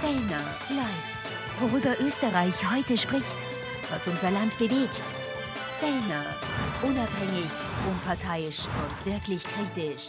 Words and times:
Fellner 0.00 0.40
live. 0.70 1.60
Worüber 1.60 1.94
Österreich 2.00 2.54
heute 2.74 2.96
spricht, 2.96 3.36
was 3.90 4.06
unser 4.06 4.30
Land 4.30 4.56
bewegt. 4.58 5.04
Fellner, 5.78 6.24
unabhängig, 6.82 7.50
unparteiisch 7.86 8.60
und 8.60 9.12
wirklich 9.12 9.42
kritisch. 9.44 10.08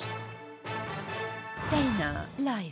Fellner 1.70 2.26
live. 2.38 2.72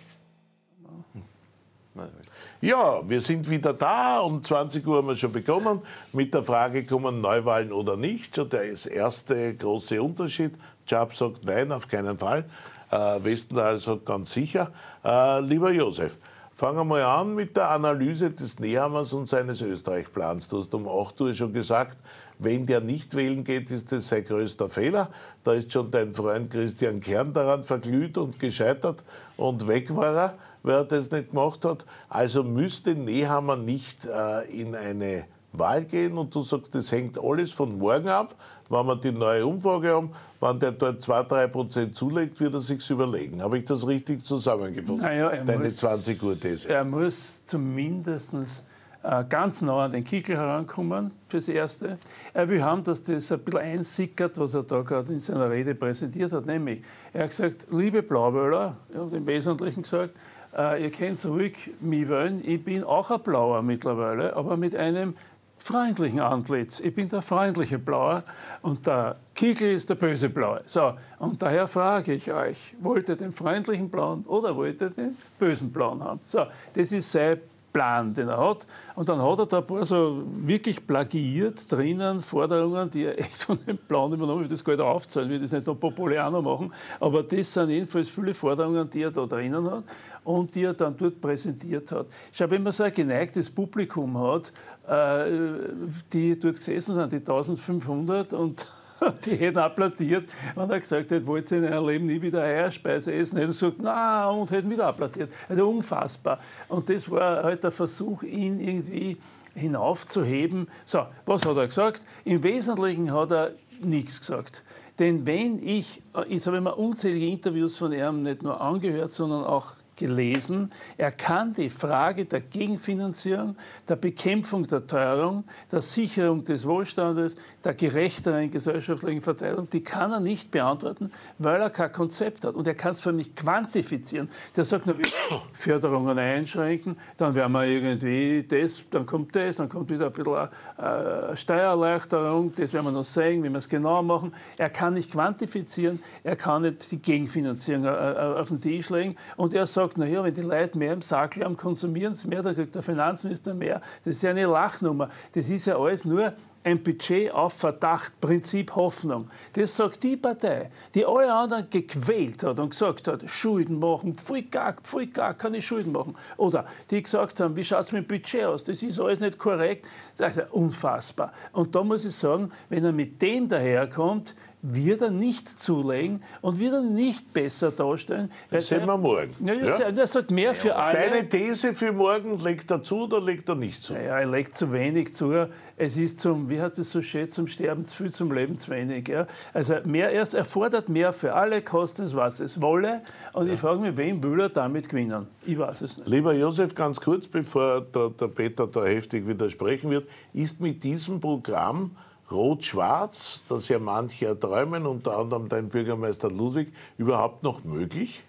Ja, 2.62 3.02
wir 3.10 3.20
sind 3.20 3.50
wieder 3.50 3.74
da. 3.74 4.22
Um 4.22 4.42
20 4.42 4.88
Uhr 4.88 4.98
haben 4.98 5.08
wir 5.08 5.18
schon 5.18 5.34
begonnen. 5.34 5.82
Mit 6.14 6.34
der 6.34 6.46
Frage, 6.46 6.86
kommen 6.86 7.20
Neuwahlen 7.20 7.74
oder 7.74 7.98
nicht? 7.98 8.38
Schon 8.38 8.50
der 8.50 8.64
erste 8.64 9.56
große 9.56 10.02
Unterschied. 10.02 10.54
Chab 10.86 11.14
sagt 11.14 11.44
nein, 11.44 11.74
auf 11.74 11.90
keinen 11.90 12.18
Fall. 12.18 12.46
Äh, 12.92 13.24
Westendahl 13.24 13.78
sagt 13.78 14.06
ganz 14.06 14.32
sicher. 14.32 14.72
Äh, 15.04 15.42
lieber 15.42 15.72
Josef, 15.72 16.18
fangen 16.60 16.78
wir 16.78 16.84
mal 16.84 17.04
an 17.04 17.36
mit 17.36 17.56
der 17.56 17.72
Analyse 17.72 18.32
des 18.32 18.60
Nehammers 18.60 19.14
und 19.14 19.30
seines 19.30 19.62
Österreich-Plans. 19.62 20.50
Du 20.50 20.60
hast 20.60 20.74
um 20.74 20.90
8 20.90 21.22
Uhr 21.22 21.34
schon 21.34 21.54
gesagt, 21.54 21.98
wenn 22.38 22.66
der 22.66 22.82
nicht 22.82 23.16
wählen 23.16 23.46
geht, 23.46 23.72
ist 23.72 23.94
das 23.94 24.10
sein 24.10 24.26
größter 24.26 24.68
Fehler. 24.68 25.10
Da 25.46 25.54
ist 25.54 25.72
schon 25.72 25.90
dein 25.90 26.14
Freund 26.14 26.52
Christian 26.52 27.00
Kern 27.00 27.32
daran 27.32 27.64
verglüht 27.64 28.18
und 28.18 28.42
gescheitert 28.42 29.06
und 29.38 29.70
weg 29.70 29.96
war 29.96 30.16
er 30.16 30.34
weil 30.62 30.76
er 30.76 30.84
das 30.84 31.10
nicht 31.10 31.30
gemacht 31.30 31.64
hat. 31.64 31.86
Also 32.10 32.44
müsste 32.44 32.94
Nehammer 32.94 33.56
nicht 33.56 34.06
äh, 34.06 34.44
in 34.52 34.76
eine 34.76 35.24
Wahl 35.54 35.86
gehen 35.86 36.18
und 36.18 36.36
du 36.36 36.42
sagst, 36.42 36.76
das 36.76 36.92
hängt 36.92 37.18
alles 37.18 37.54
von 37.54 37.78
morgen 37.78 38.10
ab. 38.10 38.36
Wenn 38.70 38.86
wir 38.86 38.96
die 38.96 39.12
neue 39.12 39.46
Umfrage 39.46 39.90
haben, 39.90 40.12
wenn 40.40 40.60
der 40.60 40.72
dort 40.72 41.04
2-3 41.04 41.48
Prozent 41.48 41.96
zulegt, 41.96 42.40
wird 42.40 42.54
er 42.54 42.62
sich 42.62 42.88
überlegen. 42.90 43.42
Habe 43.42 43.58
ich 43.58 43.66
das 43.66 43.86
richtig 43.86 44.24
zusammengefasst? 44.24 45.02
Naja, 45.02 45.30
Deine 45.30 45.64
muss, 45.64 45.78
20 45.78 46.24
Uhr 46.24 46.40
These. 46.40 46.70
Er 46.70 46.86
muss 46.86 47.44
zumindest 47.46 48.64
äh, 49.04 49.24
ganz 49.28 49.62
nah 49.62 49.86
an 49.86 49.92
den 49.92 50.04
Kickel 50.04 50.38
herankommen, 50.38 51.12
fürs 51.30 51.48
Erste. 51.48 51.98
Er 52.34 52.48
will 52.48 52.62
haben, 52.62 52.84
dass 52.84 53.02
das 53.02 53.32
ein 53.32 53.40
bisschen 53.40 53.60
einsickert, 53.60 54.38
was 54.38 54.54
er 54.54 54.64
da 54.64 54.82
gerade 54.82 55.14
in 55.14 55.20
seiner 55.20 55.50
Rede 55.50 55.74
präsentiert 55.74 56.32
hat. 56.32 56.46
Nämlich, 56.46 56.84
er 57.14 57.24
hat 57.24 57.30
gesagt, 57.30 57.68
liebe 57.72 58.04
Blauwöller, 58.04 58.78
er 58.94 59.06
hat 59.06 59.14
im 59.14 59.26
Wesentlichen 59.26 59.84
gesagt, 59.84 60.16
äh, 60.58 60.84
ihr 60.84 60.92
könnt 60.92 61.24
ruhig 61.26 61.72
mich 61.80 62.10
wählen. 62.10 62.42
Ich 62.46 62.64
bin 62.64 62.84
auch 62.84 63.10
ein 63.10 63.22
Blauer 63.22 63.62
mittlerweile, 63.62 64.36
aber 64.36 64.58
mit 64.58 64.76
einem 64.76 65.16
freundlichen 65.60 66.20
Antlitz. 66.20 66.80
Ich 66.80 66.96
bin 66.96 67.08
der 67.10 67.22
freundliche 67.22 67.78
Blauer 67.78 68.24
und 68.62 68.88
der 68.88 69.18
Kickel 69.36 69.72
ist 69.72 69.90
der 69.90 69.96
böse 69.96 70.30
Blaue. 70.30 70.62
So, 70.66 70.94
und 71.20 71.42
daher 71.42 71.68
frage 71.68 72.14
ich 72.14 72.32
euch, 72.32 72.76
wollt 72.82 73.10
ihr 73.10 73.16
den 73.16 73.32
freundlichen 73.32 73.90
Blauen 73.90 74.24
oder 74.26 74.56
wollt 74.56 74.82
ihr 74.82 74.90
den 74.90 75.16
bösen 75.38 75.72
Blauen 75.72 76.04
haben? 76.04 76.20
So, 76.26 76.46
das 76.74 76.92
ist 76.92 77.12
sein 77.12 77.40
Plan, 77.72 78.14
den 78.14 78.30
er 78.30 78.38
hat. 78.38 78.66
Und 78.96 79.10
dann 79.10 79.22
hat 79.22 79.40
er 79.40 79.46
da 79.46 79.60
ein 79.60 79.68
paar 79.68 79.86
so 79.86 80.24
wirklich 80.42 80.86
plagiiert 80.86 81.72
drinnen 81.72 82.22
Forderungen, 82.22 82.90
die 82.90 83.04
er 83.04 83.20
echt 83.20 83.44
von 83.44 83.60
dem 83.66 83.78
Plan 83.78 84.12
übernommen 84.12 84.44
hat. 84.44 84.52
Das 84.52 84.64
gar 84.64 84.74
nicht 84.74 84.82
aufzählen, 84.82 85.30
will 85.30 85.40
das 85.40 85.52
nicht 85.52 85.68
noch 85.68 85.80
populärer 85.80 86.42
machen. 86.42 86.74
Aber 87.00 87.24
das 87.24 87.54
sind 87.54 87.70
jedenfalls 87.70 88.10
viele 88.10 88.34
Forderungen, 88.34 88.90
die 88.90 89.04
er 89.04 89.12
da 89.12 89.26
drinnen 89.26 89.70
hat 89.70 89.84
und 90.24 90.54
die 90.56 90.64
er 90.64 90.74
dann 90.74 90.96
dort 90.98 91.22
präsentiert 91.22 91.92
hat. 91.92 92.08
Schau, 92.32 92.50
wenn 92.50 92.64
man 92.64 92.72
so 92.72 92.84
ein 92.84 92.94
geneigtes 92.94 93.50
Publikum 93.50 94.18
hat, 94.18 94.52
die 94.90 96.40
dort 96.40 96.56
gesessen 96.56 96.96
sind, 96.96 97.12
die 97.12 97.18
1500 97.18 98.34
und 98.34 98.68
die 99.26 99.36
hätten 99.36 99.58
applaudiert, 99.58 100.30
wenn 100.56 100.70
er 100.70 100.80
gesagt 100.80 101.12
hätte, 101.12 101.26
wollt 101.26 101.50
ihr 101.52 101.60
in 101.60 101.66
eurem 101.66 101.88
Leben 101.88 102.06
nie 102.06 102.22
wieder 102.22 102.42
Eierspeise 102.42 103.14
essen, 103.14 103.38
hätte 103.38 103.52
er 103.52 103.54
gesagt, 103.54 103.78
na 103.80 104.30
und 104.30 104.52
hätten 104.52 104.70
wieder 104.70 104.88
applaudiert. 104.88 105.32
Also 105.48 105.70
unfassbar. 105.70 106.40
Und 106.68 106.90
das 106.90 107.10
war 107.10 107.44
halt 107.44 107.64
der 107.64 107.72
Versuch, 107.72 108.24
ihn 108.24 108.60
irgendwie 108.60 109.18
hinaufzuheben. 109.56 110.68
So, 110.86 111.06
was 111.26 111.46
hat 111.46 111.58
er 111.58 111.68
gesagt? 111.68 112.04
Im 112.26 112.44
Wesentlichen 112.44 113.14
hat 113.14 113.32
er 113.32 113.52
nichts 113.82 114.20
gesagt. 114.20 114.64
Denn 114.98 115.26
wenn 115.26 115.66
ich, 115.66 116.02
jetzt 116.28 116.48
habe 116.48 116.58
ich 116.58 116.64
mir 116.64 116.76
unzählige 116.76 117.28
Interviews 117.28 117.78
von 117.78 117.94
ihm 117.94 118.24
nicht 118.24 118.44
nur 118.44 118.60
angehört, 118.60 119.10
sondern 119.10 119.46
auch 119.46 119.74
gelesen. 120.00 120.72
Er 120.98 121.12
kann 121.12 121.54
die 121.54 121.70
Frage 121.70 122.26
der 122.26 122.42
Gegenfinanzierung, 122.42 123.56
der 123.88 123.98
Bekämpfung 123.98 124.66
der 124.66 124.88
Teuerung, 124.88 125.44
der 125.72 125.82
Sicherung 125.82 126.44
des 126.44 126.66
Wohlstandes, 126.66 127.36
der 127.64 127.74
gerechteren 127.74 128.50
gesellschaftlichen 128.50 129.22
Verteilung, 129.22 129.70
die 129.70 129.84
kann 129.84 130.12
er 130.12 130.20
nicht 130.20 130.50
beantworten, 130.50 131.12
weil 131.38 131.62
er 131.62 131.70
kein 131.70 131.92
Konzept 131.92 132.46
hat. 132.46 132.56
Und 132.56 132.66
er 132.66 132.76
kann 132.76 132.92
es 132.92 133.02
für 133.02 133.12
mich 133.12 133.36
quantifizieren. 133.36 134.30
Der 134.56 134.66
sagt, 134.66 134.88
wir 134.88 134.96
Förderungen 135.54 136.18
einschränken, 136.18 136.98
dann 137.18 137.36
werden 137.36 137.52
wir 137.52 137.66
irgendwie 137.66 138.46
das, 138.48 138.82
dann 138.92 139.06
kommt 139.06 139.36
das, 139.36 139.58
dann 139.58 139.68
kommt 139.68 139.90
wieder 139.90 140.08
ein 140.08 140.14
bisschen 140.14 140.48
äh, 140.78 141.36
Steuererleichterung, 141.36 142.54
das 142.56 142.74
werden 142.74 142.86
wir 142.86 142.92
noch 142.92 143.04
sehen, 143.04 143.44
wie 143.44 143.50
wir 143.50 143.58
es 143.58 143.68
genau 143.68 144.02
machen. 144.02 144.34
Er 144.58 144.70
kann 144.70 144.94
nicht 144.94 145.12
quantifizieren, 145.12 146.02
er 146.24 146.38
kann 146.38 146.62
nicht 146.62 146.90
die 146.92 147.02
Gegenfinanzierung 147.02 147.84
äh, 147.84 147.90
äh, 147.90 148.40
auf 148.40 148.48
den 148.48 148.62
Tisch 148.62 148.90
legen 148.90 149.16
und 149.36 149.54
er 149.54 149.68
sagt, 149.68 149.89
naja, 149.98 150.24
wenn 150.24 150.34
die 150.34 150.42
Leute 150.42 150.78
mehr 150.78 150.94
im 150.94 151.02
Sackel 151.02 151.44
haben, 151.44 151.58
konsumieren 151.58 152.14
sie 152.14 152.28
mehr, 152.28 152.44
dann 152.44 152.56
kriegt 152.56 152.76
der 152.76 152.84
Finanzminister 152.84 153.54
mehr. 153.54 153.82
Das 154.04 154.18
ist 154.18 154.22
ja 154.22 154.32
eine 154.32 154.46
Lachnummer. 154.46 155.10
Das 155.34 155.50
ist 155.50 155.66
ja 155.66 155.78
alles 155.78 156.06
nur 156.06 156.34
ein 156.64 156.84
Budget 156.84 157.32
auf 157.32 157.54
Verdacht, 157.54 158.20
Prinzip 158.20 158.76
Hoffnung. 158.76 159.30
Das 159.54 159.76
sagt 159.76 160.04
die 160.04 160.18
Partei, 160.18 160.70
die 160.94 161.06
alle 161.06 161.34
anderen 161.34 161.70
gequält 161.70 162.44
hat 162.44 162.60
und 162.60 162.72
gesagt 162.72 163.08
hat, 163.08 163.30
Schulden 163.30 163.80
machen, 163.80 164.18
pfui 164.18 164.44
gar, 164.44 164.74
pfui 164.74 165.08
gar, 165.08 165.34
kann 165.34 165.54
ich 165.54 165.66
Schulden 165.66 165.94
machen. 165.94 166.16
Oder 166.38 166.66
die 166.90 167.02
gesagt 167.02 167.40
haben, 167.40 167.56
wie 167.56 167.64
schaut 167.64 167.82
es 167.82 167.92
mit 167.92 168.04
dem 168.04 168.08
Budget 168.08 168.46
aus? 168.46 168.64
Das 168.64 168.84
ist 168.84 169.00
alles 169.00 169.20
nicht 169.20 169.38
korrekt. 169.38 169.88
Das 170.18 170.38
ist 170.38 170.52
unfassbar. 170.52 171.32
Und 171.54 171.76
da 171.76 171.84
muss 171.84 172.04
ich 172.04 172.16
sagen, 172.16 172.52
wenn 172.70 172.84
er 172.84 172.92
mit 172.92 173.22
dem 173.22 173.48
daherkommt, 173.48 174.36
wird 174.62 175.02
er 175.02 175.12
nicht 175.12 175.58
zulegen 175.58 176.22
und 176.42 176.60
wird 176.60 176.74
er 176.74 176.82
nicht 176.82 177.32
besser 177.34 177.72
darstellen. 177.72 178.30
Das 178.52 178.68
sehen 178.68 178.86
wir 178.86 178.98
morgen. 178.98 179.34
Ja, 179.40 179.54
ja? 179.54 179.78
Er 179.78 180.08
sagt 180.08 180.32
mehr 180.32 180.54
für 180.54 180.76
alle. 180.76 180.98
Deine 180.98 181.30
These 181.30 181.74
für 181.74 181.94
morgen, 181.94 182.38
legt 182.40 182.70
er 182.70 182.84
zu 182.84 183.04
oder 183.04 183.22
legt 183.22 183.48
er 183.48 183.56
nicht 183.56 183.82
zu? 183.82 183.94
Naja, 183.94 184.20
er 184.20 184.28
legt 184.28 184.56
zu 184.56 184.74
wenig 184.74 185.14
zu. 185.14 185.48
Es 185.78 185.96
ist 185.96 186.20
zum, 186.20 186.50
wie 186.50 186.62
heißt 186.62 186.78
es 186.78 186.92
so 186.92 187.02
schön, 187.02 187.30
zum 187.30 187.48
Sterben 187.48 187.86
zu 187.86 187.96
viel, 187.96 188.12
zum 188.12 188.34
Leben 188.34 188.58
zu 188.58 188.72
wenig. 188.72 189.08
Ja? 189.08 189.28
Also 189.54 189.76
mehr, 189.86 190.12
er 190.12 190.46
fordert 190.46 190.90
mehr 190.90 191.14
für 191.14 191.34
alle, 191.34 191.62
kostet 191.62 192.08
es, 192.08 192.16
was 192.16 192.42
es 192.42 192.62
wolle. 192.62 193.02
Und 193.32 193.48
ja. 193.48 193.54
ich 193.54 193.60
frage 193.60 193.80
mich, 193.80 193.96
wen 193.96 194.22
will 194.22 194.42
er 194.42 194.50
damit 194.50 194.90
gewinnen? 194.90 195.28
Ich 195.46 195.58
weiß 195.58 195.82
es 195.82 195.98
nicht. 195.98 196.10
Lieber 196.10 196.34
Josef, 196.34 196.76
ganz 196.76 197.00
kurz, 197.00 197.28
bevor 197.28 197.82
der, 197.82 198.10
der 198.10 198.28
Peter 198.28 198.68
da 198.68 198.84
heftig 198.84 199.26
widersprechen 199.26 199.90
wird, 199.90 200.10
ist 200.34 200.60
mit 200.60 200.84
diesem 200.84 201.22
Programm 201.22 201.92
Rot-Schwarz, 202.32 203.44
das 203.50 203.68
ja 203.68 203.80
manche 203.80 204.28
erträumen, 204.28 204.86
unter 204.86 205.18
anderem 205.18 205.50
dein 205.50 205.70
Bürgermeister 205.70 206.30
Ludwig, 206.30 206.72
überhaupt 206.98 207.44
noch 207.44 207.64
möglich? 207.64 208.24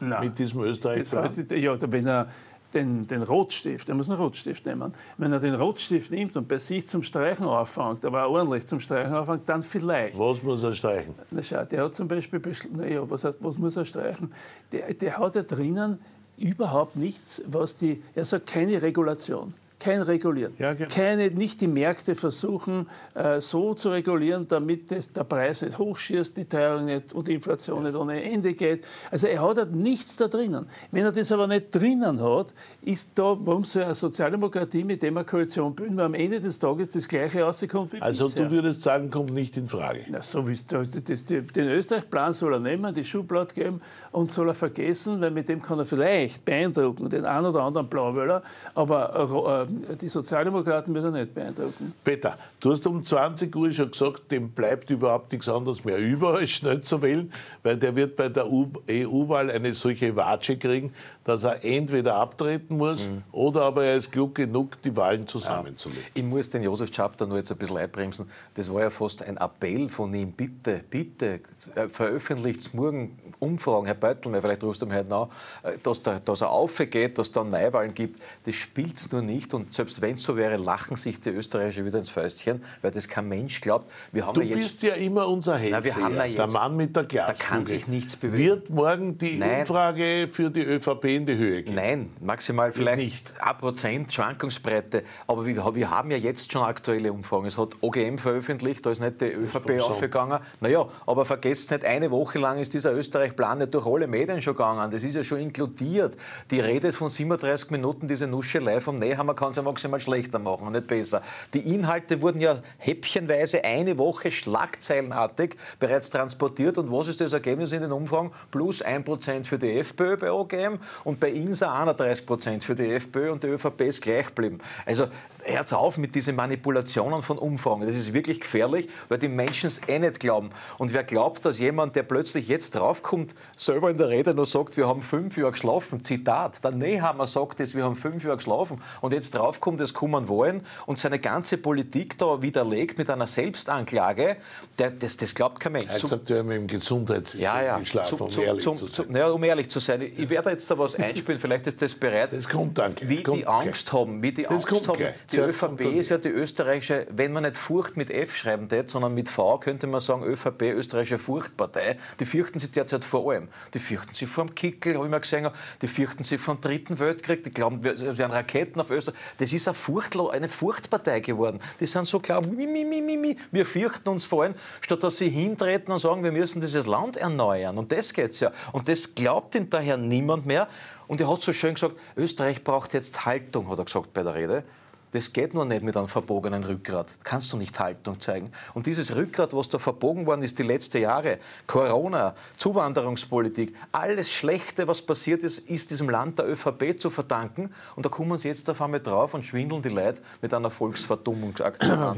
Nein. 0.00 0.24
Mit 0.24 0.38
diesem 0.38 0.60
österreich 0.62 1.10
Ja, 1.12 1.76
wenn 1.80 2.06
er 2.06 2.28
den, 2.74 3.06
den 3.06 3.22
Rotstift, 3.22 3.88
er 3.88 3.94
muss 3.94 4.08
einen 4.08 4.18
Rotstift 4.18 4.64
nehmen. 4.66 4.94
Wenn 5.18 5.32
er 5.32 5.38
den 5.38 5.54
Rotstift 5.54 6.10
nimmt 6.10 6.36
und 6.36 6.48
bei 6.48 6.58
sich 6.58 6.86
zum 6.86 7.02
Streichen 7.02 7.46
anfängt, 7.46 8.04
aber 8.04 8.28
ordentlich 8.28 8.66
zum 8.66 8.80
Streichen 8.80 9.12
anfängt, 9.12 9.48
dann 9.48 9.62
vielleicht. 9.62 10.18
Was 10.18 10.42
muss 10.42 10.62
er 10.62 10.74
streichen? 10.74 11.14
Na 11.30 11.42
schau, 11.42 11.64
der 11.64 11.84
hat 11.84 11.94
zum 11.94 12.08
Beispiel, 12.08 12.40
naja, 12.72 13.08
was 13.08 13.24
heißt, 13.24 13.38
was 13.40 13.58
muss 13.58 13.76
er 13.76 13.84
streichen? 13.84 14.32
Der, 14.72 14.92
der 14.94 15.18
hat 15.18 15.34
ja 15.34 15.42
drinnen 15.42 15.98
überhaupt 16.38 16.96
nichts, 16.96 17.42
was 17.46 17.76
die, 17.76 18.02
er 18.14 18.24
sagt 18.24 18.46
keine 18.46 18.80
Regulation 18.80 19.54
kein 19.82 20.00
Regulieren. 20.02 20.54
Ja, 20.58 20.74
genau. 20.74 20.88
Keine, 20.94 21.30
nicht 21.30 21.60
die 21.60 21.66
Märkte 21.66 22.14
versuchen, 22.14 22.86
äh, 23.14 23.40
so 23.40 23.74
zu 23.74 23.90
regulieren, 23.90 24.46
damit 24.48 24.90
das, 24.90 25.12
der 25.12 25.24
Preis 25.24 25.62
nicht 25.62 25.78
hochschießt, 25.78 26.36
die 26.36 26.44
Teuerung 26.44 26.84
nicht 26.84 27.12
und 27.12 27.26
die 27.26 27.34
Inflation 27.34 27.82
nicht 27.82 27.96
ohne 27.96 28.22
Ende 28.22 28.54
geht. 28.54 28.84
Also 29.10 29.26
er 29.26 29.42
hat 29.42 29.56
halt 29.56 29.74
nichts 29.74 30.16
da 30.16 30.28
drinnen. 30.28 30.66
Wenn 30.92 31.04
er 31.04 31.12
das 31.12 31.32
aber 31.32 31.46
nicht 31.46 31.74
drinnen 31.74 32.22
hat, 32.22 32.54
ist 32.82 33.10
da, 33.16 33.36
warum 33.40 33.64
so 33.64 33.80
eine 33.80 33.94
Sozialdemokratie 33.94 34.84
mit 34.84 35.02
dem 35.02 35.16
eine 35.16 35.26
Koalition 35.26 35.74
bilden, 35.74 35.96
weil 35.96 36.04
am 36.06 36.14
Ende 36.14 36.40
des 36.40 36.58
Tages 36.58 36.92
das 36.92 37.08
Gleiche 37.08 37.42
rauskommt 37.42 37.92
wie 37.92 38.00
Also 38.00 38.26
bisher. 38.26 38.44
du 38.46 38.50
würdest 38.50 38.82
sagen, 38.82 39.10
kommt 39.10 39.32
nicht 39.34 39.56
in 39.56 39.68
Frage. 39.68 40.00
Na, 40.08 40.22
so 40.22 40.46
wie 40.48 40.56
das, 40.68 40.90
das, 40.90 41.24
den 41.24 41.68
Österreich-Plan 41.68 42.32
soll 42.32 42.54
er 42.54 42.60
nehmen, 42.60 42.94
die 42.94 43.04
Schublade 43.04 43.52
geben 43.54 43.80
und 44.12 44.30
soll 44.30 44.48
er 44.48 44.54
vergessen, 44.54 45.20
weil 45.20 45.30
mit 45.32 45.48
dem 45.48 45.60
kann 45.60 45.78
er 45.78 45.84
vielleicht 45.84 46.44
beeindrucken, 46.44 47.10
den 47.10 47.24
einen 47.24 47.46
oder 47.46 47.62
anderen 47.62 47.88
Blauwöller, 47.88 48.42
aber 48.74 49.66
äh, 49.68 49.71
die 50.00 50.08
Sozialdemokraten 50.08 50.94
wird 50.94 51.04
er 51.04 51.10
nicht 51.10 51.34
beeindrucken. 51.34 51.94
Peter, 52.04 52.38
du 52.60 52.72
hast 52.72 52.86
um 52.86 53.02
20 53.02 53.54
Uhr 53.54 53.72
schon 53.72 53.90
gesagt, 53.90 54.30
dem 54.30 54.50
bleibt 54.50 54.90
überhaupt 54.90 55.32
nichts 55.32 55.48
anderes 55.48 55.84
mehr 55.84 55.98
über, 55.98 56.34
als 56.38 56.50
schnell 56.50 56.80
zu 56.82 57.02
wählen, 57.02 57.32
weil 57.62 57.76
der 57.76 57.96
wird 57.96 58.16
bei 58.16 58.28
der 58.28 58.46
EU-Wahl 58.46 59.50
eine 59.50 59.74
solche 59.74 60.16
Watsche 60.16 60.56
kriegen, 60.58 60.92
dass 61.24 61.44
er 61.44 61.64
entweder 61.64 62.16
abtreten 62.16 62.76
muss 62.76 63.08
mhm. 63.08 63.22
oder 63.32 63.62
aber 63.62 63.84
er 63.84 63.96
ist 63.96 64.10
klug 64.10 64.34
genug, 64.34 64.80
die 64.82 64.96
Wahlen 64.96 65.26
zusammenzulegen. 65.26 66.02
Ja. 66.02 66.10
Ich 66.14 66.24
muss 66.24 66.48
den 66.48 66.62
Josef 66.62 66.90
Chapter 66.90 67.26
nur 67.26 67.38
jetzt 67.38 67.52
ein 67.52 67.58
bisschen 67.58 67.76
einbremsen. 67.76 68.28
Das 68.54 68.72
war 68.72 68.82
ja 68.82 68.90
fast 68.90 69.22
ein 69.22 69.36
Appell 69.36 69.88
von 69.88 70.12
ihm. 70.14 70.32
Bitte, 70.32 70.82
bitte, 70.88 71.40
äh, 71.74 71.88
veröffentlicht 71.88 72.74
morgen 72.74 73.18
Umfragen, 73.38 73.86
Herr 73.86 73.94
Beutel, 73.94 74.40
vielleicht 74.40 74.62
rufst 74.62 74.82
du 74.82 74.86
mir 74.86 74.96
heute 74.96 75.08
nach, 75.08 75.28
äh, 75.62 75.78
dass, 75.82 76.02
da, 76.02 76.18
dass 76.18 76.40
er 76.40 76.50
aufgeht, 76.50 77.18
dass 77.18 77.28
es 77.28 77.32
dann 77.32 77.50
Neuwahlen 77.50 77.94
gibt. 77.94 78.20
Das 78.44 78.54
spielt 78.54 78.96
es 78.96 79.10
nur 79.12 79.22
nicht. 79.22 79.54
Und 79.54 79.61
selbst 79.70 80.00
wenn 80.00 80.14
es 80.14 80.22
so 80.22 80.36
wäre, 80.36 80.56
lachen 80.56 80.96
sich 80.96 81.20
die 81.20 81.30
Österreicher 81.30 81.84
wieder 81.84 81.98
ins 81.98 82.10
Fäustchen, 82.10 82.62
weil 82.80 82.90
das 82.90 83.08
kein 83.08 83.28
Mensch 83.28 83.60
glaubt. 83.60 83.90
Wir 84.12 84.26
haben 84.26 84.34
du 84.34 84.42
ja 84.42 84.56
jetzt, 84.56 84.80
bist 84.80 84.82
ja 84.82 84.94
immer 84.94 85.28
unser 85.28 85.56
Hellseher, 85.56 86.28
der 86.28 86.46
Mann 86.46 86.76
mit 86.76 86.96
der 86.96 87.04
Glaskugel. 87.04 87.36
Da 87.38 87.54
kann 87.54 87.66
sich 87.66 87.88
nichts 87.88 88.16
bewegen. 88.16 88.44
Wird 88.44 88.70
morgen 88.70 89.18
die 89.18 89.38
Nein. 89.38 89.60
Umfrage 89.60 90.28
für 90.28 90.50
die 90.50 90.62
ÖVP 90.62 91.04
in 91.04 91.26
die 91.26 91.36
Höhe 91.36 91.62
gehen? 91.62 91.74
Nein, 91.74 92.10
maximal 92.20 92.72
vielleicht 92.72 93.02
nicht. 93.02 93.34
ein 93.40 93.58
Prozent 93.58 94.12
Schwankungsbreite. 94.12 95.04
Aber 95.26 95.46
wir, 95.46 95.74
wir, 95.74 95.90
haben 95.90 96.10
ja 96.10 96.16
jetzt 96.16 96.52
schon 96.52 96.62
aktuelle 96.62 97.12
Umfragen. 97.12 97.46
Es 97.46 97.58
hat 97.58 97.70
OGM 97.80 98.18
veröffentlicht, 98.18 98.84
da 98.84 98.90
ist 98.90 99.00
nicht 99.00 99.20
die 99.20 99.26
ÖVP 99.26 99.80
aufgegangen. 99.80 100.40
Naja, 100.60 100.86
aber 101.06 101.24
vergesst 101.24 101.70
nicht, 101.70 101.84
eine 101.84 102.10
Woche 102.10 102.38
lang 102.38 102.58
ist 102.58 102.74
dieser 102.74 102.92
Österreich-Plan 102.94 103.58
nicht 103.58 103.74
durch 103.74 103.86
alle 103.86 104.06
Medien 104.06 104.42
schon 104.42 104.54
gegangen. 104.54 104.90
Das 104.90 105.02
ist 105.02 105.14
ja 105.14 105.22
schon 105.22 105.38
inkludiert. 105.38 106.16
Die 106.50 106.60
Rede 106.60 106.88
ist 106.88 106.96
von 106.96 107.08
37 107.08 107.70
Minuten, 107.70 108.08
diese 108.08 108.26
Nuschelei 108.26 108.80
vom 108.80 108.98
Nehammer 108.98 109.34
kann 109.42 109.50
es 109.50 109.56
ja 109.56 109.62
maximal 109.62 109.98
schlechter 109.98 110.38
machen 110.38 110.68
und 110.68 110.72
nicht 110.72 110.86
besser. 110.86 111.20
Die 111.52 111.74
Inhalte 111.74 112.22
wurden 112.22 112.40
ja 112.40 112.58
häppchenweise 112.78 113.64
eine 113.64 113.98
Woche 113.98 114.30
schlagzeilenartig 114.30 115.56
bereits 115.80 116.10
transportiert. 116.10 116.78
Und 116.78 116.92
was 116.92 117.08
ist 117.08 117.20
das 117.20 117.32
Ergebnis 117.32 117.72
in 117.72 117.82
den 117.82 117.90
Umfragen? 117.90 118.30
Plus 118.52 118.84
1% 118.84 119.44
für 119.44 119.58
die 119.58 119.78
FPÖ 119.78 120.16
bei 120.16 120.30
OGM 120.30 120.78
und 121.02 121.18
bei 121.18 121.30
INSA 121.30 121.82
31% 121.82 122.62
für 122.62 122.76
die 122.76 122.92
FPÖ 122.92 123.32
und 123.32 123.42
die 123.42 123.48
ÖVP 123.48 123.80
ist 123.80 124.02
gleich 124.02 124.26
geblieben. 124.26 124.58
Also 124.86 125.08
hört 125.44 125.72
auf 125.72 125.98
mit 125.98 126.14
diesen 126.14 126.36
Manipulationen 126.36 127.22
von 127.22 127.38
Umfragen. 127.38 127.86
Das 127.86 127.96
ist 127.96 128.12
wirklich 128.12 128.40
gefährlich, 128.40 128.88
weil 129.08 129.18
die 129.18 129.28
Menschen 129.28 129.66
es 129.66 129.80
eh 129.88 129.98
nicht 129.98 130.20
glauben. 130.20 130.50
Und 130.78 130.92
wer 130.92 131.04
glaubt, 131.04 131.44
dass 131.44 131.58
jemand, 131.58 131.96
der 131.96 132.04
plötzlich 132.04 132.48
jetzt 132.48 132.74
draufkommt, 132.74 133.34
selber 133.56 133.90
in 133.90 133.98
der 133.98 134.08
Rede 134.08 134.34
nur 134.34 134.46
sagt, 134.46 134.76
wir 134.76 134.86
haben 134.86 135.02
fünf 135.02 135.36
Jahre 135.36 135.52
geschlafen, 135.52 136.04
Zitat, 136.04 136.62
der 136.62 136.70
Nehammer 136.70 137.26
sagt 137.26 137.60
es, 137.60 137.74
wir 137.74 137.84
haben 137.84 137.96
fünf 137.96 138.24
Jahre 138.24 138.36
geschlafen 138.36 138.80
und 139.00 139.12
jetzt 139.12 139.31
draufkommt, 139.34 139.80
das 139.80 139.94
kommen 139.94 140.28
wollen 140.28 140.64
und 140.86 140.98
seine 140.98 141.18
ganze 141.18 141.58
Politik 141.58 142.18
da 142.18 142.42
widerlegt 142.42 142.98
mit 142.98 143.10
einer 143.10 143.26
Selbstanklage, 143.26 144.36
der, 144.78 144.90
das, 144.90 145.16
das 145.16 145.34
glaubt 145.34 145.60
kein 145.60 145.72
Mensch. 145.72 145.90
Er 145.90 145.98
sagt, 145.98 146.28
wir 146.28 146.38
haben 146.38 146.50
im 146.50 146.66
Gesundheitssystem 146.66 147.42
ja, 147.42 147.62
ja. 147.62 147.78
geschlafen, 147.78 148.20
um, 148.20 148.30
zum, 148.30 148.44
ehrlich 148.44 148.64
zum, 148.64 148.76
zu 148.76 148.86
sein. 148.86 149.06
ja, 149.14 149.28
um 149.28 149.42
ehrlich 149.44 149.70
zu 149.70 149.80
sein. 149.80 150.02
Ich 150.02 150.28
werde 150.28 150.50
jetzt 150.50 150.70
da 150.70 150.78
was 150.78 150.94
einspielen, 150.96 151.40
vielleicht 151.40 151.66
ist 151.66 151.82
das 151.82 151.94
bereit. 151.94 152.32
Das 152.32 152.48
kommt 152.48 152.78
dann 152.78 152.94
gleich. 152.94 153.08
Wie 153.08 153.22
die 153.22 153.46
Angst 153.46 153.92
haben, 153.92 154.22
wie 154.22 154.32
die 154.32 154.42
das 154.42 154.52
Angst 154.52 154.88
haben. 154.88 154.98
Gleich. 154.98 155.14
Die 155.30 155.38
ÖVP 155.38 155.80
ist 155.80 156.08
ja 156.10 156.18
die 156.18 156.28
österreichische, 156.28 157.06
wenn 157.10 157.32
man 157.32 157.44
nicht 157.44 157.56
Furcht 157.56 157.96
mit 157.96 158.10
F 158.10 158.36
schreiben 158.36 158.68
tät, 158.68 158.90
sondern 158.90 159.14
mit 159.14 159.28
V, 159.28 159.58
könnte 159.58 159.86
man 159.86 160.00
sagen 160.00 160.22
ÖVP, 160.22 160.62
österreichische 160.62 161.18
Furchtpartei. 161.18 161.98
Die 162.20 162.24
fürchten 162.24 162.58
sich 162.58 162.70
derzeit 162.70 163.04
vor 163.04 163.30
allem. 163.30 163.48
Die 163.74 163.78
fürchten 163.78 164.14
sich 164.14 164.28
vor 164.28 164.44
dem 164.44 164.54
Kickel, 164.54 164.94
habe 164.94 165.04
ich 165.04 165.10
mal 165.10 165.20
gesehen, 165.20 165.48
die 165.80 165.88
fürchten 165.88 166.24
sich 166.24 166.40
vor 166.40 166.54
dem 166.56 166.60
Dritten 166.60 166.98
Weltkrieg, 166.98 167.44
die 167.44 167.50
glauben, 167.50 167.84
es 167.84 168.02
werden 168.02 168.32
Raketen 168.32 168.80
auf 168.80 168.90
Österreich. 168.90 169.18
Das 169.38 169.52
ist 169.52 169.68
eine, 169.68 169.74
Furchtlo 169.74 170.28
eine 170.28 170.48
Furchtpartei 170.48 171.20
geworden. 171.20 171.60
Die 171.80 171.86
sind 171.86 172.06
so 172.06 172.20
klar, 172.20 172.40
mi, 172.46 172.66
mi, 172.66 172.84
mi, 172.84 173.00
mi, 173.00 173.16
mi. 173.16 173.36
wir 173.50 173.66
fürchten 173.66 174.08
uns 174.08 174.24
vor 174.24 174.44
allem, 174.44 174.54
statt 174.80 175.02
dass 175.02 175.18
sie 175.18 175.28
hintreten 175.28 175.92
und 175.92 175.98
sagen, 175.98 176.22
wir 176.24 176.32
müssen 176.32 176.60
dieses 176.60 176.86
Land 176.86 177.16
erneuern. 177.16 177.78
Und 177.78 177.92
das 177.92 178.12
geht 178.12 178.30
es 178.30 178.40
ja. 178.40 178.52
Und 178.72 178.88
das 178.88 179.14
glaubt 179.14 179.54
ihm 179.54 179.68
daher 179.70 179.96
niemand 179.96 180.46
mehr. 180.46 180.68
Und 181.08 181.20
er 181.20 181.30
hat 181.30 181.42
so 181.42 181.52
schön 181.52 181.74
gesagt, 181.74 181.96
Österreich 182.16 182.64
braucht 182.64 182.94
jetzt 182.94 183.24
Haltung, 183.26 183.68
hat 183.68 183.78
er 183.78 183.84
gesagt 183.84 184.12
bei 184.12 184.22
der 184.22 184.34
Rede. 184.34 184.64
Das 185.12 185.34
geht 185.34 185.52
nur 185.52 185.66
nicht 185.66 185.82
mit 185.82 185.94
einem 185.94 186.08
verbogenen 186.08 186.64
Rückgrat. 186.64 187.06
Kannst 187.22 187.52
du 187.52 187.58
nicht 187.58 187.78
Haltung 187.78 188.18
zeigen. 188.18 188.50
Und 188.72 188.86
dieses 188.86 189.14
Rückgrat, 189.14 189.52
was 189.52 189.68
da 189.68 189.78
verbogen 189.78 190.24
worden 190.24 190.42
ist 190.42 190.58
die 190.58 190.62
letzten 190.62 191.02
Jahre, 191.02 191.38
Corona, 191.66 192.34
Zuwanderungspolitik, 192.56 193.74
alles 193.92 194.32
Schlechte, 194.32 194.88
was 194.88 195.02
passiert 195.02 195.42
ist, 195.42 195.58
ist 195.58 195.90
diesem 195.90 196.08
Land 196.08 196.38
der 196.38 196.48
ÖVP 196.48 196.98
zu 196.98 197.10
verdanken. 197.10 197.74
Und 197.94 198.06
da 198.06 198.08
kommen 198.08 198.38
sie 198.38 198.48
jetzt 198.48 198.70
auf 198.70 198.80
einmal 198.80 199.00
drauf 199.00 199.34
und 199.34 199.44
schwindeln 199.44 199.82
die 199.82 199.90
Leute 199.90 200.22
mit 200.40 200.54
einer 200.54 200.70
Volksverdummungsaktion 200.70 201.98
an. 201.98 202.16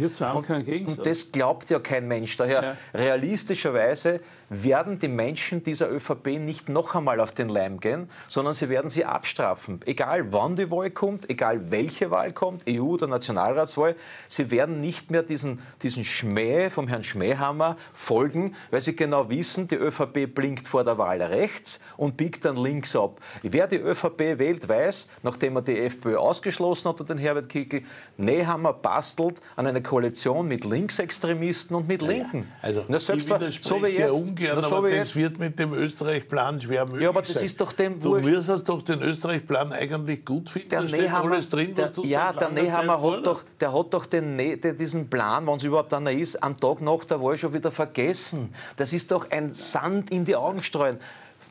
Und, 0.86 0.98
und, 0.98 1.06
das 1.06 1.32
glaubt 1.32 1.70
ja 1.70 1.80
kein 1.80 2.06
Mensch. 2.06 2.36
Daher 2.36 2.62
ja. 2.62 2.76
realistischerweise 2.94 4.20
werden 4.50 5.00
die 5.00 5.08
Menschen 5.08 5.64
dieser 5.64 5.90
ÖVP 5.90 6.38
nicht 6.38 6.68
noch 6.68 6.94
einmal 6.94 7.18
auf 7.18 7.32
den 7.32 7.48
Leim 7.48 7.80
gehen, 7.80 8.08
sondern 8.28 8.54
sie 8.54 8.68
werden 8.68 8.88
sie 8.88 9.04
abstrafen. 9.04 9.80
Egal 9.84 10.32
wann 10.32 10.54
die 10.54 10.70
Wahl 10.70 10.90
kommt, 10.90 11.28
egal 11.28 11.72
welche 11.72 12.12
Wahl 12.12 12.32
kommt, 12.32 12.62
EU 12.68 12.83
EU- 12.84 12.94
oder 12.94 13.06
Nationalratswahl, 13.06 13.96
sie 14.28 14.50
werden 14.50 14.80
nicht 14.80 15.10
mehr 15.10 15.22
diesen, 15.22 15.60
diesen 15.82 16.04
Schmäh 16.04 16.70
vom 16.70 16.88
Herrn 16.88 17.04
Schmähhammer 17.04 17.76
folgen, 17.92 18.54
weil 18.70 18.80
sie 18.80 18.94
genau 18.94 19.28
wissen, 19.28 19.68
die 19.68 19.76
ÖVP 19.76 20.26
blinkt 20.34 20.66
vor 20.66 20.84
der 20.84 20.98
Wahl 20.98 21.22
rechts 21.22 21.80
und 21.96 22.16
biegt 22.16 22.44
dann 22.44 22.56
links 22.56 22.94
ab. 22.96 23.20
Wer 23.42 23.66
die 23.66 23.76
ÖVP 23.76 24.38
wählt, 24.38 24.68
weiß, 24.68 25.08
nachdem 25.22 25.56
er 25.56 25.62
die 25.62 25.78
FPÖ 25.78 26.16
ausgeschlossen 26.16 26.88
hat 26.88 27.00
und 27.00 27.10
den 27.10 27.18
Herbert 27.18 27.48
Kickl, 27.48 27.82
Nehammer 28.16 28.72
bastelt 28.72 29.40
an 29.56 29.66
eine 29.66 29.82
Koalition 29.82 30.46
mit 30.48 30.64
Linksextremisten 30.64 31.76
und 31.76 31.88
mit 31.88 32.02
Linken. 32.02 32.48
Also, 32.62 32.84
Na, 32.88 32.98
selbst 32.98 33.30
ich 33.30 33.60
so 33.62 33.82
wie 33.82 33.88
jetzt, 33.88 34.12
ungern, 34.12 34.62
so 34.62 34.76
aber 34.76 34.90
das 34.90 35.14
wird 35.16 35.38
mit 35.38 35.58
dem 35.58 35.72
Österreich-Plan 35.72 36.60
schwer 36.60 36.84
möglich 36.86 37.02
Ja, 37.02 37.08
aber 37.10 37.22
das 37.22 37.34
sein. 37.34 37.44
ist 37.44 37.60
doch 37.60 37.72
dem 37.72 38.00
Du 38.00 38.18
müsstest 38.20 38.68
doch 38.68 38.82
den 38.82 39.00
Österreich-Plan 39.02 39.72
eigentlich 39.72 40.24
gut 40.24 40.50
finden. 40.50 40.68
Der 40.70 40.82
da 40.82 40.88
steht 40.88 41.00
Nehammer, 41.02 41.32
alles 41.32 41.48
drin, 41.48 41.72
was 41.76 41.92
du 41.92 42.04
Ja, 42.04 42.32
der 42.32 42.50
Nehammer 42.50 42.73
Nehammer 42.82 43.02
hat 43.02 43.26
doch, 43.26 43.42
der 43.60 43.72
hat 43.72 43.94
doch 43.94 44.06
den, 44.06 44.36
den, 44.36 44.76
diesen 44.76 45.08
Plan, 45.08 45.46
wenn 45.46 45.56
es 45.56 45.64
überhaupt 45.64 45.92
einer 45.94 46.12
ist, 46.12 46.42
am 46.42 46.56
Tag 46.58 46.80
nach 46.80 47.04
der 47.04 47.20
Wahl 47.22 47.36
schon 47.36 47.52
wieder 47.52 47.70
vergessen. 47.70 48.54
Das 48.76 48.92
ist 48.92 49.10
doch 49.10 49.30
ein 49.30 49.54
Sand 49.54 50.10
in 50.10 50.24
die 50.24 50.36
Augen 50.36 50.62
streuen. 50.62 50.98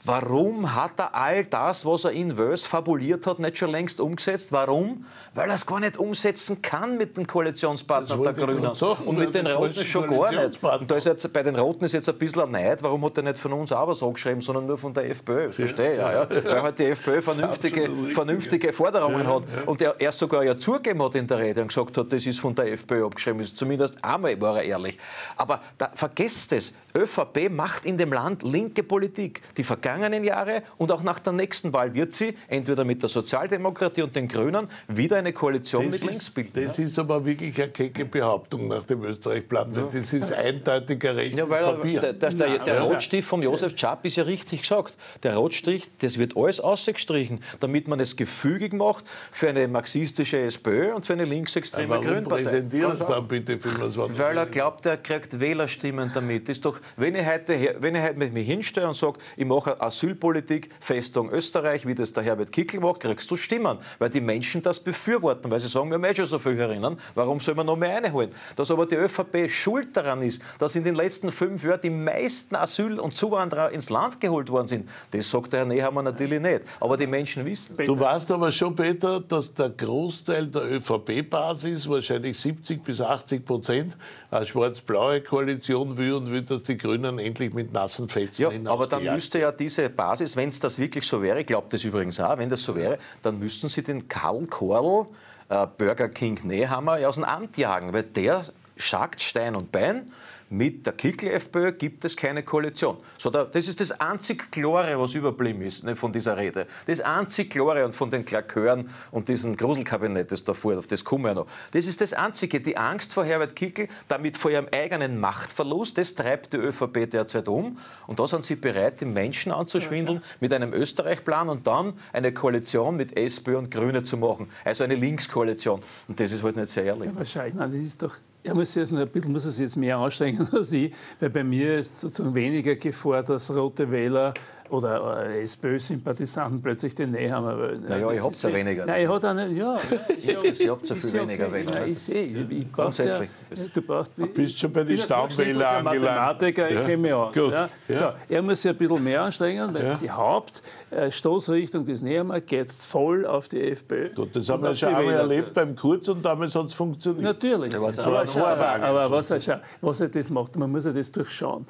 Warum 0.06 0.76
hat 0.76 1.00
er 1.00 1.16
all 1.16 1.46
das, 1.46 1.86
was 1.86 2.04
er 2.04 2.12
in 2.12 2.38
Wös 2.38 2.66
fabuliert 2.66 3.26
hat, 3.26 3.40
nicht 3.40 3.58
schon 3.58 3.72
längst 3.72 4.02
umgesetzt? 4.02 4.52
Warum? 4.52 5.06
Weil 5.34 5.48
er 5.48 5.56
es 5.56 5.66
gar 5.66 5.80
nicht 5.80 5.96
umsetzen 5.98 6.62
kann 6.62 6.98
mit 6.98 7.16
den 7.16 7.26
Koalitionspartnern 7.26 8.22
der 8.22 8.34
Grünen. 8.34 8.74
Sagen, 8.74 9.06
und 9.06 9.18
mit 9.18 9.34
den 9.34 9.48
Roten 9.48 9.86
schon 9.86 10.10
gar 10.10 10.30
nicht. 10.32 10.62
Und 10.62 10.92
da 10.92 10.96
ist 10.96 11.06
jetzt, 11.06 11.32
bei 11.32 11.42
den 11.42 11.56
Roten 11.56 11.86
ist 11.86 11.94
jetzt 11.94 12.10
ein 12.10 12.18
bisschen 12.18 12.42
ein 12.42 12.52
Neid. 12.52 12.84
Warum 12.84 13.06
hat 13.06 13.16
er 13.16 13.24
nicht 13.24 13.40
von 13.40 13.54
uns 13.54 13.72
auch 13.72 13.88
was 13.88 14.04
angeschrieben, 14.04 14.42
sondern 14.42 14.66
nur 14.66 14.78
von 14.78 14.94
der 14.94 15.10
FPÖ? 15.10 15.54
Verstehe, 15.54 15.96
ja, 15.96 16.12
ja. 16.12 16.30
Weil 16.30 16.62
halt 16.62 16.80
die 16.80 16.86
FPÖ 16.86 17.22
vernünftige, 17.22 17.90
vernünftige 18.14 18.74
Forderungen 18.74 19.26
hat. 19.26 19.44
Und 19.66 19.82
er 19.82 20.00
erst 20.02 20.20
sogar 20.20 20.44
ja 20.44 20.58
zugegeben 20.58 21.02
hat 21.02 21.16
in 21.16 21.28
der 21.28 21.40
Rede 21.40 21.62
und 21.62 21.70
gesagt 21.70 21.98
hat, 21.98 22.12
das 22.12 22.26
ist 22.26 22.42
von 22.42 22.54
der 22.54 22.74
FPÖ 22.74 23.06
abgeschrieben. 23.06 23.42
Zumindest 23.42 24.04
einmal 24.04 24.40
war 24.42 24.58
er 24.58 24.64
ehrlich. 24.64 25.00
Aber 25.38 25.62
da, 25.78 25.92
vergesst 25.94 26.52
es. 26.52 26.74
ÖVP 26.96 27.50
macht 27.50 27.86
in 27.86 27.98
dem 27.98 28.14
Land 28.14 28.44
linke 28.44 28.84
Politik. 28.84 29.42
Die 29.58 29.64
vergangenen 29.94 30.24
Jahre 30.24 30.64
und 30.78 30.92
auch 30.92 31.04
nach 31.04 31.20
der 31.20 31.34
nächsten 31.34 31.74
Wahl 31.74 31.94
wird 31.94 32.14
sie 32.14 32.36
entweder 32.48 32.84
mit 32.84 33.02
der 33.02 33.10
Sozialdemokratie 33.10 34.02
und 34.02 34.16
den 34.16 34.28
Grünen 34.28 34.68
wieder 34.88 35.18
eine 35.18 35.34
Koalition 35.34 35.92
das 35.92 36.02
mit 36.02 36.10
links 36.10 36.30
bilden. 36.30 36.66
Das 36.66 36.78
ja? 36.78 36.86
ist 36.86 36.98
aber 37.00 37.26
wirklich 37.26 37.62
eine 37.62 37.72
kecke 37.72 38.06
Behauptung 38.06 38.68
nach 38.68 38.84
dem 38.84 39.04
Österreich-Plan. 39.04 39.74
Ja. 39.74 39.90
Das 39.92 40.14
ist 40.14 40.34
eindeutiger 40.34 41.16
rechts 41.16 41.38
ja, 41.38 41.50
weil 41.50 41.64
Papier. 41.64 42.02
Der, 42.02 42.14
der, 42.14 42.32
der, 42.32 42.60
der 42.60 42.82
Rotstift 42.82 43.28
von 43.28 43.42
Josef 43.42 43.76
Czap 43.76 44.06
ist 44.06 44.16
ja 44.16 44.24
richtig 44.24 44.62
gesagt. 44.62 44.96
Der 45.22 45.36
Rotstrich, 45.36 45.90
das 46.00 46.18
wird 46.18 46.36
alles 46.36 46.60
ausgestrichen, 46.60 47.42
damit 47.60 47.88
man 47.88 48.00
es 48.00 48.16
gefügig 48.16 48.74
macht 48.74 49.06
für 49.32 49.50
eine 49.50 49.68
marxistische 49.68 50.40
SPÖ 50.40 50.94
und 50.94 51.06
für 51.06 51.14
eine 51.14 51.26
linksextreme 51.26 52.00
Grünpartei. 52.02 52.44
präsentieren 52.44 52.98
Sie 52.98 53.06
dann 53.06 53.28
bitte 53.28 53.60
25 53.60 54.20
Weil 54.20 54.38
er 54.38 54.46
glaubt, 54.48 54.86
er 54.86 54.98
kriegt 54.98 55.40
Wählerstimmen 55.40 56.12
damit. 56.14 56.48
Das 56.48 56.58
ist 56.58 56.66
doch, 56.66 56.80
wenn 56.98 57.16
ich 57.16 57.26
heute, 57.26 57.76
wenn 57.80 57.96
ich 57.96 58.02
heute 58.02 58.16
mich 58.16 58.48
hinstelle 58.48 58.88
und 58.88 58.96
sage, 58.96 59.20
ich 59.38 59.46
mache 59.46 59.80
Asylpolitik, 59.84 60.70
Festung 60.80 61.30
Österreich, 61.30 61.86
wie 61.86 61.96
das 61.96 62.14
der 62.14 62.24
Herbert 62.24 62.52
Kickl 62.52 62.80
macht, 62.80 63.02
kriegst 63.02 63.30
du 63.30 63.36
Stimmen, 63.36 63.78
weil 64.00 64.10
die 64.10 64.22
Menschen 64.22 64.62
das 64.62 64.80
befürworten, 64.80 65.52
weil 65.52 65.60
sie 65.60 65.68
sagen, 65.68 65.90
wir 65.90 65.96
haben 65.96 66.04
eh 66.04 66.16
schon 66.16 66.26
so 66.26 66.40
viele 66.40 66.56
Hörerinnen, 66.56 66.98
warum 67.16 67.40
soll 67.40 67.56
man 67.56 67.66
noch 67.66 67.76
mehr 67.76 68.02
reinholen? 68.02 68.32
Dass 68.56 68.72
aber 68.72 68.86
die 68.86 68.96
ÖVP 68.96 69.50
schuld 69.50 69.96
daran 69.96 70.22
ist, 70.22 70.42
dass 70.60 70.76
in 70.76 70.84
den 70.84 70.96
letzten 70.96 71.32
fünf 71.32 71.64
Jahren 71.64 71.82
die 71.82 71.90
meisten 71.90 72.56
Asyl- 72.56 73.00
und 73.00 73.16
Zuwanderer 73.16 73.72
ins 73.72 73.90
Land 73.90 74.20
geholt 74.20 74.50
worden 74.50 74.68
sind, 74.68 74.90
das 75.12 75.30
sagt 75.30 75.54
der 75.54 75.62
Herr 75.62 75.66
Nehammer 75.66 76.04
natürlich 76.04 76.42
nicht. 76.42 76.62
Aber 76.80 76.98
die 76.98 77.08
Menschen 77.08 77.46
wissen 77.46 77.76
es. 77.78 77.86
Du 77.86 78.00
weißt 78.00 78.32
aber 78.32 78.52
schon, 78.52 78.76
Peter, 78.76 79.20
dass 79.20 79.54
der 79.54 79.70
Großteil 79.70 80.48
der 80.48 80.72
ÖVP-Basis, 80.72 81.90
wahrscheinlich 81.90 82.40
70 82.40 82.84
bis 82.84 83.02
80 83.02 83.46
Prozent, 83.46 83.98
eine 84.34 84.46
schwarz-blaue 84.46 85.22
Koalition 85.22 85.98
will 85.98 86.14
und 86.14 86.32
will, 86.32 86.42
dass 86.42 86.64
die 86.64 86.78
Grünen 86.78 87.20
endlich 87.20 87.54
mit 87.54 87.72
nassen 87.74 88.10
Fetzen 88.10 88.42
Ja, 88.42 88.72
aber 88.72 88.88
dann 88.88 89.04
müsste 89.04 89.40
ja 89.40 89.52
diese 89.52 89.90
Basis, 89.90 90.36
wenn 90.36 90.50
es 90.50 90.60
das 90.60 90.80
wirklich 90.80 91.06
so 91.06 91.22
wäre, 91.22 91.42
ich 91.42 91.48
glaube 91.48 91.68
das 91.70 91.84
übrigens 91.84 92.20
auch, 92.20 92.38
wenn 92.38 92.50
das 92.50 92.64
so 92.64 92.76
wäre, 92.76 92.98
dann 93.22 93.40
müssten 93.40 93.70
Sie 93.70 93.84
den 93.84 94.08
Karl 94.08 94.46
Korl, 94.48 95.08
äh, 95.50 95.68
Burger 95.78 96.10
King 96.10 96.40
Nehammer, 96.44 97.00
ja 97.00 97.08
aus 97.08 97.16
dem 97.16 97.24
Amt 97.24 97.58
jagen, 97.58 97.94
weil 97.94 98.04
der 98.04 98.46
schagt 98.78 99.22
Stein 99.22 99.56
und 99.56 99.72
Bein 99.72 100.12
mit 100.54 100.86
der 100.86 100.94
Kickl-FPÖ 100.94 101.72
gibt 101.74 102.06
es 102.06 102.16
keine 102.16 102.44
Koalition. 102.44 102.98
So, 103.18 103.30
das 103.30 103.68
ist 103.68 103.80
das 103.80 103.92
einzig 104.00 104.52
Klare, 104.52 105.00
was 105.00 105.16
überblieben 105.16 105.62
ist 105.64 105.84
ne, 105.84 105.96
von 105.96 106.14
dieser 106.14 106.38
Rede. 106.38 106.68
Das 106.86 107.02
einzig 107.02 107.50
Klare 107.50 107.84
und 107.84 107.96
von 107.96 108.12
den 108.12 108.24
Klakören 108.24 108.90
und 109.12 109.28
diesem 109.28 109.58
Gruselkabinett, 109.58 110.32
das 110.32 110.44
da 110.44 110.54
fuhr, 110.54 110.78
auf 110.78 110.88
das 110.88 111.04
kommen 111.04 111.26
wir 111.26 111.34
noch. 111.34 111.48
Das 111.72 111.88
ist 111.88 112.02
das 112.02 112.14
Einzige. 112.14 112.62
Die 112.62 112.78
Angst 112.78 113.14
vor 113.14 113.26
Herbert 113.26 113.56
Kickl, 113.56 113.88
damit 114.08 114.38
vor 114.38 114.52
ihrem 114.52 114.68
eigenen 114.72 115.20
Machtverlust, 115.20 115.98
das 115.98 116.14
treibt 116.14 116.54
die 116.54 116.58
ÖVP 116.58 117.10
derzeit 117.10 117.48
um. 117.48 117.80
Und 118.06 118.20
da 118.20 118.28
sind 118.28 118.46
sie 118.46 118.56
bereit, 118.56 119.02
die 119.02 119.06
Menschen 119.06 119.52
anzuschwindeln 119.52 120.22
mit 120.40 120.54
einem 120.54 120.72
Österreich-Plan 120.74 121.50
und 121.50 121.66
dann 121.66 121.94
eine 122.14 122.32
Koalition 122.32 122.96
mit 122.96 123.18
SPÖ 123.18 123.58
und 123.58 123.72
Grüne 123.72 124.04
zu 124.04 124.18
machen. 124.18 124.50
Also 124.64 124.84
eine 124.84 124.96
Linkskoalition. 124.96 125.82
Und 126.08 126.20
das 126.20 126.32
ist 126.32 126.44
halt 126.44 126.58
nicht 126.58 126.70
sehr 126.70 126.84
ehrlich. 126.84 127.10
Ja, 127.10 127.16
wahrscheinlich. 127.16 127.56
Das 127.58 127.74
ist 127.74 128.04
doch 128.04 128.14
er 128.44 128.54
muss, 128.54 128.76
jetzt 128.76 128.92
ein 128.94 129.08
bisschen, 129.08 129.32
muss 129.32 129.46
es 129.46 129.60
jetzt 129.60 129.78
mehr 129.78 129.98
anstrengen 129.98 130.48
als 130.52 130.72
ich, 130.72 130.94
weil 131.20 131.30
bei 131.30 131.44
mir 131.44 131.80
ist 131.80 132.02
sozusagen 132.02 132.36
weniger 132.36 132.76
Gefahr, 132.76 133.24
dass 133.24 133.50
rote 133.50 133.90
Wähler 133.90 134.34
oder 134.70 135.30
äh, 135.30 135.44
SPÖ-Sympathisanten 135.44 136.62
plötzlich 136.62 136.96
den 136.96 137.12
Nehammer 137.12 137.58
wollen. 137.58 137.86
Naja, 137.88 138.12
ich 138.12 138.24
hab's 138.24 138.42
ja 138.42 138.54
weniger. 138.54 138.86
Nein, 138.86 139.04
ich 139.04 139.08
auch 139.08 139.34
nicht, 139.34 139.58
ja. 139.58 139.78
ich 140.54 140.70
hab 140.70 140.88
so 140.88 140.96
viel 140.96 141.14
weniger 141.14 141.48
okay. 141.48 141.66
Wähler. 141.68 141.88
ich 141.88 142.00
sehe, 142.00 142.24
ich, 142.24 142.50
ich 142.50 142.72
Grundsätzlich. 142.72 143.30
Ja, 143.56 143.64
du 143.74 143.82
brauchst, 143.82 144.12
du 144.18 144.28
bist 144.28 144.58
schon 144.58 144.74
bei 144.74 144.84
den 144.84 144.98
Stammwählern 144.98 145.88
angelangt. 145.88 146.18
Mathematiker, 146.18 146.70
ich 146.70 146.82
kenne 146.82 146.98
mich 146.98 147.14
aus. 147.14 147.36
Ja. 147.36 147.70
Ja. 147.88 147.96
So, 147.96 148.06
er 148.30 148.42
muss 148.42 148.62
sich 148.62 148.72
ein 148.72 148.78
bisschen 148.78 149.04
mehr 149.04 149.22
anstrengen, 149.22 149.74
weil 149.74 149.98
die 150.02 150.10
Hauptstoßrichtung 150.10 151.86
des 151.86 152.02
Nehammer 152.02 152.42
geht 152.42 152.72
voll 152.72 153.26
auf 153.26 153.48
die 153.48 153.62
FPÖ. 153.62 154.14
Gut, 154.14 154.36
das 154.36 154.50
haben 154.50 154.64
wir 154.64 154.76
schon 154.76 154.94
einmal 154.94 155.14
erlebt 155.16 155.54
beim 155.54 155.76
Kurz 155.76 156.08
und 156.08 156.24
damals 156.24 156.56
hat 156.56 156.66
es 156.68 156.74
funktioniert. 156.74 157.24
Natürlich. 157.24 157.76
Aber, 157.76 157.90
aber, 157.90 158.84
aber 158.84 159.12
was, 159.12 159.30
er, 159.30 159.62
was 159.82 160.02
er 160.02 160.10
das 160.10 160.30
macht, 160.30 160.56
man 160.56 160.72
muss 160.72 160.86
ja 160.86 160.92
das 160.92 161.12
durchschauen. 161.12 161.66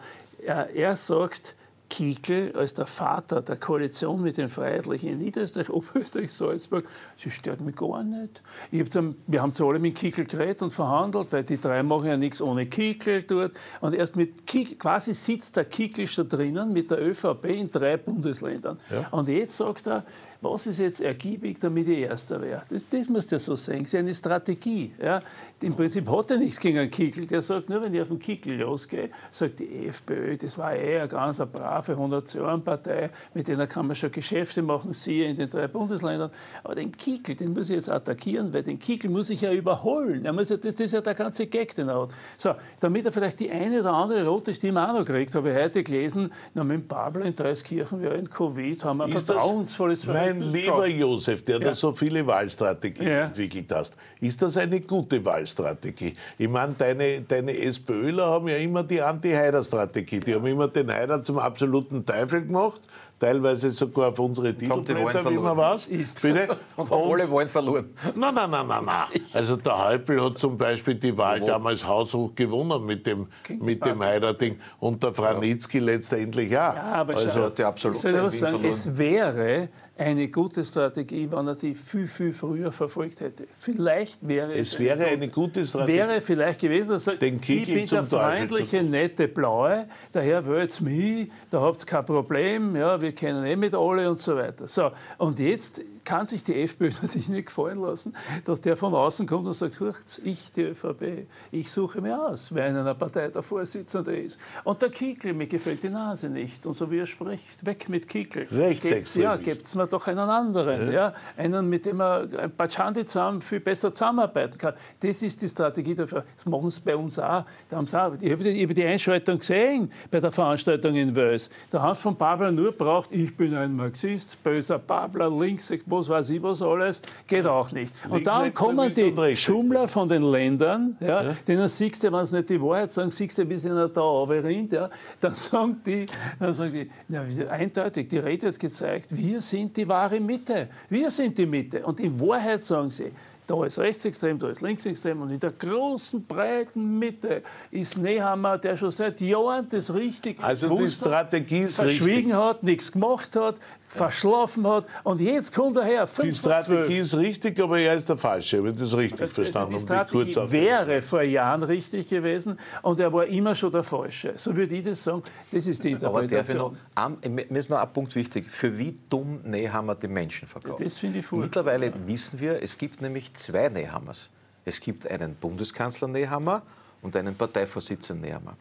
Er, 0.45 0.69
er 0.75 0.95
sagt, 0.95 1.55
Kiekl 1.89 2.53
als 2.55 2.73
der 2.73 2.85
Vater 2.85 3.41
der 3.41 3.55
Koalition 3.55 4.21
mit 4.21 4.37
den 4.37 4.49
Freiheitlichen 4.49 5.09
in 5.09 5.17
Niederösterreich, 5.19 5.69
Oberösterreich, 5.71 6.31
Salzburg, 6.31 6.85
sie 7.17 7.29
stört 7.29 7.61
mich 7.61 7.75
gar 7.75 8.03
nicht. 8.03 8.41
Ich 8.71 8.79
hab 8.79 8.91
zum, 8.91 9.15
wir 9.27 9.41
haben 9.41 9.53
zu 9.53 9.67
alle 9.67 9.79
mit 9.79 9.95
Kiekl 9.95 10.25
geredet 10.25 10.61
und 10.61 10.73
verhandelt, 10.73 11.31
weil 11.31 11.43
die 11.43 11.59
drei 11.59 11.83
machen 11.83 12.07
ja 12.07 12.17
nichts 12.17 12.41
ohne 12.41 12.65
Kiekl 12.65 13.23
dort. 13.23 13.53
Und 13.81 13.93
erst 13.93 14.15
mit 14.15 14.47
Kiekl, 14.47 14.75
quasi 14.75 15.13
sitzt 15.13 15.55
der 15.55 15.65
Kiekl 15.65 16.07
schon 16.07 16.27
drinnen 16.27 16.73
mit 16.73 16.89
der 16.89 17.01
ÖVP 17.01 17.45
in 17.45 17.67
drei 17.67 17.97
Bundesländern. 17.97 18.79
Ja. 18.89 19.07
Und 19.09 19.27
jetzt 19.27 19.57
sagt 19.57 19.87
er, 19.87 20.03
was 20.43 20.67
ist 20.67 20.79
jetzt 20.79 20.99
ergiebig, 21.01 21.59
damit 21.59 21.87
ich 21.87 21.99
Erster 21.99 22.41
wäre. 22.41 22.63
Das, 22.69 22.87
das 22.89 23.07
muss 23.07 23.27
der 23.27 23.39
so 23.39 23.55
sagen. 23.55 23.83
Das 23.83 23.93
ist 23.93 23.99
eine 23.99 24.13
Strategie. 24.13 24.93
Ja. 25.01 25.21
Im 25.61 25.75
Prinzip 25.75 26.09
hat 26.09 26.31
er 26.31 26.37
nichts 26.37 26.59
gegen 26.59 26.79
einen 26.79 26.91
Kickel. 26.91 27.25
Der 27.25 27.41
sagt, 27.41 27.69
nur 27.69 27.81
wenn 27.81 27.93
ich 27.93 28.01
auf 28.01 28.09
den 28.09 28.19
Kickel 28.19 28.57
losgehe, 28.57 29.09
sagt 29.31 29.59
die 29.59 29.87
FPÖ, 29.87 30.35
das 30.37 30.57
war 30.57 30.75
eh 30.75 30.99
eine 30.99 31.07
ganz 31.07 31.39
eine 31.39 31.49
brave 31.49 31.93
100-Jahren-Partei, 31.93 33.09
mit 33.33 33.47
der 33.47 33.65
kann 33.67 33.87
man 33.87 33.95
schon 33.95 34.11
Geschäfte 34.11 34.61
machen, 34.61 34.91
siehe 34.91 35.29
in 35.29 35.37
den 35.37 35.49
drei 35.49 35.67
Bundesländern. 35.67 36.29
Aber 36.63 36.75
den 36.75 36.91
Kickel, 36.91 37.35
den 37.35 37.53
muss 37.53 37.69
ich 37.69 37.75
jetzt 37.75 37.89
attackieren, 37.89 38.51
weil 38.53 38.63
den 38.63 38.79
Kickel 38.79 39.09
muss 39.09 39.29
ich 39.29 39.41
ja 39.41 39.53
überholen. 39.53 40.25
Er 40.25 40.33
muss 40.33 40.49
ja, 40.49 40.57
das, 40.57 40.75
das 40.75 40.85
ist 40.85 40.91
ja 40.91 41.01
der 41.01 41.15
ganze 41.15 41.47
Gag, 41.47 41.73
den 41.75 41.87
er 41.87 42.01
hat. 42.01 42.09
So, 42.37 42.53
damit 42.81 43.05
er 43.05 43.11
vielleicht 43.11 43.39
die 43.39 43.49
eine 43.49 43.79
oder 43.79 43.93
andere 43.93 44.27
rote 44.27 44.53
Stimme 44.53 44.87
auch 44.87 44.93
noch 44.99 45.05
kriegt, 45.05 45.33
habe 45.35 45.51
ich 45.51 45.55
heute 45.55 45.83
gelesen, 45.83 46.33
na, 46.53 46.63
mit 46.63 46.87
Pablo 46.87 47.23
in 47.23 47.35
Dreiskirchen 47.35 48.01
während 48.01 48.29
Covid 48.29 48.83
haben 48.83 48.97
wir 48.97 49.05
ein 49.05 49.11
vertrauensvolles 49.11 50.03
Verhältnis 50.03 50.32
mein 50.39 50.51
lieber 50.51 50.87
Josef, 50.87 51.43
der 51.43 51.59
ja. 51.59 51.65
da 51.65 51.75
so 51.75 51.91
viele 51.91 52.25
Wahlstrategien 52.25 53.07
ja. 53.07 53.25
entwickelt 53.25 53.71
hast, 53.71 53.93
ist 54.19 54.41
das 54.41 54.57
eine 54.57 54.81
gute 54.81 55.23
Wahlstrategie? 55.23 56.15
Ich 56.37 56.49
meine, 56.49 56.75
deine, 56.77 57.21
deine 57.21 57.57
SPÖler 57.57 58.27
haben 58.27 58.47
ja 58.47 58.57
immer 58.57 58.83
die 58.83 59.01
Anti-Haider-Strategie. 59.01 60.19
Die 60.19 60.35
haben 60.35 60.45
immer 60.45 60.67
den 60.67 60.91
Haider 60.91 61.23
zum 61.23 61.39
absoluten 61.39 62.05
Teufel 62.05 62.45
gemacht 62.45 62.81
teilweise 63.23 63.71
sogar 63.71 64.09
auf 64.09 64.19
unsere 64.19 64.53
Titelblätter, 64.53 65.29
wie 65.29 65.37
man 65.37 65.55
weiß. 65.55 65.89
Bitte? 66.21 66.57
Und 66.75 66.91
haben 66.91 67.11
alle 67.11 67.31
Wahlen 67.31 67.47
verloren. 67.47 67.87
Nein, 68.15 68.35
nein, 68.35 68.49
nein, 68.49 68.67
nein, 68.67 68.85
nein. 68.85 69.21
Also 69.33 69.55
der 69.55 69.77
Halpel 69.77 70.21
hat 70.23 70.37
zum 70.37 70.57
Beispiel 70.57 70.95
die 70.95 71.17
Wahl 71.17 71.39
Wo? 71.41 71.47
damals 71.47 71.87
haushoch 71.87 72.35
gewonnen 72.35 72.85
mit 72.85 73.07
dem, 73.07 73.27
mit 73.59 73.85
dem 73.85 74.03
Haider-Ding 74.03 74.59
und 74.79 75.01
der 75.01 75.13
Franitzky 75.13 75.79
ja. 75.79 75.85
letztendlich 75.85 76.49
auch. 76.49 76.75
Ja, 76.75 76.83
aber 76.93 77.15
also, 77.15 77.29
schau, 77.29 77.49
die 77.49 77.63
absolute 77.63 78.31
sagen, 78.31 78.65
es 78.65 78.97
wäre 78.97 79.69
eine 79.95 80.27
gute 80.27 80.65
Strategie, 80.65 81.29
wenn 81.31 81.47
er 81.47 81.55
die 81.55 81.75
viel, 81.75 82.07
viel 82.07 82.33
früher 82.33 82.71
verfolgt 82.71 83.21
hätte. 83.21 83.47
Vielleicht 83.59 84.27
wäre 84.27 84.53
es. 84.53 84.73
Es 84.73 84.79
wäre 84.79 85.05
eine, 85.05 85.27
gute 85.27 85.65
Strategie. 85.67 85.97
Wäre 85.97 86.21
vielleicht 86.21 86.61
gewesen, 86.61 86.89
dass 86.93 87.07
er 87.07 87.13
sagt, 87.13 87.23
ich 87.23 87.65
bin 87.65 87.85
der 87.85 88.03
freundliche, 88.03 88.81
nette 88.81 89.27
Blaue, 89.27 89.87
daher 90.11 90.47
wählt's 90.47 90.81
mich, 90.81 91.29
da 91.51 91.61
habt 91.61 91.81
ihr 91.81 91.85
kein 91.85 92.05
Problem, 92.05 92.75
ja, 92.75 92.99
wir 92.99 93.11
kennen 93.11 93.45
eh 93.45 93.55
mit 93.55 93.75
alle 93.75 94.09
und 94.09 94.17
so 94.17 94.35
weiter. 94.35 94.67
So, 94.67 94.91
und 95.19 95.37
jetzt 95.37 95.81
kann 96.05 96.25
sich 96.25 96.43
die 96.43 96.61
FPÖ 96.61 96.89
natürlich 97.01 97.29
nicht 97.29 97.47
gefallen 97.47 97.79
lassen, 97.79 98.15
dass 98.45 98.61
der 98.61 98.77
von 98.77 98.93
außen 98.93 99.27
kommt 99.27 99.47
und 99.47 99.53
sagt, 99.53 99.79
ich, 100.23 100.51
die 100.51 100.61
ÖVP, 100.61 101.27
ich 101.51 101.71
suche 101.71 102.01
mir 102.01 102.21
aus, 102.21 102.53
wer 102.53 102.67
in 102.67 102.75
einer 102.75 102.95
Partei 102.95 103.29
der 103.29 103.43
Vorsitzende 103.43 104.15
ist. 104.15 104.37
Und 104.63 104.81
der 104.81 104.89
Kickl, 104.89 105.33
mir 105.33 105.47
gefällt 105.47 105.83
die 105.83 105.89
Nase 105.89 106.29
nicht. 106.29 106.65
Und 106.65 106.75
so 106.75 106.89
wie 106.89 106.99
er 106.99 107.05
spricht, 107.05 107.65
weg 107.65 107.89
mit 107.89 108.07
Kickl. 108.07 108.47
Rechtsextremist. 108.51 109.15
Ja, 109.15 109.35
gibt's 109.35 109.75
mir 109.75 109.87
doch 109.87 110.07
einen 110.07 110.19
anderen. 110.19 110.87
Ja. 110.87 110.93
ja. 110.93 111.13
Einen, 111.37 111.69
mit 111.69 111.85
dem 111.85 112.01
er 112.01 112.27
ein 112.37 112.51
paar 112.51 112.67
Chandi 112.67 113.05
zusammen 113.05 113.41
viel 113.41 113.59
besser 113.59 113.91
zusammenarbeiten 113.91 114.57
kann. 114.57 114.73
Das 114.99 115.21
ist 115.21 115.41
die 115.41 115.49
Strategie 115.49 115.95
dafür. 115.95 116.23
Das 116.35 116.45
machen 116.45 116.69
sie 116.71 116.81
bei 116.81 116.95
uns 116.95 117.19
auch. 117.19 117.45
Da 117.69 117.77
haben 117.77 117.87
sie 117.87 118.01
auch 118.01 118.13
ich 118.19 118.31
habe 118.31 118.43
die, 118.43 118.65
die 118.67 118.83
Einschaltung 118.83 119.39
gesehen 119.39 119.91
bei 120.09 120.19
der 120.19 120.31
Veranstaltung 120.31 120.95
in 120.95 121.15
Wels. 121.15 121.49
Da 121.69 121.81
hat 121.81 121.97
von 121.97 122.15
Babler 122.15 122.51
nur 122.51 122.71
braucht, 122.71 123.11
ich 123.11 123.35
bin 123.35 123.55
ein 123.55 123.75
Marxist, 123.75 124.41
böser 124.43 124.79
Babler, 124.79 125.29
links, 125.29 125.69
was 125.93 126.09
weiß 126.09 126.29
ich 126.29 126.41
was 126.41 126.61
alles, 126.61 127.01
geht 127.27 127.45
auch 127.45 127.71
nicht. 127.71 127.93
Und 128.09 128.27
dann 128.27 128.53
kommen 128.53 128.93
die 128.93 129.35
Schummler 129.35 129.87
von 129.87 130.09
den 130.09 130.23
Ländern, 130.23 130.97
ja, 130.99 131.23
ja. 131.23 131.35
denen 131.47 131.69
siehst 131.69 132.03
du, 132.03 132.11
wenn 132.11 132.25
sie 132.25 132.35
nicht 132.35 132.49
die 132.49 132.61
Wahrheit 132.61 132.91
sagen, 132.91 133.11
siehst 133.11 133.37
du, 133.37 133.47
wie 133.47 133.57
sie 133.57 133.69
da 133.69 134.01
runterrinnt, 134.01 134.71
ja, 134.71 134.89
dann 135.19 135.35
sagen 135.35 135.81
die, 135.85 136.05
dann 136.39 136.53
sagen 136.53 136.73
die 136.73 136.89
ja, 137.09 137.23
eindeutig, 137.49 138.09
die 138.09 138.19
Rede 138.19 138.47
hat 138.47 138.59
gezeigt, 138.59 139.07
wir 139.11 139.41
sind 139.41 139.75
die 139.77 139.87
wahre 139.87 140.19
Mitte. 140.19 140.67
Wir 140.89 141.09
sind 141.11 141.37
die 141.37 141.45
Mitte. 141.45 141.85
Und 141.85 141.99
in 141.99 142.19
Wahrheit 142.19 142.63
sagen 142.63 142.89
sie, 142.89 143.11
da 143.47 143.65
ist 143.65 143.77
rechtsextrem, 143.77 144.39
da 144.39 144.49
ist 144.49 144.61
linksextrem 144.61 145.21
und 145.21 145.31
in 145.31 145.39
der 145.39 145.51
großen, 145.51 146.23
breiten 146.25 146.97
Mitte 146.97 147.43
ist 147.71 147.97
Nehammer, 147.97 148.57
der 148.57 148.77
schon 148.77 148.91
seit 148.91 149.19
Jahren 149.21 149.67
das 149.69 149.93
richtig 149.93 150.41
also 150.41 150.75
die 150.75 150.87
Strategie 150.87 151.61
ist 151.61 151.75
verschwiegen 151.75 152.31
richtig. 152.31 152.33
hat, 152.33 152.63
nichts 152.63 152.91
gemacht 152.91 153.35
hat, 153.35 153.55
verschlafen 153.93 154.67
hat 154.67 154.85
und 155.03 155.19
jetzt 155.21 155.53
kommt 155.53 155.77
er 155.77 155.83
her. 155.83 156.09
Die 156.21 156.33
Strategie 156.33 156.97
ist 156.97 157.15
richtig, 157.15 157.59
aber 157.59 157.79
er 157.79 157.95
ist 157.95 158.09
der 158.09 158.17
Falsche, 158.17 158.63
wenn 158.63 158.73
ich 158.73 158.79
das 158.79 158.95
richtig 158.97 159.21
also 159.21 159.33
verstanden 159.33 159.73
habe. 159.73 159.73
Die 159.73 159.81
Strategie 159.81 160.39
um 160.39 160.51
wäre 160.51 161.01
vor 161.01 161.21
Jahren 161.21 161.63
richtig 161.63 162.09
gewesen 162.09 162.59
und 162.81 162.99
er 162.99 163.11
war 163.13 163.25
immer 163.25 163.55
schon 163.55 163.71
der 163.71 163.83
Falsche. 163.83 164.33
So 164.35 164.55
würde 164.55 164.75
ich 164.75 164.83
das 164.83 165.03
sagen. 165.03 165.23
Das 165.51 165.67
ist 165.67 165.83
die 165.83 165.91
Interpretation. 165.91 166.77
Aber 166.95 167.17
noch, 167.21 167.29
mir 167.29 167.59
ist 167.59 167.69
noch 167.69 167.79
ein 167.79 167.93
Punkt 167.93 168.15
wichtig. 168.15 168.49
Für 168.49 168.77
wie 168.77 168.97
dumm 169.09 169.41
Nehammer 169.43 169.95
die 169.95 170.07
Menschen 170.07 170.47
verkauft. 170.47 170.83
Das 170.83 170.97
finde 170.97 171.19
ich 171.19 171.25
furchtbar. 171.25 171.63
Mittlerweile 171.63 171.85
ja. 171.87 171.93
wissen 172.07 172.39
wir, 172.39 172.61
es 172.61 172.77
gibt 172.77 173.01
nämlich 173.01 173.33
zwei 173.33 173.69
Nehammers. 173.69 174.29
Es 174.65 174.79
gibt 174.79 175.07
einen 175.07 175.35
Bundeskanzler 175.35 176.07
Nehammer 176.07 176.63
und 177.01 177.15
einen 177.15 177.35
Parteivorsitzenden 177.35 178.29
Nehammer. 178.29 178.55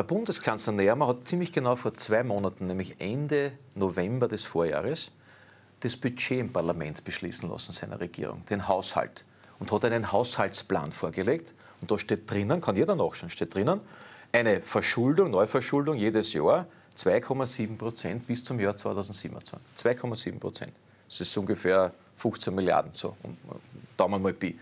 Der 0.00 0.04
Bundeskanzler 0.06 0.72
Nehammer 0.72 1.08
hat 1.08 1.28
ziemlich 1.28 1.52
genau 1.52 1.76
vor 1.76 1.92
zwei 1.92 2.22
Monaten, 2.24 2.66
nämlich 2.66 2.96
Ende 3.00 3.52
November 3.74 4.28
des 4.28 4.46
Vorjahres, 4.46 5.10
das 5.80 5.94
Budget 5.94 6.38
im 6.38 6.50
Parlament 6.50 7.04
beschließen 7.04 7.46
lassen 7.50 7.72
seiner 7.72 8.00
Regierung, 8.00 8.42
den 8.46 8.66
Haushalt, 8.66 9.26
und 9.58 9.70
hat 9.70 9.84
einen 9.84 10.10
Haushaltsplan 10.10 10.90
vorgelegt. 10.92 11.52
Und 11.82 11.90
da 11.90 11.98
steht 11.98 12.30
drinnen, 12.30 12.62
kann 12.62 12.76
jeder 12.76 12.94
nachschauen, 12.94 13.28
steht 13.28 13.54
drinnen, 13.54 13.82
eine 14.32 14.62
Verschuldung, 14.62 15.32
Neuverschuldung 15.32 15.96
jedes 15.96 16.32
Jahr 16.32 16.64
2,7 16.96 17.76
Prozent 17.76 18.26
bis 18.26 18.42
zum 18.42 18.58
Jahr 18.58 18.74
2027. 18.74 19.58
2,7 19.76 20.38
Prozent. 20.38 20.72
Das 21.10 21.20
ist 21.20 21.36
ungefähr 21.36 21.92
15 22.16 22.54
Milliarden, 22.54 22.92
so 22.94 23.18
Daumen 23.98 24.22
mal 24.22 24.32
Pi. 24.32 24.58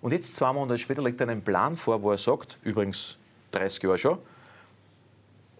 Und 0.00 0.12
jetzt, 0.12 0.34
zwei 0.34 0.50
Monate 0.54 0.78
später, 0.78 1.02
legt 1.02 1.20
er 1.20 1.28
einen 1.28 1.44
Plan 1.44 1.76
vor, 1.76 2.00
wo 2.00 2.12
er 2.12 2.16
sagt, 2.16 2.56
übrigens 2.62 3.18
30 3.52 3.82
Jahre 3.82 3.98
schon, 3.98 4.18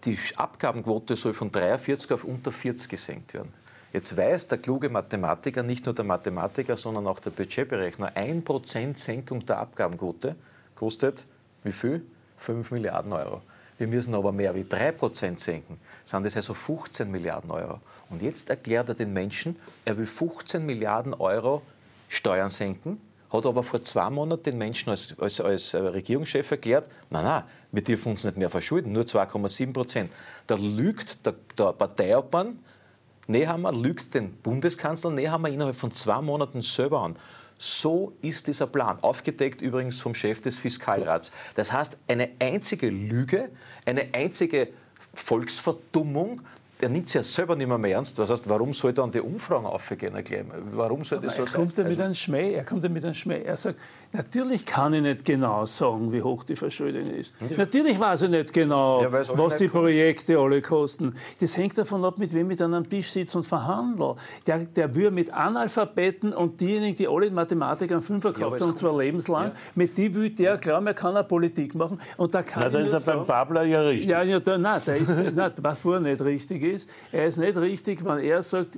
die 0.05 0.17
Abgabenquote 0.35 1.15
soll 1.15 1.33
von 1.33 1.51
43 1.51 2.11
auf 2.11 2.23
unter 2.23 2.51
40 2.51 2.89
gesenkt 2.89 3.33
werden. 3.33 3.53
Jetzt 3.93 4.15
weiß 4.15 4.47
der 4.47 4.57
kluge 4.57 4.89
Mathematiker, 4.89 5.63
nicht 5.63 5.85
nur 5.85 5.93
der 5.93 6.05
Mathematiker, 6.05 6.77
sondern 6.77 7.07
auch 7.07 7.19
der 7.19 7.31
Budgetberechner, 7.31 8.15
1% 8.15 8.97
Senkung 8.97 9.45
der 9.45 9.59
Abgabenquote 9.59 10.35
kostet 10.75 11.25
wie 11.63 11.71
viel? 11.71 12.05
5 12.37 12.71
Milliarden 12.71 13.13
Euro. 13.13 13.41
wir 13.77 13.87
müssen 13.87 14.15
aber 14.15 14.31
mehr 14.31 14.53
wie 14.55 14.61
3% 14.61 15.39
senken, 15.39 15.79
sind 16.05 16.25
das 16.25 16.35
also 16.35 16.53
15 16.53 17.09
Milliarden 17.09 17.51
Euro. 17.51 17.79
Und 18.09 18.21
jetzt 18.21 18.49
erklärt 18.49 18.89
er 18.89 18.95
den 18.95 19.11
Menschen, 19.11 19.55
er 19.85 19.97
will 19.97 20.05
15 20.05 20.65
Milliarden 20.65 21.13
Euro 21.13 21.61
Steuern 22.07 22.49
senken, 22.49 22.99
hat 23.31 23.45
aber 23.45 23.63
vor 23.63 23.81
zwei 23.81 24.09
Monaten 24.09 24.43
den 24.43 24.57
Menschen 24.57 24.89
als, 24.89 25.15
als, 25.19 25.39
als 25.39 25.73
Regierungschef 25.73 26.51
erklärt, 26.51 26.89
nein, 27.09 27.23
nein, 27.23 27.43
wir 27.71 27.83
dürfen 27.83 28.11
uns 28.11 28.23
nicht 28.25 28.37
mehr 28.37 28.49
verschulden, 28.49 28.91
nur 28.91 29.03
2,7 29.03 29.73
Prozent. 29.73 30.11
Da 30.47 30.55
lügt 30.55 31.25
der, 31.25 31.35
der 31.57 31.73
Parteiobmann 31.73 32.59
Nehammer, 33.27 33.71
lügt 33.71 34.13
den 34.13 34.33
Bundeskanzler 34.33 35.11
Nehammer 35.11 35.49
innerhalb 35.49 35.75
von 35.75 35.91
zwei 35.91 36.21
Monaten 36.21 36.61
selber 36.61 37.01
an. 37.01 37.15
So 37.57 38.13
ist 38.21 38.47
dieser 38.47 38.67
Plan, 38.67 38.97
aufgedeckt 39.01 39.61
übrigens 39.61 40.01
vom 40.01 40.15
Chef 40.15 40.41
des 40.41 40.57
Fiskalrats. 40.57 41.31
Das 41.55 41.71
heißt, 41.71 41.95
eine 42.07 42.29
einzige 42.39 42.89
Lüge, 42.89 43.49
eine 43.85 44.09
einzige 44.13 44.69
Volksverdummung, 45.13 46.41
er 46.81 46.89
nimmt 46.89 47.07
es 47.07 47.13
ja 47.13 47.23
selber 47.23 47.55
nicht 47.55 47.67
mehr, 47.67 47.77
mehr 47.77 47.95
ernst. 47.95 48.17
Was 48.17 48.29
heißt, 48.29 48.47
warum 48.49 48.73
soll 48.73 48.93
dann 48.93 49.11
die 49.11 49.21
Umfragen 49.21 49.65
aufgehen? 49.65 50.13
Warum 50.73 51.03
soll 51.03 51.19
das 51.19 51.35
so 51.35 51.43
er 51.43 51.47
sein? 51.47 51.55
Kommt 51.55 51.77
er, 51.77 51.83
mit 51.83 51.91
also, 51.91 52.03
einem 52.03 52.15
Schmäh, 52.15 52.53
er 52.53 52.63
kommt 52.63 52.89
mit 52.89 53.03
einem 53.03 53.13
Schmäh. 53.13 53.43
Er 53.43 53.57
sagt, 53.57 53.79
natürlich 54.11 54.65
kann 54.65 54.93
ich 54.93 55.01
nicht 55.01 55.25
genau 55.25 55.65
sagen, 55.65 56.11
wie 56.11 56.21
hoch 56.21 56.43
die 56.43 56.55
Verschuldung 56.55 57.09
ist. 57.11 57.33
Ja. 57.39 57.57
Natürlich 57.57 57.99
weiß 57.99 58.23
ich 58.23 58.29
nicht 58.29 58.53
genau, 58.53 59.03
ja, 59.03 59.11
was 59.11 59.55
die 59.57 59.67
Projekte 59.67 60.37
alle 60.37 60.61
kosten. 60.61 61.15
Das 61.39 61.55
hängt 61.55 61.77
davon 61.77 62.03
ab, 62.03 62.17
mit 62.17 62.33
wem 62.33 62.49
ich 62.51 62.57
dann 62.57 62.73
am 62.73 62.89
Tisch 62.89 63.11
sitze 63.11 63.37
und 63.37 63.45
verhandle. 63.45 64.15
Der, 64.47 64.59
der 64.59 64.93
würde 64.95 65.11
mit 65.11 65.31
Analphabeten 65.31 66.33
und 66.33 66.59
diejenigen, 66.59 66.95
die 66.97 67.07
alle 67.07 67.27
in 67.27 67.33
Mathematik 67.33 67.91
einen 67.91 68.01
Fünfer 68.01 68.33
gehabt 68.33 68.59
haben, 68.59 68.69
und 68.69 68.77
zwar 68.77 68.97
lebenslang, 68.97 69.51
mit 69.75 69.97
die 69.97 70.13
will 70.13 70.29
der 70.31 70.57
glauben, 70.57 70.87
er 70.87 70.93
kann 70.93 71.15
eine 71.15 71.23
Politik 71.23 71.75
machen. 71.75 71.99
Und 72.17 72.33
da 72.33 72.43
kann 72.43 72.63
na, 72.63 72.69
da 72.69 72.79
ist 72.79 72.91
er 72.91 72.99
sagen, 72.99 73.19
beim 73.19 73.27
Babler 73.27 73.63
ja 73.63 73.81
richtig. 73.81 74.09
Ja, 74.09 74.23
ja 74.23 74.39
da, 74.39 74.57
nein, 74.57 74.81
der 74.85 74.97
ist, 74.97 75.09
nein, 75.35 75.51
was 75.61 75.83
wo 75.85 75.93
er 75.93 75.99
nicht 75.99 76.21
richtig 76.21 76.63
ist, 76.63 76.70
er 77.11 77.27
ist 77.27 77.37
nicht 77.37 77.57
richtig, 77.57 78.03
wenn 78.05 78.19
er 78.19 78.43
sagt, 78.43 78.77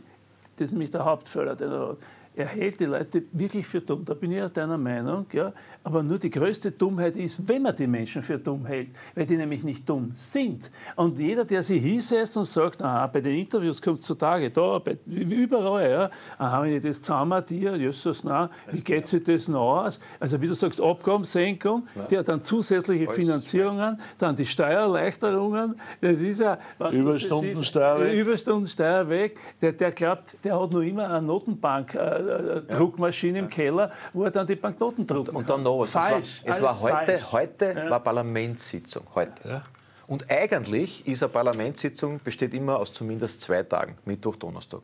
das 0.56 0.66
ist 0.66 0.72
nämlich 0.72 0.92
der 0.92 1.06
Hauptfehler, 1.06 1.56
den 1.56 1.72
er 1.72 1.90
hat 1.90 1.98
er 2.36 2.48
hält 2.48 2.80
die 2.80 2.86
Leute 2.86 3.24
wirklich 3.32 3.68
für 3.68 3.82
dumm. 3.82 4.04
Da 4.06 4.14
bin 4.14 4.32
ich 4.32 4.42
auch 4.42 4.50
deiner 4.50 4.78
Meinung. 4.78 5.26
Ja? 5.32 5.54
Aber 5.84 6.02
nur 6.02 6.18
die 6.18 6.30
größte 6.30 6.72
Dummheit 6.72 7.16
ist, 7.16 7.48
wenn 7.48 7.62
man 7.62 7.76
die 7.76 7.88
Menschen 7.88 8.24
für 8.24 8.38
dumm 8.40 8.66
hält, 8.66 8.90
weil 9.14 9.26
die 9.26 9.38
nämlich 9.38 9.64
nicht 9.64 9.88
dumm 9.88 10.12
sind. 10.16 10.72
Und 10.96 11.20
jeder, 11.20 11.46
der 11.46 11.62
sie 11.62 11.78
hinsetzt 11.78 12.38
und 12.38 12.46
sagt, 12.46 12.82
aha, 12.82 13.08
bei 13.08 13.22
den 13.22 13.36
Interviews 13.36 13.82
kommt 13.82 14.00
es 14.00 14.06
zutage, 14.06 14.50
da, 14.50 14.80
bei, 14.80 14.98
überall, 15.06 15.90
ja, 15.90 16.10
aha, 16.38 16.64
wenn 16.64 16.76
ich 16.78 16.84
das 16.84 17.02
zusammenaddiere, 17.02 17.78
Jesus, 17.78 18.24
na, 18.24 18.50
wie 18.72 18.82
geht 18.82 19.06
sich 19.06 19.24
das 19.24 19.48
noch 19.48 19.84
aus? 19.84 20.00
Also 20.20 20.42
wie 20.42 20.48
du 20.48 20.56
sagst, 20.56 20.82
Abgabensenkung, 20.82 21.88
ja. 22.10 22.20
hat 22.20 22.28
dann 22.28 22.42
zusätzliche 22.42 23.10
Finanzierungen, 23.10 24.00
dann 24.18 24.36
die 24.36 24.46
Steuererleichterungen, 24.46 25.76
das 26.02 26.22
ist 26.22 26.40
ja... 26.40 26.58
Überstundensteuer 26.80 28.00
weg. 28.00 28.14
Überstundensteuer 28.14 29.10
weg. 29.10 29.38
Der, 29.62 29.74
der 29.74 29.92
glaubt, 29.92 30.38
der 30.44 30.60
hat 30.60 30.72
noch 30.72 30.82
immer 30.82 31.10
eine 31.10 31.22
Notenbank 31.22 31.96
äh, 31.96 32.23
äh, 32.30 32.62
Druckmaschine 32.62 33.40
im 33.40 33.50
Keller, 33.50 33.92
wo 34.14 34.24
er 34.24 34.32
dann 34.32 34.48
die 34.48 34.56
Banknoten 34.56 35.06
druckt. 35.06 35.30
Und, 35.30 35.36
und 35.36 35.50
dann 35.50 35.62
noch 35.62 35.80
was. 35.80 35.92
Falsch. 35.92 36.42
Es 36.44 36.62
war, 36.62 36.72
es 36.72 36.82
war 36.82 36.82
heute, 36.82 37.20
falsch. 37.20 37.32
heute 37.32 37.74
ja. 37.78 37.90
war 37.90 38.00
Parlamentssitzung. 38.00 39.04
Heute. 39.16 39.48
Ja. 39.48 39.64
Und 40.08 40.30
eigentlich 40.30 41.08
ist 41.08 41.24
eine 41.24 41.32
Parlamentssitzung 41.32 42.20
besteht 42.24 42.54
immer 42.54 42.78
aus 42.78 42.92
zumindest 42.92 43.42
zwei 43.42 43.64
Tagen, 43.64 43.96
Mittwoch, 44.06 44.36
Donnerstag. 44.36 44.82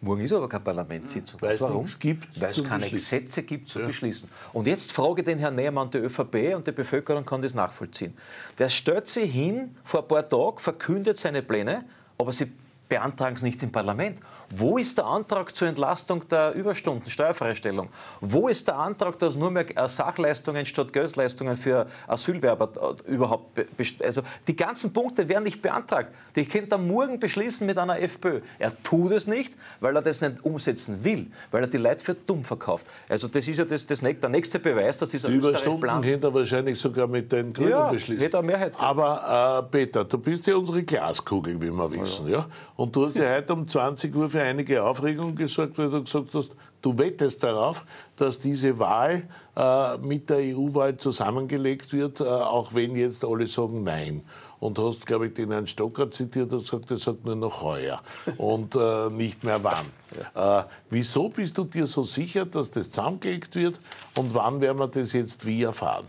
Morgen 0.00 0.22
ist 0.22 0.32
aber 0.32 0.48
keine 0.48 0.64
Parlamentssitzung. 0.64 1.40
Weil 1.40 1.60
warum? 1.60 1.84
es 1.84 1.96
gibt 1.96 2.40
Weil 2.40 2.50
es 2.50 2.64
keine 2.64 2.90
Gesetze 2.90 3.44
gibt 3.44 3.68
zu 3.68 3.78
ja. 3.78 3.86
beschließen. 3.86 4.28
Und 4.52 4.66
jetzt 4.66 4.92
frage 4.92 5.22
den 5.22 5.38
Herrn 5.38 5.54
Nehmann 5.54 5.90
der 5.92 6.02
ÖVP 6.04 6.56
und 6.56 6.66
die 6.66 6.72
Bevölkerung 6.72 7.24
kann 7.24 7.40
das 7.40 7.54
nachvollziehen. 7.54 8.12
Der 8.58 8.68
stellt 8.68 9.06
sich 9.06 9.32
hin 9.32 9.76
vor 9.84 10.02
ein 10.02 10.08
paar 10.08 10.26
Tagen, 10.26 10.58
verkündet 10.58 11.20
seine 11.20 11.40
Pläne, 11.40 11.84
aber 12.18 12.32
sie 12.32 12.50
beantragen 12.92 13.36
es 13.36 13.42
nicht 13.42 13.62
im 13.62 13.72
Parlament. 13.72 14.18
Wo 14.50 14.76
ist 14.76 14.98
der 14.98 15.06
Antrag 15.06 15.56
zur 15.56 15.66
Entlastung 15.66 16.28
der 16.28 16.52
Überstunden, 16.52 17.08
Steuerfreistellung? 17.10 17.88
Wo 18.20 18.48
ist 18.48 18.68
der 18.68 18.76
Antrag, 18.76 19.18
dass 19.18 19.34
nur 19.34 19.50
mehr 19.50 19.64
äh, 19.74 19.88
Sachleistungen 19.88 20.66
statt 20.66 20.92
Geldleistungen 20.92 21.56
für 21.56 21.86
Asylwerber 22.06 22.96
äh, 23.08 23.10
überhaupt, 23.10 23.58
also 24.04 24.20
die 24.46 24.54
ganzen 24.54 24.92
Punkte 24.92 25.26
werden 25.26 25.44
nicht 25.44 25.62
beantragt. 25.62 26.14
Die 26.36 26.44
könnte 26.44 26.74
er 26.74 26.78
morgen 26.78 27.18
beschließen 27.18 27.66
mit 27.66 27.78
einer 27.78 27.98
FPÖ. 27.98 28.42
Er 28.58 28.72
tut 28.82 29.12
es 29.12 29.26
nicht, 29.26 29.54
weil 29.80 29.96
er 29.96 30.02
das 30.02 30.20
nicht 30.20 30.44
umsetzen 30.44 31.02
will, 31.02 31.28
weil 31.50 31.62
er 31.62 31.68
die 31.68 31.78
Leute 31.78 32.04
für 32.04 32.14
dumm 32.14 32.44
verkauft. 32.44 32.86
Also 33.08 33.28
das 33.28 33.48
ist 33.48 33.58
ja 33.58 33.64
das, 33.64 33.86
das, 33.86 34.00
der 34.00 34.28
nächste 34.28 34.58
Beweis, 34.58 34.98
dass 34.98 35.08
dieser 35.08 35.28
Die 35.28 35.36
Überstunden 35.36 36.02
könnte 36.02 36.26
er 36.26 36.34
wahrscheinlich 36.34 36.78
sogar 36.78 37.06
mit 37.06 37.32
den 37.32 37.54
Grünen 37.54 37.70
ja, 37.70 37.88
beschließen. 37.88 38.22
Hätte 38.22 38.36
er 38.36 38.42
Mehrheit 38.42 38.78
Aber 38.78 39.62
äh, 39.64 39.70
Peter, 39.70 40.04
du 40.04 40.18
bist 40.18 40.46
ja 40.46 40.56
unsere 40.56 40.82
Glaskugel, 40.82 41.58
wie 41.58 41.70
wir 41.70 41.94
wissen. 41.94 42.28
Ja. 42.28 42.40
ja? 42.40 42.46
Und 42.82 42.96
du 42.96 43.06
hast 43.06 43.14
ja 43.14 43.32
heute 43.32 43.52
um 43.52 43.68
20 43.68 44.12
Uhr 44.16 44.28
für 44.28 44.42
einige 44.42 44.82
Aufregung 44.82 45.36
gesorgt, 45.36 45.78
weil 45.78 45.88
du 45.88 46.02
gesagt 46.02 46.34
hast, 46.34 46.50
du 46.80 46.98
wettest 46.98 47.40
darauf, 47.40 47.86
dass 48.16 48.40
diese 48.40 48.76
Wahl 48.80 49.22
äh, 49.54 49.98
mit 49.98 50.28
der 50.28 50.38
EU-Wahl 50.38 50.96
zusammengelegt 50.96 51.92
wird, 51.92 52.20
äh, 52.20 52.24
auch 52.24 52.74
wenn 52.74 52.96
jetzt 52.96 53.24
alle 53.24 53.46
sagen 53.46 53.84
Nein. 53.84 54.24
Und 54.58 54.80
hast, 54.80 55.06
glaube 55.06 55.28
ich, 55.28 55.34
den 55.34 55.52
Herrn 55.52 55.68
Stocker 55.68 56.10
zitiert 56.10 56.52
und 56.52 56.62
gesagt, 56.62 56.90
er 56.90 56.98
sagt 56.98 57.24
nur 57.24 57.36
noch 57.36 57.62
heuer 57.62 58.02
und 58.36 58.74
äh, 58.74 59.10
nicht 59.10 59.44
mehr 59.44 59.62
wann. 59.62 59.86
Äh, 60.34 60.64
wieso 60.90 61.28
bist 61.28 61.56
du 61.58 61.62
dir 61.62 61.86
so 61.86 62.02
sicher, 62.02 62.46
dass 62.46 62.72
das 62.72 62.90
zusammengelegt 62.90 63.54
wird 63.54 63.78
und 64.16 64.34
wann 64.34 64.60
werden 64.60 64.78
wir 64.78 64.88
das 64.88 65.12
jetzt 65.12 65.46
wie 65.46 65.62
erfahren? 65.62 66.08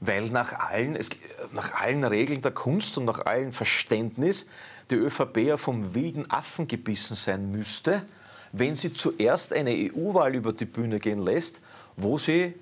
Weil 0.00 0.28
nach 0.30 0.58
allen, 0.58 0.96
es, 0.96 1.08
nach 1.52 1.72
allen 1.80 2.02
Regeln 2.02 2.42
der 2.42 2.50
Kunst 2.50 2.98
und 2.98 3.04
nach 3.04 3.26
allen 3.26 3.52
Verständnis 3.52 4.46
die 4.90 4.96
ÖVP 4.96 5.38
ja 5.38 5.56
vom 5.56 5.94
wilden 5.94 6.30
Affen 6.30 6.68
gebissen 6.68 7.16
sein 7.16 7.50
müsste, 7.50 8.02
wenn 8.52 8.76
sie 8.76 8.92
zuerst 8.92 9.52
eine 9.52 9.70
EU-Wahl 9.70 10.34
über 10.34 10.52
die 10.52 10.64
Bühne 10.64 10.98
gehen 10.98 11.18
lässt, 11.18 11.60
wo 11.96 12.18
sie, 12.18 12.54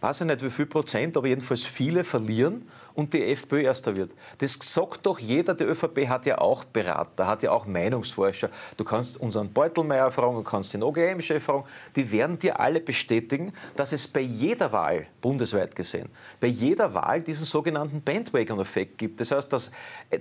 weiß 0.00 0.22
ich 0.22 0.26
nicht 0.26 0.42
wie 0.42 0.50
viel 0.50 0.66
Prozent, 0.66 1.16
aber 1.16 1.28
jedenfalls 1.28 1.64
viele 1.64 2.04
verlieren 2.04 2.66
und 3.00 3.14
die 3.14 3.24
FPÖ 3.24 3.62
erster 3.62 3.96
wird. 3.96 4.12
Das 4.38 4.58
sagt 4.60 5.06
doch 5.06 5.18
jeder, 5.18 5.54
die 5.54 5.64
ÖVP 5.64 6.06
hat 6.06 6.26
ja 6.26 6.36
auch 6.36 6.64
Berater, 6.64 7.26
hat 7.26 7.42
ja 7.42 7.50
auch 7.50 7.64
Meinungsforscher. 7.64 8.50
Du 8.76 8.84
kannst 8.84 9.18
unseren 9.18 9.50
Beutelmeier 9.50 10.10
fragen, 10.10 10.36
du 10.36 10.42
kannst 10.42 10.74
den 10.74 10.82
OGM-Chef 10.82 11.42
fragen, 11.42 11.64
die 11.96 12.12
werden 12.12 12.38
dir 12.38 12.60
alle 12.60 12.78
bestätigen, 12.78 13.54
dass 13.74 13.92
es 13.92 14.06
bei 14.06 14.20
jeder 14.20 14.70
Wahl, 14.72 15.06
bundesweit 15.22 15.74
gesehen, 15.74 16.10
bei 16.40 16.48
jeder 16.48 16.92
Wahl 16.92 17.22
diesen 17.22 17.46
sogenannten 17.46 18.02
Bandwagon-Effekt 18.02 18.98
gibt. 18.98 19.18
Das 19.18 19.30
heißt, 19.30 19.50
dass 19.50 19.70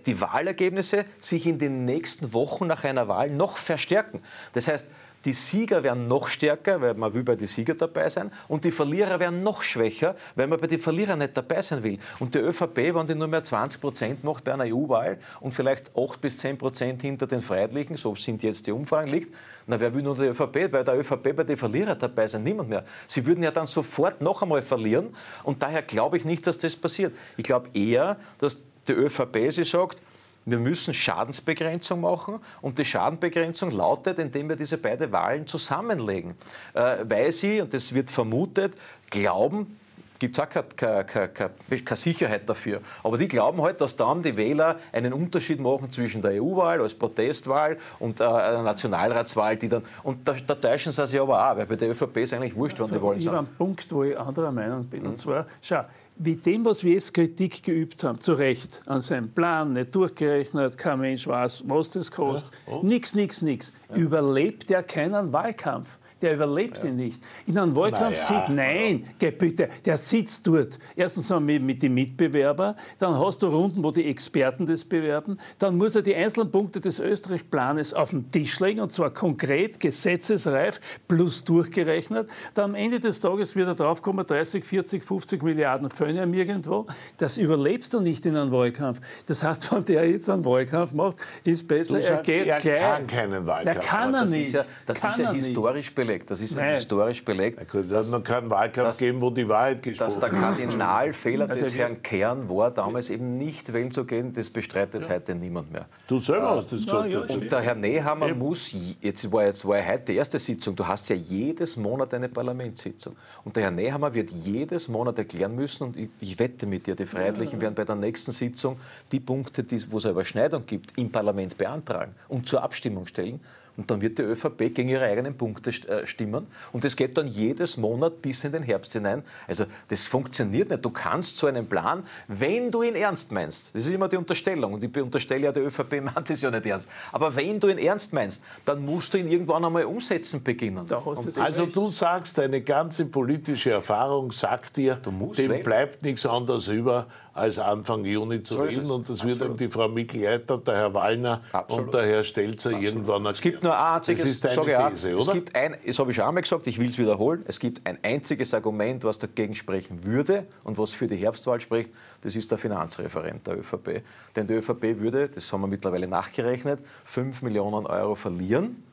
die 0.06 0.22
Wahlergebnisse 0.22 1.04
sich 1.20 1.48
in 1.48 1.60
den 1.60 1.84
nächsten 1.84 2.32
Wochen 2.32 2.66
nach 2.66 2.86
einer 2.86 3.10
Wahl 3.10 3.30
noch 3.30 3.58
verstärken. 3.58 4.22
Das 4.54 4.70
heißt, 4.70 4.86
die 5.26 5.34
Sieger 5.34 5.84
werden 5.84 6.08
noch 6.08 6.28
stärker, 6.28 6.80
weil 6.82 6.94
man 6.94 7.14
will 7.14 7.24
bei 7.24 7.36
den 7.36 7.48
Sieger 7.48 7.76
dabei 7.76 8.10
sein. 8.10 8.32
Und 8.48 8.64
die 8.64 8.72
Verlierer 8.72 9.20
werden 9.20 9.44
noch 9.44 9.62
schwächer, 9.64 10.16
weil 10.36 10.48
man 10.48 10.60
bei 10.60 10.68
den 10.68 10.80
Verlierern 10.80 11.20
nicht 11.20 11.36
dabei 11.36 11.62
sein 11.62 11.84
will. 11.84 12.00
Und 12.20 12.36
die 12.36 12.40
ÖVP, 12.40 12.96
wenn 12.96 13.06
die 13.06 13.16
nur 13.16 13.28
mehr 13.28 13.44
20 13.44 13.82
Prozent 13.82 14.24
macht 14.24 14.46
bei 14.46 14.54
einer 14.54 14.66
EU-Wahl 14.66 15.18
und 15.42 15.54
vielleicht 15.54 15.92
8 15.96 16.22
bis 16.22 16.38
10 16.38 16.58
Prozent 16.58 17.02
hinter 17.02 17.28
den 17.28 17.42
Freiheitlichen, 17.42 17.98
so 17.98 18.16
sind 18.16 18.44
jetzt 18.44 18.66
die 18.68 18.72
Umfragen, 18.72 19.10
liegt, 19.10 19.36
na, 19.68 19.80
wer 19.80 19.94
will 19.94 20.04
nur 20.04 20.16
die 20.16 20.24
ÖVP? 20.24 20.72
Bei 20.72 20.84
der 20.84 20.98
ÖVP 20.98 21.36
bei 21.36 21.44
den 21.44 21.58
Verlierern 21.58 22.00
dabei 22.00 22.28
sein? 22.28 22.44
Niemand 22.44 22.70
mehr. 22.70 22.86
Sie 23.06 23.26
würden 23.26 23.44
ja 23.44 23.52
dann 23.52 23.68
sofort 23.68 24.22
noch 24.22 24.42
einmal 24.42 24.62
verlieren. 24.62 25.10
Und 25.44 25.62
daher 25.62 25.82
glaube 25.82 26.18
ich 26.18 26.26
nicht, 26.26 26.48
dass 26.48 26.58
das 26.58 26.76
passiert. 26.76 27.14
Ich 27.36 27.44
glaube 27.44 27.70
eher, 27.74 28.18
dass 28.40 28.58
die 28.88 28.94
ÖVP 28.94 29.52
sie 29.52 29.64
sagt, 29.64 30.02
wir 30.50 30.60
müssen 30.60 30.94
Schadensbegrenzung 30.94 32.02
machen 32.02 32.40
und 32.62 32.78
die 32.78 32.86
Schadenbegrenzung 32.86 33.72
lautet, 33.72 34.20
indem 34.20 34.50
wir 34.50 34.56
diese 34.56 34.78
beiden 34.78 35.12
Wahlen 35.12 35.48
zusammenlegen, 35.48 36.36
äh, 36.74 36.98
weil 37.04 37.32
sie, 37.32 37.62
und 37.62 37.74
das 37.74 37.94
wird 37.94 38.12
vermutet, 38.12 38.74
glauben, 39.10 39.80
gibt 40.20 40.38
es 40.38 40.44
auch 40.44 40.50
keine, 40.50 41.06
keine, 41.06 41.30
keine, 41.30 41.52
keine, 41.84 41.98
Sicherheit 41.98 42.48
dafür. 42.48 42.82
Aber 43.04 43.18
die 43.18 43.28
glauben 43.28 43.62
halt, 43.62 43.82
dass 43.82 43.96
dann 43.96 44.22
die 44.22 44.36
Wähler 44.36 44.78
einen 44.92 45.14
Unterschied 45.14 45.60
machen 45.60 45.90
zwischen 45.90 46.22
der 46.22 46.42
EU-Wahl 46.42 46.82
als 46.82 46.94
Protestwahl 46.94 47.78
und 48.00 48.20
äh, 48.20 48.26
einer 48.26 48.64
Nationalratswahl, 48.64 49.56
die 49.56 49.70
dann. 49.70 49.84
Und 50.04 50.28
da, 50.28 50.34
da 50.46 50.56
täuschen 50.56 50.92
sie 50.92 51.08
sich 51.08 51.20
aber 51.20 51.52
auch, 51.52 51.58
weil 51.58 51.66
bei 51.66 51.76
der 51.76 51.90
ÖVP 51.90 52.18
ist 52.18 52.34
eigentlich 52.34 52.56
wurscht, 52.56 52.80
wann 52.80 52.90
die 52.90 53.02
wollen. 53.02 53.20
Ich 53.20 53.28
habe 53.28 53.40
einen 53.40 53.48
Punkt, 53.48 53.92
wo 53.92 54.04
ich 54.04 54.20
anderer 54.20 54.52
Meinung 54.52 54.86
bin. 54.86 55.04
Mhm. 55.04 55.10
Und 55.10 55.18
zwar, 55.18 55.48
schau, 55.62 55.86
wie 56.20 56.36
dem, 56.36 56.66
was 56.66 56.84
wir 56.84 56.94
jetzt 56.94 57.14
Kritik 57.14 57.64
geübt 57.64 58.04
haben, 58.04 58.20
zu 58.20 58.34
Recht, 58.34 58.82
an 58.86 59.02
seinem 59.02 59.30
Plan, 59.30 59.74
nicht 59.74 59.96
durchgerechnet, 59.96 60.78
kein 60.78 61.00
Mensch 61.00 61.26
weiß, 61.26 61.64
was 61.66 61.92
das 61.92 62.12
kostet, 62.12 62.52
ja. 62.68 62.74
oh. 62.74 62.82
nix, 62.84 63.16
nix, 63.16 63.42
nix, 63.42 63.74
ja. 63.90 63.96
überlebt 63.96 64.70
er 64.70 64.84
keinen 64.84 65.32
Wahlkampf. 65.32 65.98
Der 66.22 66.36
überlebt 66.36 66.84
ihn 66.84 66.96
nicht. 66.96 67.22
In 67.48 67.58
einem 67.58 67.76
Wahlkampf 67.76 68.30
naja, 68.30 68.46
sieht, 68.46 68.56
nein, 68.56 69.08
geh 69.20 69.32
bitte, 69.32 69.70
der 69.86 69.98
sitzt 69.98 70.46
dort. 70.48 70.80
Erstens 70.96 71.30
mit, 71.40 71.62
mit 71.62 71.84
den 71.84 71.94
Mitbewerbern, 71.94 72.76
dann 72.98 73.18
hast 73.18 73.42
du 73.42 73.48
Runden, 73.48 73.84
wo 73.84 73.92
die 73.92 74.06
Experten 74.06 74.66
das 74.66 74.84
bewerben, 74.84 75.40
dann 75.58 75.78
muss 75.78 75.96
er 75.96 76.02
die 76.02 76.16
einzelnen 76.16 76.52
Punkte 76.52 76.80
des 76.80 77.00
Österreich-Planes 77.00 77.94
auf 77.94 78.12
den 78.12 78.30
Tisch 78.32 78.60
legen, 78.60 78.82
und 78.82 78.92
zwar 78.92 79.12
konkret, 79.12 79.80
gesetzesreif, 79.80 80.80
plus 81.08 81.44
durchgerechnet. 81.44 82.30
Dann 82.54 82.72
am 82.72 82.76
Ende 82.76 83.00
des 83.00 83.20
Tages 83.20 83.56
wird 83.56 83.68
er 83.68 83.76
draufkommen, 83.76 84.26
30, 84.26 84.64
40, 84.64 85.04
50 85.04 85.44
Milliarden 85.44 85.90
Föhne 85.90 86.24
irgendwo. 86.26 86.88
Das 87.18 87.38
überlebst 87.38 87.94
du 87.94 88.00
nicht 88.00 88.26
in 88.26 88.36
einem 88.36 88.52
Wahlkampf. 88.52 89.00
Das 89.26 89.44
heißt, 89.44 89.72
wenn 89.72 89.86
der 89.86 90.10
jetzt 90.10 90.30
einen 90.30 90.46
Wahlkampf 90.46 90.94
macht, 90.94 91.18
ist 91.44 91.68
besser, 91.68 92.00
du 92.00 92.06
er 92.06 92.22
geht 92.22 92.48
er 92.48 92.60
gleich. 92.60 92.80
kann 92.80 93.08
keinen 93.08 93.46
Wahlkampf. 93.46 93.78
Er 93.78 93.84
kann 93.84 94.14
er 94.14 94.26
nicht. 94.26 94.48
Ist 94.48 94.54
ja, 94.54 94.66
das 94.86 95.02
kann 95.02 95.12
ist 95.12 95.18
ja 95.20 95.32
historisch 95.32 95.94
belegt. 95.94 96.09
Das 96.18 96.42
ist 96.42 96.56
ja 96.56 96.64
historisch 96.64 97.24
belegt. 97.24 97.60
Es 97.74 97.92
hat 97.92 98.08
noch 98.12 98.24
keinen 98.24 98.50
Wahlkampf 98.50 98.90
dass, 98.90 98.98
geben, 98.98 99.22
wo 99.22 99.30
die 99.30 99.48
Wahrheit 99.48 99.84
gesprochen 99.84 100.22
wird. 100.22 100.24
Dass 100.24 100.32
der 100.32 100.40
Kardinalfehler 100.40 101.48
des 101.48 101.78
Herrn 101.78 102.02
Kern 102.02 102.50
war, 102.50 102.72
damals 102.72 103.10
eben 103.10 103.38
nicht 103.38 103.72
wählen 103.72 103.92
zu 103.92 104.06
gehen, 104.06 104.34
das 104.34 104.50
bestreitet 104.50 105.04
ja. 105.04 105.10
heute 105.10 105.36
niemand 105.36 105.72
mehr. 105.72 105.86
Du 106.08 106.20
selber 106.20 106.52
hast 106.52 106.72
das 106.72 106.84
gesagt. 106.84 107.12
Ja, 107.12 107.20
und 107.22 107.52
der 107.52 107.60
Herr 107.62 107.76
Nehammer 107.76 108.34
muss, 108.34 108.74
jetzt 109.02 109.32
war, 109.32 109.46
jetzt 109.46 109.68
war 109.68 109.86
heute 109.86 110.06
die 110.06 110.16
erste 110.16 110.40
Sitzung, 110.40 110.76
du 110.76 110.88
hast 110.88 111.10
ja 111.10 111.16
jedes 111.16 111.78
Monat 111.78 112.14
eine 112.14 112.30
Parlamentssitzung. 112.30 113.16
Und 113.44 113.56
der 113.56 113.64
Herr 113.64 113.72
Nehammer 113.72 114.14
wird 114.14 114.32
jedes 114.32 114.88
Monat 114.88 115.18
erklären 115.18 115.56
müssen, 115.56 115.84
und 115.84 115.98
ich, 115.98 116.10
ich 116.20 116.40
wette 116.40 116.66
mit 116.66 116.88
dir, 116.88 116.96
die 116.96 117.06
Freiheitlichen 117.06 117.62
werden 117.62 117.76
bei 117.76 117.86
der 117.86 117.96
nächsten 117.96 118.32
Sitzung 118.32 118.78
die 119.12 119.20
Punkte, 119.20 119.66
wo 119.90 119.98
es 119.98 120.06
eine 120.06 120.14
Überschneidung 120.14 120.66
gibt, 120.66 120.98
im 120.98 121.12
Parlament 121.12 121.58
beantragen 121.58 122.16
und 122.28 122.48
zur 122.48 122.64
Abstimmung 122.64 123.06
stellen. 123.06 123.40
Und 123.80 123.90
dann 123.90 124.02
wird 124.02 124.18
die 124.18 124.24
ÖVP 124.24 124.76
gegen 124.76 124.90
ihre 124.90 125.06
eigenen 125.06 125.38
Punkte 125.38 125.70
äh, 125.70 126.06
stimmen. 126.06 126.48
Und 126.74 126.84
das 126.84 126.98
geht 126.98 127.18
dann 127.18 127.28
jedes 127.28 127.78
Monat 127.78 128.22
bis 128.22 128.44
in 128.44 128.52
den 128.52 128.62
Herbst 128.62 128.92
hinein. 128.92 129.24
Also 129.48 129.64
das 129.88 130.06
funktioniert 130.06 130.70
nicht. 130.70 130.84
Du 130.84 130.90
kannst 130.90 131.38
so 131.38 131.48
einen 131.48 131.66
Plan, 131.66 132.04
wenn 132.28 132.72
du 132.72 132.84
ihn 132.84 132.96
ernst 132.96 133.32
meinst, 133.32 133.74
das 133.74 133.86
ist 133.86 133.92
immer 133.92 134.10
die 134.10 134.18
Unterstellung, 134.18 134.74
und 134.74 134.84
ich 134.84 134.98
unterstelle 135.02 135.46
ja, 135.46 135.54
die 135.54 135.62
ÖVP 135.62 136.02
meint 136.04 136.30
das 136.30 136.42
ja 136.42 136.52
nicht 136.52 136.66
ernst, 136.66 136.92
aber 137.14 137.34
wenn 137.34 137.58
du 137.58 137.70
ihn 137.70 137.78
ernst 137.78 138.12
meinst, 138.12 138.44
dann 138.66 138.84
musst 138.84 139.14
du 139.14 139.18
ihn 139.18 139.30
irgendwann 139.30 139.64
einmal 139.64 139.86
umsetzen 139.86 140.44
beginnen. 140.44 140.86
Du 140.86 140.96
also 141.40 141.66
du 141.66 141.88
sagst, 141.88 142.38
deine 142.38 142.60
ganze 142.60 143.06
politische 143.06 143.72
Erfahrung 143.72 144.34
sagt 144.34 144.76
dir, 144.76 144.96
dem 144.96 145.22
wählen. 145.22 145.64
bleibt 145.64 146.04
nichts 146.04 146.26
anderes 146.26 146.68
über, 146.68 147.08
als 147.40 147.58
Anfang 147.58 148.06
Juni 148.06 148.44
zu 148.44 148.56
so 148.56 148.64
wählen. 148.64 148.92
Und 148.92 149.10
das 149.10 149.22
Absolut. 149.22 149.40
wird 149.40 149.50
eben 149.50 149.58
die 149.58 149.70
Frau 149.70 149.88
Mikl-Leitner, 149.88 150.58
der 150.58 150.76
Herr 150.76 150.94
Wallner 150.94 151.42
Absolut. 151.52 151.86
und 151.86 151.94
der 151.94 152.06
Herr 152.06 152.24
Stelzer 152.24 152.70
Absolut. 152.70 152.84
irgendwann 152.84 153.26
erklären. 153.26 153.34
Es 153.34 153.42
gibt 153.42 153.64
nur 153.64 153.78
ein 153.78 153.96
einziges, 153.96 154.40
das 154.40 154.52
ist 154.52 154.58
deine 154.58 154.90
These, 154.90 155.16
oder? 155.16 155.20
Es 155.20 155.32
gibt 155.34 155.56
ein, 155.56 155.78
das 155.86 156.00
habe 156.00 156.12
ich 156.12 156.16
schon 156.16 156.26
einmal 156.26 156.44
gesagt, 156.44 156.68
ich 156.68 156.80
will 156.80 156.90
es 156.90 156.98
wiederholen, 156.98 157.44
es 157.48 157.60
gibt 157.60 157.86
ein 157.86 157.98
einziges 158.04 158.54
Argument, 158.54 159.04
was 159.04 159.18
dagegen 159.18 159.56
sprechen 159.56 160.06
würde 160.06 160.46
und 160.64 160.78
was 160.78 160.92
für 160.92 161.08
die 161.08 161.16
Herbstwahl 161.16 161.62
spricht, 161.62 161.90
das 162.22 162.36
ist 162.36 162.52
der 162.52 162.58
Finanzreferent 162.58 163.48
der 163.48 163.60
ÖVP. 163.60 164.04
Denn 164.36 164.48
die 164.48 164.54
ÖVP 164.54 165.00
würde, 165.00 165.30
das 165.30 165.52
haben 165.52 165.62
wir 165.62 165.68
mittlerweile 165.68 166.08
nachgerechnet, 166.08 166.80
5 167.06 167.42
Millionen 167.42 167.86
Euro 167.86 168.16
verlieren 168.16 168.84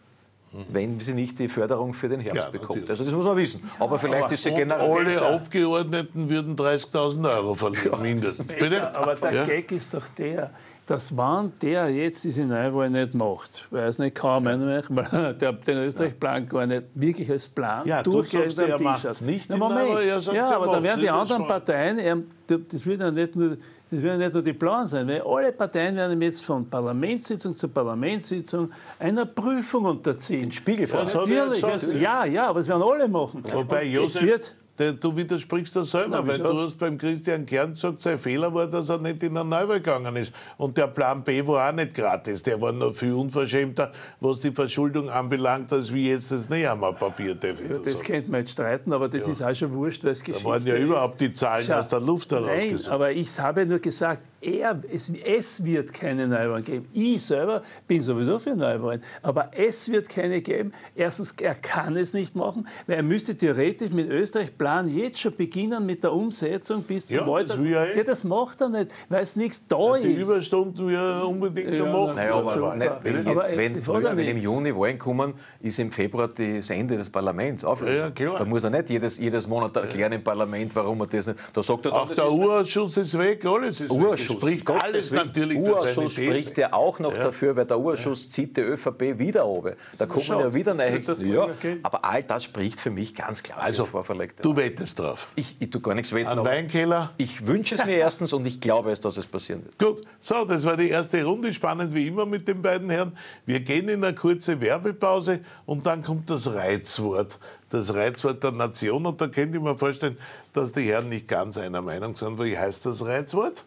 wenn 0.69 0.99
sie 1.01 1.15
nicht 1.15 1.39
die 1.39 1.49
Förderung 1.49 1.93
für 1.93 2.09
den 2.09 2.21
Herbst 2.21 2.45
ja, 2.45 2.51
bekommt. 2.51 2.89
Also 2.89 3.05
das 3.05 3.13
muss 3.13 3.25
man 3.25 3.37
wissen. 3.37 3.69
Aber 3.79 3.99
vielleicht 3.99 4.25
aber 4.25 4.33
ist 4.33 4.43
sie 4.43 4.53
generell. 4.53 4.91
Alle 4.91 5.23
Abgeordneten 5.23 6.31
würden 6.31 6.57
30.000 6.57 7.29
Euro 7.37 7.55
verlieren, 7.55 7.93
ja. 7.93 7.99
mindestens. 7.99 8.47
Bitte? 8.47 8.97
Aber 8.97 9.15
der 9.15 9.33
ja? 9.33 9.45
Gag 9.45 9.73
ist 9.73 9.93
doch 9.93 10.07
der, 10.17 10.51
dass 10.87 11.17
wenn 11.17 11.53
der 11.61 11.91
jetzt 11.91 12.23
diese 12.23 12.45
Neuwahl 12.45 12.89
nicht 12.89 13.13
macht, 13.13 13.67
weil 13.71 13.89
es 13.89 13.99
nicht 13.99 14.15
kaum 14.15 14.47
einer 14.47 14.83
weil 14.89 15.35
der 15.35 15.53
den 15.53 15.79
Österreich-Plan 15.79 16.49
gar 16.49 16.67
nicht 16.67 16.85
wirklich 16.95 17.29
als 17.31 17.49
Plan 17.49 17.87
ja, 17.87 18.03
durchgerechnet 18.03 18.71
am 18.71 18.79
Tisch 18.79 19.05
hat. 19.05 19.21
Nicht 19.23 19.51
Na, 19.51 19.57
Moment. 19.57 20.05
ja, 20.33 20.55
aber 20.55 20.69
dann 20.69 20.83
werden 20.83 21.01
die 21.01 21.11
anderen 21.11 21.47
Parteien, 21.47 22.27
das 22.47 22.87
wird 22.87 23.01
ja 23.01 23.11
nicht 23.11 23.35
nur 23.35 23.57
das 23.91 24.03
werden 24.03 24.19
nicht 24.19 24.35
nur 24.35 24.43
die 24.43 24.53
Blauen 24.53 24.89
sein, 24.89 25.07
weil 25.07 25.23
alle 25.23 25.53
Parteien 25.53 25.95
werden 25.95 26.21
jetzt 26.21 26.45
von 26.45 26.69
Parlamentssitzung 26.69 27.55
zu 27.55 27.69
Parlamentssitzung 27.69 28.71
einer 28.99 29.27
Prüfung 29.27 29.85
unterziehen. 29.85 30.41
Den 30.43 30.53
Spiegel 30.53 30.89
ja, 30.89 31.05
natürlich. 31.05 32.01
Ja, 32.01 32.25
ja, 32.25 32.49
aber 32.49 32.61
das 32.61 32.69
werden 32.69 32.83
alle 32.83 33.07
machen. 33.07 33.45
Wobei 33.53 33.85
Josef, 33.85 34.55
Du 34.77 35.17
widersprichst 35.17 35.75
das 35.75 35.91
selber, 35.91 36.23
Na, 36.23 36.27
weil 36.27 36.39
du 36.39 36.53
hast 36.53 36.77
beim 36.79 36.99
Christian 36.99 37.47
Kern 37.47 37.73
gesagt, 37.73 38.03
sein 38.03 38.19
Fehler 38.19 38.53
war, 38.53 38.67
dass 38.67 38.91
er 38.91 38.99
nicht 38.99 39.23
in 39.23 39.37
eine 39.37 39.49
Neuwahl 39.49 39.81
gegangen 39.81 40.15
ist. 40.17 40.35
Und 40.59 40.77
der 40.77 40.89
Plan 40.89 41.25
B 41.25 41.47
war 41.47 41.71
auch 41.71 41.75
nicht 41.75 41.95
gratis. 41.95 42.43
Der 42.43 42.61
war 42.61 42.73
noch 42.73 42.93
viel 42.93 43.15
unverschämter, 43.15 43.93
was 44.21 44.41
die 44.41 44.51
Verschuldung 44.51 45.09
anbelangt, 45.09 45.73
als 45.73 45.93
wie 45.93 46.11
jetzt 46.11 46.31
das 46.31 46.51
Nehammer-Papierdefizit. 46.51 47.71
Ja, 47.71 47.93
das 47.93 48.03
könnte 48.03 48.31
man 48.31 48.41
jetzt 48.41 48.53
streiten, 48.53 48.93
aber 48.93 49.09
das 49.09 49.25
ja. 49.25 49.33
ist 49.33 49.43
auch 49.43 49.55
schon 49.55 49.73
wurscht, 49.73 50.05
weil 50.05 50.13
es 50.13 50.21
Geschichte 50.21 50.45
Da 50.45 50.51
waren 50.51 50.67
ja 50.67 50.77
überhaupt 50.77 51.21
die 51.23 51.33
Zahlen 51.33 51.65
Schau, 51.65 51.81
aus 51.81 51.89
der 51.89 52.01
Luft 52.01 52.31
herausgesucht. 52.31 52.85
Nein, 52.85 52.93
aber 52.93 53.13
ich 53.13 53.41
habe 53.41 53.65
nur 53.65 53.79
gesagt, 53.79 54.21
er, 54.47 54.81
es, 54.93 55.11
es, 55.25 55.65
wird 55.65 55.93
keine 55.93 56.29
Neuwahlen 56.29 56.65
geben. 56.65 56.89
Ich 56.93 57.25
selber 57.25 57.63
bin 57.87 58.01
sowieso 58.01 58.39
für 58.39 58.55
Neuwahlen, 58.55 59.03
aber 59.23 59.51
es 59.57 59.91
wird 59.91 60.09
keine 60.09 60.41
geben. 60.41 60.73
Erstens, 60.95 61.33
er 61.33 61.55
kann 61.55 61.97
es 61.97 62.13
nicht 62.15 62.37
machen, 62.37 62.69
weil 62.87 62.97
er 62.97 63.03
müsste 63.03 63.37
theoretisch 63.37 63.91
mit 63.91 64.09
Österreich 64.09 64.57
Plan 64.57 64.89
jetzt 64.89 65.19
schon 65.19 65.35
beginnen 65.35 65.85
mit 65.85 66.05
der 66.05 66.13
Umsetzung 66.13 66.83
bis 66.83 67.09
zum 67.09 67.17
ja, 67.17 67.27
Wahltag. 67.27 67.59
Das 67.59 67.69
ja, 67.69 68.03
das 68.05 68.25
macht 68.25 68.61
er 68.61 68.69
nicht, 68.69 68.93
weil 69.09 69.23
es 69.23 69.35
nichts 69.37 69.63
da 69.69 69.97
ja, 69.97 70.03
die 70.03 70.13
ist. 70.13 70.17
Die 70.17 70.23
Überstunden 70.23 70.87
will 70.87 70.95
er 70.95 71.29
unbedingt 71.29 71.75
ja, 71.75 71.85
machen. 71.85 72.17
Naja, 72.17 72.35
aber 72.35 72.77
nicht, 72.77 72.93
wenn, 73.03 73.27
jetzt, 73.27 73.57
wenn, 73.57 73.83
früher, 73.83 74.17
wenn 74.17 74.29
im 74.29 74.39
Juni 74.39 74.75
Wahlen 74.75 74.99
kommen, 74.99 75.35
ist 75.61 75.79
im 75.79 75.91
Februar 75.91 76.29
das 76.29 76.71
Ende 76.71 76.97
des 76.97 77.11
Parlaments 77.11 77.65
auflösen. 77.65 78.13
Ja, 78.19 78.39
da 78.39 78.45
muss 78.45 78.65
er 78.65 78.71
nicht 78.71 78.91
jedes, 78.91 79.19
jedes 79.19 79.49
Monat 79.49 79.75
erklären 79.77 80.13
im 80.13 80.23
Parlament, 80.23 80.75
warum 80.77 81.01
er 81.01 81.07
das 81.07 81.27
nicht... 81.27 81.39
Da 81.53 81.63
sagt 81.63 81.87
er 81.87 81.91
dann, 81.91 82.01
Auch 82.01 82.11
der 82.11 82.31
Urausschuss 82.31 82.97
ist 82.97 83.19
weg, 83.19 83.45
alles 83.45 83.81
ist 83.81 83.91
Urschuss, 83.91 84.36
weg. 84.36 84.36
Spricht 84.37 84.65
Gott 84.65 84.83
alles 84.83 85.11
natürlich 85.11 85.59
Urschuss 85.59 86.13
spricht 86.13 86.59
ja 86.59 86.73
auch 86.73 86.99
noch 86.99 87.15
dafür, 87.15 87.57
weil 87.57 87.67
der 87.67 87.79
Urschuss 87.79 88.31
zieht 88.31 88.57
die 88.57 88.63
ÖVP 88.63 89.19
wieder 89.19 89.47
oben. 89.47 89.75
Da 89.99 90.07
kommen 90.07 90.27
ja 90.27 90.53
wieder 90.53 90.75
neue... 90.75 91.03
Ja, 91.19 91.49
aber 91.83 92.05
all 92.05 92.23
das 92.23 92.45
spricht 92.45 92.81
für 92.81 92.91
mich 92.91 93.15
ganz 93.15 93.43
klar 93.43 93.59
also, 93.61 93.85
vorverlegt. 93.85 94.45
Du 94.45 94.57
wettest 94.57 94.99
drauf. 94.99 95.29
Ich, 95.37 95.57
ich 95.59 95.71
tue 95.71 95.81
gar 95.81 95.95
nichts 95.95 96.13
wetten. 96.13 96.29
An 96.29 96.45
Weinkeller? 96.45 97.11
Ich 97.17 97.47
wünsche 97.47 97.75
es 97.77 97.85
mir 97.85 97.97
erstens 97.99 98.33
und 98.33 98.47
ich 98.47 98.61
glaube 98.61 98.91
es, 98.91 99.01
dass 99.01 99.17
es 99.17 99.27
passieren 99.27 99.65
wird. 99.65 99.79
Gut, 99.79 100.07
so, 100.21 100.45
das 100.45 100.65
war 100.65 100.77
die 100.77 100.89
erste 100.89 101.23
Runde. 101.25 101.53
Spannend 101.53 101.95
wie 101.95 102.07
immer 102.07 102.27
mit 102.27 102.47
den 102.49 102.63
beiden 102.63 102.91
Herren. 102.91 103.13
Wir 103.45 103.61
gehen 103.61 103.89
in 103.89 104.05
eine 104.05 104.15
kurze 104.15 104.61
Werbepause 104.61 105.41
und 105.65 105.87
dann 105.87 106.03
kommt 106.03 106.31
das 106.31 106.53
Reizwort. 106.53 107.39
Das 107.71 107.95
Reizwort 107.95 108.43
der 108.43 108.53
Nation. 108.53 109.07
Und 109.07 109.21
da 109.21 109.29
könnte 109.29 109.59
ich 109.59 109.63
mir 109.63 109.77
vorstellen, 109.77 110.17
dass 110.53 110.73
die 110.73 110.83
Herren 110.83 111.09
nicht 111.09 111.29
ganz 111.29 111.59
einer 111.59 111.83
Meinung 111.83 112.15
sind. 112.17 112.43
Wie 112.43 112.57
heißt 112.57 112.87
das 112.87 113.05
Reizwort? 113.05 113.65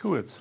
Kurz. 0.00 0.40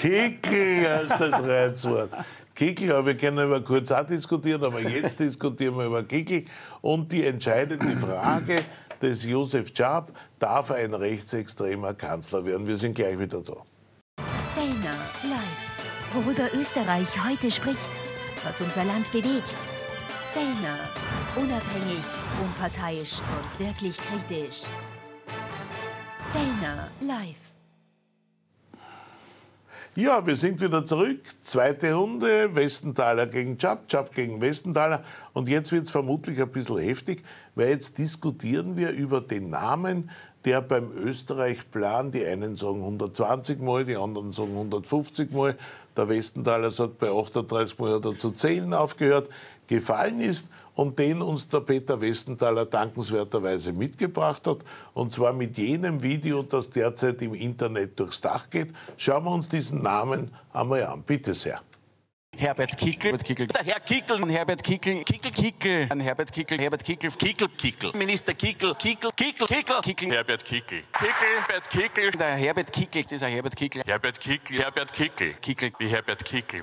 Kickel 0.00 0.88
heißt 0.88 1.20
das 1.20 1.42
Reizwort. 1.42 2.10
Kickel, 2.54 2.92
aber 2.92 3.06
wir 3.06 3.16
können 3.16 3.46
über 3.46 3.60
kurz 3.60 3.92
auch 3.92 4.04
diskutieren, 4.04 4.64
aber 4.64 4.80
jetzt 4.80 5.20
diskutieren 5.20 5.76
wir 5.76 5.86
über 5.86 6.02
Kickel. 6.02 6.44
Und 6.80 7.12
die 7.12 7.24
entscheidende 7.24 7.96
Frage, 7.98 8.64
des 9.00 9.24
Josef 9.24 9.72
Chab 9.72 10.12
darf 10.38 10.70
ein 10.70 10.94
rechtsextremer 10.94 11.94
Kanzler 11.94 12.44
werden. 12.44 12.66
Wir 12.66 12.76
sind 12.76 12.94
gleich 12.94 13.18
wieder 13.18 13.40
da. 13.42 13.54
Fellner 14.54 14.96
live. 15.22 16.14
Worüber 16.14 16.48
Österreich 16.58 17.08
heute 17.28 17.50
spricht, 17.50 17.78
was 18.44 18.60
unser 18.60 18.84
Land 18.84 19.10
bewegt. 19.12 19.56
Fellner. 20.32 20.78
Unabhängig, 21.36 22.04
unparteiisch 22.42 23.14
und 23.18 23.66
wirklich 23.66 23.96
kritisch. 23.98 24.62
Fellner 26.32 26.88
live. 27.00 27.47
Ja, 29.98 30.24
wir 30.24 30.36
sind 30.36 30.60
wieder 30.60 30.86
zurück. 30.86 31.18
Zweite 31.42 31.92
Runde, 31.92 32.54
Westenthaler 32.54 33.26
gegen 33.26 33.58
Chap, 33.58 33.88
Chap 33.88 34.14
gegen 34.14 34.40
Westenthaler. 34.40 35.02
Und 35.32 35.48
jetzt 35.48 35.72
wird 35.72 35.86
es 35.86 35.90
vermutlich 35.90 36.40
ein 36.40 36.52
bisschen 36.52 36.78
heftig, 36.78 37.24
weil 37.56 37.70
jetzt 37.70 37.98
diskutieren 37.98 38.76
wir 38.76 38.90
über 38.90 39.20
den 39.20 39.50
Namen, 39.50 40.08
der 40.44 40.60
beim 40.62 40.92
Österreich-Plan, 40.92 42.12
die 42.12 42.24
einen 42.24 42.56
sagen 42.56 42.82
120 42.82 43.60
Mal, 43.60 43.84
die 43.84 43.96
anderen 43.96 44.30
sagen 44.30 44.52
150 44.52 45.32
Mal, 45.32 45.56
der 45.96 46.08
Westenthaler 46.08 46.70
sagt, 46.70 47.00
bei 47.00 47.10
38 47.10 47.76
Mal 47.80 47.94
hat 47.94 48.04
er 48.04 48.16
zu 48.16 48.30
zählen 48.30 48.72
aufgehört, 48.74 49.28
gefallen 49.66 50.20
ist 50.20 50.46
und 50.78 50.96
den 51.00 51.22
uns 51.22 51.48
der 51.48 51.58
Peter 51.58 52.00
Westenthaler 52.00 52.64
dankenswerterweise 52.64 53.72
mitgebracht 53.72 54.46
hat. 54.46 54.58
Und 54.94 55.12
zwar 55.12 55.32
mit 55.32 55.58
jenem 55.58 56.04
Video, 56.04 56.44
das 56.44 56.70
derzeit 56.70 57.20
im 57.20 57.34
Internet 57.34 57.98
durchs 57.98 58.20
Dach 58.20 58.48
geht. 58.48 58.72
Schauen 58.96 59.24
wir 59.24 59.32
uns 59.32 59.48
diesen 59.48 59.82
Namen 59.82 60.32
einmal 60.52 60.84
an. 60.84 61.02
Bitte 61.02 61.34
sehr. 61.34 61.60
Herbert 62.36 62.78
Kickel. 62.78 63.10
Herbert 63.10 63.24
Kickel. 63.24 63.48
Der 63.48 63.64
Herr 63.64 63.80
Kickel 63.80 64.22
und 64.22 64.28
Herbert 64.28 64.62
Kickel. 64.62 65.02
Kickel, 65.02 65.32
Kickel. 65.32 65.88
Ein 65.90 65.98
Herbert 65.98 66.32
Kickel. 66.32 66.58
Herbert 66.60 66.84
Kickel. 66.84 67.10
Kickel, 67.10 67.48
Kickel. 67.48 67.92
Minister 67.96 68.34
Kickel. 68.34 68.76
Kickel, 68.76 69.10
Kickel, 69.16 69.48
Kickel. 69.48 69.80
Kickel. 69.82 70.10
Herbert 70.12 70.44
Kickel. 70.44 70.82
Kickel, 70.92 71.12
Herbert 71.48 71.70
Kickel. 71.70 72.10
Der 72.12 72.36
Herbert 72.36 72.72
Kickel. 72.72 73.02
Dieser 73.02 73.26
Herbert 73.26 73.56
Kickel. 73.56 73.82
Herbert 73.84 74.20
Kickel. 74.20 74.60
Herbert 74.60 74.92
Kickel. 74.92 75.34
Kickel. 75.42 75.72
Wie 75.80 75.88
Herbert 75.88 76.24
Kickel. 76.24 76.62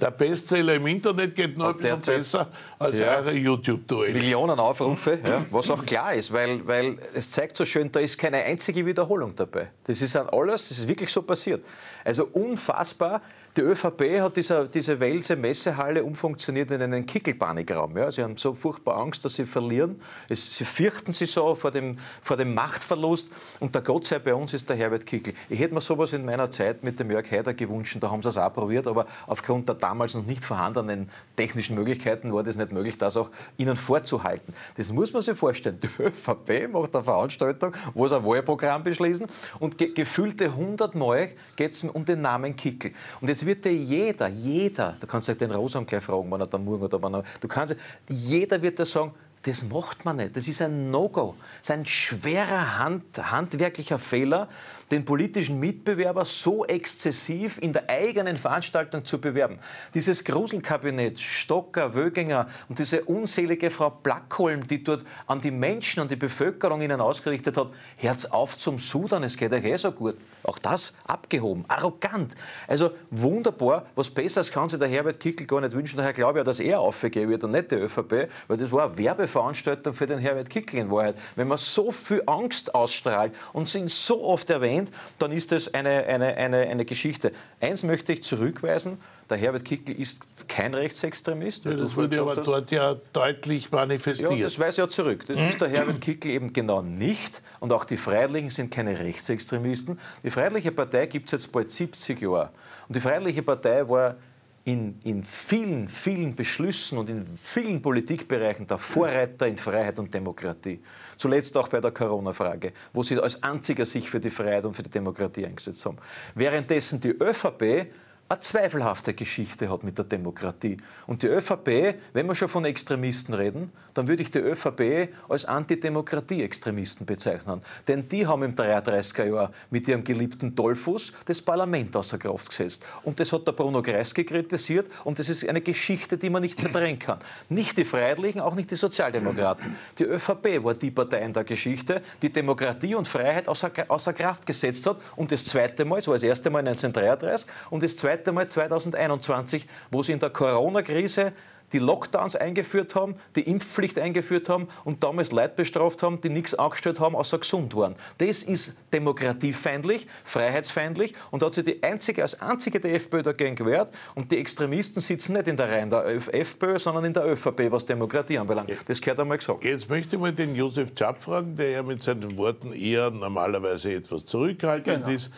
Der 0.00 0.10
Bestseller 0.10 0.74
im 0.74 0.86
Internet 0.86 1.34
geht 1.34 1.56
noch 1.56 1.68
ein 1.68 1.76
bisschen 1.76 2.00
besser 2.00 2.48
als 2.78 2.98
Ja. 2.98 3.16
eure 3.18 3.32
YouTube-Duelle. 3.32 4.14
Millionen 4.14 4.58
Aufrufe, 4.58 5.18
ja, 5.24 5.44
was 5.50 5.70
auch 5.70 5.84
klar 5.84 6.14
ist, 6.14 6.32
weil, 6.32 6.66
weil 6.66 6.98
es 7.14 7.30
zeigt 7.30 7.56
so 7.56 7.64
schön, 7.64 7.90
da 7.92 8.00
ist 8.00 8.18
keine 8.18 8.38
einzige 8.38 8.84
Wiederholung 8.84 9.34
dabei. 9.36 9.70
Das 9.84 10.00
ist 10.02 10.16
an 10.16 10.28
alles, 10.28 10.68
das 10.68 10.78
ist 10.78 10.88
wirklich 10.88 11.10
so 11.10 11.22
passiert. 11.22 11.64
Also 12.04 12.26
unfassbar. 12.32 13.22
Die 13.56 13.62
ÖVP 13.62 14.20
hat 14.20 14.36
dieser, 14.36 14.66
diese 14.66 15.00
Welse 15.00 15.34
Messehalle 15.34 16.04
umfunktioniert 16.04 16.70
in 16.72 16.82
einen 16.82 17.06
Kickelpanikraum. 17.06 17.96
Ja. 17.96 18.12
Sie 18.12 18.22
haben 18.22 18.36
so 18.36 18.52
furchtbar 18.52 18.98
Angst, 18.98 19.24
dass 19.24 19.36
sie 19.36 19.46
verlieren. 19.46 19.98
Es, 20.28 20.56
sie 20.56 20.66
fürchten 20.66 21.12
sich 21.12 21.30
so 21.30 21.54
vor 21.54 21.70
dem, 21.70 21.98
vor 22.20 22.36
dem 22.36 22.52
Machtverlust. 22.52 23.28
Und 23.58 23.74
der 23.74 23.80
Gott 23.80 24.06
sei 24.06 24.18
bei 24.18 24.34
uns 24.34 24.52
ist 24.52 24.68
der 24.68 24.76
Herbert 24.76 25.06
Kickel. 25.06 25.32
Ich 25.48 25.58
hätte 25.58 25.72
mir 25.72 25.80
sowas 25.80 26.12
in 26.12 26.26
meiner 26.26 26.50
Zeit 26.50 26.84
mit 26.84 27.00
dem 27.00 27.10
Jörg 27.10 27.30
Haider 27.30 27.54
gewünscht, 27.54 27.96
da 27.98 28.10
haben 28.10 28.22
sie 28.22 28.28
es 28.28 28.36
auch 28.36 28.52
probiert, 28.52 28.86
aber 28.86 29.06
aufgrund 29.26 29.68
der 29.68 29.76
damals 29.76 30.14
noch 30.14 30.26
nicht 30.26 30.44
vorhandenen 30.44 31.08
technischen 31.34 31.76
Möglichkeiten 31.76 32.34
war 32.34 32.42
das 32.42 32.56
nicht 32.56 32.72
möglich, 32.72 32.98
das 32.98 33.16
auch 33.16 33.30
ihnen 33.56 33.78
vorzuhalten. 33.78 34.52
Das 34.76 34.92
muss 34.92 35.14
man 35.14 35.22
sich 35.22 35.36
vorstellen. 35.36 35.80
Die 35.80 36.02
ÖVP 36.02 36.70
macht 36.70 36.94
eine 36.94 37.04
Veranstaltung, 37.04 37.72
wo 37.94 38.06
sie 38.06 38.16
ein 38.16 38.24
Wahlprogramm 38.24 38.84
beschließen 38.84 39.26
und 39.60 39.78
ge 39.78 39.94
gefühlte 39.94 40.44
100 40.46 40.94
Mal 40.94 41.30
geht 41.56 41.70
es 41.70 41.82
um 41.84 42.04
den 42.04 42.20
Namen 42.20 42.54
Kickel. 42.54 42.92
Und 43.22 43.28
jetzt 43.28 43.45
wird 43.46 43.64
dir 43.64 43.72
jeder, 43.72 44.28
jeder, 44.28 44.96
du 45.00 45.06
kannst 45.06 45.28
dich 45.28 45.38
den 45.38 45.50
Rosam 45.50 45.86
gleich 45.86 46.02
fragen, 46.02 46.30
wann 46.30 46.40
er 46.40 46.46
da 46.46 46.58
morgen 46.58 46.82
oder 46.82 47.00
wann 47.00 47.14
er, 47.14 47.24
du 47.40 47.48
kannst, 47.48 47.76
jeder 48.08 48.60
wird 48.60 48.78
dir 48.78 48.86
sagen, 48.86 49.12
das 49.46 49.62
macht 49.62 50.04
man 50.04 50.16
nicht. 50.16 50.36
Das 50.36 50.48
ist 50.48 50.60
ein 50.60 50.90
No-Go. 50.90 51.36
Das 51.60 51.68
ist 51.68 51.70
ein 51.70 51.86
schwerer 51.86 52.78
Hand, 52.78 53.04
handwerklicher 53.30 53.98
Fehler, 53.98 54.48
den 54.90 55.04
politischen 55.04 55.60
Mitbewerber 55.60 56.24
so 56.24 56.64
exzessiv 56.64 57.58
in 57.58 57.72
der 57.72 57.88
eigenen 57.88 58.38
Veranstaltung 58.38 59.04
zu 59.04 59.20
bewerben. 59.20 59.60
Dieses 59.94 60.24
Gruselkabinett, 60.24 61.20
Stocker, 61.20 61.94
Wöginger 61.94 62.48
und 62.68 62.80
diese 62.80 63.04
unselige 63.04 63.70
Frau 63.70 63.90
Blackholm, 63.90 64.66
die 64.66 64.82
dort 64.82 65.04
an 65.28 65.40
die 65.40 65.52
Menschen 65.52 66.00
und 66.02 66.10
die 66.10 66.16
Bevölkerung 66.16 66.82
ihnen 66.82 67.00
ausgerichtet 67.00 67.56
hat, 67.56 67.68
Herz 67.96 68.24
auf 68.24 68.58
zum 68.58 68.80
Sudan, 68.80 69.22
es 69.22 69.36
geht 69.36 69.52
euch 69.52 69.64
eh 69.64 69.76
so 69.76 69.92
gut. 69.92 70.16
Auch 70.46 70.58
das 70.58 70.94
abgehoben, 71.04 71.64
arrogant. 71.66 72.34
Also 72.68 72.92
wunderbar, 73.10 73.86
was 73.96 74.10
Besseres 74.10 74.50
kann 74.50 74.68
sich 74.68 74.78
der 74.78 74.88
Herbert 74.88 75.18
Kickl 75.18 75.44
gar 75.44 75.60
nicht 75.60 75.72
wünschen. 75.72 75.96
Daher 75.96 76.12
glaube 76.12 76.38
ich, 76.38 76.42
auch, 76.42 76.46
dass 76.46 76.60
er 76.60 76.78
aufgehen 76.80 77.28
wird 77.28 77.42
und 77.42 77.50
nicht 77.50 77.72
die 77.72 77.76
ÖVP, 77.76 78.28
weil 78.46 78.56
das 78.56 78.70
war 78.70 78.86
eine 78.86 78.96
Werbeveranstaltung 78.96 79.92
für 79.92 80.06
den 80.06 80.18
Herbert 80.18 80.48
Kickl 80.48 80.76
in 80.76 80.90
Wahrheit. 80.90 81.16
Wenn 81.34 81.48
man 81.48 81.58
so 81.58 81.90
viel 81.90 82.22
Angst 82.26 82.74
ausstrahlt 82.74 83.34
und 83.52 83.74
ihn 83.74 83.88
so 83.88 84.22
oft 84.22 84.48
erwähnt, 84.48 84.90
dann 85.18 85.32
ist 85.32 85.50
das 85.50 85.74
eine, 85.74 86.04
eine, 86.06 86.36
eine, 86.36 86.58
eine 86.58 86.84
Geschichte. 86.84 87.32
Eins 87.60 87.82
möchte 87.82 88.12
ich 88.12 88.22
zurückweisen, 88.22 88.98
der 89.28 89.36
Herbert 89.38 89.64
Kickl 89.64 89.92
ist 89.92 90.26
kein 90.48 90.72
Rechtsextremist. 90.74 91.64
Ja, 91.64 91.74
das 91.74 91.96
wurde 91.96 92.20
aber 92.20 92.36
hast. 92.36 92.46
dort 92.46 92.70
ja 92.70 92.94
deutlich 93.12 93.64
Ja, 93.64 93.68
manifestiert. 93.78 94.42
das 94.42 94.58
weise 94.58 94.82
ja 94.82 94.88
zurück. 94.88 95.24
Das 95.26 95.40
ist 95.40 95.60
der 95.60 95.68
Herbert 95.70 96.00
Kickl 96.00 96.28
eben 96.28 96.52
genau 96.52 96.82
nicht. 96.82 97.42
Und 97.60 97.72
auch 97.72 97.84
die 97.84 97.96
Freiheitlichen 97.96 98.50
sind 98.50 98.70
keine 98.70 98.98
Rechtsextremisten. 98.98 99.98
Die 100.22 100.30
Freiheitliche 100.30 100.70
Partei 100.72 101.06
gibt 101.06 101.26
es 101.26 101.32
jetzt 101.32 101.52
bald 101.52 101.70
70 101.70 102.20
Jahre. 102.20 102.50
Und 102.88 102.94
die 102.96 103.00
Freiheitliche 103.00 103.42
Partei 103.42 103.88
war 103.88 104.16
in, 104.64 104.98
in 105.04 105.22
vielen, 105.22 105.88
vielen 105.88 106.34
Beschlüssen 106.34 106.98
und 106.98 107.08
in 107.08 107.24
vielen 107.36 107.80
Politikbereichen 107.80 108.66
der 108.66 108.78
Vorreiter 108.78 109.46
in 109.46 109.56
Freiheit 109.56 109.96
und 110.00 110.12
Demokratie. 110.12 110.80
Zuletzt 111.16 111.56
auch 111.56 111.68
bei 111.68 111.80
der 111.80 111.92
Corona-Frage, 111.92 112.72
wo 112.92 113.04
sie 113.04 113.16
als 113.20 113.40
einziger 113.44 113.84
sich 113.84 114.10
für 114.10 114.18
die 114.18 114.30
Freiheit 114.30 114.64
und 114.66 114.74
für 114.74 114.82
die 114.82 114.90
Demokratie 114.90 115.46
eingesetzt 115.46 115.86
haben. 115.86 115.98
Währenddessen 116.34 117.00
die 117.00 117.10
ÖVP 117.10 117.86
eine 118.28 118.40
zweifelhafte 118.40 119.14
Geschichte 119.14 119.70
hat 119.70 119.84
mit 119.84 119.98
der 119.98 120.04
Demokratie. 120.04 120.78
Und 121.06 121.22
die 121.22 121.28
ÖVP, 121.28 121.94
wenn 122.12 122.26
wir 122.26 122.34
schon 122.34 122.48
von 122.48 122.64
Extremisten 122.64 123.34
reden, 123.34 123.70
dann 123.94 124.08
würde 124.08 124.22
ich 124.22 124.32
die 124.32 124.40
ÖVP 124.40 125.10
als 125.28 125.44
Antidemokratie-Extremisten 125.44 127.06
bezeichnen. 127.06 127.62
Denn 127.86 128.08
die 128.08 128.26
haben 128.26 128.42
im 128.42 128.56
33er 128.56 129.24
Jahr 129.24 129.52
mit 129.70 129.86
ihrem 129.86 130.02
geliebten 130.02 130.54
Dollfuß 130.56 131.12
das 131.24 131.40
Parlament 131.40 131.94
außer 131.94 132.18
Kraft 132.18 132.50
gesetzt. 132.50 132.84
Und 133.04 133.20
das 133.20 133.32
hat 133.32 133.46
der 133.46 133.52
Bruno 133.52 133.80
Kreisky 133.80 134.24
kritisiert 134.24 134.88
und 135.04 135.20
das 135.20 135.28
ist 135.28 135.48
eine 135.48 135.60
Geschichte, 135.60 136.18
die 136.18 136.28
man 136.28 136.42
nicht 136.42 136.60
mehr 136.60 136.72
drehen 136.72 136.98
kann. 136.98 137.20
Nicht 137.48 137.76
die 137.76 137.84
Freiheitlichen, 137.84 138.40
auch 138.40 138.56
nicht 138.56 138.72
die 138.72 138.76
Sozialdemokraten. 138.76 139.76
Die 139.98 140.04
ÖVP 140.04 140.64
war 140.64 140.74
die 140.74 140.90
Partei 140.90 141.20
in 141.20 141.32
der 141.32 141.44
Geschichte, 141.44 142.02
die 142.20 142.30
Demokratie 142.30 142.96
und 142.96 143.06
Freiheit 143.06 143.46
außer, 143.46 143.70
außer 143.86 144.12
Kraft 144.12 144.44
gesetzt 144.44 144.84
hat. 144.86 144.96
Und 145.14 145.30
das 145.30 145.44
zweite 145.44 145.84
Mal, 145.84 145.96
das 145.96 146.08
war 146.08 146.14
das 146.14 146.24
erste 146.24 146.50
Mal 146.50 146.58
1933 146.58 147.48
und 147.70 147.82
das 147.82 147.96
zweite 147.96 148.15
Mal 148.32 148.48
2021, 148.48 149.66
wo 149.90 150.02
sie 150.02 150.12
in 150.12 150.20
der 150.20 150.30
Corona-Krise 150.30 151.32
die 151.72 151.78
Lockdowns 151.78 152.36
eingeführt 152.36 152.94
haben, 152.94 153.16
die 153.34 153.40
Impfpflicht 153.40 153.98
eingeführt 153.98 154.48
haben 154.48 154.68
und 154.84 155.02
damals 155.02 155.32
Leute 155.32 155.54
bestraft 155.56 156.00
haben, 156.02 156.20
die 156.20 156.28
nichts 156.28 156.54
angestellt 156.54 157.00
haben, 157.00 157.16
außer 157.16 157.38
gesund 157.38 157.74
waren. 157.74 157.96
Das 158.18 158.44
ist 158.44 158.76
demokratiefeindlich, 158.92 160.06
freiheitsfeindlich 160.24 161.14
und 161.32 161.42
da 161.42 161.46
hat 161.46 161.54
sich 161.54 161.64
die 161.64 161.82
einzige, 161.82 162.22
als 162.22 162.40
einzige 162.40 162.78
die 162.78 162.90
FPÖ 162.90 163.22
dagegen 163.22 163.56
gewehrt 163.56 163.92
und 164.14 164.30
die 164.30 164.38
Extremisten 164.38 165.00
sitzen 165.02 165.32
nicht 165.32 165.48
in 165.48 165.56
der 165.56 165.68
Reihe 165.68 165.88
der 165.88 166.06
FPÖ, 166.34 166.78
sondern 166.78 167.04
in 167.04 167.12
der 167.12 167.26
ÖVP, 167.26 167.70
was 167.70 167.84
Demokratie 167.84 168.38
anbelangt. 168.38 168.70
Das 168.86 169.00
gehört 169.00 169.18
einmal 169.18 169.38
gesagt. 169.38 169.64
Jetzt 169.64 169.90
möchte 169.90 170.16
ich 170.16 170.22
mal 170.22 170.32
den 170.32 170.54
Josef 170.54 170.90
Schapp 170.96 171.20
fragen, 171.20 171.56
der 171.56 171.70
ja 171.70 171.82
mit 171.82 172.00
seinen 172.02 172.38
Worten 172.38 172.72
eher 172.72 173.10
normalerweise 173.10 173.92
etwas 173.92 174.24
zurückhaltend 174.24 175.04
Genau. 175.04 175.16
ist, 175.16 175.30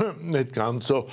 nicht 0.20 0.52
ganz 0.52 0.86
so 0.86 1.06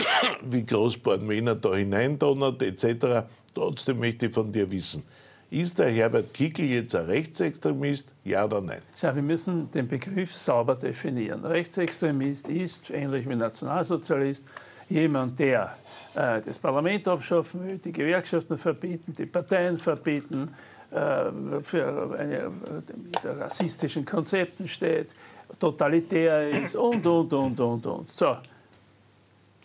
wie 0.42 0.64
Großborn 0.64 1.28
Wiener 1.28 1.54
da 1.54 1.74
hineindonnert 1.74 2.62
etc. 2.62 3.26
Trotzdem 3.54 4.00
möchte 4.00 4.26
ich 4.26 4.34
von 4.34 4.52
dir 4.52 4.70
wissen, 4.70 5.02
ist 5.50 5.78
der 5.78 5.88
Herbert 5.90 6.34
Kickl 6.34 6.64
jetzt 6.64 6.94
ein 6.94 7.06
Rechtsextremist, 7.06 8.08
ja 8.24 8.44
oder 8.44 8.60
nein? 8.60 8.82
Ja, 9.00 9.14
wir 9.14 9.22
müssen 9.22 9.70
den 9.70 9.86
Begriff 9.86 10.34
sauber 10.34 10.74
definieren. 10.74 11.44
Rechtsextremist 11.44 12.48
ist, 12.48 12.90
ähnlich 12.90 13.28
wie 13.28 13.36
Nationalsozialist, 13.36 14.42
jemand, 14.88 15.38
der 15.38 15.76
äh, 16.14 16.40
das 16.40 16.58
Parlament 16.58 17.06
abschaffen 17.06 17.66
will, 17.66 17.78
die 17.78 17.92
Gewerkschaften 17.92 18.58
verbieten, 18.58 19.14
die 19.16 19.26
Parteien 19.26 19.78
verbieten, 19.78 20.54
äh, 20.90 21.62
für 21.62 22.16
eine, 22.18 22.50
mit 22.96 23.24
rassistischen 23.24 24.04
Konzepten 24.04 24.68
steht, 24.68 25.12
totalitär 25.58 26.50
ist 26.50 26.76
und, 26.76 27.06
und, 27.06 27.32
und, 27.32 27.60
und, 27.60 27.86
und. 27.86 28.12
So. 28.12 28.36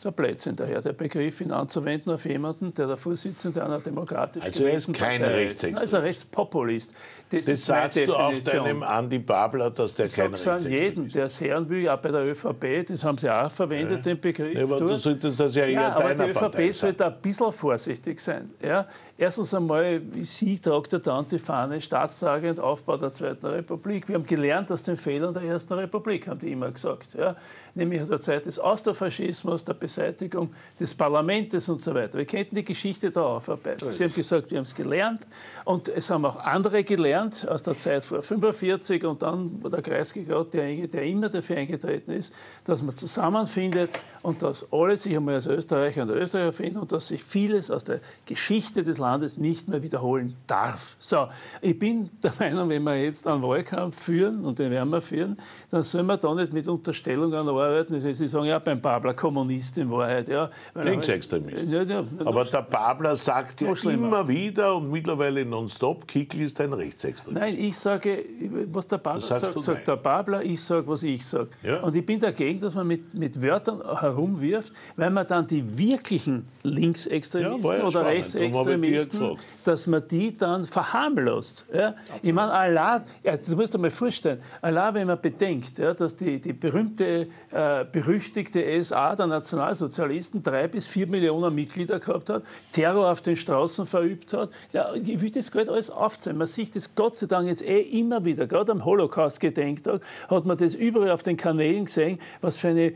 Ein 0.04 0.14
Blödsinn 0.14 0.56
daher, 0.56 0.82
der 0.82 0.94
Begriff 0.94 1.42
ihn 1.42 1.52
anzuwenden 1.52 2.12
auf 2.12 2.26
jemanden, 2.26 2.74
der 2.74 2.88
der 2.88 2.98
Vorsitzende 2.98 3.64
einer 3.64 3.80
demokratisch 3.80 4.44
Also 4.44 4.64
er 4.64 4.74
ist 4.74 4.92
kein 4.94 5.22
Partei 5.22 5.36
Rechtsextremist. 5.36 5.82
Also 5.82 5.98
Rechtspopulist. 5.98 6.96
Das, 7.30 7.46
Das 7.46 7.66
sagst 7.66 8.08
du 8.08 8.16
auch 8.16 8.34
deinem 8.40 8.82
Andi 8.82 9.20
Babler, 9.20 9.70
dass 9.70 9.94
der 9.94 10.10
kein 10.10 10.34
an 10.34 10.40
jeden, 10.40 10.44
Rechtsextremist 10.44 11.08
ist. 11.08 11.16
der 11.16 11.26
es 11.26 11.40
hören 11.40 11.70
will, 11.70 11.88
auch 11.88 11.98
bei 11.98 12.10
der 12.10 12.26
ÖVP, 12.26 12.88
das 12.88 13.04
haben 13.04 13.18
sie 13.20 13.30
auch 13.30 13.52
verwendet, 13.52 14.06
den 14.06 14.20
Begriff. 14.20 14.56
Ja, 14.56 14.64
aber 14.64 14.78
du 14.78 14.96
solltest 14.96 15.40
das 15.40 15.54
ja 15.54 15.66
eher 15.66 15.72
ja, 15.72 15.96
aber 15.96 16.16
die 16.16 16.32
Partei 16.32 16.70
ÖVP 16.70 16.74
sollte 16.74 17.06
ein 17.06 17.22
bisschen 17.22 17.52
vorsichtig 17.52 18.20
sein. 18.20 18.50
Ja? 18.62 18.88
Erstens 19.18 19.54
einmal, 19.54 20.02
sie 20.24 20.58
tragt 20.58 20.94
ja 20.94 21.00
dann 21.00 21.28
die 21.28 21.38
Fahne 21.38 21.80
staatstragend 21.80 22.60
Aufbau 22.60 22.98
der 22.98 23.12
Zweiten 23.12 23.46
Republik. 23.46 24.08
Wir 24.08 24.16
haben 24.16 24.26
gelernt 24.26 24.72
aus 24.72 24.82
den 24.82 24.98
Fehlern 24.98 25.32
der 25.34 25.44
Ersten 25.44 25.74
Republik, 25.74 26.28
haben 26.28 26.40
die 26.40 26.52
immer 26.52 26.72
gesagt. 26.72 27.14
Ja? 27.14 27.36
Nämlich 27.74 28.02
aus 28.02 28.10
der 28.10 28.20
Zeit 28.20 28.46
des 28.46 28.60
Austrofaschismus, 28.60 29.64
der 29.64 29.74
Beseitigung 29.74 30.50
des 30.80 30.94
Parlaments 30.94 31.70
und 31.70 31.82
so 31.82 31.94
weiter. 31.94 32.18
Wir 32.18 32.26
könnten 32.26 32.56
die 32.56 32.66
Geschichte 32.66 33.12
da 33.12 33.22
aufarbeiten. 33.22 33.92
Sie 33.92 34.04
haben 34.04 34.14
gesagt, 34.14 34.52
wir 34.52 34.58
haben 34.58 34.64
es 34.64 34.76
gelernt 34.76 35.28
und 35.66 35.88
es 35.90 36.10
haben 36.10 36.26
auch 36.26 36.38
andere 36.38 36.84
gelernt 36.84 37.48
aus 37.48 37.64
der 37.64 37.78
Zeit 37.78 38.04
vor 38.04 38.22
45 38.22 39.06
und 39.06 39.22
dann 39.22 39.60
wo 39.62 39.70
der 39.70 39.82
Kreisky 39.82 40.24
gerade, 40.24 40.50
der, 40.50 40.88
der 40.88 41.04
immer 41.04 41.30
dafür 41.30 41.58
eingetreten 41.58 42.12
ist, 42.12 42.34
dass 42.66 42.82
man 42.82 42.96
zusammenfindet 42.96 43.92
und 44.22 44.42
dass 44.42 44.66
alle 44.72 44.98
sich 44.98 45.16
einmal 45.16 45.36
als 45.36 45.48
Österreicher 45.48 46.04
und 46.04 46.10
Österreicher 46.10 46.54
finden 46.54 46.80
und 46.80 46.92
dass 46.92 47.08
sich 47.08 47.24
vieles 47.24 47.72
aus 47.72 47.84
der 47.84 48.00
Geschichte 48.26 48.84
des 48.84 48.98
Landes 48.98 49.38
nicht 49.38 49.68
mehr 49.68 49.82
wiederholen 49.82 50.36
darf. 50.48 50.96
So, 51.00 51.28
ich 51.62 51.78
bin 51.78 52.10
der 52.22 52.34
Meinung, 52.40 52.70
wenn 52.70 52.84
wir 52.84 53.02
jetzt 53.04 53.28
einen 53.28 53.42
Wahlkampf 53.42 54.00
führen, 54.00 54.46
und 54.46 54.60
den 54.60 54.72
werden 54.72 54.90
wir 54.90 55.02
führen, 55.02 55.38
dann 55.70 55.84
sollen 55.84 56.06
wir 56.08 56.18
da 56.18 56.34
nicht 56.34 56.54
mit 56.54 56.68
Unterstellungen 56.68 57.48
arbeiten. 57.62 58.00
Sie 58.00 58.28
sagen 58.28 58.46
ja 58.46 58.60
beim 58.60 58.82
Babler 58.82 59.14
Kommunist 59.14 59.78
in 59.78 59.90
Wahrheit. 59.92 60.28
Ja, 60.28 60.50
Linksextremist. 60.76 61.66
Ja, 61.68 61.84
ja, 61.84 62.04
Aber 62.26 62.46
der 62.46 62.62
Babler 62.62 63.16
sagt 63.16 63.62
ja 63.62 63.74
immer 63.90 64.28
wieder 64.28 64.76
und 64.76 64.92
mittlerweile 64.92 65.46
nonstop, 65.46 66.08
Kickl 66.08 66.42
ist 66.42 66.60
ein 66.62 66.74
Rechtsextremist. 66.74 67.42
Nein, 67.42 67.58
ich 67.58 67.78
sage, 67.78 68.26
was 68.72 68.88
der 68.88 68.98
Babler 68.98 69.22
sagt, 69.22 69.62
sagt 69.62 69.88
der 69.88 69.96
Babler, 69.96 70.44
ich 70.44 70.62
sage, 70.62 70.88
was 70.88 71.04
ich 71.04 71.26
sage. 71.26 71.50
Ja. 71.64 71.82
Und 71.82 71.96
ich 71.96 72.06
bin 72.06 72.20
dagegen, 72.20 72.60
dass 72.60 72.74
man 72.74 72.88
mit, 72.88 73.14
mit 73.14 73.42
Wörtern 73.42 73.82
herumwirft, 74.00 74.74
weil 74.96 75.10
man 75.10 75.28
dann 75.28 75.48
die 75.48 75.78
wirklichen 75.78 76.48
Linksextremisten 76.64 77.64
Ja, 77.64 77.78
ja 77.78 77.84
oder 77.86 78.06
Rechtsextremisten, 78.06 79.38
dass 79.64 79.88
man 79.88 80.08
die 80.08 80.36
dann 80.36 80.66
verharmlost. 80.66 81.66
Ja? 81.74 81.96
Ich 82.22 82.34
meine, 82.34 82.52
Allah, 82.52 83.04
du 83.24 83.56
musst 83.56 83.74
dir 83.74 83.78
mal 83.78 83.90
vorstellen, 83.90 84.42
Allah, 84.62 84.94
wenn 84.94 85.08
man 85.08 85.20
bedenkt, 85.22 85.80
dass 85.80 86.16
die, 86.16 86.40
die 86.40 86.54
berühmte, 86.54 87.28
äh, 87.52 87.86
berüchtigte 87.92 88.84
SA, 88.84 89.16
der 89.16 89.28
Nationalsozialisten 89.28 90.42
drei 90.44 90.68
bis 90.68 90.88
vier 90.88 91.08
Millionen 91.08 91.54
Mitglieder 91.54 92.00
gehabt 92.00 92.30
hat, 92.30 92.44
Terror 92.72 93.12
auf 93.12 93.22
den 93.22 93.36
Straßen 93.36 93.86
verübt 93.88 94.34
hat. 94.34 94.50
Ja, 94.74 94.94
ich 94.94 95.20
will 95.22 95.32
das 95.32 95.52
gerade 95.52 95.72
alles 95.72 95.90
aufzählen. 95.90 96.38
Man 96.38 96.48
sieht 96.48 96.76
das 96.76 96.96
Gott 96.96 97.16
sei 97.18 97.28
Dank 97.28 97.48
jetzt 97.48 97.62
eh 97.68 97.82
immer 97.82 98.24
wieder. 98.26 98.48
Gerade 98.48 98.72
am 98.72 98.86
Holocaust-Gedenktag 98.86 100.02
hat 100.30 100.46
man 100.46 100.58
das 100.58 100.76
überall 100.76 101.12
auf 101.12 101.24
den 101.24 101.38
Kanälen 101.38 101.86
gesehen, 101.86 102.20
was 102.42 102.58
für 102.58 102.70
eine, 102.70 102.94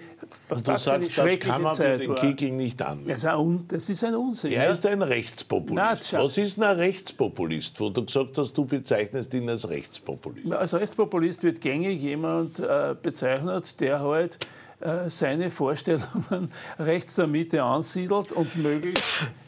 was 0.50 0.64
du 0.64 0.72
das 0.72 0.84
für 0.84 0.94
eine 0.94 1.06
sagst, 1.06 1.18
das 1.18 1.24
schreckliche 1.26 1.52
kann 1.52 1.62
man 1.62 1.76
für 1.76 1.98
den 1.98 2.10
war. 2.10 2.16
Kickl 2.16 2.52
nicht 2.52 2.80
Das 2.80 3.26
anwenden. 3.26 3.66
das 3.68 3.90
ist 3.90 4.04
ein 4.04 4.16
Unsinn. 4.16 4.52
Er 4.52 4.66
ja. 4.66 4.72
ist 4.72 4.86
ein 4.86 5.02
Rechtspopulist. 5.02 6.14
Na. 6.14 6.24
Was 6.24 6.38
ist 6.38 6.62
ein 6.62 6.78
Rechtspopulist, 6.78 7.80
wo 7.80 7.90
du 7.90 8.06
gesagt 8.06 8.38
hast, 8.38 8.54
du 8.58 8.66
bezeichnest 8.66 9.34
ihn 9.34 9.50
als 9.50 9.68
Rechtspopulist? 9.70 10.52
Als 10.52 10.74
Rechtspopulist 10.74 11.44
wird 11.44 11.62
gängig 11.62 12.02
jemand 12.02 12.60
äh, 12.60 12.96
bezeichnet, 13.02 13.80
der 13.80 14.00
halt 14.00 14.38
seine 15.08 15.50
Vorstellungen 15.50 16.50
rechts 16.80 17.16
der 17.16 17.28
Mitte 17.28 17.64
ansiedelt 17.64 18.32
und 18.32 18.56
möglichst, 18.58 19.04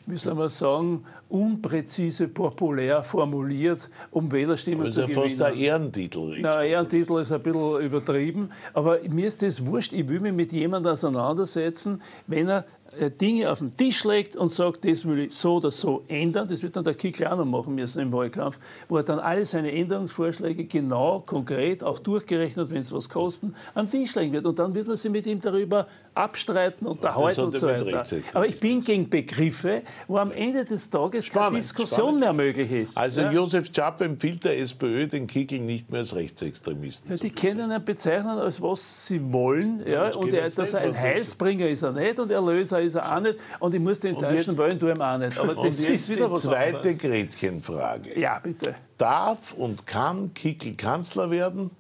wie 0.06 0.16
soll 0.18 0.36
man 0.36 0.50
sagen, 0.50 1.04
unpräzise 1.30 2.28
populär 2.28 3.04
formuliert, 3.04 3.90
um 4.12 4.32
Wählerstimmen 4.32 4.86
Das 4.86 4.90
ist 4.90 4.96
zu 4.96 5.02
ja 5.02 5.08
gewinnen. 5.08 5.30
fast 5.38 5.42
ein 5.42 5.58
Ehrentitel. 5.58 6.38
Na, 6.40 6.64
Ehrentitel 6.64 7.20
ist 7.20 7.32
ein 7.32 7.42
bisschen 7.44 7.82
übertrieben, 7.82 8.50
aber 8.74 9.00
mir 9.10 9.28
ist 9.28 9.42
das 9.42 9.66
wurscht. 9.66 9.94
Ich 9.94 10.08
will 10.08 10.20
mich 10.22 10.34
mit 10.34 10.52
jemandem 10.54 10.94
auseinandersetzen, 10.94 12.02
wenn 12.28 12.48
er 12.48 12.60
äh, 12.60 12.64
Dinge 13.10 13.52
auf 13.52 13.60
den 13.60 13.76
Tisch 13.76 14.04
legt 14.04 14.36
und 14.36 14.50
sagt, 14.50 14.86
das 14.86 15.06
will 15.06 15.20
ich 15.20 15.34
so 15.36 15.56
oder 15.56 15.72
so 15.72 16.04
ändern. 16.08 16.48
Das 16.48 16.62
wird 16.64 16.76
dann 16.76 16.84
der 16.84 16.94
Kickl 16.94 17.26
auch 17.28 17.38
noch 17.38 17.46
machen 17.46 17.76
müssen 17.76 18.02
im 18.02 18.12
Wahlkampf, 18.12 18.60
wo 18.90 18.98
er 18.98 19.04
dann 19.04 19.20
alle 19.20 19.46
seine 19.46 19.72
Änderungsvorschläge 19.72 20.66
genau, 20.66 21.22
konkret, 21.26 21.84
auch 21.84 22.00
durchgerechnet, 22.00 22.70
wenn 22.70 22.80
es 22.80 22.92
was 22.92 23.08
kosten, 23.10 23.54
am 23.76 23.90
Tisch 23.90 24.16
legen 24.16 24.34
wird. 24.34 24.46
Und 24.46 24.60
dann 24.60 24.74
wird 24.74 24.88
man 24.88 24.96
sich 24.98 25.12
mit 25.12 25.26
ihm 25.26 25.40
darüber 25.42 25.88
abstreiten, 26.14 26.88
unterhalten 26.88 27.42
und 27.42 27.56
so 27.56 27.68
weiter. 27.68 28.04
Aber 28.34 28.48
ich 28.48 28.60
bin 28.60 28.82
gegen 28.82 29.10
Begriffe, 29.10 29.84
wo 30.08 30.18
am 30.18 30.32
Ende 30.32 30.66
des 30.66 30.90
Tages 30.90 31.30
keine 31.30 31.46
Spannend, 31.46 31.58
Diskussion 31.64 32.00
spannend. 32.00 32.20
mehr 32.20 32.34
möglich 32.34 32.72
ist. 32.72 32.98
Also 32.98 33.22
Ja? 33.22 33.32
Josef 33.32 33.70
Schapp 33.74 34.02
empfiehlt 34.02 34.44
der 34.44 34.60
SPÖ 34.60 35.08
den 35.08 35.28
Kickl 35.28 35.60
nicht 35.60 35.92
mehr 35.92 36.00
als 36.00 36.16
Rechtsextremisten. 36.16 37.10
Ja, 37.12 37.18
die 37.18 37.30
können 37.30 37.72
ihn 37.72 37.86
bezeichnen, 37.86 38.38
als 38.38 38.62
was 38.62 39.08
sie 39.08 39.22
wollen. 39.32 39.84
Ja, 39.88 40.10
und 40.16 40.26
geht 40.26 40.34
er, 40.34 40.50
dass 40.50 40.74
er 40.74 40.82
ein 40.82 40.98
Heilsbringer 40.98 41.68
ist 41.68 41.84
er 41.84 41.92
nicht 41.92 42.20
und 42.20 42.32
Erlöser 42.32 42.82
ist 42.82 42.87
er 42.96 43.16
auch 43.16 43.20
nicht. 43.20 43.40
Und 43.60 43.74
ich 43.74 43.82
muss 43.82 44.00
den 44.00 44.18
Deutschen 44.18 44.58
wollen, 44.58 44.80
tue 44.80 44.92
ihm 44.92 45.02
auch 45.02 45.18
nicht. 45.18 45.38
Aber 45.38 45.56
das 45.56 45.80
ist 45.80 46.10
wieder 46.10 46.28
die 46.28 46.32
was 46.32 46.44
zweite 46.44 46.78
anderes. 46.78 46.98
Gretchenfrage. 46.98 48.20
Ja, 48.20 48.40
bitte. 48.40 48.76
Darf 48.98 49.54
und 49.54 49.86
kann 49.86 50.34
Kickl 50.34 50.74
Kanzler 50.74 51.30
werden 51.30 51.72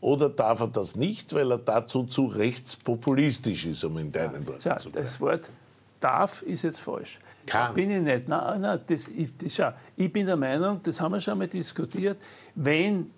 oder 0.00 0.28
darf 0.28 0.60
er 0.60 0.68
das 0.68 0.96
nicht, 0.96 1.32
weil 1.32 1.50
er 1.50 1.58
dazu 1.58 2.04
zu 2.04 2.26
rechtspopulistisch 2.26 3.64
ist, 3.64 3.84
um 3.84 3.96
in 3.98 4.12
deinen 4.12 4.46
Worten 4.46 4.60
Schau, 4.62 4.76
zu 4.76 4.90
bleiben? 4.90 5.06
das 5.06 5.20
Wort 5.20 5.50
darf 5.98 6.42
ist 6.42 6.62
jetzt 6.62 6.80
falsch. 6.80 7.18
Kann. 7.46 7.74
Bin 7.74 7.90
ich 7.90 8.02
nicht. 8.02 8.28
Nein, 8.28 8.60
nein, 8.60 8.80
das, 8.86 9.08
ich, 9.08 9.30
das, 9.36 9.54
schau, 9.54 9.72
ich 9.96 10.12
bin 10.12 10.26
der 10.26 10.36
Meinung, 10.36 10.80
das 10.82 11.00
haben 11.00 11.12
wir 11.12 11.20
schon 11.20 11.38
mal 11.38 11.48
diskutiert, 11.48 12.18
wenn, 12.54 13.10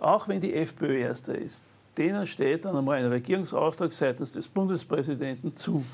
auch 0.00 0.28
wenn 0.28 0.40
die 0.40 0.54
FPÖ 0.54 0.98
Erster 0.98 1.36
ist, 1.36 1.64
denen 1.96 2.26
steht 2.26 2.64
dann 2.64 2.76
einmal 2.76 2.98
ein 2.98 3.06
Regierungsauftrag 3.06 3.92
seitens 3.92 4.32
des 4.32 4.46
Bundespräsidenten 4.48 5.54
zu. 5.54 5.84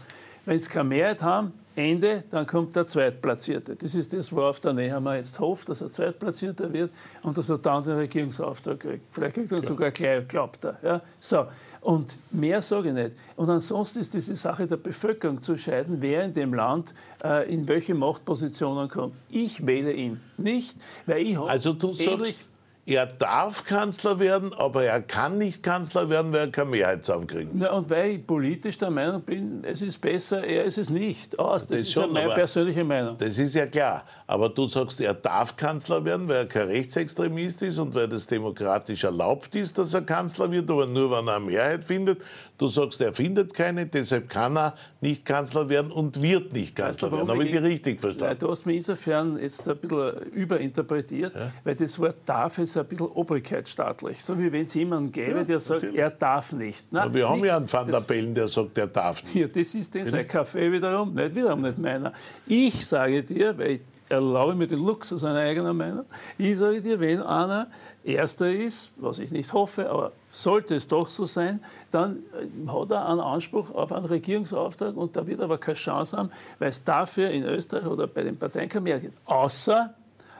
Wenn 0.47 0.61
sie 0.61 0.69
keine 0.69 0.89
Mehrheit 0.89 1.23
haben, 1.23 1.53
Ende, 1.77 2.23
dann 2.31 2.47
kommt 2.47 2.77
der 2.77 2.87
Zweitplatzierte. 2.87 3.75
Das 3.75 3.95
ist 3.95 4.13
das, 4.13 4.33
worauf 4.33 4.61
der 4.61 4.73
Nehammer 4.73 5.17
jetzt 5.17 5.41
hofft, 5.41 5.69
dass 5.69 5.81
er 5.81 5.91
Zweitplatzierter 5.91 6.73
wird 6.73 6.93
und 7.23 7.37
dass 7.37 7.51
er 7.51 7.59
dann 7.59 7.83
den 7.83 7.95
Regierungsauftrag 7.95 8.79
kriegt. 8.79 9.03
Vielleicht 9.11 9.35
kriegt 9.35 9.51
er 9.51 9.59
ihn 9.59 9.63
sogar 9.63 9.91
gleich, 9.91 10.29
glaubt 10.29 10.65
er. 10.65 10.79
Ja? 10.83 11.01
So. 11.19 11.47
Und 11.81 12.17
mehr 12.31 12.63
sage 12.63 12.89
ich 12.89 12.95
nicht. 12.95 13.17
Und 13.37 13.51
ansonsten 13.51 14.01
ist 14.01 14.15
diese 14.15 14.37
Sache 14.37 14.67
der 14.67 14.77
Bevölkerung 14.77 15.43
zu 15.43 15.53
entscheiden, 15.53 15.97
wer 16.01 16.25
in 16.25 16.33
dem 16.33 16.55
Land 16.55 16.95
äh, 17.23 17.53
in 17.53 17.69
welche 17.69 17.95
Machtpositionen 17.95 18.89
kommt. 18.89 19.15
Ich 19.29 19.67
wähle 19.67 19.93
ihn 19.93 20.21
nicht, 20.39 20.79
weil 21.07 21.27
ich 21.27 21.37
habe 21.37 21.51
Also 21.51 21.73
du 21.75 21.93
sagst, 21.93 22.41
er 22.87 23.07
darf 23.07 23.65
Kanzler 23.65 24.19
werden, 24.19 24.53
aber 24.53 24.85
er 24.85 25.01
kann 25.01 25.39
nicht 25.39 25.63
Kanzler 25.63 26.11
werden, 26.11 26.33
weil 26.33 26.41
er 26.41 26.51
keine 26.51 26.71
Mehrheit 26.71 27.05
zusammenkriegen. 27.05 27.53
Na, 27.55 27.73
und 27.73 27.89
weil 27.89 28.11
ich 28.11 28.27
politisch 28.27 28.77
der 28.77 28.91
Meinung 28.91 29.23
bin, 29.23 29.65
es 29.65 29.81
ist 29.81 29.99
besser, 29.99 30.45
er 30.45 30.65
ist 30.65 30.77
es 30.77 30.91
nicht. 30.91 31.39
Aus, 31.39 31.67
das, 31.67 31.81
ist 31.81 31.93
schon, 31.93 32.15
ja 32.15 32.23
meine 32.23 32.35
persönliche 32.35 32.85
Meinung. 32.85 33.17
Das 33.19 33.39
ist 33.39 33.55
ja 33.55 33.67
klar. 33.67 34.05
Aber 34.27 34.51
du 34.51 34.67
sagst, 34.67 35.01
er 35.01 35.15
darf 35.15 35.57
Kanzler 35.57 36.05
werden, 36.05 36.29
weil 36.29 36.37
er 36.37 36.47
kein 36.47 36.67
Rechtsextremist 36.67 37.63
ist 37.63 37.79
und 37.79 37.95
weil 37.95 38.09
das 38.09 38.27
demokratisch 38.27 39.05
erlaubt 39.05 39.55
ist, 39.55 39.79
dass 39.79 39.95
er 39.95 40.03
Kanzler 40.03 40.51
wird, 40.51 40.71
aber 40.71 40.87
nur, 40.87 41.11
wenn 41.11 41.27
er 41.27 41.37
eine 41.37 41.45
Mehrheit 41.47 41.85
findet. 41.85 42.21
Du 42.65 42.71
sagst, 42.71 42.99
er 43.03 43.13
findet 43.13 43.53
keine, 43.53 43.85
deshalb 43.85 44.31
kann 44.31 44.57
er 44.57 44.75
nicht 45.03 45.27
Kanzler 45.27 45.69
werden 45.69 45.91
und 45.91 46.23
wird 46.23 46.55
nicht 46.55 46.75
Kanzler 46.75 47.13
werden. 47.13 47.29
Habe 47.29 47.45
ich 47.45 47.51
die 47.51 47.59
richtig 47.59 48.01
verstanden? 48.01 48.39
du 48.41 48.51
hast 48.51 48.65
mich 48.65 48.77
insofern 48.77 49.39
jetzt 49.39 49.69
ein 49.69 49.77
bisschen 49.77 50.23
überinterpretiert, 50.33 51.35
weil 51.63 51.75
das 51.75 51.99
Wort 51.99 52.15
darf 52.25 52.57
ist 52.57 52.75
ein 52.79 52.87
bisschen 52.87 53.09
obrigkeitsstaatlich. 53.09 54.25
So 54.25 54.39
wie 54.39 54.51
wenn 54.51 54.63
es 54.63 54.73
jemanden 54.73 55.13
gäbe, 55.13 55.45
der 55.45 55.61
sagt, 55.61 55.95
er 55.95 56.09
darf 56.09 56.53
nicht. 56.53 56.91
Nein, 56.91 57.03
Aber 57.03 57.13
wir 57.13 57.29
haben 57.29 57.43
nichts. 57.43 57.49
ja 57.49 57.57
einen 57.59 57.71
Van 57.71 57.91
der 57.91 58.01
Bellen, 58.01 58.35
der 58.35 58.49
sagt, 58.49 58.79
er 58.79 58.87
darf 58.87 59.23
nicht. 59.25 59.33
Hier, 59.35 59.49
das 59.49 59.75
ist 59.75 59.95
den 59.95 60.07
sein 60.07 60.27
Kaffee 60.27 60.73
wiederum, 60.73 61.13
nicht 61.13 61.35
wiederum 61.35 61.61
nicht 61.61 61.77
meiner. 61.77 62.15
Ich 62.47 62.87
sage 62.87 63.23
dir, 63.23 63.59
weil 63.59 63.73
ich 63.73 63.81
erlaube 64.09 64.55
mir 64.55 64.67
den 64.67 64.79
Luxus 64.83 65.23
einer 65.23 65.41
eigenen 65.41 65.77
Meinung, 65.77 66.07
ich 66.39 66.57
sage 66.57 66.81
dir, 66.81 66.99
wenn 66.99 67.21
einer 67.21 67.67
Erster 68.03 68.51
ist, 68.51 68.91
was 68.97 69.19
ich 69.19 69.31
nicht 69.31 69.53
hoffe, 69.53 69.91
aber 69.91 70.13
sollte 70.35 70.75
es 70.75 70.89
doch 70.89 71.09
so 71.09 71.25
sein, 71.27 71.61
dann 71.91 72.19
äh, 72.33 72.69
hat 72.69 72.91
er 72.91 73.09
einen 73.09 73.21
Anspruch 73.21 73.71
auf 73.75 73.93
einen 73.93 74.05
Regierungsauftrag 74.07 74.97
und 74.97 75.17
da 75.17 75.27
wird 75.27 75.39
er 75.39 75.45
aber 75.45 75.59
keine 75.59 75.77
Chance 75.77 76.17
haben, 76.17 76.31
weil 76.59 76.69
es 76.69 76.83
dafür 76.83 77.31
in 77.31 77.45
Österreich 77.45 77.87
oder 77.87 78.07
bei 78.07 78.23
den 78.23 78.37
Parteien 78.37 78.69
keine 78.69 78.83
Mehrheit 78.83 79.03
gibt. 79.03 79.19
Außer 79.27 79.95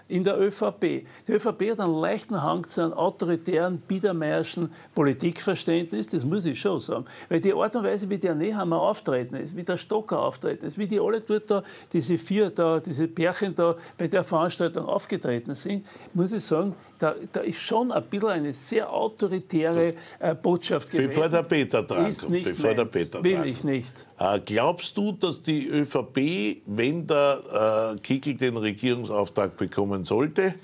in 0.09 0.23
der 0.23 0.39
ÖVP. 0.39 1.07
Die 1.27 1.33
ÖVP 1.33 1.71
hat 1.71 1.81
einen 1.81 1.95
leichten 1.95 2.43
Hang 2.43 2.65
zu 2.65 2.83
einem 2.83 2.93
autoritären, 2.93 3.79
biedermeierschen 3.79 4.71
Politikverständnis, 4.95 6.09
das 6.09 6.25
muss 6.25 6.45
ich 6.45 6.61
schon 6.61 6.81
sagen. 6.81 7.05
Weil 7.29 7.41
die 7.41 7.55
Art 7.55 7.75
und 7.77 7.85
Weise, 7.85 8.09
wie 8.11 8.19
der 8.19 8.35
Nehammer 8.35 8.81
auftreten 8.81 9.37
ist, 9.37 9.57
wie 9.57 9.63
der 9.63 9.77
Stocker 9.77 10.21
auftreten 10.21 10.67
ist, 10.67 10.77
wie 10.79 10.87
die 10.87 11.01
alle 11.01 11.21
dort 11.21 11.51
da, 11.51 11.63
diese 11.93 12.19
vier 12.19 12.51
da, 12.51 12.81
diese 12.81 13.09
Pärchen 13.09 13.55
da 13.55 13.77
bei 13.97 14.09
der 14.09 14.25
Veranstaltung 14.25 14.87
aufgetreten 14.87 15.55
sind, 15.55 15.87
muss 16.13 16.33
ich 16.33 16.45
sagen, 16.45 16.75
da, 16.99 17.15
da 17.33 17.41
ist 17.41 17.61
schon 17.61 17.93
ein 17.93 18.03
bisschen 18.05 18.29
eine 18.29 18.53
sehr 18.53 18.91
autoritäre 18.93 19.95
äh, 20.19 20.35
Botschaft 20.35 20.91
gewesen. 20.91 21.09
Bevor 21.09 21.29
der 21.29 21.43
Peter 21.43 21.83
dran 21.83 22.09
ist 22.09 22.21
kommt, 22.21 22.33
nicht 22.33 22.45
bevor 22.45 22.75
der 22.75 22.85
meins. 22.85 22.93
Peter 22.93 23.25
Will 23.25 23.47
ich 23.47 23.65
nicht. 23.65 24.07
Äh, 24.19 24.41
Glaubst 24.41 24.97
du, 24.97 25.13
dass 25.13 25.43
die 25.43 25.67
ÖVP, 25.69 26.63
wenn 26.67 27.07
der 27.07 27.95
äh, 27.95 28.01
Kickl 28.01 28.35
den 28.35 28.57
Regierungsauftrag 28.57 29.57
bekommen 29.57 29.94
sollte, 30.03 30.55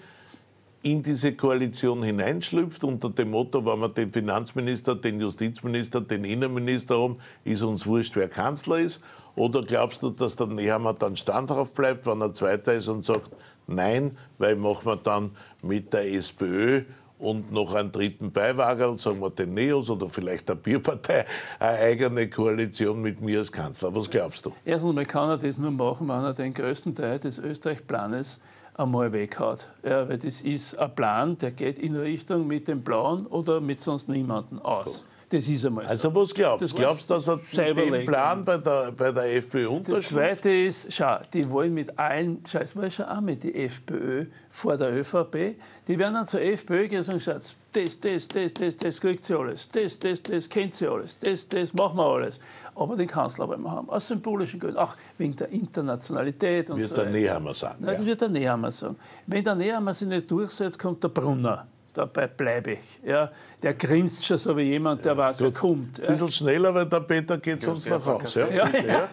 in 0.83 1.03
diese 1.03 1.35
Koalition 1.35 2.03
hineinschlüpft 2.03 2.83
unter 2.85 3.11
dem 3.11 3.31
Motto, 3.31 3.65
wenn 3.67 3.81
wir 3.81 3.91
den 3.91 4.13
Finanzminister, 4.13 4.95
den 4.95 5.21
Justizminister, 5.21 6.01
den 6.01 6.25
Innenminister 6.25 6.99
haben, 6.99 7.19
ist 7.45 7.63
uns 7.63 7.87
wurscht, 7.87 8.17
wer 8.17 8.29
Kanzler 8.29 8.79
ist? 8.79 9.01
Oder 9.37 9.63
glaubst 9.63 10.03
du, 10.03 10.11
dass 10.11 10.37
der 10.37 10.47
Nehammer 10.47 10.95
dann 10.95 11.17
standhaft 11.17 11.75
bleibt, 11.75 12.07
wenn 12.07 12.21
er 12.23 12.33
Zweiter 12.33 12.75
ist 12.75 12.89
und 12.89 13.05
sagt, 13.05 13.31
nein, 13.67 14.17
weil 14.39 14.57
machen 14.57 14.87
wir 14.87 14.97
dann 14.97 15.33
mit 15.63 15.93
der 15.93 16.13
SPÖ 16.15 16.83
und 17.19 17.53
noch 17.53 17.75
einen 17.75 17.93
dritten 17.93 18.33
Beiwagen, 18.33 18.97
sagen 18.97 19.21
wir 19.21 19.31
den 19.31 19.53
Neos 19.53 19.91
oder 19.91 20.09
vielleicht 20.09 20.49
der 20.49 20.55
Bierpartei, 20.55 21.27
eine 21.59 21.79
eigene 21.79 22.31
Koalition 22.31 23.03
mit 23.03 23.21
mir 23.21 23.41
als 23.41 23.53
Kanzler. 23.53 23.95
Was 23.95 24.09
glaubst 24.09 24.47
du? 24.47 24.53
Erstens 24.65 24.89
einmal 24.89 25.05
kann 25.07 25.39
das 25.39 25.59
nur 25.59 25.71
machen, 25.71 26.09
wenn 26.09 26.25
er 26.25 26.33
den 26.33 26.55
größten 26.55 26.95
Teil 26.95 27.19
des 27.19 27.39
Österreich-Planes 27.39 28.41
einmal 28.81 29.13
weghaut. 29.13 29.69
Ja, 29.85 30.09
weil 30.09 30.19
das 30.19 30.41
ist 30.41 30.77
ein 30.79 30.95
Plan, 30.95 31.39
der 31.39 31.53
geht 31.53 31.79
in 31.79 31.95
Richtung 31.97 32.47
mit 32.47 32.67
dem 32.67 32.83
Blauen 32.83 33.27
oder 33.27 33.61
mit 33.61 33.81
sonst 33.81 34.09
niemandem 34.09 34.59
aus. 34.61 35.05
Das 35.33 35.47
ist 35.47 35.65
einmal 35.65 35.85
so. 35.85 35.91
Also 35.91 36.15
was 36.15 36.35
glaubst 36.35 36.63
Das 36.63 36.71
du? 36.73 36.77
Glaubst 36.77 37.09
du, 37.09 37.15
dass 37.15 37.29
er 37.29 37.41
selber 37.53 37.83
den. 37.83 38.05
Plan 38.05 38.45
bei 38.45 38.59
der, 38.59 38.91
bei 38.91 39.13
der 39.13 39.37
FPÖ 39.37 39.63
Das 39.63 39.71
unterschreibt? 39.71 40.05
Zweite 40.07 40.51
ist, 40.51 40.93
schau, 40.93 41.19
die 41.33 41.49
wollen 41.49 41.73
mit 41.73 41.97
allen, 41.99 42.43
schau, 42.51 42.59
es 42.59 42.75
war 42.75 42.91
schon 42.91 43.25
mit 43.25 43.43
die 43.45 43.55
FPÖ 43.55 44.27
vor 44.51 44.77
der 44.77 44.93
ÖVP, 44.93 45.55
die 45.87 45.99
werden 45.99 46.15
dann 46.15 46.27
zur 46.27 46.41
FPÖ 46.41 46.89
gehen 46.89 46.99
und 46.99 47.05
sagen, 47.05 47.21
schaut, 47.21 47.55
das, 47.73 48.01
das, 48.01 48.27
das, 48.29 48.53
das, 48.55 48.77
das 48.77 49.01
kriegt 49.01 49.25
sie 49.25 49.35
alles, 49.39 49.69
das, 49.69 49.97
das, 50.01 50.21
das 50.21 50.49
kennt 50.49 50.75
sie 50.75 50.89
alles, 50.89 51.17
das, 51.21 51.47
das 51.49 51.73
machen 51.75 51.97
wir 51.99 52.07
alles. 52.07 52.41
Aber 52.75 52.97
den 52.97 53.07
Kanzler 53.07 53.47
wollen 53.47 53.63
wir 53.63 53.71
haben, 53.71 53.89
aus 53.89 54.09
symbolischen 54.09 54.59
Gründen, 54.59 54.79
auch 54.79 54.97
wegen 55.19 55.37
der 55.37 55.49
Internationalität 55.51 56.71
und 56.71 56.79
Wird 56.79 56.89
so 56.89 56.95
der 56.97 57.05
weiter. 57.07 57.13
Nehammer 57.19 57.55
sagen. 57.55 57.77
Nein, 57.81 57.91
das 57.95 58.01
Ja. 58.01 58.07
wird 58.07 58.21
der 58.23 58.29
Nehammer 58.31 58.73
sagen. 58.73 58.97
Wenn 59.27 59.45
der 59.45 59.55
Nehammer 59.55 59.95
sich 59.95 60.09
nicht 60.09 60.29
durchsetzt, 60.31 60.79
kommt 60.79 61.03
der 61.05 61.09
Brunner. 61.09 61.67
dabei 61.93 62.27
bleibe 62.29 62.73
ich. 62.73 63.01
Ja, 63.05 63.31
der 63.63 63.75
grinst 63.75 64.25
schon 64.25 64.39
so 64.39 64.57
wie 64.57 64.63
jemand, 64.63 65.05
der 65.05 65.17
weiß, 65.17 65.41
wer 65.41 65.51
kommt. 65.51 66.01
Ein 66.01 66.07
bisschen 66.07 66.31
schneller, 66.31 66.75
weil 66.75 66.87
der 66.87 67.01
Peter 67.01 67.37
geht 67.37 67.63
sonst 67.63 67.89
nach 67.89 68.05
Hause. 68.05 68.49
Ja, 68.53 68.69
ja. 68.69 69.09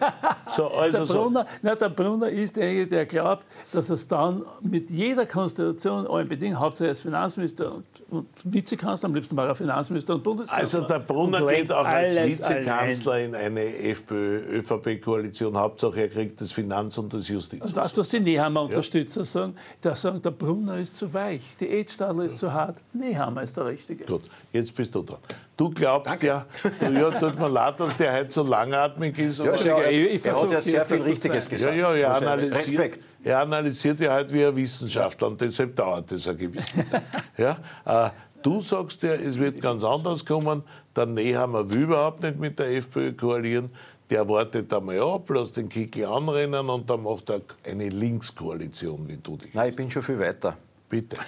So, 0.48 0.68
also 0.68 1.04
der, 1.04 1.12
Brunner, 1.12 1.42
so. 1.42 1.58
na, 1.62 1.74
der 1.74 1.88
Brunner 1.90 2.28
ist 2.30 2.56
derjenige, 2.56 2.86
der 2.86 3.06
glaubt, 3.06 3.44
dass 3.72 3.90
es 3.90 4.08
dann 4.08 4.42
mit 4.62 4.90
jeder 4.90 5.26
Konstellation, 5.26 6.06
allen 6.06 6.28
Bedingungen, 6.28 6.60
hauptsächlich 6.60 6.90
als 6.90 7.00
Finanzminister 7.00 7.74
und, 7.74 7.84
und 8.08 8.28
Vizekanzler, 8.44 9.08
am 9.08 9.14
liebsten 9.14 9.36
war 9.36 9.46
er 9.46 9.54
Finanzminister 9.54 10.14
und 10.14 10.22
Bundeskanzler. 10.22 10.78
Also 10.78 10.88
der 10.88 11.00
Brunner 11.00 11.46
geht 11.46 11.70
auch 11.70 11.84
als 11.84 12.16
Vizekanzler 12.16 13.12
allein. 13.12 13.28
in 13.28 13.34
eine 13.34 13.60
FPÖ-ÖVP-Koalition. 13.60 15.56
Hauptsache 15.56 16.00
er 16.00 16.08
kriegt 16.08 16.40
das 16.40 16.52
Finanz- 16.52 16.96
und 16.96 17.12
das 17.12 17.28
Justiz. 17.28 17.60
Und 17.60 17.76
das, 17.76 17.96
was 17.98 18.08
die 18.08 18.20
Nehammer-Unterstützer 18.20 19.20
ja. 19.20 19.24
sagen, 19.24 19.54
da 19.82 19.94
sagen, 19.94 20.22
der 20.22 20.30
Brunner 20.30 20.78
ist 20.78 20.96
zu 20.96 21.12
weich, 21.12 21.42
die 21.60 21.68
Edstadler 21.68 22.24
ist 22.24 22.38
zu 22.38 22.50
hart. 22.50 22.78
Nehammer 22.94 23.42
ist 23.42 23.56
der 23.56 23.66
Richtige. 23.66 24.06
Gut 24.06 24.22
jetzt 24.52 24.74
bist 24.74 24.94
du 24.94 25.02
dran. 25.02 25.18
Du 25.56 25.70
glaubst 25.70 26.10
Danke. 26.10 26.26
ja, 26.26 26.46
du, 26.80 26.92
ja, 26.92 27.10
tut 27.10 27.38
mir 27.38 27.48
leid, 27.48 27.80
dass 27.80 27.96
der 27.96 28.12
heute 28.12 28.30
so 28.30 28.42
langatmig 28.44 29.18
ist. 29.18 29.40
Ja, 29.40 29.54
ja, 29.54 29.88
ich, 29.88 30.14
ich 30.14 30.24
er 30.24 30.40
hat 30.40 30.50
ja 30.50 30.60
sehr 30.60 30.84
viel 30.84 31.02
Richtiges 31.02 31.48
gesagt. 31.48 31.76
Ja, 31.76 31.94
ja, 31.94 32.10
er 32.10 32.16
analysiert, 32.16 32.98
er 33.24 33.40
analysiert 33.40 34.00
ja 34.00 34.12
halt 34.12 34.32
wie 34.32 34.44
ein 34.44 34.54
Wissenschaftler 34.54 35.28
und 35.28 35.40
deshalb 35.40 35.74
dauert 35.74 36.12
das 36.12 36.28
eine 36.28 36.38
gewisse 36.38 36.86
Zeit. 36.86 37.02
ja, 37.36 38.06
äh, 38.06 38.10
du 38.42 38.60
sagst 38.60 39.02
ja, 39.02 39.14
es 39.14 39.38
wird 39.38 39.60
ganz 39.60 39.82
anders 39.82 40.24
kommen. 40.24 40.62
Der 40.94 41.06
Nehammer 41.06 41.68
will 41.68 41.82
überhaupt 41.82 42.22
nicht 42.22 42.38
mit 42.38 42.58
der 42.58 42.70
FPÖ 42.76 43.12
koalieren. 43.12 43.70
Der 44.10 44.26
wartet 44.26 44.72
einmal 44.72 45.00
ab, 45.00 45.28
lässt 45.28 45.56
den 45.56 45.68
Kickel 45.68 46.06
anrennen 46.06 46.70
und 46.70 46.88
dann 46.88 47.02
macht 47.02 47.28
er 47.28 47.42
eine 47.64 47.90
Linkskoalition, 47.90 49.06
wie 49.06 49.18
du 49.18 49.36
dich. 49.36 49.52
Nein, 49.52 49.70
ich 49.70 49.76
bin 49.76 49.90
schon 49.90 50.02
viel 50.02 50.18
weiter. 50.18 50.56
Bitte 50.88 51.18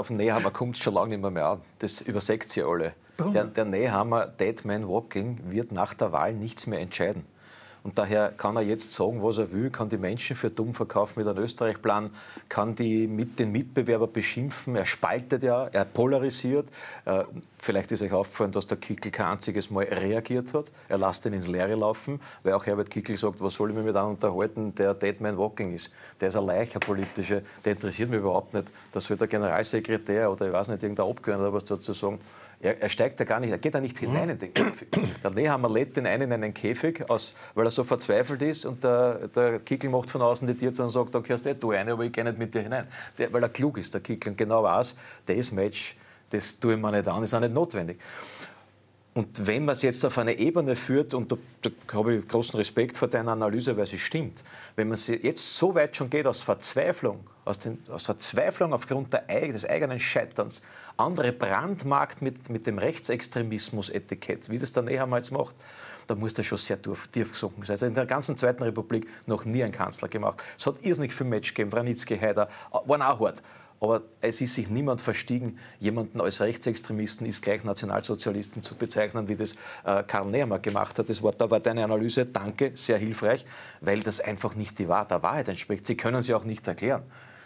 auf 0.00 0.08
den 0.08 0.16
Nehammer 0.16 0.50
kommt 0.50 0.76
es 0.76 0.82
schon 0.82 0.94
lange 0.94 1.10
nicht 1.10 1.20
mehr, 1.20 1.30
mehr 1.30 1.46
an. 1.46 1.60
Das 1.78 2.00
übersägt 2.00 2.50
sie 2.50 2.62
alle. 2.62 2.94
Der, 3.32 3.44
der 3.44 3.64
Nehammer 3.64 4.26
Dead 4.26 4.64
Man 4.64 4.88
Walking 4.88 5.38
wird 5.50 5.70
nach 5.70 5.94
der 5.94 6.12
Wahl 6.12 6.34
nichts 6.34 6.66
mehr 6.66 6.80
entscheiden. 6.80 7.24
Und 7.84 7.98
daher 7.98 8.30
kann 8.30 8.56
er 8.56 8.62
jetzt 8.62 8.94
sagen, 8.94 9.22
was 9.22 9.36
er 9.36 9.52
will, 9.52 9.68
kann 9.68 9.90
die 9.90 9.98
Menschen 9.98 10.36
für 10.36 10.50
dumm 10.50 10.72
verkaufen 10.72 11.18
mit 11.18 11.28
einem 11.28 11.44
Österreich-Plan, 11.44 12.10
kann 12.48 12.74
die 12.74 13.06
mit 13.06 13.38
den 13.38 13.52
Mitbewerber 13.52 14.06
beschimpfen. 14.06 14.74
Er 14.74 14.86
spaltet 14.86 15.42
ja, 15.42 15.66
er 15.66 15.84
polarisiert. 15.84 16.66
Äh, 17.04 17.24
vielleicht 17.58 17.92
ist 17.92 18.00
euch 18.00 18.12
aufgefallen, 18.12 18.52
dass 18.52 18.66
der 18.66 18.78
Kickel 18.78 19.12
kein 19.12 19.32
einziges 19.32 19.70
Mal 19.70 19.84
reagiert 19.84 20.54
hat. 20.54 20.72
Er 20.88 20.96
lässt 20.96 21.26
ihn 21.26 21.34
ins 21.34 21.46
Leere 21.46 21.74
laufen, 21.74 22.20
weil 22.42 22.54
auch 22.54 22.64
Herbert 22.64 22.88
Kickel 22.88 23.18
sagt, 23.18 23.38
was 23.40 23.52
soll 23.52 23.68
ich 23.68 23.76
mich 23.76 23.84
mit 23.84 23.94
einem 23.94 24.12
unterhalten, 24.12 24.74
der 24.74 24.94
Dead 24.94 25.20
Man 25.20 25.36
Walking 25.36 25.74
ist. 25.74 25.92
Der 26.22 26.28
ist 26.28 26.36
ein 26.36 26.44
Leicher 26.44 26.80
politische, 26.80 27.42
der 27.66 27.72
interessiert 27.72 28.08
mich 28.08 28.20
überhaupt 28.20 28.54
nicht. 28.54 28.66
Da 28.92 29.00
soll 29.02 29.18
der 29.18 29.26
Generalsekretär 29.26 30.32
oder 30.32 30.46
ich 30.46 30.52
weiß 30.54 30.68
nicht, 30.68 30.82
irgendein 30.82 31.10
Abgeordneter 31.10 31.52
was 31.52 31.64
dazu 31.64 31.92
sagen. 31.92 32.18
Er, 32.64 32.80
er, 32.80 32.88
steigt 32.88 33.20
da 33.20 33.24
gar 33.24 33.40
nicht, 33.40 33.50
er 33.50 33.58
geht 33.58 33.74
da 33.74 33.80
nicht 33.80 33.98
hinein 33.98 34.30
in 34.30 34.38
den 34.38 34.54
Käfig. 34.54 34.88
Der 35.22 35.30
Nehammer 35.30 35.68
lädt 35.68 35.96
den 35.96 36.06
einen 36.06 36.22
in 36.22 36.32
einen 36.32 36.54
Käfig, 36.54 37.04
aus, 37.10 37.34
weil 37.54 37.66
er 37.66 37.70
so 37.70 37.84
verzweifelt 37.84 38.40
ist 38.40 38.64
und 38.64 38.82
der, 38.82 39.28
der 39.28 39.60
Kickel 39.60 39.90
macht 39.90 40.10
von 40.10 40.22
außen 40.22 40.48
die 40.48 40.56
Tür 40.56 40.72
zu 40.72 40.82
und 40.82 40.88
sagt, 40.88 41.14
da 41.14 41.18
gehörst 41.18 41.46
eh 41.46 41.52
du 41.52 41.72
eine, 41.72 41.92
aber 41.92 42.04
ich 42.04 42.12
gehe 42.12 42.24
nicht 42.24 42.38
mit 42.38 42.54
dir 42.54 42.62
hinein. 42.62 42.86
Der, 43.18 43.30
weil 43.34 43.42
er 43.42 43.50
klug 43.50 43.76
ist, 43.76 43.92
der 43.92 44.00
Kickel, 44.00 44.30
und 44.30 44.38
genau 44.38 44.62
weiß, 44.62 44.96
das 45.26 45.52
Match, 45.52 45.94
das 46.30 46.58
tue 46.58 46.72
ich 46.72 46.80
mir 46.80 46.90
nicht 46.90 47.06
an, 47.06 47.22
ist 47.22 47.34
auch 47.34 47.40
nicht 47.40 47.52
notwendig. 47.52 47.98
Und 49.14 49.46
wenn 49.46 49.64
man 49.64 49.76
es 49.76 49.82
jetzt 49.82 50.04
auf 50.04 50.18
eine 50.18 50.36
Ebene 50.36 50.74
führt, 50.74 51.14
und 51.14 51.30
da, 51.30 51.36
da 51.62 51.70
habe 51.92 52.16
ich 52.16 52.26
großen 52.26 52.56
Respekt 52.56 52.98
vor 52.98 53.06
deiner 53.06 53.30
Analyse, 53.30 53.76
weil 53.76 53.86
sie 53.86 53.98
stimmt, 53.98 54.42
wenn 54.74 54.88
man 54.88 54.98
jetzt 54.98 55.56
so 55.56 55.72
weit 55.76 55.96
schon 55.96 56.10
geht 56.10 56.26
aus 56.26 56.42
Verzweiflung, 56.42 57.20
aus, 57.44 57.60
den, 57.60 57.78
aus 57.88 58.06
Verzweiflung 58.06 58.72
aufgrund 58.72 59.12
der, 59.12 59.22
des 59.52 59.64
eigenen 59.64 60.00
Scheiterns, 60.00 60.62
andere 60.96 61.30
brandmarkt 61.30 62.22
mit, 62.22 62.50
mit 62.50 62.66
dem 62.66 62.78
Rechtsextremismus-Etikett, 62.78 64.50
wie 64.50 64.58
das 64.58 64.72
der 64.72 64.82
Nehammer 64.82 65.20
macht, 65.30 65.54
da 66.08 66.16
muss 66.16 66.34
der 66.34 66.42
schon 66.42 66.58
sehr 66.58 66.82
tief, 66.82 67.06
tief 67.08 67.32
gesunken 67.32 67.62
sein. 67.62 67.74
Also 67.74 67.86
in 67.86 67.94
der 67.94 68.06
ganzen 68.06 68.36
Zweiten 68.36 68.64
Republik 68.64 69.08
noch 69.26 69.44
nie 69.44 69.62
ein 69.62 69.72
Kanzler 69.72 70.08
gemacht. 70.08 70.42
Es 70.58 70.66
hat 70.66 70.74
irrsinnig 70.82 71.14
viel 71.14 71.26
Match 71.26 71.54
gegeben, 71.54 71.70
Branitzky, 71.70 72.18
Haider, 72.18 72.48
waren 72.70 73.02
auch 73.02 73.20
hart. 73.20 73.42
Aber 73.80 74.02
es 74.20 74.40
ist 74.40 74.54
sich 74.54 74.68
niemand 74.68 75.02
verstiegen, 75.02 75.58
jemanden 75.78 76.20
als 76.20 76.40
Rechtsextremisten 76.40 77.26
ist 77.26 77.42
gleich 77.42 77.64
Nationalsozialisten 77.64 78.62
zu 78.62 78.76
bezeichnen, 78.76 79.28
wie 79.28 79.36
das 79.36 79.54
äh, 79.84 80.02
Karl 80.04 80.26
Nehammer 80.26 80.58
gemacht 80.58 80.98
hat. 80.98 81.10
Das 81.10 81.22
war, 81.22 81.32
da 81.32 81.50
war 81.50 81.60
deine 81.60 81.84
Analyse, 81.84 82.24
danke, 82.24 82.72
sehr 82.74 82.98
hilfreich, 82.98 83.44
weil 83.80 84.00
das 84.00 84.20
einfach 84.20 84.54
nicht 84.54 84.78
die 84.78 84.88
Wahr 84.88 85.06
der 85.06 85.22
Wahrheit 85.22 85.48
entspricht. 85.48 85.86
Sie 85.86 85.96
können 85.96 86.22
sie 86.22 86.34
auch 86.34 86.44
nicht 86.44 86.66
erklären. 86.66 87.02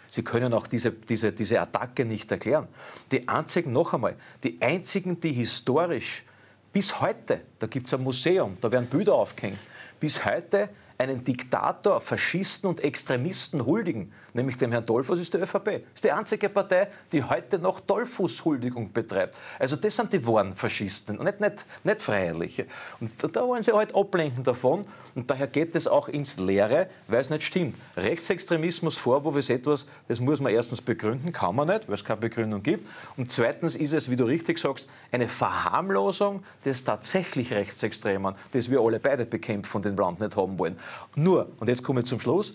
Sie 0.07 0.23
können 0.23 0.53
auch 0.53 0.65
diese, 0.65 0.91
diese, 0.91 1.31
diese 1.31 1.59
Attacke 1.61 2.05
nicht 2.05 2.31
erklären. 2.31 2.67
Die 3.11 3.27
einzigen, 3.27 3.71
noch 3.71 3.93
einmal, 3.93 4.15
die 4.43 4.57
einzigen, 4.61 5.19
die 5.19 5.33
historisch 5.33 6.23
bis 6.71 6.99
heute, 7.01 7.41
da 7.59 7.67
gibt 7.67 7.87
es 7.87 7.93
ein 7.93 8.03
Museum, 8.03 8.57
da 8.61 8.71
werden 8.71 8.87
Bilder 8.87 9.13
aufgehängt, 9.13 9.59
bis 9.99 10.23
heute 10.25 10.69
einen 10.97 11.23
Diktator, 11.23 12.01
Faschisten 12.01 12.69
und 12.69 12.83
Extremisten 12.83 13.65
huldigen, 13.65 14.11
nämlich 14.33 14.57
dem 14.57 14.71
Herrn 14.71 14.85
Dollfuss, 14.85 15.19
ist 15.19 15.33
die 15.33 15.37
ÖVP. 15.37 15.65
Das 15.65 15.95
ist 15.95 16.03
die 16.03 16.11
einzige 16.11 16.49
Partei, 16.49 16.87
die 17.11 17.23
heute 17.23 17.59
noch 17.59 17.79
Dollfuß-Huldigung 17.79 18.91
betreibt. 18.91 19.37
Also 19.57 19.75
das 19.75 19.95
sind 19.95 20.13
die 20.13 20.25
wahren 20.25 20.55
Faschisten 20.55 21.17
und 21.17 21.25
nicht, 21.25 21.39
nicht, 21.39 21.65
nicht 21.83 22.01
Freiheitliche. 22.01 22.65
Und 22.99 23.11
da 23.35 23.47
wollen 23.47 23.63
sie 23.63 23.73
halt 23.73 23.95
ablenken 23.95 24.43
davon 24.43 24.85
und 25.15 25.29
daher 25.29 25.47
geht 25.47 25.75
es 25.75 25.87
auch 25.87 26.07
ins 26.07 26.37
Leere, 26.37 26.87
weil 27.07 27.21
es 27.21 27.29
nicht 27.29 27.43
stimmt. 27.43 27.75
Rechtsextremismus, 27.97 28.97
Vorwurf 28.97 29.35
ist 29.37 29.49
etwas, 29.49 29.85
das 30.07 30.19
muss 30.19 30.39
man 30.39 30.53
erstens 30.53 30.81
begründen, 30.81 31.33
kann 31.33 31.55
man 31.55 31.67
nicht, 31.67 31.87
weil 31.87 31.95
es 31.95 32.03
keine 32.03 32.21
Begründung 32.21 32.63
gibt. 32.63 32.87
Und 33.17 33.31
zweitens 33.31 33.75
ist 33.75 33.93
es, 33.93 34.09
wie 34.09 34.15
du 34.15 34.25
richtig 34.25 34.59
sagst, 34.59 34.87
eine 35.11 35.27
Verharmlosung 35.27 36.43
des 36.63 36.83
tatsächlich 36.83 37.51
Rechtsextremen, 37.51 38.35
das 38.51 38.69
wir 38.69 38.79
alle 38.79 38.99
beide 38.99 39.25
bekämpfen 39.25 39.77
und 39.77 39.85
den 39.85 39.97
Land 39.97 40.19
nicht 40.19 40.35
haben 40.35 40.57
wollen. 40.59 40.77
Nur, 41.15 41.49
und 41.59 41.67
jetzt 41.67 41.83
komme 41.83 42.01
ich 42.01 42.07
zum 42.07 42.19
Schluss, 42.19 42.53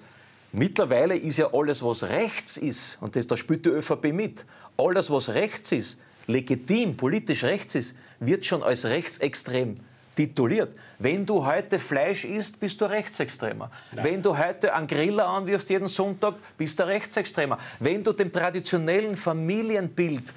mittlerweile 0.55 1.16
ist 1.16 1.36
ja 1.36 1.52
alles, 1.52 1.82
was 1.82 2.05
rechts 2.05 2.57
ist, 2.57 2.98
und 3.00 3.16
das, 3.16 3.26
da 3.26 3.36
spielt 3.36 3.66
die 3.66 3.70
ÖVP 3.70 4.12
mit, 4.12 4.44
alles, 4.76 5.11
was 5.11 5.28
rechts 5.30 5.72
ist, 5.72 6.00
legitim, 6.26 6.96
politisch 6.96 7.44
rechts 7.44 7.74
ist, 7.74 7.96
wird 8.20 8.46
schon 8.46 8.62
als 8.62 8.84
rechtsextrem 8.84 9.76
tituliert. 10.16 10.74
Wenn 10.98 11.26
du 11.26 11.44
heute 11.44 11.78
Fleisch 11.78 12.24
isst, 12.24 12.61
bist 12.61 12.80
du 12.80 12.84
Rechtsextremer. 12.84 13.70
Nein. 13.92 14.05
Wenn 14.05 14.22
du 14.22 14.38
heute 14.38 14.72
einen 14.72 14.86
Griller 14.86 15.26
anwirfst 15.26 15.70
jeden 15.70 15.88
Sonntag, 15.88 16.34
bist 16.57 16.78
du 16.78 16.86
Rechtsextremer. 16.86 17.59
Wenn 17.80 18.05
du 18.05 18.12
dem 18.12 18.32
traditionellen 18.32 19.16
Familienbild 19.16 20.32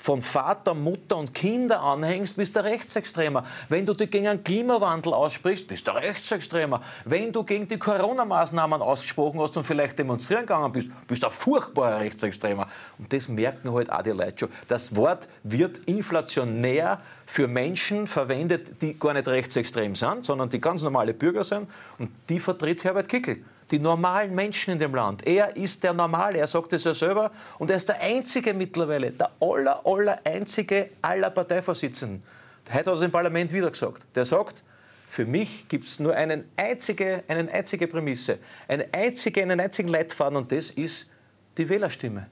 von 0.00 0.22
Vater, 0.22 0.72
Mutter 0.72 1.18
und 1.18 1.34
Kinder 1.34 1.82
anhängst, 1.82 2.36
bist 2.36 2.56
du 2.56 2.64
Rechtsextremer. 2.64 3.44
Wenn 3.68 3.84
du 3.84 3.92
dich 3.92 4.10
gegen 4.10 4.28
einen 4.28 4.42
Klimawandel 4.42 5.12
aussprichst, 5.12 5.68
bist 5.68 5.86
du 5.86 5.90
Rechtsextremer. 5.90 6.80
Wenn 7.04 7.30
du 7.30 7.44
gegen 7.44 7.68
die 7.68 7.78
Corona-Maßnahmen 7.78 8.80
ausgesprochen 8.80 9.38
hast 9.40 9.58
und 9.58 9.64
vielleicht 9.64 9.98
demonstrieren 9.98 10.42
gegangen 10.42 10.72
bist, 10.72 10.88
bist 11.06 11.22
du 11.22 11.26
ein 11.26 11.32
furchtbarer 11.32 12.00
Rechtsextremer. 12.00 12.66
Und 12.98 13.12
das 13.12 13.28
merken 13.28 13.72
halt 13.74 13.92
auch 13.92 14.02
die 14.02 14.10
Leute 14.10 14.38
schon. 14.38 14.48
Das 14.68 14.96
Wort 14.96 15.28
wird 15.42 15.76
inflationär 15.84 17.00
für 17.26 17.46
Menschen 17.46 18.06
verwendet, 18.06 18.80
die 18.80 18.98
gar 18.98 19.12
nicht 19.12 19.28
rechtsextrem 19.28 19.94
sind, 19.94 20.24
sondern 20.24 20.48
die 20.48 20.62
ganz 20.62 20.82
normale 20.82 21.12
Bürger 21.12 21.44
sind. 21.44 21.68
Und 21.98 22.10
die 22.30 22.40
vertritt 22.40 22.82
Herbert 22.84 23.08
Kickel 23.10 23.44
die 23.70 23.78
normalen 23.78 24.34
Menschen 24.34 24.72
in 24.72 24.78
dem 24.78 24.94
Land. 24.94 25.26
Er 25.26 25.56
ist 25.56 25.82
der 25.84 25.92
Normale, 25.92 26.38
er 26.38 26.46
sagt 26.46 26.72
es 26.72 26.84
ja 26.84 26.94
selber. 26.94 27.30
Und 27.58 27.70
er 27.70 27.76
ist 27.76 27.88
der 27.88 28.00
Einzige 28.00 28.52
mittlerweile, 28.54 29.10
der 29.10 29.30
aller, 29.40 29.86
aller 29.86 30.18
Einzige 30.24 30.90
aller 31.02 31.30
Parteivorsitzenden. 31.30 32.22
Heute 32.68 32.78
hat 32.78 32.86
er 32.86 32.92
es 32.94 33.02
im 33.02 33.10
Parlament 33.10 33.52
wieder 33.52 33.70
gesagt. 33.70 34.02
Der 34.14 34.24
sagt, 34.24 34.62
für 35.08 35.24
mich 35.24 35.68
gibt 35.68 35.86
es 35.86 35.98
nur 35.98 36.14
einen 36.14 36.44
einzige, 36.56 37.24
eine 37.26 37.50
einzige 37.50 37.86
Prämisse, 37.88 38.38
eine 38.68 38.86
einzige, 38.92 39.42
einen 39.42 39.60
einzigen 39.60 39.88
Leitfaden 39.88 40.36
und 40.36 40.52
das 40.52 40.70
ist 40.70 41.10
die 41.58 41.68
Wählerstimme 41.68 42.28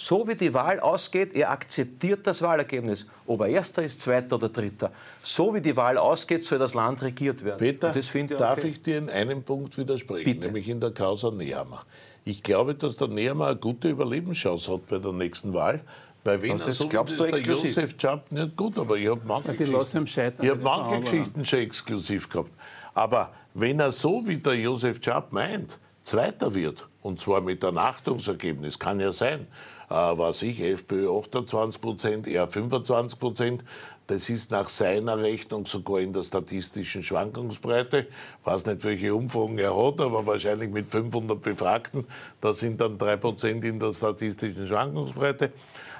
so 0.00 0.26
wie 0.26 0.34
die 0.34 0.54
Wahl 0.54 0.80
ausgeht, 0.80 1.34
er 1.34 1.50
akzeptiert 1.50 2.26
das 2.26 2.40
Wahlergebnis. 2.40 3.06
Ob 3.26 3.42
er 3.42 3.48
Erster 3.48 3.82
ist, 3.82 4.00
Zweiter 4.00 4.36
oder 4.36 4.48
Dritter. 4.48 4.90
So 5.22 5.52
wie 5.54 5.60
die 5.60 5.76
Wahl 5.76 5.98
ausgeht, 5.98 6.42
soll 6.42 6.58
das 6.58 6.72
Land 6.72 7.02
regiert 7.02 7.44
werden. 7.44 7.58
Peter, 7.58 7.94
ich 7.94 8.26
darf 8.28 8.58
okay. 8.58 8.68
ich 8.68 8.80
dir 8.80 8.96
in 8.96 9.10
einem 9.10 9.42
Punkt 9.42 9.76
widersprechen, 9.76 10.24
Bitte. 10.24 10.46
nämlich 10.46 10.68
in 10.70 10.80
der 10.80 10.92
Causa 10.92 11.30
Nehammer. 11.30 11.84
Ich 12.24 12.42
glaube, 12.42 12.74
dass 12.74 12.96
der 12.96 13.08
Nehammer 13.08 13.48
eine 13.48 13.56
gute 13.56 13.90
Überlebenschance 13.90 14.72
hat 14.72 14.88
bei 14.88 14.98
der 14.98 15.12
nächsten 15.12 15.52
Wahl. 15.52 15.80
Weil 16.24 16.40
wenn 16.42 16.58
das 16.58 16.78
so 16.78 16.88
glaubst 16.88 17.18
du 17.18 17.24
exklusiv? 17.24 17.76
Josef 17.76 17.96
Chap, 17.96 18.32
nicht 18.32 18.56
gut, 18.56 18.78
aber 18.78 18.96
ich 18.96 19.08
habe 19.08 19.20
manche, 19.24 19.54
Geschichten, 19.54 20.06
ich 20.40 20.50
hab 20.50 20.62
manche 20.62 21.00
Geschichten 21.00 21.44
schon 21.44 21.58
exklusiv 21.58 22.28
gehabt. 22.28 22.50
Aber 22.94 23.32
wenn 23.52 23.80
er 23.80 23.92
so 23.92 24.26
wie 24.26 24.36
der 24.36 24.54
Josef 24.54 25.00
Chap 25.00 25.32
meint, 25.32 25.78
Zweiter 26.04 26.54
wird, 26.54 26.86
und 27.02 27.20
zwar 27.20 27.40
mit 27.40 27.64
einem 27.64 27.78
Achtungsergebnis, 27.78 28.78
kann 28.78 29.00
ja 29.00 29.12
sein, 29.12 29.46
was 29.90 30.42
ich, 30.42 30.60
FPÖ 30.62 31.10
28 31.10 31.80
Prozent, 31.80 32.28
er 32.28 32.48
25 32.48 33.18
Prozent. 33.18 33.64
Das 34.06 34.28
ist 34.28 34.50
nach 34.50 34.68
seiner 34.68 35.18
Rechnung 35.18 35.66
sogar 35.66 36.00
in 36.00 36.12
der 36.12 36.22
statistischen 36.22 37.02
Schwankungsbreite. 37.02 38.08
Ich 38.08 38.46
weiß 38.46 38.66
nicht, 38.66 38.82
welche 38.82 39.14
Umfragen 39.14 39.58
er 39.58 39.76
hat, 39.76 40.00
aber 40.00 40.26
wahrscheinlich 40.26 40.70
mit 40.70 40.88
500 40.88 41.40
Befragten. 41.40 42.06
Da 42.40 42.54
sind 42.54 42.80
dann 42.80 42.98
3 42.98 43.16
Prozent 43.16 43.64
in 43.64 43.78
der 43.78 43.92
statistischen 43.92 44.66
Schwankungsbreite. 44.66 45.52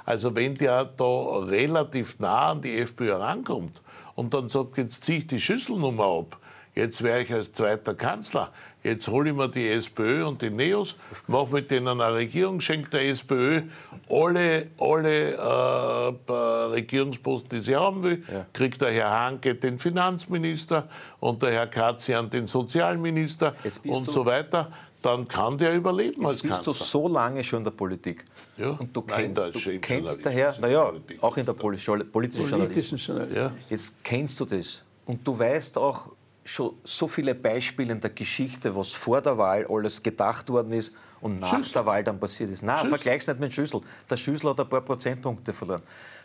Also 0.05 0.35
wenn 0.35 0.55
der 0.55 0.87
da 0.87 1.39
relativ 1.39 2.19
nah 2.19 2.51
an 2.51 2.63
die 2.63 2.79
FPÖ 2.79 3.11
herankommt 3.11 3.81
und 4.17 4.35
dann 4.35 4.49
sagt, 4.49 4.79
jetzt 4.79 5.05
ziehe 5.05 5.19
ich 5.19 5.27
die 5.29 5.41
Schüsselnummer 5.41 6.07
ab, 6.07 6.39
jetzt 6.75 7.03
wäre 7.03 7.23
ich 7.23 7.33
als 7.33 7.53
zweiter 7.53 7.95
Kanzler, 7.95 8.51
jetzt 8.83 9.09
hole 9.09 9.31
ich 9.31 9.37
mir 9.37 9.49
die 9.49 9.69
SPÖ 9.69 10.27
und 10.27 10.43
die 10.43 10.51
Neos, 10.51 10.97
mache 11.27 11.53
mit 11.53 11.71
denen 11.71 12.01
eine 12.01 12.15
Regierung, 12.15 12.61
schenke 12.61 12.91
der 12.91 13.09
SPÖ 13.09 13.63
alle, 14.09 14.69
alle 14.79 15.35
äh, 15.35 16.33
Regierungsposten, 16.33 17.51
die 17.51 17.65
sie 17.65 17.77
haben 17.77 18.03
will, 18.03 18.23
ja. 18.33 18.47
kriegt 18.53 18.81
der 18.83 18.93
Herr 18.93 19.11
Hanke 19.11 19.55
den 19.55 19.79
Finanzminister 19.79 20.89
und 21.21 21.43
der 21.43 21.53
Herr 21.53 21.67
Katzian 21.67 22.31
den 22.31 22.47
Sozialminister 22.47 23.55
und 23.85 24.11
so 24.11 24.25
weiter 24.25 24.71
dann 25.03 25.27
kann 25.27 25.57
der 25.57 25.75
überleben 25.75 26.23
Jetzt 26.23 26.27
als 26.27 26.43
bist 26.43 26.55
Kanzler. 26.55 26.73
du 26.73 26.79
so 26.79 27.09
lange 27.09 27.43
schon 27.43 27.59
in 27.59 27.65
der 27.65 27.71
Politik. 27.71 28.25
Ja? 28.57 28.71
Und 28.71 28.95
du 28.95 29.03
Nein, 29.09 29.33
kennst, 29.35 29.67
du 29.67 29.79
kennst 29.79 30.27
daher, 30.27 30.55
naja, 30.61 30.93
auch 31.21 31.37
in 31.37 31.47
der 31.47 31.53
Poli 31.55 31.79
politischen 31.79 32.49
Journalismus. 32.49 33.07
Ja. 33.35 33.53
Jetzt 33.69 34.03
kennst 34.05 34.39
du 34.41 34.45
das. 34.45 34.85
Und 35.07 35.27
du 35.27 35.39
weißt 35.39 35.79
auch 35.79 36.11
schon 36.45 36.75
so 36.85 37.07
viele 37.09 37.35
Beispiele 37.35 37.93
in 37.93 38.01
der 38.01 38.11
Geschichte, 38.11 38.75
was 38.75 38.93
vor 38.93 39.21
der 39.21 39.37
Wahl 39.39 39.67
alles 39.69 40.03
gedacht 40.03 40.49
worden 40.49 40.73
ist 40.73 40.95
und 41.21 41.41
nach 41.41 41.51
Schüssel. 41.51 41.75
der 41.75 41.87
Wahl 41.87 42.05
dann 42.05 42.19
passiert 42.19 42.51
ist. 42.51 42.63
Nein, 42.63 42.89
vergleich's 42.89 43.27
nicht 43.27 43.41
mit 43.41 43.53
Schüssel. 43.53 43.81
Der 44.09 44.17
Schüssel 44.17 44.51
hat 44.51 44.61
ein 44.61 44.69
paar 44.69 44.81
Prozentpunkte 44.81 45.53
verloren. 45.53 45.83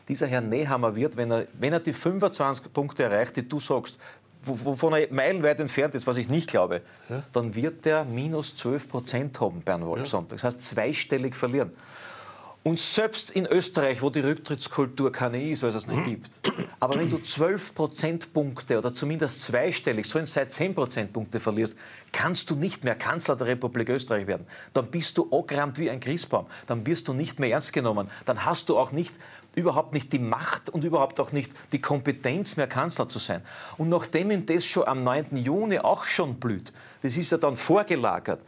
Dieser 0.07 0.28
Herr 0.28 0.41
Nehammer 0.41 0.95
wird, 0.95 1.18
wenn 1.18 1.32
er, 1.32 1.47
wenn 1.53 1.74
er 1.74 1.80
die 1.80 1.93
25 1.93 2.72
Punkte 2.72 3.03
erreicht, 3.03 3.36
die 3.36 3.47
du 3.47 3.59
sagst, 3.59 3.97
wovon 4.45 4.93
er 4.93 5.11
meilenweit 5.11 5.59
entfernt 5.59 5.95
ist, 5.95 6.05
was 6.05 6.18
ich 6.18 6.30
nicht 6.30 6.49
glaube, 6.49 6.82
ja. 7.09 7.24
dann 7.32 7.55
wird 7.55 7.84
der 7.86 8.05
minus 8.05 8.55
12 8.55 8.88
Prozent 8.88 9.41
haben, 9.41 9.61
Bernwald 9.61 9.99
ja. 9.99 10.05
Sonntag. 10.05 10.38
Das 10.38 10.43
heißt, 10.43 10.61
zweistellig 10.61 11.36
verlieren. 11.36 11.72
Und 12.68 12.80
selbst 12.80 13.30
in 13.30 13.45
Österreich, 13.45 14.01
wo 14.01 14.09
die 14.09 14.22
Rücktrittskultur 14.22 15.11
keine 15.11 15.51
ist, 15.51 15.61
weil 15.61 15.70
es 15.70 15.76
es 15.76 15.86
nicht 15.86 16.03
gibt, 16.03 16.32
aber 16.80 16.97
wenn 16.97 17.11
du 17.11 17.20
12 17.20 17.76
Prozentpunkte 17.76 18.80
oder 18.80 18.95
zumindest 18.95 19.43
zweistellig, 19.43 20.07
so 20.07 20.20
seit 20.26 20.51
10 20.51 20.74
Prozentpunkte 20.74 21.39
verlierst, 21.39 21.78
kannst 22.11 22.49
du 22.49 22.55
nicht 22.55 22.84
mehr 22.84 22.95
Kanzler 22.95 23.36
der 23.36 23.45
Republik 23.45 23.89
Österreich 23.89 24.26
werden. 24.26 24.47
Dann 24.74 24.89
bist 24.89 25.16
du 25.20 25.30
angerammt 25.32 25.78
wie 25.78 25.91
ein 25.91 25.99
Christbaum. 25.99 26.47
Dann 26.66 26.88
wirst 26.88 27.07
du 27.07 27.13
nicht 27.13 27.39
mehr 27.39 27.51
ernst 27.51 27.72
genommen. 27.72 28.09
Dann 28.26 28.45
hast 28.45 28.68
du 28.70 28.80
auch 28.80 28.91
nicht 28.91 29.13
überhaupt 29.53 29.93
nicht 29.93 30.11
die 30.11 30.20
Macht 30.20 30.70
und 30.70 30.84
überhaupt 30.84 31.20
auch 31.20 31.32
nicht 31.32 31.51
die 31.72 31.80
Kompetenz 31.80 32.57
mehr 32.57 32.68
Kanzler 32.68 33.07
zu 33.07 33.20
sein. 33.20 33.41
Und 33.78 33.89
nachdem 33.89 34.32
ihm 34.32 34.47
das 34.47 34.66
schon 34.66 34.88
am 34.88 35.03
9. 35.03 35.36
Juni 35.36 35.78
auch 35.78 36.05
schon 36.05 36.39
blüht, 36.39 36.74
das 37.03 37.16
ist 37.16 37.32
ja 37.32 37.38
dann 37.38 37.55
vorgelagert, 37.55 38.41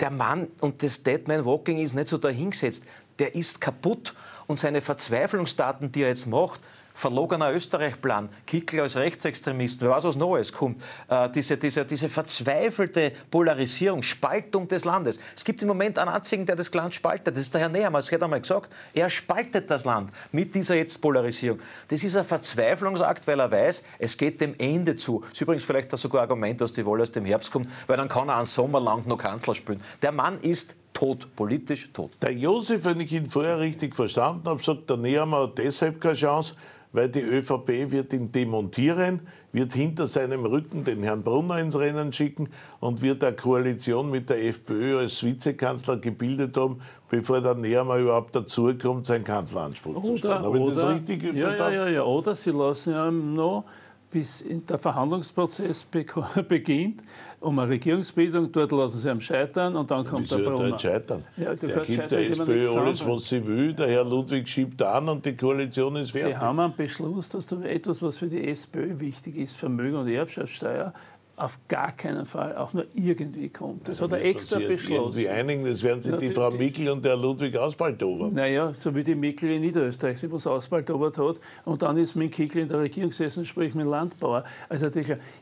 der 0.00 0.10
Mann, 0.10 0.48
und 0.60 0.82
das 0.82 1.02
Deadman 1.02 1.44
Walking 1.44 1.78
ist 1.78 1.94
nicht 1.94 2.08
so 2.08 2.18
dahingesetzt, 2.18 2.84
der 3.18 3.34
ist 3.34 3.60
kaputt 3.60 4.14
und 4.46 4.58
seine 4.58 4.80
Verzweiflungsdaten, 4.80 5.92
die 5.92 6.02
er 6.02 6.08
jetzt 6.08 6.26
macht, 6.26 6.60
verlogener 6.96 7.52
Österreich-Plan, 7.52 8.28
Kickl 8.46 8.80
als 8.80 8.96
Rechtsextremisten, 8.96 9.86
wer 9.86 9.94
weiß, 9.94 10.04
was 10.04 10.16
Neues 10.16 10.52
kommt, 10.52 10.82
äh, 11.08 11.28
diese, 11.30 11.56
diese, 11.56 11.84
diese 11.84 12.08
verzweifelte 12.08 13.12
Polarisierung, 13.30 14.02
Spaltung 14.02 14.66
des 14.66 14.84
Landes. 14.84 15.20
Es 15.36 15.44
gibt 15.44 15.62
im 15.62 15.68
Moment 15.68 15.98
einen 15.98 16.10
einzigen, 16.10 16.46
der 16.46 16.56
das 16.56 16.72
Land 16.72 16.94
spaltet, 16.94 17.36
das 17.36 17.44
ist 17.44 17.54
der 17.54 17.60
Herr 17.60 17.68
Nehammer, 17.68 17.98
das 17.98 18.10
hat 18.10 18.22
einmal 18.22 18.40
gesagt, 18.40 18.72
er 18.94 19.08
spaltet 19.10 19.70
das 19.70 19.84
Land 19.84 20.10
mit 20.32 20.54
dieser 20.54 20.74
jetzt 20.74 21.00
Polarisierung. 21.00 21.60
Das 21.88 22.02
ist 22.02 22.16
ein 22.16 22.24
Verzweiflungsakt, 22.24 23.26
weil 23.26 23.40
er 23.40 23.50
weiß, 23.50 23.84
es 23.98 24.16
geht 24.16 24.40
dem 24.40 24.54
Ende 24.58 24.96
zu. 24.96 25.20
Das 25.20 25.32
ist 25.32 25.40
übrigens 25.42 25.64
vielleicht 25.64 25.92
das 25.92 26.00
sogar 26.00 26.22
Argument, 26.22 26.60
dass 26.60 26.72
die 26.72 26.84
Wahl 26.86 27.02
aus 27.02 27.12
dem 27.12 27.26
Herbst 27.26 27.52
kommt, 27.52 27.68
weil 27.86 27.96
dann 27.96 28.08
kann 28.08 28.28
er 28.28 28.36
einen 28.36 28.46
Sommer 28.46 28.80
lang 28.80 29.06
noch 29.06 29.18
Kanzler 29.18 29.54
spielen. 29.54 29.82
Der 30.00 30.12
Mann 30.12 30.40
ist 30.40 30.74
tot, 30.96 31.28
politisch 31.36 31.90
tot. 31.92 32.10
Der 32.22 32.32
Josef, 32.32 32.84
wenn 32.86 33.00
ich 33.00 33.12
ihn 33.12 33.26
vorher 33.26 33.60
richtig 33.60 33.94
verstanden 33.94 34.48
habe, 34.48 34.62
sagt, 34.62 34.88
der 34.88 34.96
Nehammer 34.96 35.42
hat 35.42 35.58
deshalb 35.58 36.00
keine 36.00 36.14
Chance, 36.14 36.54
weil 36.92 37.08
die 37.08 37.20
ÖVP 37.20 37.90
wird 37.90 38.12
ihn 38.12 38.32
demontieren, 38.32 39.20
wird 39.52 39.72
hinter 39.72 40.06
seinem 40.06 40.44
Rücken 40.44 40.84
den 40.84 41.02
Herrn 41.02 41.22
Brunner 41.22 41.58
ins 41.58 41.78
Rennen 41.78 42.12
schicken 42.12 42.48
und 42.80 43.02
wird 43.02 43.22
eine 43.24 43.36
Koalition 43.36 44.10
mit 44.10 44.30
der 44.30 44.44
FPÖ 44.44 44.98
als 44.98 45.22
Vizekanzler 45.22 45.96
gebildet 45.96 46.56
haben, 46.56 46.80
bevor 47.08 47.40
der 47.40 47.54
Nehammer 47.54 47.96
überhaupt 47.96 48.34
dazukommt, 48.34 49.06
seinen 49.06 49.24
Kanzleranspruch 49.24 49.96
oder, 49.96 50.04
zu 50.04 50.16
stellen. 50.16 50.42
Habe 50.42 50.58
ich 50.58 50.74
das 50.74 50.86
richtig 50.88 51.22
ja, 51.22 51.54
ja, 51.54 51.70
ja, 51.70 51.88
ja, 51.88 52.02
oder 52.02 52.34
sie 52.34 52.50
lassen 52.50 52.94
ihn 52.94 53.34
noch 53.34 53.64
bis 54.10 54.44
der 54.48 54.78
Verhandlungsprozess 54.78 55.84
beginnt, 56.48 57.02
um 57.46 57.58
eine 57.60 57.70
Regierungsbildung. 57.70 58.50
Dort 58.50 58.72
lassen 58.72 58.98
sie 58.98 59.08
am 59.08 59.20
scheitern 59.20 59.76
und 59.76 59.90
dann 59.90 60.04
kommt 60.04 60.30
der 60.30 60.38
Brunner. 60.38 60.70
Dort 60.70 60.82
scheitern? 60.82 61.24
Ja, 61.36 61.54
der 61.54 61.80
gibt 61.80 62.10
der 62.10 62.30
SPÖ 62.30 62.70
alles, 62.70 63.06
was 63.06 63.28
sie 63.28 63.46
will. 63.46 63.72
Der 63.72 63.88
Herr 63.88 64.04
Ludwig 64.04 64.48
schiebt 64.48 64.82
an 64.82 65.08
und 65.08 65.24
die 65.24 65.36
Koalition 65.36 65.96
ist 65.96 66.10
fertig. 66.10 66.34
Die 66.34 66.36
haben 66.36 66.58
einen 66.58 66.74
Beschluss, 66.76 67.28
dass 67.28 67.50
etwas, 67.52 68.02
was 68.02 68.18
für 68.18 68.26
die 68.26 68.48
SPÖ 68.48 68.98
wichtig 68.98 69.36
ist, 69.36 69.56
Vermögen- 69.56 69.96
und 69.96 70.08
Erbschaftssteuer, 70.08 70.92
auf 71.36 71.58
gar 71.68 71.92
keinen 71.92 72.24
Fall 72.24 72.56
auch 72.56 72.72
nur 72.72 72.86
irgendwie 72.94 73.50
kommt. 73.50 73.86
Das 73.88 73.98
ja, 73.98 74.04
hat 74.04 74.12
er 74.12 74.24
extra 74.24 74.58
beschlossen. 74.58 75.18
Irgendwie 75.18 75.28
einigen, 75.28 75.64
das 75.64 75.82
werden 75.82 76.02
sich 76.02 76.16
die 76.16 76.32
Frau 76.32 76.50
Mickel 76.50 76.88
und 76.88 77.04
der 77.04 77.16
Ludwig 77.16 77.56
ausbaldobern. 77.56 78.32
Naja, 78.32 78.72
so 78.74 78.94
wie 78.94 79.04
die 79.04 79.14
Mickel 79.14 79.50
in 79.50 79.60
Niederösterreich 79.60 80.18
sich 80.18 80.32
was 80.32 80.46
ausbaldobert 80.46 81.18
hat. 81.18 81.38
Und 81.66 81.82
dann 81.82 81.98
ist 81.98 82.16
mein 82.16 82.30
Kickel 82.30 82.62
in 82.62 82.68
der 82.68 82.80
Regierung 82.80 83.10
gesessen 83.10 83.40
und 83.40 83.46
spricht 83.46 83.74
mit 83.74 83.86
Landbauer. 83.86 84.44
Also 84.70 84.88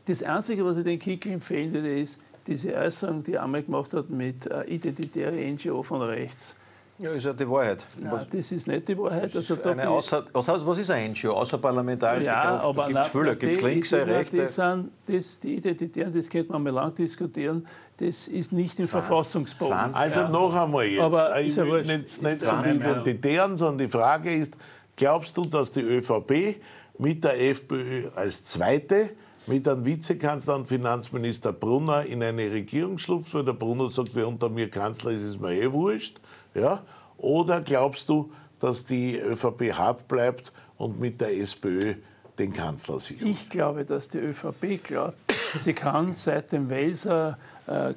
das 0.05 0.23
Einzige, 0.23 0.65
was 0.65 0.77
ich 0.77 0.83
den 0.83 0.99
Kickel 0.99 1.31
empfehlen 1.31 1.73
würde, 1.73 1.97
ist 1.99 2.19
diese 2.45 2.75
Äußerung, 2.75 3.23
die 3.23 3.33
er 3.33 3.43
einmal 3.43 3.63
gemacht 3.63 3.93
hat 3.93 4.09
mit 4.09 4.47
äh, 4.47 4.63
identitäre 4.65 5.35
NGO 5.35 5.81
von 5.81 6.01
rechts 6.01 6.54
ja, 6.97 7.11
ist 7.11 7.25
ja 7.25 7.33
die 7.33 7.49
Wahrheit. 7.49 7.85
Nein, 7.99 8.25
das 8.31 8.51
ist 8.51 8.67
nicht 8.67 8.87
die 8.87 8.97
Wahrheit. 8.97 9.35
Also 9.35 9.61
eine 9.63 9.89
außer, 9.89 10.25
was, 10.31 10.65
was 10.65 10.77
ist 10.77 10.89
ein 10.89 11.11
NGO? 11.11 11.31
Außerparlamentarische 11.31 12.25
ja, 12.25 12.59
Kraft? 12.59 12.77
Da 12.77 12.85
gibt 12.85 12.99
es 12.99 13.07
viele. 13.07 13.35
Gibt 13.35 13.55
es 13.55 13.61
Linke, 13.61 14.07
Rechte? 14.07 14.41
Die, 14.41 14.47
sind, 14.47 14.91
das, 15.05 15.39
die 15.41 15.55
Identitären, 15.55 16.13
das 16.13 16.29
könnte 16.29 16.53
man 16.53 16.63
mal 16.63 16.71
lang 16.71 16.95
diskutieren, 16.95 17.67
das 17.97 18.27
ist 18.27 18.53
nicht 18.53 18.79
im 18.79 18.85
20, 18.85 18.91
Verfassungsbogen. 18.91 19.75
20, 19.75 20.01
also 20.01 20.19
ja. 20.21 20.29
noch 20.29 20.55
einmal 20.55 20.85
jetzt. 20.85 21.01
Aber 21.01 21.41
ich 21.41 21.57
will 21.57 21.83
nicht, 21.83 22.21
nicht 22.21 22.41
die 22.41 22.75
Identitären, 22.75 23.57
sondern 23.57 23.87
die 23.87 23.91
Frage 23.91 24.33
ist, 24.33 24.53
glaubst 24.95 25.35
du, 25.35 25.41
dass 25.41 25.71
die 25.71 25.81
ÖVP 25.81 26.61
mit 26.97 27.23
der 27.23 27.41
FPÖ 27.41 28.07
als 28.15 28.45
Zweite 28.45 29.09
mit 29.47 29.67
einem 29.67 29.85
Vizekanzler 29.85 30.55
und 30.55 30.67
Finanzminister 30.67 31.53
Brunner 31.53 32.05
in 32.05 32.23
eine 32.23 32.49
Regierung 32.51 32.97
schlupft, 32.97 33.33
weil 33.33 33.45
der 33.45 33.53
Brunner 33.53 33.89
sagt, 33.91 34.15
wer 34.15 34.27
unter 34.27 34.49
mir 34.49 34.69
Kanzler 34.69 35.11
ist, 35.11 35.23
ist 35.23 35.41
mir 35.41 35.53
eh 35.53 35.71
wurscht. 35.71 36.19
Ja? 36.55 36.81
Oder 37.17 37.61
glaubst 37.61 38.09
du, 38.09 38.31
dass 38.59 38.83
die 38.85 39.19
ÖVP 39.19 39.73
hart 39.73 40.07
bleibt 40.07 40.51
und 40.77 40.99
mit 40.99 41.21
der 41.21 41.37
SPÖ 41.37 41.95
den 42.39 42.53
Kanzler 42.53 42.99
sichert? 42.99 43.27
Ich 43.27 43.49
glaube, 43.49 43.85
dass 43.85 44.09
die 44.09 44.17
ÖVP 44.17 44.83
glaubt, 44.83 45.17
sie 45.59 45.73
kann 45.73 46.13
seit 46.13 46.51
dem 46.51 46.69
Welser 46.69 47.37
äh, 47.67 47.91
äh, 47.91 47.93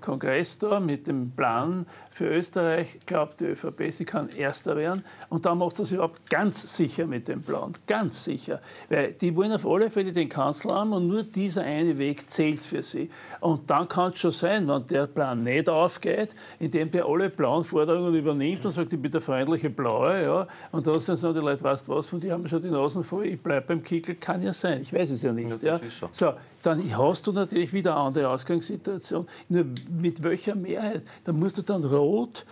Kongress 0.00 0.58
da 0.58 0.80
mit 0.80 1.06
dem 1.06 1.30
Plan 1.32 1.86
für 2.14 2.28
Österreich 2.28 3.00
glaubt 3.06 3.40
die 3.40 3.46
ÖVP, 3.46 3.90
sie 3.90 4.04
kann 4.04 4.28
Erster 4.28 4.76
werden. 4.76 5.04
Und 5.30 5.44
da 5.44 5.52
macht 5.52 5.74
sie 5.74 5.82
es 5.82 5.90
überhaupt 5.90 6.30
ganz 6.30 6.76
sicher 6.76 7.06
mit 7.06 7.26
dem 7.26 7.42
Plan. 7.42 7.74
Ganz 7.88 8.22
sicher. 8.22 8.60
Weil 8.88 9.14
die 9.14 9.34
wollen 9.34 9.50
auf 9.50 9.66
alle 9.66 9.90
Fälle 9.90 10.12
den 10.12 10.28
Kanzler 10.28 10.76
haben 10.76 10.92
und 10.92 11.08
nur 11.08 11.24
dieser 11.24 11.62
eine 11.62 11.98
Weg 11.98 12.30
zählt 12.30 12.60
für 12.60 12.84
sie. 12.84 13.10
Und 13.40 13.68
dann 13.68 13.88
kann 13.88 14.12
es 14.12 14.20
schon 14.20 14.30
sein, 14.30 14.68
wenn 14.68 14.86
der 14.86 15.08
Plan 15.08 15.42
nicht 15.42 15.68
aufgeht, 15.68 16.36
indem 16.60 16.88
der 16.92 17.04
alle 17.04 17.28
blauen 17.30 17.64
Forderungen 17.64 18.14
übernimmt 18.14 18.64
und 18.64 18.70
sagt, 18.70 18.92
ich 18.92 19.02
bin 19.02 19.10
der 19.10 19.20
freundliche 19.20 19.70
Blaue, 19.70 20.22
ja, 20.24 20.46
und 20.70 20.86
dann 20.86 21.00
sagen 21.00 21.34
die 21.34 21.40
Leute, 21.40 21.64
weißt 21.64 21.88
du 21.88 21.96
was, 21.96 22.06
von 22.06 22.20
dir 22.20 22.32
haben 22.32 22.44
wir 22.44 22.48
schon 22.48 22.62
die 22.62 22.70
Nasen 22.70 23.02
voll, 23.02 23.26
ich 23.26 23.40
bleibe 23.40 23.66
beim 23.66 23.82
Kickel, 23.82 24.14
kann 24.14 24.40
ja 24.40 24.52
sein, 24.52 24.82
ich 24.82 24.92
weiß 24.92 25.10
es 25.10 25.22
ja 25.22 25.32
nicht. 25.32 25.60
Ja, 25.64 25.78
ja. 25.78 25.80
So. 25.88 26.08
so, 26.12 26.34
dann 26.64 26.82
hast 26.96 27.26
du 27.26 27.32
natürlich 27.32 27.72
wieder 27.74 27.94
eine 27.94 28.06
andere 28.06 28.28
Ausgangssituation. 28.30 29.26
Nur 29.50 29.66
mit 30.00 30.22
welcher 30.22 30.54
Mehrheit? 30.54 31.02
Da 31.24 31.32
musst 31.32 31.58
du 31.58 31.62
dann 31.62 31.82
rot, 32.04 32.44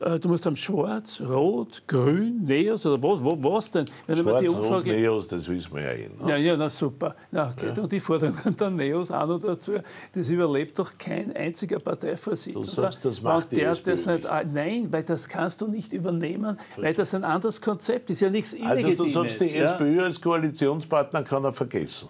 äh, 0.00 0.18
du 0.18 0.28
musst 0.28 0.46
haben 0.46 0.56
schwarz, 0.56 1.20
rot, 1.20 1.82
grün, 1.86 2.44
Neos 2.44 2.86
oder 2.86 3.02
was, 3.02 3.22
was, 3.22 3.42
was 3.42 3.70
denn? 3.70 3.84
Wenn 4.06 4.16
schwarz, 4.16 4.40
die 4.40 4.48
Umfrage, 4.48 4.90
rot, 4.90 5.00
Neos, 5.00 5.28
das 5.28 5.48
wissen 5.48 5.74
wir 5.74 5.82
ja 5.82 5.92
eh. 5.92 6.08
Ne? 6.08 6.30
Ja, 6.30 6.36
ja, 6.36 6.56
na 6.56 6.70
super. 6.70 7.14
Na, 7.30 7.50
okay. 7.50 7.72
ja. 7.76 7.82
Und 7.82 7.92
die 7.92 8.00
Forderungen 8.00 8.56
der 8.58 8.70
Neos 8.70 9.10
auch 9.10 9.26
noch 9.26 9.38
dazu, 9.38 9.72
das 10.14 10.28
überlebt 10.30 10.78
doch 10.78 10.96
kein 10.96 11.34
einziger 11.36 11.78
Parteivorsitzender. 11.78 12.66
Du 12.66 12.72
sagst, 12.72 13.04
das 13.04 13.20
macht 13.20 13.52
der, 13.52 13.74
die 13.74 13.82
das 13.90 14.06
nicht, 14.06 14.24
Nein, 14.52 14.88
weil 14.90 15.02
das 15.02 15.28
kannst 15.28 15.60
du 15.60 15.66
nicht 15.66 15.92
übernehmen, 15.92 16.56
Verstehe. 16.56 16.84
weil 16.84 16.94
das 16.94 17.14
ein 17.14 17.24
anderes 17.24 17.60
Konzept 17.60 18.10
ist. 18.10 18.20
ja 18.20 18.30
nichts 18.30 18.56
Also 18.64 18.94
du 18.94 19.08
sagst, 19.08 19.40
die 19.40 19.46
ja? 19.46 19.74
SPÖ 19.74 20.02
als 20.02 20.20
Koalitionspartner 20.20 21.22
kann 21.24 21.44
er 21.44 21.52
vergessen. 21.52 22.08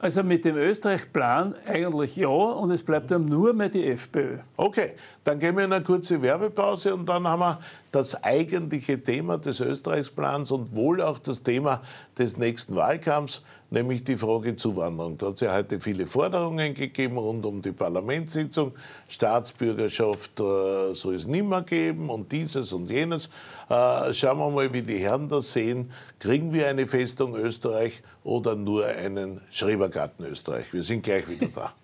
Also 0.00 0.22
mit 0.22 0.44
dem 0.44 0.56
Österreich-Plan 0.56 1.56
eigentlich 1.66 2.16
ja 2.16 2.28
und 2.28 2.70
es 2.70 2.84
bleibt 2.84 3.10
dann 3.10 3.24
nur 3.24 3.52
mehr 3.52 3.68
die 3.68 3.84
FPÖ. 3.84 4.38
Okay, 4.56 4.92
dann 5.24 5.40
gehen 5.40 5.56
wir 5.56 5.64
in 5.64 5.72
eine 5.72 5.82
kurze 5.82 6.22
Werbepause 6.22 6.94
und 6.94 7.06
dann 7.06 7.26
haben 7.26 7.40
wir 7.40 7.58
das 7.94 8.22
eigentliche 8.22 9.02
Thema 9.02 9.38
des 9.38 9.60
Österreichsplans 9.60 10.50
und 10.50 10.74
wohl 10.74 11.00
auch 11.00 11.18
das 11.18 11.42
Thema 11.42 11.82
des 12.18 12.36
nächsten 12.36 12.74
Wahlkampfs, 12.76 13.42
nämlich 13.70 14.04
die 14.04 14.16
Frage 14.16 14.56
Zuwanderung. 14.56 15.18
Da 15.18 15.26
hat 15.26 15.34
es 15.34 15.40
ja 15.40 15.54
heute 15.54 15.80
viele 15.80 16.06
Forderungen 16.06 16.74
gegeben 16.74 17.18
rund 17.18 17.44
um 17.46 17.62
die 17.62 17.72
Parlamentssitzung. 17.72 18.72
Staatsbürgerschaft 19.08 20.40
äh, 20.40 20.94
soll 20.94 21.14
es 21.14 21.26
nicht 21.26 21.44
mehr 21.44 21.62
geben 21.62 22.10
und 22.10 22.32
dieses 22.32 22.72
und 22.72 22.90
jenes. 22.90 23.30
Äh, 23.68 24.12
schauen 24.12 24.38
wir 24.38 24.50
mal, 24.50 24.72
wie 24.72 24.82
die 24.82 24.98
Herren 24.98 25.28
das 25.28 25.52
sehen. 25.52 25.90
Kriegen 26.18 26.52
wir 26.52 26.68
eine 26.68 26.86
Festung 26.86 27.36
Österreich 27.36 28.02
oder 28.24 28.54
nur 28.54 28.86
einen 28.86 29.40
Schrebergarten 29.50 30.26
Österreich? 30.26 30.72
Wir 30.72 30.82
sind 30.82 31.02
gleich 31.02 31.28
wieder 31.28 31.48
da. 31.48 31.74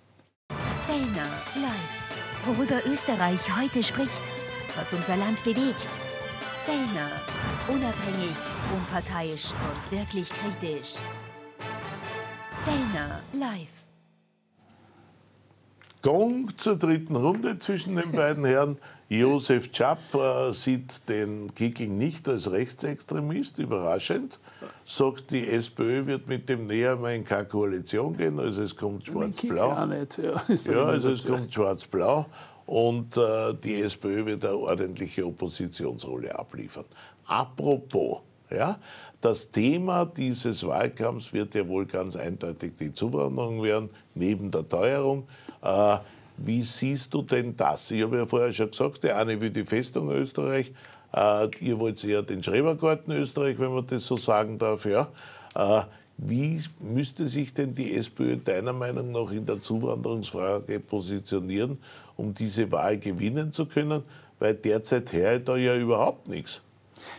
Fellner 0.87 1.29
live. 1.57 2.05
Worüber 2.47 2.81
Österreich 2.87 3.41
heute 3.59 3.83
spricht, 3.83 4.13
was 4.77 4.93
unser 4.93 5.17
Land 5.17 5.43
bewegt. 5.45 5.89
Fellner. 6.65 7.11
Unabhängig, 7.69 8.37
unparteiisch 8.75 9.47
und 9.51 9.99
wirklich 9.99 10.29
kritisch. 10.31 10.95
Fellner 12.65 13.21
live. 13.33 13.69
Gong 16.03 16.51
zur 16.59 16.77
dritten 16.77 17.17
Runde 17.17 17.59
zwischen 17.59 17.97
den 17.97 18.13
beiden 18.13 18.45
Herren. 18.45 18.79
Josef 19.09 19.71
Czap 19.73 19.99
äh, 20.15 20.53
sieht 20.53 21.09
den 21.09 21.55
Kicking 21.55 21.97
nicht 21.97 22.29
als 22.29 22.51
Rechtsextremist, 22.51 23.59
überraschend. 23.59 24.39
Sagt, 24.87 25.31
die 25.31 25.49
SPÖ 25.49 26.07
wird 26.07 26.27
mit 26.27 26.49
dem 26.49 26.67
näher 26.67 26.99
in 27.09 27.25
keine 27.25 27.47
Koalition 27.47 28.17
gehen, 28.17 28.41
also 28.41 28.63
es 28.63 28.77
kommt 28.77 29.07
schwarz-blau. 29.07 29.73
Auch 29.73 29.87
nicht, 29.87 30.19
ja. 30.19 30.43
Ja, 30.73 30.85
also 30.87 31.11
es 31.11 31.25
kommt 31.25 31.53
schwarz-blau 31.53 32.27
und 32.67 33.17
äh, 33.17 33.55
die 33.55 33.83
SPÖ 33.83 34.27
wird 34.27 34.45
eine 34.45 34.57
ordentliche 34.57 35.27
Oppositionsrolle 35.27 36.39
abliefern. 36.39 36.85
Apropos, 37.27 38.21
ja, 38.51 38.79
das 39.21 39.51
Thema 39.51 40.05
dieses 40.05 40.67
Wahlkampfs 40.67 41.33
wird 41.33 41.55
ja 41.55 41.67
wohl 41.67 41.87
ganz 41.87 42.17
eindeutig 42.17 42.73
die 42.79 42.93
Zuwanderung 42.93 43.63
werden, 43.63 43.91
neben 44.15 44.51
der 44.51 44.69
Teuerung. 44.69 45.27
Äh, 45.63 45.99
wie 46.37 46.63
siehst 46.63 47.15
du 47.15 47.23
denn 47.23 47.57
das? 47.57 47.91
Ich 47.91 48.03
habe 48.03 48.19
ja 48.19 48.27
vorher 48.27 48.53
schon 48.53 48.71
gesagt, 48.71 49.03
der 49.05 49.19
eine 49.19 49.41
will 49.41 49.51
die 49.51 49.65
Festung 49.65 50.11
Österreich, 50.11 50.73
äh, 51.15 51.49
ihr 51.61 51.79
wollt 51.79 52.03
eher 52.03 52.23
den 52.23 52.43
Schrebergarten 52.43 53.13
Österreich, 53.15 53.59
wenn 53.59 53.73
man 53.73 53.87
das 53.87 54.07
so 54.07 54.17
sagen 54.17 54.59
darf. 54.59 54.85
Ja? 54.85 55.09
Äh, 55.55 55.83
wie 56.17 56.61
müsste 56.81 57.27
sich 57.27 57.55
denn 57.55 57.75
die 57.75 57.95
SPÖ 57.95 58.37
deiner 58.37 58.73
Meinung 58.73 59.13
nach 59.13 59.31
in 59.33 59.47
der 59.47 59.61
Zuwanderungsfrage 59.63 60.81
positionieren, 60.81 61.79
um 62.17 62.35
diese 62.35 62.71
Wahl 62.73 62.99
gewinnen 62.99 63.53
zu 63.53 63.67
können? 63.67 64.03
Weil 64.39 64.55
derzeit 64.55 65.13
her 65.13 65.39
da 65.39 65.57
ja 65.57 65.77
überhaupt 65.77 66.29
nichts. 66.29 66.61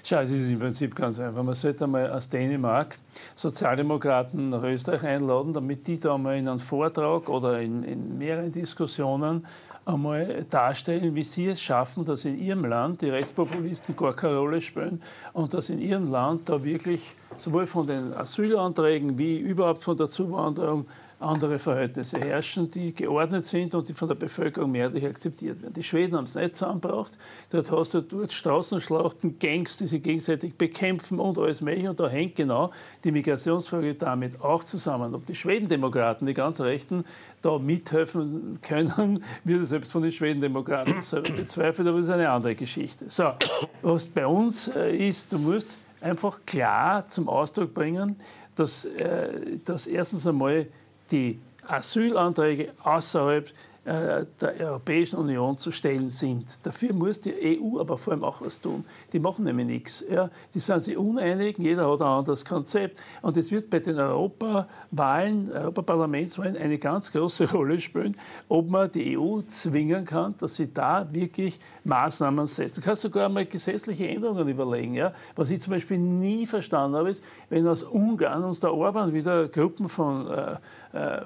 Schau, 0.04 0.20
es 0.22 0.32
ist 0.32 0.50
im 0.50 0.60
Prinzip 0.60 0.96
ganz 0.96 1.20
einfach. 1.20 1.44
Man 1.44 1.56
sollte 1.56 1.84
einmal 1.84 2.10
aus 2.10 2.28
Dänemark 2.28 2.98
Sozialdemokraten 3.36 4.50
nach 4.50 4.64
Österreich 4.64 5.04
einladen, 5.04 5.54
damit 5.54 5.88
die 5.88 6.00
da 6.00 6.18
mal 6.18 6.38
in 6.38 6.48
einem 6.48 6.60
Vortrag 6.60 7.30
oder 7.30 7.62
in, 7.62 7.84
in 7.84 8.18
mehreren 8.18 8.52
Diskussionen 8.52 9.46
einmal 9.86 10.46
darstellen, 10.50 11.14
wie 11.14 11.24
sie 11.24 11.48
es 11.48 11.62
schaffen, 11.62 12.06
dass 12.06 12.26
in 12.26 12.40
ihrem 12.40 12.66
Land 12.66 13.02
die 13.02 13.10
Rechtspopulisten 13.10 13.96
gar 13.96 14.16
keine 14.16 14.38
Rolle 14.38 14.60
spielen 14.60 15.02
und 15.34 15.54
dass 15.54 15.70
in 15.70 15.80
ihrem 15.80 16.12
Land 16.12 16.50
da 16.50 16.64
wirklich 16.64 17.16
sowohl 17.36 17.68
von 17.68 17.86
den 17.86 18.14
Asylanträgen 18.14 19.18
wie 19.18 19.38
überhaupt 19.38 19.84
von 19.84 19.96
der 19.96 20.08
Zuwanderung 20.08 20.88
andere 21.20 21.60
Verhältnisse 21.60 22.20
herrschen, 22.20 22.70
die 22.70 22.94
geordnet 22.94 23.46
sind 23.46 23.74
und 23.74 23.88
die 23.88 23.94
von 23.94 24.08
der 24.08 24.16
Bevölkerung 24.16 24.72
mehrheitlich 24.72 25.06
akzeptiert 25.06 25.62
werden. 25.62 25.74
Die 25.74 25.84
Schweden 25.84 26.16
haben 26.16 26.26
es 26.26 26.36
nicht 26.36 26.56
zusammengebracht. 26.56 27.12
Dort 27.50 27.72
hast 27.72 27.94
du 27.94 28.02
dort 28.02 28.34
Straßenschlachten, 28.34 29.40
Gangs, 29.40 29.78
die 29.78 29.88
sich 29.88 30.04
gegenseitig 30.04 30.56
bekämpfen 30.56 31.20
und 31.20 31.38
alles 31.38 31.62
mögliche. 31.62 31.90
Und 31.90 32.00
da 32.00 32.10
hängt 32.10 32.36
genau 32.36 32.72
die 33.04 33.12
Migrationsfrage 33.12 33.96
damit 33.96 34.42
auch 34.42 34.64
zusammen. 34.64 35.16
Ob 35.16 35.26
die 35.26 35.36
Schwedendemokraten, 35.36 36.28
die 36.28 36.34
ganz 36.34 36.60
Rechten, 36.60 37.06
da 37.42 37.58
mithelfen 37.60 38.60
können, 38.62 39.24
wird 39.44 39.66
selbst 39.66 39.92
von 39.92 40.04
den 40.04 40.12
Schwedendemokraten 40.12 40.96
bezweifelt, 41.36 41.88
aber 41.88 41.98
das 41.98 42.08
ist 42.08 42.14
eine 42.14 42.30
andere 42.30 42.56
Geschichte. 42.56 43.10
So, 43.10 43.32
was 43.82 44.06
bei 44.08 44.28
uns 44.28 44.68
äh, 44.68 44.96
ist, 45.08 45.32
du 45.32 45.40
musst 45.40 45.78
einfach 46.02 46.40
klar 46.46 47.08
zum 47.08 47.30
Ausdruck 47.30 47.74
bringen, 47.74 48.16
dass, 48.56 48.86
äh, 48.86 49.58
dass 49.64 49.88
erstens 49.88 50.26
einmal 50.28 50.68
die 51.16 51.40
Asylanträge 51.68 52.74
außerhalb 52.84 53.50
der 53.86 54.54
Europäischen 54.60 55.18
Union 55.18 55.58
zu 55.58 55.70
stellen 55.70 56.10
sind. 56.10 56.46
Dafür 56.64 56.92
muss 56.92 57.22
die 57.22 57.60
EU 57.62 57.80
aber 57.80 57.98
vor 57.98 58.14
allem 58.14 58.24
auch 58.24 58.42
was 58.42 58.60
tun. 58.60 58.84
Die 59.14 59.20
machen 59.20 59.46
nämlich 59.46 59.68
nichts. 59.68 60.04
Ja. 60.10 60.30
Die 60.54 60.60
sind 60.60 60.82
sich 60.82 60.98
uneinig, 60.98 61.60
jeder 61.60 61.92
hat 61.92 62.02
ein 62.02 62.08
anderes 62.08 62.44
Konzept. 62.44 63.00
Und 63.22 63.38
es 63.38 63.52
wird 63.52 63.70
bei 63.70 63.80
den 63.80 64.00
Europawahlen, 64.00 65.52
Europaparlamentswahlen 65.52 66.58
eine 66.58 66.80
ganz 66.80 67.12
große 67.12 67.52
Rolle 67.52 67.80
spielen, 67.80 68.18
ob 68.50 68.70
man 68.70 68.92
die 68.92 69.18
EU 69.18 69.42
zwingen 69.42 70.06
kann, 70.06 70.34
dass 70.40 70.56
sie 70.56 70.74
da 70.74 71.08
wirklich 71.12 71.60
Maßnahmen 71.84 72.48
setzt. 72.48 72.78
Du 72.78 72.82
kannst 72.82 73.04
sogar 73.04 73.30
mal 73.30 73.46
gesetzliche 73.46 74.08
Änderungen 74.08 74.48
überlegen. 74.48 74.96
Ja. 74.96 75.14
Was 75.36 75.52
ich 75.52 75.62
zum 75.62 75.74
Beispiel 75.74 76.00
nie 76.00 76.48
verstanden 76.48 76.98
habe, 76.98 77.12
ist, 77.12 77.24
wenn 77.50 77.68
aus 77.68 77.84
Ungarn 77.84 78.44
uns 78.44 78.60
der 78.60 78.74
Orban 78.74 79.14
wieder 79.14 79.48
Gruppen 79.48 79.90
von 79.90 80.28
äh, 80.28 80.56
äh, 80.94 81.22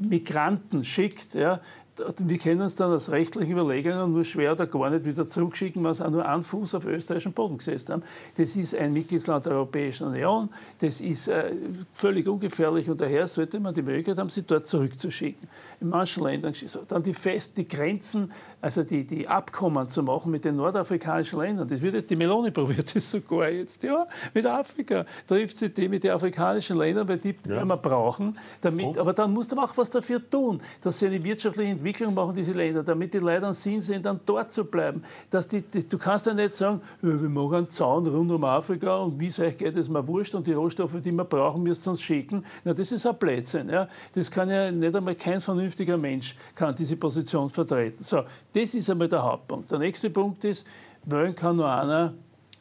Migranten 0.00 0.84
schickt, 0.84 1.34
ja, 1.34 1.60
wir 1.96 2.38
können 2.38 2.60
uns 2.62 2.74
dann 2.74 2.92
aus 2.92 3.08
rechtlichen 3.10 3.52
Überlegungen 3.52 4.12
nur 4.12 4.24
schwer 4.24 4.52
oder 4.52 4.66
gar 4.66 4.90
nicht 4.90 5.04
wieder 5.04 5.26
zurückschicken, 5.26 5.82
wenn 5.84 5.94
sie 5.94 6.04
auch 6.04 6.10
nur 6.10 6.26
einen 6.26 6.42
Fuß 6.42 6.74
auf 6.74 6.86
österreichischen 6.86 7.32
Boden 7.32 7.58
gesetzt 7.58 7.90
haben. 7.90 8.02
Das 8.36 8.56
ist 8.56 8.74
ein 8.74 8.92
Mitgliedsland 8.92 9.46
der 9.46 9.52
Europäischen 9.52 10.08
Union, 10.08 10.48
das 10.80 11.00
ist 11.00 11.28
äh, 11.28 11.52
völlig 11.92 12.26
ungefährlich 12.26 12.90
und 12.90 13.00
daher 13.00 13.28
sollte 13.28 13.60
man 13.60 13.74
die 13.74 13.82
Möglichkeit 13.82 14.18
haben, 14.18 14.28
sie 14.28 14.42
dort 14.42 14.66
zurückzuschicken. 14.66 15.48
In 15.80 15.88
manchen 15.88 16.24
Ländern 16.24 16.54
dann 16.88 17.02
die 17.02 17.14
fest 17.14 17.56
die 17.56 17.68
Grenzen, 17.68 18.32
also 18.60 18.82
die, 18.82 19.04
die 19.04 19.28
Abkommen 19.28 19.88
zu 19.88 20.02
machen 20.02 20.32
mit 20.32 20.44
den 20.44 20.56
nordafrikanischen 20.56 21.38
Ländern. 21.38 21.68
Das 21.68 21.82
wird 21.82 21.94
jetzt, 21.94 22.10
die 22.10 22.16
Meloni 22.16 22.50
probiert 22.52 22.94
das 22.94 23.10
sogar 23.10 23.50
jetzt, 23.50 23.82
ja, 23.82 24.06
mit 24.32 24.46
Afrika. 24.46 25.04
Trifft 25.28 25.58
sie 25.58 25.68
die 25.68 25.88
mit 25.88 26.02
den 26.02 26.12
afrikanischen 26.12 26.78
Ländern, 26.78 27.06
weil 27.06 27.18
die 27.18 27.36
ja. 27.46 27.64
wir 27.64 27.76
brauchen, 27.76 28.38
damit, 28.60 28.98
aber 28.98 29.12
dann 29.12 29.32
muss 29.32 29.50
man 29.54 29.64
auch 29.64 29.76
was 29.76 29.90
dafür 29.90 30.20
tun, 30.28 30.60
dass 30.80 30.98
sie 30.98 31.06
eine 31.06 31.22
wirtschaftliche 31.22 31.83
Entwicklung 31.84 32.14
machen, 32.14 32.34
diese 32.34 32.52
Länder, 32.52 32.82
damit 32.82 33.12
die 33.12 33.18
Leute 33.18 33.44
einen 33.44 33.52
Sinn 33.52 33.80
sehen, 33.80 34.02
dann 34.02 34.18
dort 34.24 34.50
zu 34.50 34.64
bleiben. 34.64 35.04
Dass 35.28 35.46
die, 35.46 35.60
die, 35.60 35.86
du 35.86 35.98
kannst 35.98 36.24
ja 36.24 36.32
nicht 36.32 36.54
sagen, 36.54 36.80
wir 37.02 37.14
machen 37.28 37.54
einen 37.54 37.68
Zaun 37.68 38.06
rund 38.06 38.30
um 38.30 38.42
Afrika 38.42 38.96
und 38.96 39.20
wie 39.20 39.26
es 39.26 39.38
euch 39.38 39.58
geht, 39.58 39.76
ist 39.76 39.90
mir 39.90 40.06
wurscht 40.06 40.34
und 40.34 40.46
die 40.46 40.54
Rohstoffe, 40.54 40.94
die 41.04 41.12
wir 41.12 41.24
brauchen, 41.24 41.62
müsst 41.62 41.86
ihr 41.86 41.90
uns 41.90 42.00
schicken. 42.00 42.42
Na, 42.64 42.72
das 42.72 42.90
ist 42.90 43.06
ein 43.06 43.14
Blödsinn. 43.16 43.68
Ja. 43.68 43.86
Das 44.14 44.30
kann 44.30 44.48
ja 44.48 44.70
nicht 44.70 44.96
einmal 44.96 45.14
kein 45.14 45.42
vernünftiger 45.42 45.98
Mensch 45.98 46.34
kann 46.54 46.74
diese 46.74 46.96
Position 46.96 47.50
vertreten. 47.50 48.02
So, 48.02 48.22
das 48.54 48.74
ist 48.74 48.88
einmal 48.88 49.08
der 49.08 49.22
Hauptpunkt. 49.22 49.70
Der 49.70 49.78
nächste 49.78 50.08
Punkt 50.08 50.42
ist, 50.44 50.66
wählen 51.04 51.34
kann 51.34 51.56
nur 51.56 51.70
einer, 51.70 52.14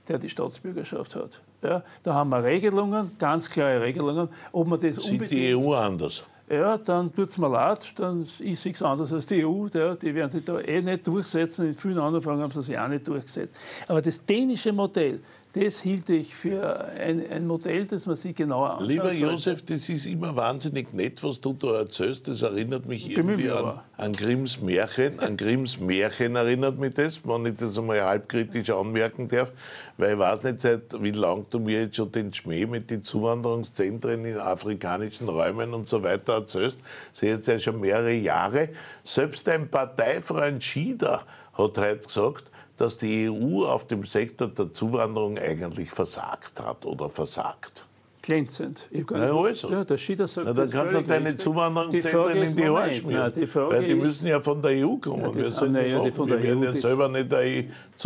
der 0.09 0.17
die 0.17 0.27
Staatsbürgerschaft 0.27 1.15
hat. 1.15 1.41
Ja, 1.63 1.81
da 2.03 2.13
haben 2.13 2.29
wir 2.29 2.43
Regelungen, 2.43 3.11
ganz 3.17 3.49
klare 3.49 3.79
Regelungen. 3.79 4.27
Ob 4.51 4.67
man 4.67 4.81
das 4.81 4.97
Sieht 4.97 5.31
die 5.31 5.55
EU 5.55 5.73
anders? 5.73 6.25
Ja, 6.49 6.77
dann 6.77 7.13
tut 7.13 7.29
es 7.29 7.37
mir 7.37 7.49
leid, 7.49 7.93
dann 7.95 8.21
ist 8.21 8.65
es 8.65 8.81
anders 8.81 9.13
als 9.13 9.25
die 9.25 9.45
EU, 9.45 9.67
ja, 9.73 9.95
die 9.95 10.13
werden 10.13 10.29
sich 10.29 10.43
da 10.43 10.59
eh 10.59 10.81
nicht 10.81 11.07
durchsetzen. 11.07 11.67
In 11.67 11.75
vielen 11.75 11.99
anderen 11.99 12.21
Fragen 12.21 12.41
haben 12.41 12.51
sie 12.51 12.61
sich 12.61 12.77
auch 12.77 12.87
nicht 12.87 13.07
durchgesetzt. 13.07 13.59
Aber 13.87 14.01
das 14.01 14.23
dänische 14.25 14.73
Modell, 14.73 15.19
das 15.53 15.81
hielt 15.81 16.09
ich 16.09 16.33
für 16.33 16.85
ein, 16.99 17.29
ein, 17.29 17.45
Modell, 17.45 17.85
das 17.85 18.07
man 18.07 18.15
sich 18.15 18.35
genauer 18.35 18.71
anschaut. 18.71 18.87
Lieber 18.87 19.13
Josef, 19.13 19.63
das 19.63 19.87
ist 19.87 20.07
immer 20.07 20.35
wahnsinnig 20.35 20.91
nett, 20.93 21.23
was 21.23 21.39
du 21.39 21.53
da 21.53 21.77
erzählst. 21.77 22.27
Das 22.27 22.41
erinnert 22.41 22.87
mich 22.87 23.07
irgendwie 23.07 23.51
an, 23.51 23.79
an 23.97 24.13
Grimms 24.13 24.61
Märchen. 24.61 25.19
An 25.19 25.37
Grimms 25.37 25.79
Märchen 25.79 26.35
erinnert 26.35 26.79
mich 26.79 26.95
das, 26.95 27.19
wenn 27.23 27.45
ich 27.45 27.55
das 27.55 27.77
einmal 27.77 28.01
halbkritisch 28.01 28.71
anmerken 28.71 29.27
darf. 29.27 29.51
Weil 29.97 30.13
ich 30.13 30.19
weiß 30.19 30.41
nicht, 30.41 30.61
seit 30.61 31.03
wie 31.03 31.11
lang 31.11 31.45
du 31.51 31.59
mir 31.59 31.83
jetzt 31.83 31.97
schon 31.97 32.11
den 32.11 32.33
Schmäh 32.33 32.65
mit 32.65 32.89
den 32.89 33.03
Zuwanderungszentren 33.03 34.25
in 34.25 34.37
afrikanischen 34.39 35.29
Räumen 35.29 35.75
und 35.75 35.87
so 35.87 36.01
weiter 36.01 36.33
erzählst. 36.33 36.79
Das 37.11 37.21
ist 37.21 37.27
jetzt 37.29 37.47
ja 37.47 37.59
schon 37.59 37.79
mehrere 37.79 38.13
Jahre. 38.13 38.69
Selbst 39.03 39.47
ein 39.47 39.69
Parteifreund 39.69 40.63
Schieder 40.63 41.27
hat 41.53 41.77
heute 41.77 41.99
gesagt, 41.99 42.45
dass 42.77 42.97
die 42.97 43.29
EU 43.29 43.65
auf 43.65 43.85
dem 43.87 44.03
Sektor 44.03 44.47
der 44.47 44.73
Zuwanderung 44.73 45.37
eigentlich 45.37 45.89
versagt 45.91 46.59
hat 46.59 46.85
oder 46.85 47.09
versagt. 47.09 47.85
glänzend. 48.21 48.87
Ich 48.89 49.05
Na, 49.11 49.31
also. 49.37 49.69
Ja, 49.69 49.97
Schieder 49.97 50.27
sagt 50.27 50.47
Na, 50.47 50.53
dann 50.53 50.65
das 50.65 50.71
kannst 50.71 50.95
du 50.95 51.01
deine 51.01 51.37
Zuwanderungszentren 51.37 52.41
in 52.41 52.55
die 52.55 52.67
Haare 52.69 52.91
schmieren. 52.93 53.33
die 53.33 53.47
Frage 53.47 53.75
Weil 53.75 53.85
die 53.85 53.95
müssen 53.95 54.27
ja 54.27 54.39
von 54.41 54.61
der 54.61 54.71
EU 54.87 54.95
kommen. 54.95 55.23
Ja, 55.23 55.35
wir, 55.35 55.49
das- 55.49 55.61
na 55.69 55.81
ja, 55.81 55.87
die 55.87 55.93
machen. 55.95 56.11
von 56.13 56.29
wir 56.29 56.41
werden 56.41 56.61
EU, 56.63 56.65
ja 56.65 56.73
selber 56.73 57.09
nicht 57.09 57.31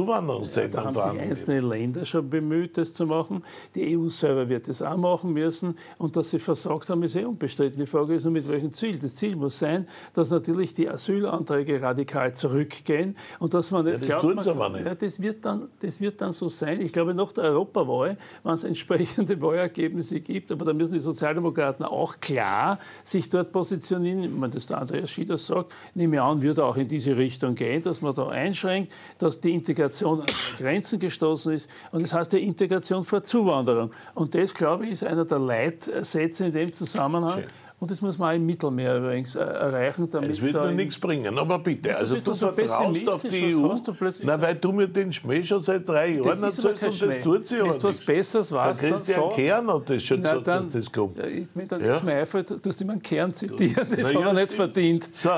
eine 0.03 0.07
Da 0.07 0.17
Zuwanderungszentren 0.17 0.83
haben 0.83 0.93
sich 0.93 1.21
einzelne 1.21 1.59
Länder 1.61 2.05
schon 2.05 2.29
bemüht, 2.29 2.77
das 2.77 2.93
zu 2.93 3.05
machen. 3.05 3.43
Die 3.75 3.97
EU 3.97 4.09
selber 4.09 4.47
wird 4.49 4.67
das 4.67 4.81
auch 4.81 4.97
machen 4.97 5.33
müssen. 5.33 5.77
Und 5.97 6.15
dass 6.15 6.29
sie 6.29 6.39
versagt 6.39 6.89
haben, 6.89 7.03
ist 7.03 7.15
eh 7.15 7.25
unbestritten. 7.25 7.79
Die 7.79 7.87
Frage 7.87 8.15
ist 8.15 8.23
nur, 8.23 8.33
mit 8.33 8.47
welchem 8.47 8.71
Ziel. 8.73 8.99
Das 8.99 9.15
Ziel 9.15 9.35
muss 9.35 9.57
sein, 9.59 9.87
dass 10.13 10.29
natürlich 10.29 10.73
die 10.73 10.89
Asylanträge 10.89 11.81
radikal 11.81 12.33
zurückgehen 12.33 13.15
und 13.39 13.53
dass 13.53 13.71
man 13.71 13.85
nicht 13.85 13.93
Ja, 14.07 14.15
das 14.15 14.21
glaubt, 14.21 14.35
man 14.35 14.47
aber 14.47 14.69
nicht. 14.69 14.85
Ja, 14.85 14.95
das, 14.95 15.21
wird 15.21 15.45
dann, 15.45 15.69
das 15.79 15.99
wird 15.99 16.21
dann 16.21 16.31
so 16.31 16.49
sein. 16.49 16.81
Ich 16.81 16.91
glaube, 16.91 17.13
nach 17.13 17.31
der 17.31 17.45
Europawahl, 17.45 18.17
wenn 18.43 18.53
es 18.53 18.63
entsprechende 18.63 19.41
Wahlergebnisse 19.41 20.19
gibt, 20.19 20.51
aber 20.51 20.65
da 20.65 20.73
müssen 20.73 20.93
die 20.93 20.99
Sozialdemokraten 20.99 21.85
auch 21.85 22.19
klar 22.19 22.79
sich 23.03 23.29
dort 23.29 23.51
positionieren. 23.51 24.23
Ich 24.23 24.31
meine, 24.31 24.53
das 24.53 24.67
der 24.67 24.79
Andreas 24.79 25.09
Schieder 25.09 25.37
sagt, 25.37 25.73
nehme 25.95 26.15
ich 26.17 26.21
an, 26.21 26.41
wird 26.41 26.59
auch 26.59 26.77
in 26.77 26.87
diese 26.87 27.17
Richtung 27.17 27.55
gehen, 27.55 27.81
dass 27.81 28.01
man 28.01 28.13
da 28.13 28.27
einschränkt, 28.27 28.91
dass 29.17 29.39
die 29.39 29.53
Integration 29.53 29.86
an 30.21 30.23
die 30.27 30.63
Grenzen 30.63 30.99
gestoßen 30.99 31.53
ist. 31.53 31.69
Und 31.91 32.01
das 32.03 32.13
heißt 32.13 32.33
ja 32.33 32.39
Integration 32.39 33.03
vor 33.03 33.21
Zuwanderung. 33.23 33.91
Und 34.15 34.33
das, 34.35 34.53
glaube 34.53 34.85
ich, 34.85 34.91
ist 34.93 35.03
einer 35.03 35.25
der 35.25 35.39
Leitsätze 35.39 36.45
in 36.45 36.51
dem 36.51 36.71
Zusammenhang. 36.73 37.41
Schön. 37.41 37.49
Und 37.79 37.91
das 37.91 38.01
muss 38.01 38.17
man 38.17 38.31
auch 38.31 38.35
im 38.35 38.43
Mittelmeer 38.43 38.97
übrigens 38.97 39.35
äh, 39.35 39.39
erreichen. 39.39 40.09
Damit 40.09 40.31
Es 40.31 40.41
wird 40.41 40.55
in- 40.65 40.75
nichts 40.77 40.97
bringen, 40.97 41.37
aber 41.37 41.59
bitte. 41.59 41.95
Also 41.95 42.15
du 42.15 42.33
so 42.33 42.47
vertraust 42.51 43.07
auf 43.07 43.21
die? 43.21 43.55
EU. 43.55 43.75
Na, 44.23 44.41
weil 44.41 44.55
du 44.55 44.71
mir 44.71 44.87
den 44.87 45.13
Schmäh 45.13 45.43
schon 45.43 45.59
seit 45.59 45.87
drei 45.87 46.07
Jahren 46.15 46.23
Das 46.23 46.57
ist 46.57 46.65
aber 46.65 46.69
erzählst 46.71 47.03
und 47.03 47.09
das 47.09 47.15
Schmäh. 47.17 47.23
tut 47.23 47.47
sie 47.47 47.55
aber 47.59 47.65
Wenn 47.65 47.71
du 47.73 47.77
was 47.77 47.83
nichts. 47.83 48.05
Besseres 48.07 48.51
weißt, 48.51 48.83
dann 48.83 48.89
Christian 48.93 49.21
sag. 49.21 49.29
Kern 49.35 49.71
hat 49.71 49.89
das 49.91 50.03
schon 50.03 50.21
Na, 50.21 50.29
gesagt, 50.31 50.47
dann, 50.47 50.63
dass 50.63 50.73
das 50.73 50.91
kommt. 50.91 51.17
Ja, 51.19 51.25
ich, 51.27 51.47
dann 51.67 51.85
Ja. 51.85 51.95
ist 51.97 52.03
mir 52.03 52.13
einfällt, 52.15 52.49
du 52.49 52.57
hast 52.67 52.81
immer 52.81 52.93
einen 52.93 53.01
Kern 53.03 53.31
zitiert, 53.31 53.77
das 53.77 53.87
Na 53.95 54.03
hat 54.05 54.13
ja, 54.13 54.21
er 54.27 54.33
nicht 54.33 54.43
stimmt. 54.53 54.73
verdient. 54.73 55.09
So, 55.15 55.29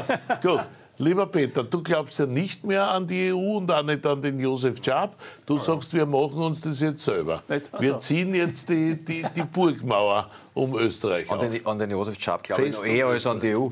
gut. 0.41 0.59
Lieber 1.01 1.25
Peter, 1.27 1.63
du 1.63 1.81
glaubst 1.81 2.19
ja 2.19 2.25
nicht 2.25 2.65
mehr 2.65 2.91
an 2.91 3.07
die 3.07 3.31
EU 3.31 3.55
und 3.57 3.71
auch 3.71 3.83
nicht 3.83 4.05
an 4.05 4.21
den 4.21 4.37
Josef 4.37 4.79
Schab. 4.83 5.15
Du 5.45 5.57
sagst, 5.57 5.93
wir 5.93 6.05
machen 6.05 6.41
uns 6.41 6.59
das 6.59 6.81
jetzt 6.81 7.05
selber. 7.05 7.41
Wir 7.79 7.97
ziehen 7.99 8.35
jetzt 8.35 8.67
die, 8.67 8.97
die, 8.97 9.25
die 9.33 9.43
Burgmauer 9.43 10.29
um 10.53 10.75
Österreich 10.77 11.31
An 11.31 11.39
auf. 11.39 11.49
den, 11.49 11.65
an 11.65 11.79
den 11.79 11.91
Josef 11.91 12.19
Schab 12.19 12.43
glaube 12.43 12.63
ich 12.63 12.73
noch 12.75 12.81
Festung 12.81 12.97
eher 12.97 13.05
als 13.07 13.25
an 13.27 13.39
die 13.39 13.55
EU. 13.55 13.69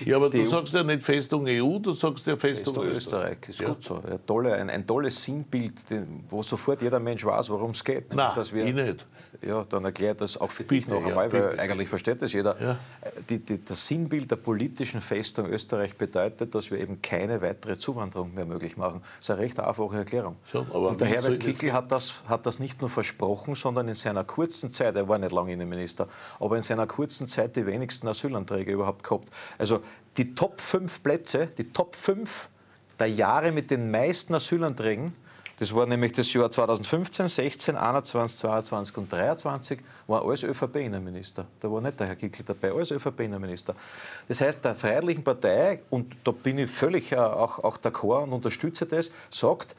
Die, 0.00 0.10
Ja, 0.10 0.16
aber 0.16 0.28
du 0.30 0.38
EU 0.40 0.44
sagst 0.44 0.74
ja 0.74 0.82
nicht 0.82 1.04
Festung 1.04 1.46
EU, 1.46 1.78
du 1.78 1.92
sagst 1.92 2.26
ja 2.26 2.36
Festung, 2.36 2.74
Festung 2.74 2.84
Österreich. 2.84 3.36
Österreich 3.42 3.48
ist 3.48 3.60
Ja. 3.60 3.68
gut 3.68 3.84
so. 3.84 4.02
Ja, 4.08 4.18
tolle, 4.26 4.54
ein, 4.54 4.68
ein 4.68 4.84
tolles 4.84 5.22
Sinnbild, 5.22 5.74
wo 6.28 6.42
sofort 6.42 6.82
jeder 6.82 6.98
Mensch 6.98 7.24
weiß, 7.24 7.48
worum 7.50 7.70
es 7.72 7.84
geht. 7.84 8.12
Nein, 8.12 8.32
dass 8.34 8.52
wir, 8.52 8.64
ich 8.64 8.74
nicht. 8.74 9.06
Ja, 9.46 9.64
dann 9.68 9.84
erklärt 9.84 10.20
das 10.22 10.36
auch 10.40 10.50
für 10.50 10.64
dich 10.64 10.86
Bitte, 10.86 10.94
noch 10.94 11.02
ja, 11.02 11.08
einmal, 11.08 11.30
weil 11.32 11.50
bitte. 11.50 11.62
eigentlich 11.62 11.88
versteht 11.90 12.22
das 12.22 12.32
jeder. 12.32 12.56
Ja. 12.60 12.70
Äh, 13.02 13.10
Die, 13.28 13.38
die, 13.38 13.62
das 13.64 13.86
Sinnbild 13.86 14.30
der 14.30 14.36
politischen 14.36 15.02
Festung 15.02 15.46
Österreich 15.50 15.94
bedeutet, 15.94 16.54
dass 16.56 16.70
wir 16.70 16.80
eben 16.80 17.02
keine 17.02 17.42
weitere 17.42 17.78
Zuwanderung 17.78 18.34
mehr 18.34 18.46
möglich 18.46 18.76
machen. 18.76 19.02
Das 19.18 19.26
ist 19.26 19.30
eine 19.30 19.40
recht 19.40 19.60
einfache 19.60 19.96
Erklärung. 19.96 20.36
Schon, 20.50 20.66
Und 20.68 21.00
der 21.00 21.08
Herbert 21.08 21.40
Kickl 21.40 21.72
hat 21.72 21.92
das, 21.92 22.22
hat 22.26 22.46
das 22.46 22.58
nicht 22.58 22.80
nur 22.80 22.90
versprochen, 22.90 23.54
sondern 23.54 23.88
in 23.88 23.94
seiner 23.94 24.24
kurzen 24.24 24.70
Zeit, 24.70 24.96
er 24.96 25.08
war 25.08 25.18
nicht 25.18 25.32
lange 25.32 25.52
Innenminister, 25.52 26.08
aber 26.40 26.56
in 26.56 26.62
seiner 26.62 26.86
kurzen 26.86 27.28
Zeit 27.28 27.56
die 27.56 27.66
wenigsten 27.66 28.08
Asylanträge 28.08 28.72
überhaupt 28.72 29.02
gehabt. 29.02 29.30
Also 29.58 29.80
die 30.16 30.34
Top 30.34 30.60
5 30.60 31.02
Plätze, 31.02 31.48
die 31.58 31.72
Top 31.72 31.94
5 31.94 32.48
der 32.98 33.08
Jahre 33.08 33.52
mit 33.52 33.70
den 33.70 33.90
meisten 33.90 34.34
Asylanträgen, 34.34 35.12
das 35.58 35.74
war 35.74 35.86
nämlich 35.86 36.12
das 36.12 36.30
Jahr 36.32 36.50
2015, 36.50 37.28
16, 37.28 37.76
21, 37.76 38.38
22 38.38 38.96
und 38.98 39.12
23, 39.12 39.80
war 40.06 40.22
alles 40.22 40.42
ÖVP-Innenminister. 40.42 41.46
Da 41.60 41.70
war 41.70 41.80
nicht 41.80 41.98
der 41.98 42.08
Herr 42.08 42.16
Kickl 42.16 42.42
dabei, 42.44 42.72
alles 42.72 42.90
ÖVP-Innenminister. 42.90 43.74
Das 44.28 44.40
heißt, 44.40 44.62
der 44.64 44.74
Freiheitlichen 44.74 45.24
Partei, 45.24 45.80
und 45.88 46.14
da 46.24 46.32
bin 46.32 46.58
ich 46.58 46.70
völlig 46.70 47.12
äh, 47.12 47.16
auch, 47.16 47.64
auch 47.64 47.78
d'accord 47.78 48.24
und 48.24 48.32
unterstütze 48.34 48.84
das, 48.84 49.10
sagt, 49.30 49.74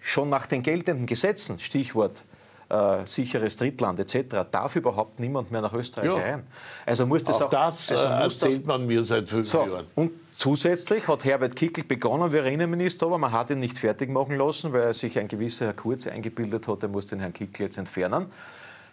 schon 0.00 0.28
nach 0.28 0.46
den 0.46 0.62
geltenden 0.62 1.06
Gesetzen, 1.06 1.58
Stichwort 1.58 2.22
äh, 2.68 3.06
sicheres 3.06 3.56
Drittland 3.56 3.98
etc., 3.98 4.46
darf 4.50 4.76
überhaupt 4.76 5.18
niemand 5.18 5.50
mehr 5.50 5.62
nach 5.62 5.72
Österreich 5.72 6.06
Ja. 6.06 6.14
rein. 6.14 6.46
Also 6.86 7.06
muss 7.06 7.24
das 7.24 7.40
Auch 7.42 7.46
auch, 7.46 7.50
das 7.50 7.90
also 7.90 8.04
äh, 8.04 8.24
muss 8.24 8.34
das, 8.34 8.42
erzählt 8.44 8.66
man 8.66 8.86
mir 8.86 9.02
seit 9.02 9.28
fünf 9.28 9.48
so, 9.48 9.66
Jahren. 9.66 9.86
und 9.94 10.12
zusätzlich 10.38 11.08
hat 11.08 11.24
Herbert 11.24 11.56
Kickl 11.56 11.82
begonnen, 11.82 12.32
wie 12.32 12.38
Innenminister, 12.38 13.06
aber 13.06 13.18
man 13.18 13.32
hat 13.32 13.50
ihn 13.50 13.58
nicht 13.58 13.76
fertig 13.76 14.08
machen 14.08 14.36
lassen, 14.36 14.72
weil 14.72 14.94
sich 14.94 15.18
ein 15.18 15.28
gewisser 15.28 15.66
Herr 15.66 15.74
Kurz 15.74 16.06
eingebildet 16.06 16.68
hat, 16.68 16.82
er 16.82 16.88
muss 16.88 17.08
den 17.08 17.20
Herrn 17.20 17.32
Kickl 17.34 17.64
jetzt 17.64 17.76
entfernen. 17.76 18.26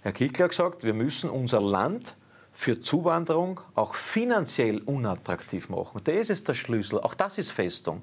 Herr 0.02 0.12
Kickl 0.12 0.44
hat 0.44 0.50
gesagt, 0.50 0.84
wir 0.84 0.94
müssen 0.94 1.30
unser 1.30 1.62
Land 1.62 2.16
für 2.52 2.82
Zuwanderung 2.82 3.62
auch 3.76 3.94
finanziell 3.94 4.80
unattraktiv 4.80 5.70
machen. 5.70 6.02
Das 6.04 6.30
ist 6.30 6.48
der 6.48 6.54
Schlüssel. 6.54 7.00
Auch 7.00 7.14
das 7.14 7.38
ist 7.38 7.52
Festung. 7.52 8.02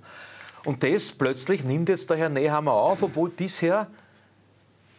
Und 0.65 0.83
das 0.85 1.11
plötzlich 1.11 1.65
nimmt 1.65 1.89
jetzt 1.89 2.11
der 2.11 2.19
Herr 2.19 2.29
Nehammer 2.29 2.73
auf, 2.73 3.03
obwohl 3.03 3.31
bisher 3.31 3.89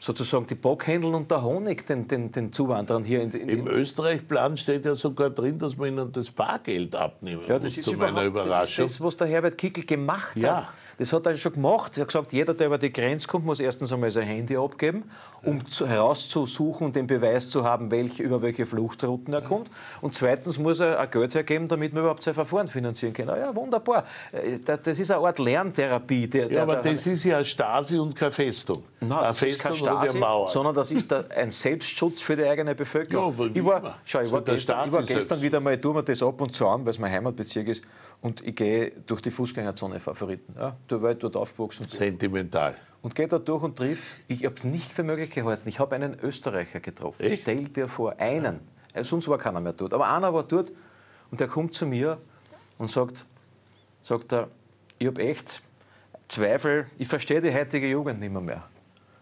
sozusagen 0.04 0.46
die 0.48 0.56
Bockhändel 0.56 1.16
und 1.16 1.32
der 1.32 1.44
Honig 1.44 1.88
den, 1.88 2.08
den, 2.10 2.30
den 2.32 2.52
Zuwanderern 2.52 3.06
hier 3.06 3.22
in, 3.22 3.32
in, 3.32 3.48
Im 3.48 3.68
Österreich-Plan 3.68 4.58
steht 4.58 4.84
ja 4.84 4.96
sogar 4.96 5.30
drin, 5.30 5.58
dass 5.60 5.78
man 5.78 5.88
ihnen 5.88 6.12
das 6.12 6.30
Bargeld 6.30 6.94
abnehmen 6.94 7.44
Ja, 7.48 7.54
muss, 7.54 7.64
das 7.64 7.78
ist 7.78 7.86
zu 7.86 7.94
meiner 7.94 8.26
Überraschung. 8.26 8.60
Das, 8.60 8.70
ist 8.70 9.00
das, 9.00 9.02
was 9.02 9.16
der 9.18 9.28
Herbert 9.28 9.58
Kickl 9.58 9.86
gemacht 9.86 10.36
Ja. 10.36 10.68
hat. 10.68 10.68
Das 10.98 11.12
hat 11.12 11.26
er 11.26 11.34
schon 11.36 11.54
gemacht. 11.54 11.98
Er 11.98 12.02
hat 12.02 12.08
gesagt, 12.10 12.34
jeder, 12.34 12.54
der 12.54 12.68
über 12.68 12.78
die 12.78 12.92
Grenze 12.94 13.28
kommt, 13.28 13.46
muss 13.46 13.60
erstens 13.60 13.92
einmal 13.92 14.12
sein 14.12 14.24
Handy 14.28 14.56
abgeben, 14.56 15.04
um 15.44 15.66
zu, 15.68 15.88
herauszusuchen 15.88 16.88
und 16.88 16.96
den 16.96 17.08
Beweis 17.08 17.50
zu 17.50 17.64
haben, 17.64 17.90
welche, 17.92 18.24
über 18.24 18.42
welche 18.42 18.66
Fluchtrouten 18.66 19.34
er 19.34 19.42
kommt. 19.42 19.70
Und 20.02 20.14
zweitens 20.16 20.60
muss 20.60 20.80
er 20.80 21.02
auch 21.02 21.10
Geld 21.10 21.34
hergeben, 21.36 21.68
damit 21.68 21.94
man 21.94 22.04
überhaupt 22.04 22.24
sein 22.24 22.34
Verfahren 22.34 22.68
finanzieren 22.68 23.14
kann. 23.14 23.28
Ja, 23.28 23.56
wunderbar. 23.56 24.06
Äh, 24.32 24.60
da- 24.64 24.78
Das 24.78 25.00
ist 25.00 25.10
eine 25.12 25.26
Art 25.26 25.40
Lerntherapie. 25.40 26.28
Der, 26.28 26.44
ja, 26.44 26.48
der, 26.50 26.64
aber 26.64 26.76
der, 26.78 26.92
das 26.94 27.08
ist 27.08 27.24
ja 27.24 27.44
Stasi 27.44 27.98
und 27.98 28.16
keine 28.16 28.32
Festung. 28.32 28.84
Nein, 29.00 29.12
eine 29.12 29.28
das 29.28 29.42
ist 29.42 29.60
kein 29.60 29.72
Festung 29.74 29.88
Stasi, 29.90 30.10
eine 30.12 30.20
Mauer. 30.20 30.50
sondern 30.50 30.76
das 30.76 30.92
ist 30.92 31.12
ein 31.12 31.50
Selbstschutz 31.50 32.22
für 32.22 32.36
die 32.36 32.44
eigene 32.46 32.76
Bevölkerung. 32.76 33.36
Ja, 33.38 33.46
ich 33.54 33.66
war, 33.66 33.98
schau, 34.06 34.22
ich 34.22 34.32
war 34.32 34.42
gestern, 34.42 34.88
ich 34.88 34.94
war 34.94 35.04
gestern 35.04 35.42
wieder 35.42 35.60
mal, 35.60 35.78
tue 35.80 35.94
mir 35.94 36.04
das 36.04 36.22
ab 36.22 36.40
und 36.40 36.54
zu 36.56 36.68
an, 36.68 36.84
weil 36.86 36.92
es 36.92 37.00
mein 37.00 37.12
Heimatbezirk 37.12 37.68
ist, 37.68 37.84
und 38.24 38.40
ich 38.42 38.56
gehe 38.56 38.92
durch 39.06 39.22
die 39.22 39.32
Fußgängerzone 39.32 40.00
Favoriten, 40.00 40.56
ja, 40.58 40.78
da, 40.88 41.02
weil 41.02 41.14
ich 41.14 41.20
dort 41.20 41.36
aufgewachsen. 41.36 41.86
Sentimental. 41.90 42.74
Und 43.02 43.16
gehe 43.16 43.28
da 43.28 43.38
durch 43.38 43.64
und 43.64 43.76
triff, 43.76 44.22
ich 44.30 44.46
habe 44.46 44.56
es 44.56 44.64
nicht 44.64 44.94
für 44.94 45.04
möglich 45.04 45.30
gehalten, 45.30 45.68
ich 45.68 45.78
habe 45.78 45.94
einen 45.94 46.18
Österreicher 46.22 46.80
getroffen. 46.80 47.22
Echt? 47.22 47.42
Stell 47.42 47.66
dir 47.66 47.90
vor, 47.90 48.18
einen. 48.18 48.62
Äh, 48.94 49.04
Sonst 49.04 49.28
war 49.28 49.38
keiner 49.38 49.60
mehr 49.60 49.74
dort. 49.74 49.94
Aber 49.94 50.10
einer 50.10 50.34
war 50.34 50.44
dort 50.44 50.72
und 51.32 51.42
der 51.42 51.50
kommt 51.50 51.76
zu 51.76 51.86
mir 51.86 52.18
und 52.78 52.90
sagt, 52.90 53.26
sagt 54.04 54.32
er, 54.32 54.48
ich 55.00 55.08
habe 55.08 55.22
echt 55.22 55.62
Zweifel, 56.30 56.88
ich 56.98 57.10
verstehe 57.10 57.42
die 57.42 57.54
heutige 57.54 57.90
Jugend 57.90 58.22
nicht 58.22 58.32
mehr. 58.32 58.42
mehr. 58.42 58.64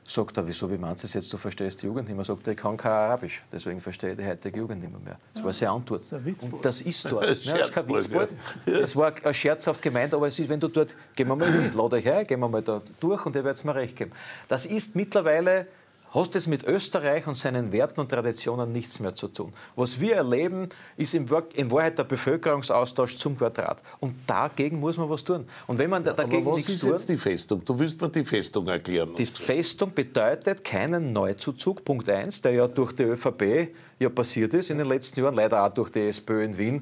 Sagt 0.03 0.35
er, 0.35 0.47
wieso, 0.47 0.69
wie 0.69 0.77
meinst 0.77 1.03
du 1.03 1.07
das 1.07 1.13
jetzt, 1.13 1.31
du 1.31 1.37
verstehst 1.37 1.81
die 1.81 1.85
Jugend 1.85 2.07
nicht 2.07 2.15
mehr? 2.15 2.25
Sagt 2.25 2.47
er, 2.47 2.53
ich 2.53 2.59
kann 2.59 2.75
kein 2.75 2.91
Arabisch, 2.91 3.43
deswegen 3.51 3.79
verstehe 3.79 4.11
ich 4.11 4.17
die 4.17 4.25
heutige 4.25 4.59
Jugend 4.59 4.81
nicht 4.81 5.05
mehr. 5.05 5.17
Das 5.33 5.43
war 5.43 5.53
seine 5.53 5.71
Antwort. 5.71 6.11
ein 6.11 6.25
Witzbold. 6.25 6.53
Und 6.53 6.65
das 6.65 6.81
ist 6.81 7.05
dort. 7.11 7.43
Ja, 7.43 7.53
das 7.57 7.67
ist 7.67 7.73
kein 7.73 7.87
Witzbold. 7.87 8.33
Das 8.65 8.95
war 8.95 9.25
äh, 9.25 9.33
scherzhaft 9.33 9.81
gemeint, 9.81 10.13
aber 10.13 10.27
es 10.27 10.39
ist, 10.39 10.49
wenn 10.49 10.59
du 10.59 10.67
dort, 10.67 10.89
gehen 11.15 11.27
wir 11.27 11.35
mal 11.35 11.51
hin, 11.51 11.71
lade 11.73 11.95
euch 11.95 12.11
ein, 12.11 12.25
gehen 12.25 12.39
wir 12.39 12.49
mal 12.49 12.61
da 12.61 12.81
durch 12.99 13.25
und 13.25 13.35
ihr 13.35 13.43
werdet 13.43 13.63
mir 13.63 13.75
recht 13.75 13.95
geben. 13.95 14.11
Das 14.47 14.65
ist 14.65 14.95
mittlerweile, 14.95 15.67
hast 16.13 16.35
es 16.35 16.47
mit 16.47 16.63
Österreich 16.63 17.25
und 17.27 17.35
seinen 17.35 17.71
Werten 17.71 17.99
und 18.01 18.09
Traditionen 18.09 18.71
nichts 18.71 18.99
mehr 18.99 19.15
zu 19.15 19.27
tun. 19.27 19.53
Was 19.75 19.99
wir 19.99 20.15
erleben, 20.15 20.67
ist 20.97 21.13
in 21.13 21.29
Wahr- 21.29 21.43
in 21.55 21.71
Wahrheit 21.71 21.97
der 21.97 22.03
Bevölkerungsaustausch 22.03 23.17
zum 23.17 23.37
Quadrat. 23.37 23.81
Und 23.99 24.13
dagegen 24.27 24.79
muss 24.79 24.97
man 24.97 25.09
was 25.09 25.23
tun. 25.23 25.45
Und 25.67 25.77
wenn 25.79 25.89
man 25.89 26.05
Aber 26.07 26.13
dagegen 26.13 26.45
was 26.45 26.55
nichts 26.57 26.73
ist 26.73 26.81
tut, 26.81 26.91
jetzt 26.91 27.09
die 27.09 27.17
Festung? 27.17 27.63
Du 27.63 27.77
willst 27.79 27.99
mir 28.01 28.09
die 28.09 28.25
Festung 28.25 28.67
erklären. 28.67 29.15
die 29.17 29.25
Festung 29.25 29.93
bedeutet 29.93 30.63
keinen 30.63 31.13
Neuzuzug, 31.13 31.83
Punkt 31.85 32.09
1, 32.09 32.41
der 32.41 32.51
ja 32.53 32.67
durch 32.67 32.91
die 32.93 33.03
ÖVP 33.03 33.69
ja 33.99 34.09
passiert 34.09 34.53
ist 34.53 34.69
in 34.69 34.77
den 34.79 34.87
letzten 34.87 35.21
Jahren, 35.21 35.35
leider 35.35 35.63
auch 35.65 35.73
durch 35.73 35.89
die 35.89 36.01
SPÖ 36.01 36.43
in 36.43 36.57
Wien. 36.57 36.81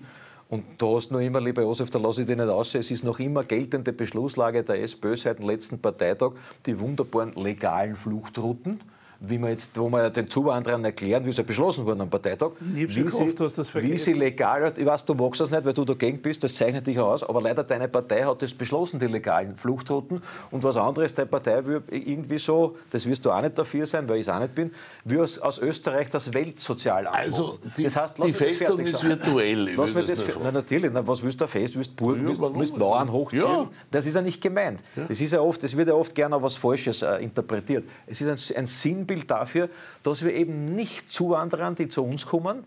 Und 0.49 0.63
da 0.79 0.87
hast 0.87 1.09
du 1.09 1.13
noch 1.13 1.21
immer, 1.21 1.39
lieber 1.39 1.61
Josef, 1.61 1.91
da 1.91 1.99
lasse 1.99 2.21
ich 2.21 2.27
dich 2.27 2.35
nicht 2.35 2.49
aus, 2.49 2.73
es 2.73 2.89
ist 2.89 3.03
noch 3.03 3.19
immer 3.19 3.43
geltende 3.43 3.93
Beschlusslage 3.93 4.63
der 4.63 4.81
SPÖ 4.81 5.15
seit 5.15 5.37
dem 5.37 5.47
letzten 5.47 5.79
Parteitag, 5.79 6.31
die 6.65 6.79
wunderbaren 6.79 7.33
legalen 7.35 7.95
Fluchtrouten, 7.95 8.79
wie 9.21 9.37
man 9.37 9.49
jetzt, 9.49 9.77
wo 9.77 9.89
man 9.89 10.01
ja 10.03 10.09
den 10.09 10.29
Zuwanderern 10.29 10.85
erklären, 10.85 11.25
wie 11.25 11.29
es 11.29 11.37
ja 11.37 11.43
beschlossen 11.43 11.85
wurde 11.85 12.01
am 12.01 12.09
Parteitag, 12.09 12.51
wie, 12.59 12.85
gehofft, 12.85 13.39
du 13.39 13.43
hast 13.43 13.57
das 13.57 13.73
wie 13.75 13.97
sie 13.97 14.13
legal, 14.13 14.71
ich 14.77 14.85
weiß, 14.85 15.03
du 15.03 15.13
magst 15.13 15.41
das 15.41 15.51
nicht, 15.51 15.65
weil 15.65 15.73
du 15.73 15.83
dagegen 15.83 16.19
bist, 16.21 16.41
das 16.43 16.55
zeichnet 16.55 16.87
dich 16.87 16.97
aus, 16.99 17.23
aber 17.23 17.41
leider 17.41 17.63
deine 17.63 17.87
Partei 17.89 18.23
hat 18.23 18.41
das 18.41 18.53
beschlossen, 18.53 18.97
die 18.99 19.07
legalen 19.07 19.55
Fluchtrouten. 19.57 20.21
Und 20.51 20.63
was 20.63 20.77
anderes, 20.77 21.13
deine 21.13 21.27
Partei 21.27 21.65
will 21.65 21.83
irgendwie 21.91 22.37
so, 22.37 22.77
das 22.91 23.05
wirst 23.07 23.25
du 23.25 23.31
auch 23.31 23.41
nicht 23.41 23.57
dafür 23.57 23.85
sein, 23.85 24.07
weil 24.07 24.15
ich 24.17 24.21
es 24.21 24.29
auch 24.29 24.39
nicht 24.39 24.55
bin, 24.55 24.71
will 25.03 25.19
aus, 25.21 25.37
aus 25.37 25.59
Österreich 25.59 26.09
das 26.09 26.33
Weltsozialamt 26.33 27.15
Also, 27.15 27.59
die- 27.77 27.83
das 27.83 27.95
heißt, 27.97 28.17
die 28.17 28.31
das 28.31 28.37
Festung 28.37 28.79
ist 28.79 28.91
sagen. 28.97 29.09
virtuell, 29.09 29.69
Lass 29.75 29.93
mich 29.93 30.05
das 30.05 30.23
das 30.25 30.37
Na, 30.41 30.51
natürlich, 30.51 30.91
na, 30.93 31.05
was 31.05 31.21
willst 31.21 31.41
du 31.41 31.45
da 31.45 31.47
fest? 31.49 31.75
Willst 31.75 31.91
du 31.91 31.95
Burgen, 32.03 32.21
Ja, 32.21 32.27
willst, 32.29 32.41
willst 32.55 32.77
Mauern 32.77 33.11
hochziehen? 33.11 33.43
Ja. 33.43 33.67
Das 33.91 34.05
ist 34.05 34.15
ja 34.15 34.21
nicht 34.21 34.41
gemeint. 34.41 34.79
Das 35.09 35.19
ist 35.19 35.33
ja 35.33 35.41
oft, 35.41 35.63
es 35.63 35.75
wird 35.75 35.89
ja 35.89 35.93
oft 35.93 36.15
gerne 36.15 36.41
was 36.41 36.55
Falsches 36.55 37.01
äh, 37.01 37.17
interpretiert. 37.17 37.83
Es 38.07 38.21
ist 38.21 38.27
ein, 38.55 38.57
ein 38.61 38.67
Sinnbild 39.09 39.29
dafür, 39.31 39.69
dass 40.03 40.23
wir 40.23 40.33
eben 40.33 40.75
nicht 40.75 41.09
Zuwanderern, 41.09 41.75
die 41.75 41.87
zu 41.87 42.03
uns 42.03 42.27
kommen, 42.27 42.63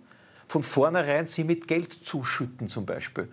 von 0.48 0.62
vornherein 0.62 1.26
sie 1.26 1.44
mit 1.44 1.68
Geld 1.68 1.92
zuschütten 2.04 2.68
zum 2.68 2.84
Beispiel. 2.84 3.28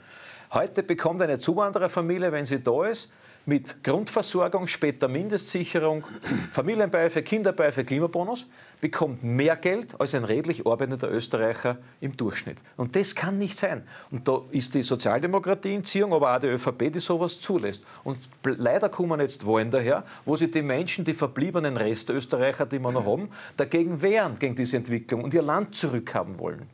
Heute 0.53 0.83
bekommt 0.83 1.21
eine 1.21 1.39
Zuwandererfamilie, 1.39 2.31
wenn 2.31 2.45
sie 2.45 2.61
da 2.61 2.85
ist, 2.85 3.11
mit 3.45 3.83
Grundversorgung, 3.83 4.67
später 4.67 5.07
Mindestsicherung, 5.07 6.05
Familienbeihilfe, 6.51 7.23
Kinderbeihilfe, 7.23 7.83
Klimabonus, 7.83 8.45
bekommt 8.81 9.23
mehr 9.23 9.55
Geld 9.55 9.99
als 9.99 10.15
ein 10.15 10.23
redlich 10.23 10.65
arbeitender 10.65 11.11
Österreicher 11.11 11.77
im 11.99 12.15
Durchschnitt. 12.15 12.57
Und 12.77 12.95
das 12.95 13.15
kann 13.15 13.37
nicht 13.37 13.57
sein. 13.57 13.83
Und 14.11 14.27
da 14.27 14.41
ist 14.51 14.73
die 14.73 14.81
Sozialdemokratie 14.81 15.73
in 15.73 15.83
Ziehung, 15.83 16.13
aber 16.13 16.35
auch 16.35 16.39
die 16.39 16.47
ÖVP, 16.47 16.93
die 16.93 16.99
sowas 16.99 17.39
zulässt. 17.39 17.85
Und 18.03 18.17
leider 18.43 18.89
kommen 18.89 19.19
jetzt 19.19 19.45
Wahlen 19.45 19.71
daher, 19.71 20.03
wo 20.25 20.35
sich 20.35 20.51
die 20.51 20.61
Menschen, 20.61 21.03
die 21.03 21.13
verbliebenen 21.13 21.75
Restösterreicher, 21.75 22.65
die 22.65 22.79
wir 22.79 22.91
noch 22.91 23.05
haben, 23.05 23.29
dagegen 23.57 24.01
wehren, 24.01 24.37
gegen 24.39 24.55
diese 24.55 24.77
Entwicklung 24.77 25.23
und 25.23 25.33
ihr 25.33 25.41
Land 25.41 25.75
zurückhaben 25.75 26.39
wollen. 26.39 26.69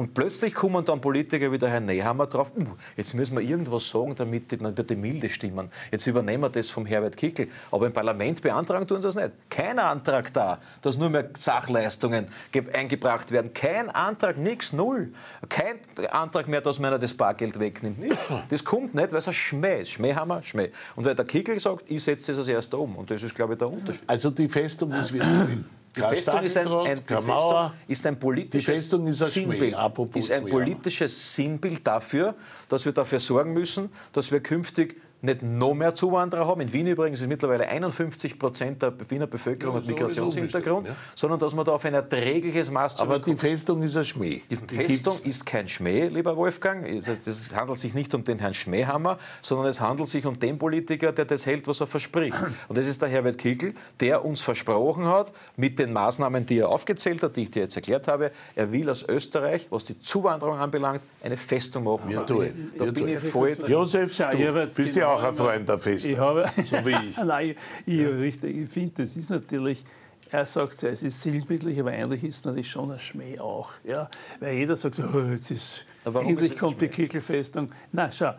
Und 0.00 0.14
plötzlich 0.14 0.54
kommen 0.54 0.82
dann 0.82 0.98
Politiker 0.98 1.52
wie 1.52 1.58
der 1.58 1.68
Herr 1.68 1.80
Nehammer 1.80 2.24
drauf, 2.24 2.50
uh, 2.56 2.64
jetzt 2.96 3.12
müssen 3.12 3.36
wir 3.36 3.42
irgendwas 3.42 3.90
sagen, 3.90 4.14
damit 4.16 4.50
die, 4.50 4.56
damit 4.56 4.88
die 4.88 4.96
Milde 4.96 5.28
stimmen. 5.28 5.70
Jetzt 5.92 6.06
übernehmen 6.06 6.42
wir 6.42 6.48
das 6.48 6.70
vom 6.70 6.86
Herbert 6.86 7.18
Kickel. 7.18 7.48
Aber 7.70 7.84
im 7.84 7.92
Parlament 7.92 8.40
beantragen 8.40 8.86
tun 8.86 9.02
sie 9.02 9.08
das 9.08 9.14
nicht. 9.14 9.30
Kein 9.50 9.78
Antrag 9.78 10.32
da, 10.32 10.58
dass 10.80 10.96
nur 10.96 11.10
mehr 11.10 11.28
Sachleistungen 11.36 12.28
eingebracht 12.72 13.30
werden. 13.30 13.52
Kein 13.52 13.90
Antrag, 13.90 14.38
nichts, 14.38 14.72
null. 14.72 15.12
Kein 15.50 15.76
Antrag 16.10 16.48
mehr, 16.48 16.62
dass 16.62 16.78
man 16.78 16.98
das 16.98 17.12
Bargeld 17.12 17.60
wegnimmt. 17.60 18.02
Das 18.48 18.64
kommt 18.64 18.94
nicht, 18.94 19.12
weil 19.12 19.18
es 19.18 19.28
ein 19.28 19.34
Schmäh 19.34 19.82
ist. 19.82 19.90
Schmähhammer, 19.90 20.42
Schmäh. 20.42 20.70
Und 20.96 21.04
weil 21.04 21.14
der 21.14 21.26
Kickel 21.26 21.60
sagt, 21.60 21.90
ich 21.90 22.02
setze 22.02 22.32
das 22.32 22.38
als 22.38 22.48
erster 22.48 22.78
um. 22.78 22.96
Und 22.96 23.10
das 23.10 23.22
ist, 23.22 23.34
glaube 23.34 23.52
ich, 23.52 23.58
der 23.58 23.70
Unterschied. 23.70 24.02
Also 24.06 24.30
die 24.30 24.48
Festung 24.48 24.92
ist 24.92 25.12
wieder 25.12 25.46
die 25.96 26.00
Festung 26.00 26.42
ist 26.42 26.56
ein, 26.56 26.68
ein, 26.68 26.96
die 26.96 27.14
Festung 27.14 27.72
ist 27.88 28.06
ein 28.06 28.18
politisches 28.18 28.92
ist 28.92 29.32
Sinnbild. 29.32 29.74
Schmäh, 29.74 30.18
ist 30.18 30.30
ein 30.30 30.46
politisches 30.46 31.34
Sinnbild 31.34 31.86
dafür, 31.86 32.34
dass 32.68 32.84
wir 32.84 32.92
dafür 32.92 33.18
sorgen 33.18 33.52
müssen, 33.52 33.90
dass 34.12 34.30
wir 34.30 34.40
künftig 34.40 35.00
nicht 35.22 35.42
noch 35.42 35.74
mehr 35.74 35.94
Zuwanderer 35.94 36.46
haben. 36.46 36.60
In 36.60 36.72
Wien 36.72 36.86
übrigens 36.86 37.20
ist 37.20 37.26
mittlerweile 37.26 37.68
51 37.68 38.38
Prozent 38.38 38.82
der 38.82 38.92
Wiener 39.08 39.26
Bevölkerung 39.26 39.74
ja, 39.74 39.80
hat 39.80 39.88
Migrationshintergrund, 39.88 40.88
ja. 40.88 40.96
sondern 41.14 41.38
dass 41.38 41.54
man 41.54 41.64
da 41.64 41.72
auf 41.72 41.84
ein 41.84 41.94
erträgliches 41.94 42.70
Maß 42.70 43.00
Aber 43.00 43.18
die 43.18 43.36
Festung 43.36 43.82
ist 43.82 43.96
ein 43.96 44.04
Schmäh. 44.04 44.42
Die, 44.50 44.56
die 44.56 44.76
Festung 44.76 45.14
gibt's. 45.14 45.28
ist 45.28 45.46
kein 45.46 45.68
Schmäh, 45.68 46.08
lieber 46.08 46.36
Wolfgang. 46.36 46.86
Es 46.86 47.08
handelt 47.54 47.78
sich 47.78 47.94
nicht 47.94 48.14
um 48.14 48.24
den 48.24 48.38
Herrn 48.38 48.54
Schmähhammer, 48.54 49.18
sondern 49.42 49.66
es 49.68 49.80
handelt 49.80 50.08
sich 50.08 50.24
um 50.24 50.38
den 50.38 50.58
Politiker, 50.58 51.12
der 51.12 51.26
das 51.26 51.44
hält, 51.44 51.68
was 51.68 51.80
er 51.80 51.86
verspricht. 51.86 52.36
Und 52.68 52.78
das 52.78 52.86
ist 52.86 53.02
der 53.02 53.08
Herbert 53.08 53.38
Kickl, 53.38 53.74
der 54.00 54.24
uns 54.24 54.42
versprochen 54.42 55.04
hat, 55.06 55.32
mit 55.56 55.78
den 55.78 55.92
Maßnahmen, 55.92 56.46
die 56.46 56.58
er 56.58 56.68
aufgezählt 56.68 57.22
hat, 57.22 57.36
die 57.36 57.42
ich 57.42 57.50
dir 57.50 57.62
jetzt 57.62 57.76
erklärt 57.76 58.08
habe, 58.08 58.32
er 58.54 58.72
will 58.72 58.88
aus 58.88 59.06
Österreich, 59.06 59.66
was 59.70 59.84
die 59.84 59.98
Zuwanderung 60.00 60.58
anbelangt, 60.58 61.02
eine 61.22 61.36
Festung 61.36 61.84
machen. 61.84 62.08
Wir 62.08 62.24
tun. 62.24 62.72
Da 62.78 62.86
bin 62.86 63.08
ich 63.08 63.18
voll. 63.18 63.56
Josef, 63.66 64.16
du 64.16 64.66
bist 64.74 64.96
ja 64.96 65.09
auch 65.10 65.22
ein 65.22 65.34
Freund 65.34 65.68
der 65.68 65.78
Festung. 65.78 66.12
Ich 66.12 66.18
habe, 66.18 66.46
so 66.56 66.76
wie 66.84 67.10
ich. 67.10 67.16
Nein, 67.24 67.54
ich, 67.86 68.06
richtig, 68.06 68.56
ich 68.56 68.70
finde, 68.70 69.02
das 69.02 69.16
ist 69.16 69.30
natürlich, 69.30 69.84
er 70.30 70.46
sagt 70.46 70.82
es 70.82 71.02
ist 71.02 71.20
sinnbildlich, 71.22 71.78
aber 71.80 71.90
eigentlich 71.90 72.24
ist 72.24 72.36
es 72.36 72.44
natürlich 72.44 72.70
schon 72.70 72.92
ein 72.92 72.98
Schmäh 72.98 73.38
auch. 73.40 73.70
Ja? 73.84 74.08
Weil 74.38 74.56
jeder 74.56 74.76
sagt, 74.76 75.00
oh, 75.00 75.20
jetzt 75.32 75.50
ist, 75.50 75.84
endlich 76.04 76.56
kommt 76.56 76.80
die 76.80 76.88
Kickelfestung. 76.88 77.68
Na, 77.92 78.10
schau, 78.10 78.32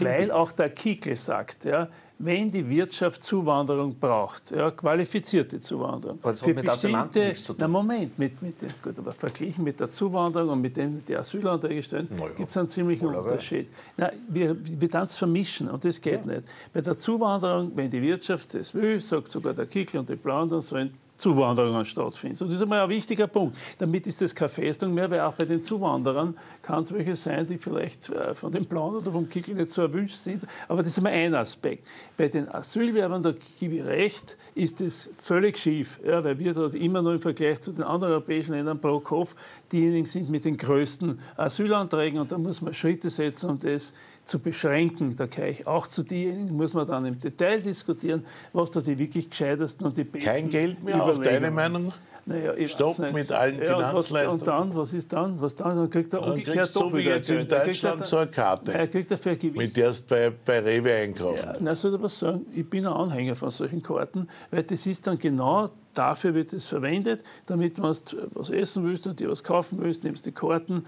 weil 0.00 0.30
auch 0.30 0.52
der 0.52 0.70
Kickel 0.70 1.16
sagt, 1.16 1.64
ja, 1.64 1.88
wenn 2.20 2.50
die 2.50 2.68
Wirtschaft 2.68 3.22
Zuwanderung 3.22 3.94
braucht, 3.94 4.50
ja, 4.50 4.72
qualifizierte 4.72 5.60
Zuwanderung, 5.60 6.18
aber 6.20 6.32
das 6.32 6.40
für 6.40 6.48
hat 6.48 6.56
mit 6.56 6.64
bestimmte, 6.66 7.20
nichts 7.20 7.44
zu 7.44 7.52
tun. 7.52 7.60
Na 7.60 7.68
Moment, 7.68 8.18
mit, 8.18 8.42
mit, 8.42 8.56
gut, 8.82 8.98
aber 8.98 9.12
verglichen 9.12 9.62
mit 9.62 9.78
der 9.78 9.88
Zuwanderung 9.88 10.50
und 10.50 10.60
mit 10.60 10.76
dem, 10.76 11.00
die 11.04 11.16
Asylanträge 11.16 11.82
stellen, 11.82 12.08
ja. 12.18 12.28
gibt 12.36 12.50
es 12.50 12.56
einen 12.56 12.68
ziemlichen 12.68 13.06
Wohl, 13.06 13.14
Unterschied. 13.14 13.68
Na, 13.96 14.10
wir, 14.28 14.56
wir 14.60 14.88
dann 14.88 15.06
vermischen 15.06 15.70
und 15.70 15.84
das 15.84 16.00
geht 16.00 16.26
ja. 16.26 16.32
nicht. 16.32 16.42
Bei 16.72 16.80
der 16.80 16.96
Zuwanderung, 16.98 17.70
wenn 17.76 17.88
die 17.88 18.02
Wirtschaft 18.02 18.52
das 18.52 18.74
will, 18.74 19.00
sagt 19.00 19.28
sogar 19.28 19.54
der 19.54 19.66
Kickel 19.66 20.00
und 20.00 20.08
die 20.08 20.16
Blauen, 20.16 20.50
dann 20.50 20.62
sollen 20.62 20.92
Zuwanderungen 21.18 21.84
stattfinden. 21.84 22.36
So, 22.36 22.44
das 22.44 22.54
ist 22.54 22.62
einmal 22.62 22.80
ein 22.80 22.88
wichtiger 22.88 23.26
Punkt. 23.26 23.56
Damit 23.78 24.06
ist 24.06 24.22
das 24.22 24.34
keine 24.34 24.48
Festung 24.48 24.94
mehr, 24.94 25.10
weil 25.10 25.20
auch 25.20 25.34
bei 25.34 25.44
den 25.44 25.60
Zuwanderern 25.60 26.36
kann 26.62 26.82
es 26.82 26.92
welche 26.94 27.16
sein, 27.16 27.46
die 27.46 27.58
vielleicht 27.58 28.08
äh, 28.08 28.34
von 28.34 28.52
dem 28.52 28.64
Plan 28.64 28.94
oder 28.94 29.10
vom 29.10 29.28
Kickel 29.28 29.54
nicht 29.56 29.70
so 29.70 29.82
erwünscht 29.82 30.16
sind. 30.16 30.44
Aber 30.68 30.82
das 30.82 30.92
ist 30.92 30.98
einmal 30.98 31.12
ein 31.12 31.34
Aspekt. 31.34 31.86
Bei 32.16 32.28
den 32.28 32.48
Asylwerbern, 32.48 33.22
da 33.22 33.34
gebe 33.58 33.76
ich 33.76 33.84
recht, 33.84 34.36
ist 34.54 34.80
das 34.80 35.10
völlig 35.20 35.58
schief, 35.58 36.00
ja, 36.06 36.22
weil 36.22 36.38
wir 36.38 36.54
dort 36.54 36.74
immer 36.74 37.02
nur 37.02 37.14
im 37.14 37.20
Vergleich 37.20 37.60
zu 37.60 37.72
den 37.72 37.82
anderen 37.82 38.12
europäischen 38.12 38.52
Ländern 38.52 38.80
pro 38.80 39.00
Kopf 39.00 39.34
diejenigen 39.72 40.06
sind 40.06 40.30
mit 40.30 40.44
den 40.44 40.56
größten 40.56 41.18
Asylanträgen. 41.36 42.20
Und 42.20 42.30
da 42.30 42.38
muss 42.38 42.62
man 42.62 42.72
Schritte 42.74 43.10
setzen, 43.10 43.50
um 43.50 43.58
das 43.58 43.92
zu 44.28 44.38
beschränken. 44.38 45.16
Da 45.16 45.26
kann 45.26 45.46
ich 45.46 45.66
auch 45.66 45.86
zu 45.86 46.02
denen, 46.02 46.56
muss 46.56 46.74
man 46.74 46.86
dann 46.86 47.06
im 47.06 47.18
Detail 47.18 47.60
diskutieren, 47.60 48.24
was 48.52 48.70
da 48.70 48.80
die 48.80 48.98
wirklich 48.98 49.30
gescheitesten 49.30 49.86
und 49.86 49.96
die 49.96 50.04
besten 50.04 50.28
Kein 50.28 50.50
Geld 50.50 50.82
mehr, 50.84 51.02
aus 51.02 51.18
deiner 51.18 51.50
Meinung? 51.50 51.92
Naja, 52.26 52.68
Stopp 52.68 52.98
mit 53.12 53.32
allen 53.32 53.58
ja, 53.58 53.64
Finanzleistungen. 53.64 54.40
und 54.40 54.46
dann, 54.46 54.76
was 54.76 54.92
ist 54.92 55.10
dann? 55.14 55.40
Was 55.40 55.56
dann? 55.56 55.78
Dann 55.78 55.88
kriegt 55.88 56.12
er 56.12 56.20
dann 56.20 56.32
umgekehrt 56.32 56.70
so 56.70 56.92
wie 56.94 57.00
jetzt 57.00 57.30
in 57.30 57.48
Deutschland 57.48 58.06
so 58.06 58.18
eine 58.18 58.30
Karte, 58.30 58.74
er 58.74 58.86
kriegt 58.86 59.10
dafür 59.10 59.34
mit 59.54 59.74
der 59.74 59.92
du 59.92 59.98
bei, 60.06 60.30
bei 60.44 60.60
Rewe 60.60 60.92
einkaufen. 60.92 61.42
Ja, 61.42 61.56
na, 61.58 61.74
soll 61.74 61.94
aber 61.94 62.10
sagen, 62.10 62.44
ich 62.54 62.68
bin 62.68 62.86
ein 62.86 62.92
Anhänger 62.92 63.34
von 63.34 63.50
solchen 63.50 63.82
Karten, 63.82 64.28
weil 64.50 64.62
das 64.62 64.84
ist 64.84 65.06
dann 65.06 65.18
genau 65.18 65.70
dafür 65.94 66.34
wird 66.34 66.52
es 66.52 66.66
verwendet, 66.66 67.24
damit 67.46 67.78
man 67.78 67.96
was 68.34 68.50
essen 68.50 68.84
willst 68.84 69.06
und 69.06 69.20
dir 69.20 69.30
was 69.30 69.42
kaufen 69.42 69.78
willst, 69.80 70.04
nimmst 70.04 70.26
die 70.26 70.32
Karten, 70.32 70.84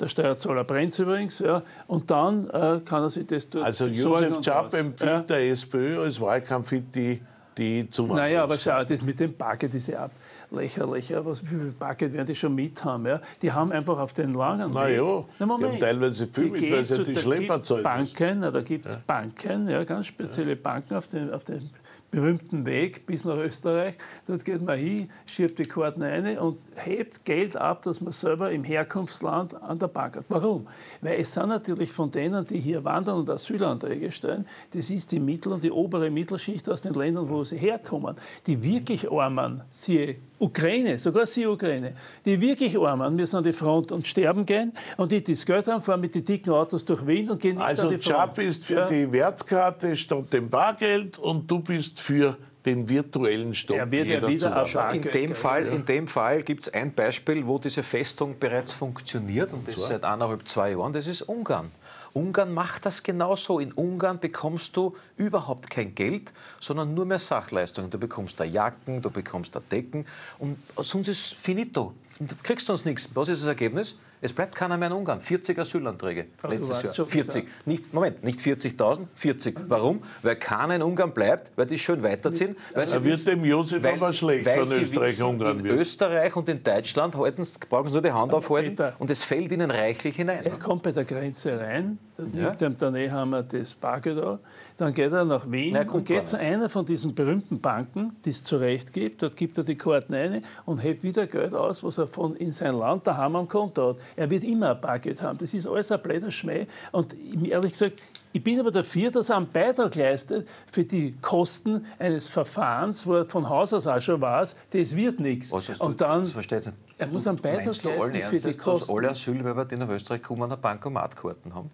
der 0.00 0.08
Steuerzahler 0.08 0.64
brennt 0.64 0.98
übrigens. 0.98 1.38
Ja, 1.38 1.62
und 1.86 2.10
dann 2.10 2.48
äh, 2.50 2.80
kann 2.84 3.02
er 3.02 3.10
sich 3.10 3.26
das 3.26 3.48
dort 3.48 3.64
Also 3.64 3.86
Josef 3.86 4.38
Schapp 4.44 4.74
empfiehlt 4.74 5.10
ja. 5.10 5.20
der 5.20 5.50
SPÖ 5.50 6.00
als 6.00 6.20
Wahlkampf 6.20 6.72
die, 6.94 7.20
die 7.56 7.90
Zuwanderung. 7.90 8.16
Naja, 8.16 8.42
aber 8.44 8.58
schau, 8.58 8.84
das 8.84 9.02
mit 9.02 9.18
dem 9.20 9.32
Bucket 9.34 9.74
ist 9.74 9.88
ja 9.88 10.08
lächerlich. 10.50 11.08
Ja. 11.08 11.24
Was, 11.24 11.42
wie 11.42 11.48
viel 11.48 11.74
Bucket 11.78 12.12
werden 12.12 12.26
die 12.26 12.34
schon 12.34 12.54
mit 12.54 12.84
haben? 12.84 13.06
Ja? 13.06 13.20
Die 13.42 13.52
haben 13.52 13.72
einfach 13.72 13.98
auf 13.98 14.12
den 14.12 14.34
langen 14.34 14.70
Na 14.72 14.86
Weg... 14.86 14.96
Ja, 14.96 15.24
Na, 15.38 15.46
Moment. 15.46 15.72
die 15.72 15.74
haben 15.74 15.80
teilweise 15.80 16.26
viel 16.28 16.50
mit, 16.50 16.70
weil 16.70 16.84
sie 16.84 17.02
die 17.02 17.16
Schlepper 17.16 17.60
zahlen. 17.60 17.82
Banken, 17.82 18.40
da 18.42 18.60
gibt 18.60 18.86
es 18.86 18.92
ja. 18.92 19.00
Banken, 19.06 19.68
ja, 19.68 19.84
ganz 19.84 20.06
spezielle 20.06 20.56
Banken 20.56 20.94
auf 20.94 21.08
den, 21.08 21.32
auf 21.32 21.44
den 21.44 21.70
berühmten 22.10 22.64
Weg 22.64 23.06
bis 23.06 23.24
nach 23.24 23.36
Österreich. 23.36 23.94
Dort 24.26 24.44
geht 24.44 24.62
man 24.62 24.78
hin, 24.78 25.10
schiebt 25.30 25.58
die 25.58 25.64
Karten 25.64 26.02
ein 26.02 26.38
und 26.38 26.58
hebt 26.76 27.24
Geld 27.24 27.56
ab, 27.56 27.82
das 27.82 28.00
man 28.00 28.12
selber 28.12 28.50
im 28.50 28.64
Herkunftsland 28.64 29.54
an 29.62 29.78
der 29.78 29.88
Bank 29.88 30.16
hat. 30.16 30.24
Warum? 30.28 30.66
Weil 31.00 31.20
es 31.20 31.32
sind 31.32 31.48
natürlich 31.48 31.92
von 31.92 32.10
denen, 32.10 32.46
die 32.46 32.60
hier 32.60 32.84
wandern 32.84 33.18
und 33.18 33.30
Asylanträge 33.30 34.10
stellen, 34.10 34.46
das 34.72 34.90
ist 34.90 35.12
die 35.12 35.20
Mittel- 35.20 35.52
und 35.52 35.62
die 35.62 35.70
obere 35.70 36.10
Mittelschicht 36.10 36.68
aus 36.68 36.80
den 36.80 36.94
Ländern, 36.94 37.28
wo 37.28 37.44
sie 37.44 37.58
herkommen. 37.58 38.16
Die 38.46 38.62
wirklich 38.62 39.10
Armen, 39.10 39.62
siehe 39.72 40.16
Ukraine, 40.40 40.98
sogar 40.98 41.26
sie 41.26 41.46
Ukraine, 41.46 41.94
die 42.24 42.40
wirklich 42.40 42.78
Armen 42.78 43.16
müssen 43.16 43.36
an 43.36 43.44
die 43.44 43.52
Front 43.52 43.92
und 43.92 44.06
sterben 44.06 44.46
gehen 44.46 44.72
und 44.96 45.12
die, 45.12 45.22
die 45.22 45.34
das 45.34 45.44
Geld 45.44 45.66
haben, 45.66 45.82
fahren 45.82 46.00
mit 46.00 46.14
den 46.14 46.24
dicken 46.24 46.50
Autos 46.50 46.84
durch 46.84 47.06
Wien 47.06 47.30
und 47.30 47.40
gehen 47.40 47.56
nicht 47.56 47.66
also 47.66 47.82
an 47.82 47.88
die 47.90 47.98
Front. 47.98 48.16
Also 48.16 48.40
Job 48.40 48.48
ist 48.48 48.64
für 48.64 48.74
ja. 48.74 48.86
die 48.86 49.12
Wertkarte 49.12 49.96
statt 49.96 50.32
dem 50.32 50.48
Bargeld 50.48 51.18
und 51.18 51.50
du 51.50 51.60
bist 51.60 52.00
für 52.00 52.36
den 52.64 52.88
virtuellen 52.88 53.54
Stopp. 53.54 53.76
Er 53.76 53.90
wird 53.90 54.06
ja 54.06 54.26
wieder 54.26 54.92
in 54.92 55.02
dem 55.02 55.34
Fall, 55.34 55.66
in 55.66 55.84
dem 55.84 56.06
Fall 56.06 56.42
gibt 56.42 56.66
es 56.66 56.74
ein 56.74 56.92
Beispiel, 56.92 57.46
wo 57.46 57.58
diese 57.58 57.82
Festung 57.82 58.38
bereits 58.38 58.72
funktioniert 58.72 59.52
und 59.52 59.66
das 59.66 59.86
seit 59.86 60.04
eineinhalb, 60.04 60.46
zwei 60.46 60.72
Jahren. 60.72 60.92
Das 60.92 61.06
ist 61.06 61.22
Ungarn. 61.22 61.70
Ungarn 62.14 62.52
macht 62.52 62.86
das 62.86 63.02
genauso. 63.02 63.58
In 63.58 63.72
Ungarn 63.72 64.20
bekommst 64.20 64.76
du 64.76 64.96
überhaupt 65.16 65.70
kein 65.70 65.94
Geld, 65.94 66.32
sondern 66.60 66.94
nur 66.94 67.04
mehr 67.04 67.18
Sachleistungen. 67.18 67.90
Du 67.90 67.98
bekommst 67.98 68.38
da 68.40 68.44
Jacken, 68.44 69.02
du 69.02 69.10
bekommst 69.10 69.54
da 69.54 69.60
Decken 69.60 70.06
und 70.38 70.58
sonst 70.76 71.08
ist 71.08 71.34
finito. 71.34 71.94
Du 72.20 72.34
kriegst 72.42 72.66
sonst 72.66 72.84
nichts. 72.84 73.08
Was 73.14 73.28
ist 73.28 73.42
das 73.42 73.48
Ergebnis? 73.48 73.96
Es 74.20 74.32
bleibt 74.32 74.56
keiner 74.56 74.76
mehr 74.76 74.88
in 74.88 74.94
Ungarn. 74.94 75.20
40 75.20 75.56
Asylanträge 75.58 76.26
Aber 76.42 76.54
letztes 76.54 76.82
Jahr. 76.82 77.06
40. 77.06 77.46
Nicht, 77.66 77.94
Moment, 77.94 78.24
nicht 78.24 78.40
40.000, 78.40 79.06
40. 79.14 79.56
Warum? 79.68 80.02
Weil 80.22 80.36
keiner 80.36 80.74
in 80.74 80.82
Ungarn 80.82 81.12
bleibt, 81.12 81.52
weil 81.54 81.66
die 81.66 81.78
schön 81.78 82.02
weiterziehen. 82.02 82.56
Weil 82.74 82.86
da 82.86 83.04
wird 83.04 83.26
dem 83.26 83.44
Josef 83.44 83.82
weil, 83.84 83.94
aber 83.94 84.12
schlecht 84.12 84.46
weil 84.46 84.66
von 84.66 84.80
Österreich 84.80 85.22
Ungarn 85.22 85.58
in 85.58 85.64
wird. 85.64 85.78
Österreich 85.78 86.34
und 86.34 86.48
in 86.48 86.62
Deutschland 86.64 87.14
halten, 87.14 87.46
brauchen 87.68 87.88
sie 87.88 87.94
nur 87.94 88.02
die 88.02 88.12
Hand 88.12 88.34
aufhalten 88.34 88.92
und 88.98 89.08
es 89.08 89.22
fällt 89.22 89.52
ihnen 89.52 89.70
reichlich 89.70 90.16
hinein. 90.16 90.44
Er 90.44 90.58
kommt 90.58 90.82
bei 90.82 90.90
der 90.90 91.04
Grenze 91.04 91.58
rein, 91.60 91.98
dann 92.18 92.30
nimmt 92.32 92.82
er 92.82 92.88
am 92.88 92.92
Nehammer 92.94 93.42
das 93.42 93.74
Bargeld 93.74 94.18
an, 94.22 94.38
dann 94.76 94.92
geht 94.92 95.12
er 95.12 95.24
nach 95.24 95.50
Wien 95.50 95.72
Nein, 95.72 95.88
und 95.88 96.04
geht 96.04 96.26
zu 96.26 96.38
einer 96.38 96.68
von 96.68 96.84
diesen 96.84 97.14
berühmten 97.14 97.60
Banken, 97.60 98.14
die 98.24 98.30
es 98.30 98.42
zurecht 98.44 98.92
gibt. 98.92 99.22
Dort 99.22 99.36
gibt 99.36 99.56
er 99.58 99.64
die 99.64 99.76
Karten 99.76 100.14
ein 100.14 100.44
und 100.66 100.78
hebt 100.78 101.02
wieder 101.02 101.26
Geld 101.26 101.54
aus, 101.54 101.82
was 101.82 101.98
er 101.98 102.06
von 102.06 102.36
in 102.36 102.52
sein 102.52 102.74
Land 102.76 103.06
daheim 103.06 103.36
am 103.36 103.48
Konto 103.48 103.90
hat. 103.90 103.96
Er 104.16 104.28
wird 104.30 104.44
immer 104.44 104.70
ein 104.74 104.80
Bargeld 104.80 105.22
haben. 105.22 105.38
Das 105.38 105.54
ist 105.54 105.66
alles 105.66 105.90
ein 105.92 106.00
blöder 106.02 106.30
Schmäh. 106.30 106.66
Und 106.92 107.16
ehrlich 107.44 107.72
gesagt, 107.72 107.94
ich 108.32 108.44
bin 108.44 108.60
aber 108.60 108.70
dafür, 108.70 109.10
dass 109.10 109.30
er 109.30 109.38
einen 109.38 109.50
Beitrag 109.50 109.94
leistet 109.94 110.46
für 110.70 110.84
die 110.84 111.16
Kosten 111.22 111.86
eines 111.98 112.28
Verfahrens, 112.28 113.06
wo 113.06 113.14
er 113.14 113.24
von 113.26 113.48
Haus 113.48 113.72
aus 113.72 113.86
auch 113.86 114.00
schon 114.00 114.20
weiß, 114.20 114.54
das 114.70 114.94
wird 114.94 115.18
nichts. 115.18 115.48
Du- 115.48 115.84
Und 115.84 116.00
dann, 116.00 116.20
das 116.22 116.32
versteht 116.32 116.66
nicht. 116.66 116.76
er 116.98 117.06
muss 117.06 117.26
einen 117.26 117.38
Beitrag 117.38 117.64
Meinst 117.66 117.84
du 117.84 117.88
allen 117.88 117.98
leisten 117.98 118.12
für 118.12 118.18
die 118.18 118.22
Ernstes, 118.22 118.56
dass 118.56 118.58
Kosten. 118.64 118.92
alle 118.96 119.10
Asylwerber, 119.10 119.64
die 119.64 119.76
nach 119.76 119.88
Österreich 119.88 120.22
kommen, 120.22 120.42
eine 120.42 120.56
Bankomatkarten 120.58 121.54
haben? 121.54 121.70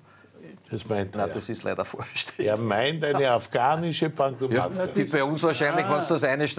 Das 0.75 0.89
meint 0.89 1.15
Nein, 1.15 1.29
er. 1.29 1.35
das 1.35 1.49
ist 1.49 1.63
leider 1.63 1.85
falsch. 1.85 2.27
Er 2.37 2.59
meint 2.59 3.05
eine 3.05 3.31
afghanische 3.31 4.07
Ja, 4.07 4.11
Bankomatkarte. 4.15 4.93
die 4.93 5.05
bei 5.05 5.23
uns 5.23 5.41
wahrscheinlich, 5.43 5.85
wenn 5.85 6.01
du 6.01 6.07
das 6.09 6.25
eine 6.25 6.45
ich- 6.45 6.59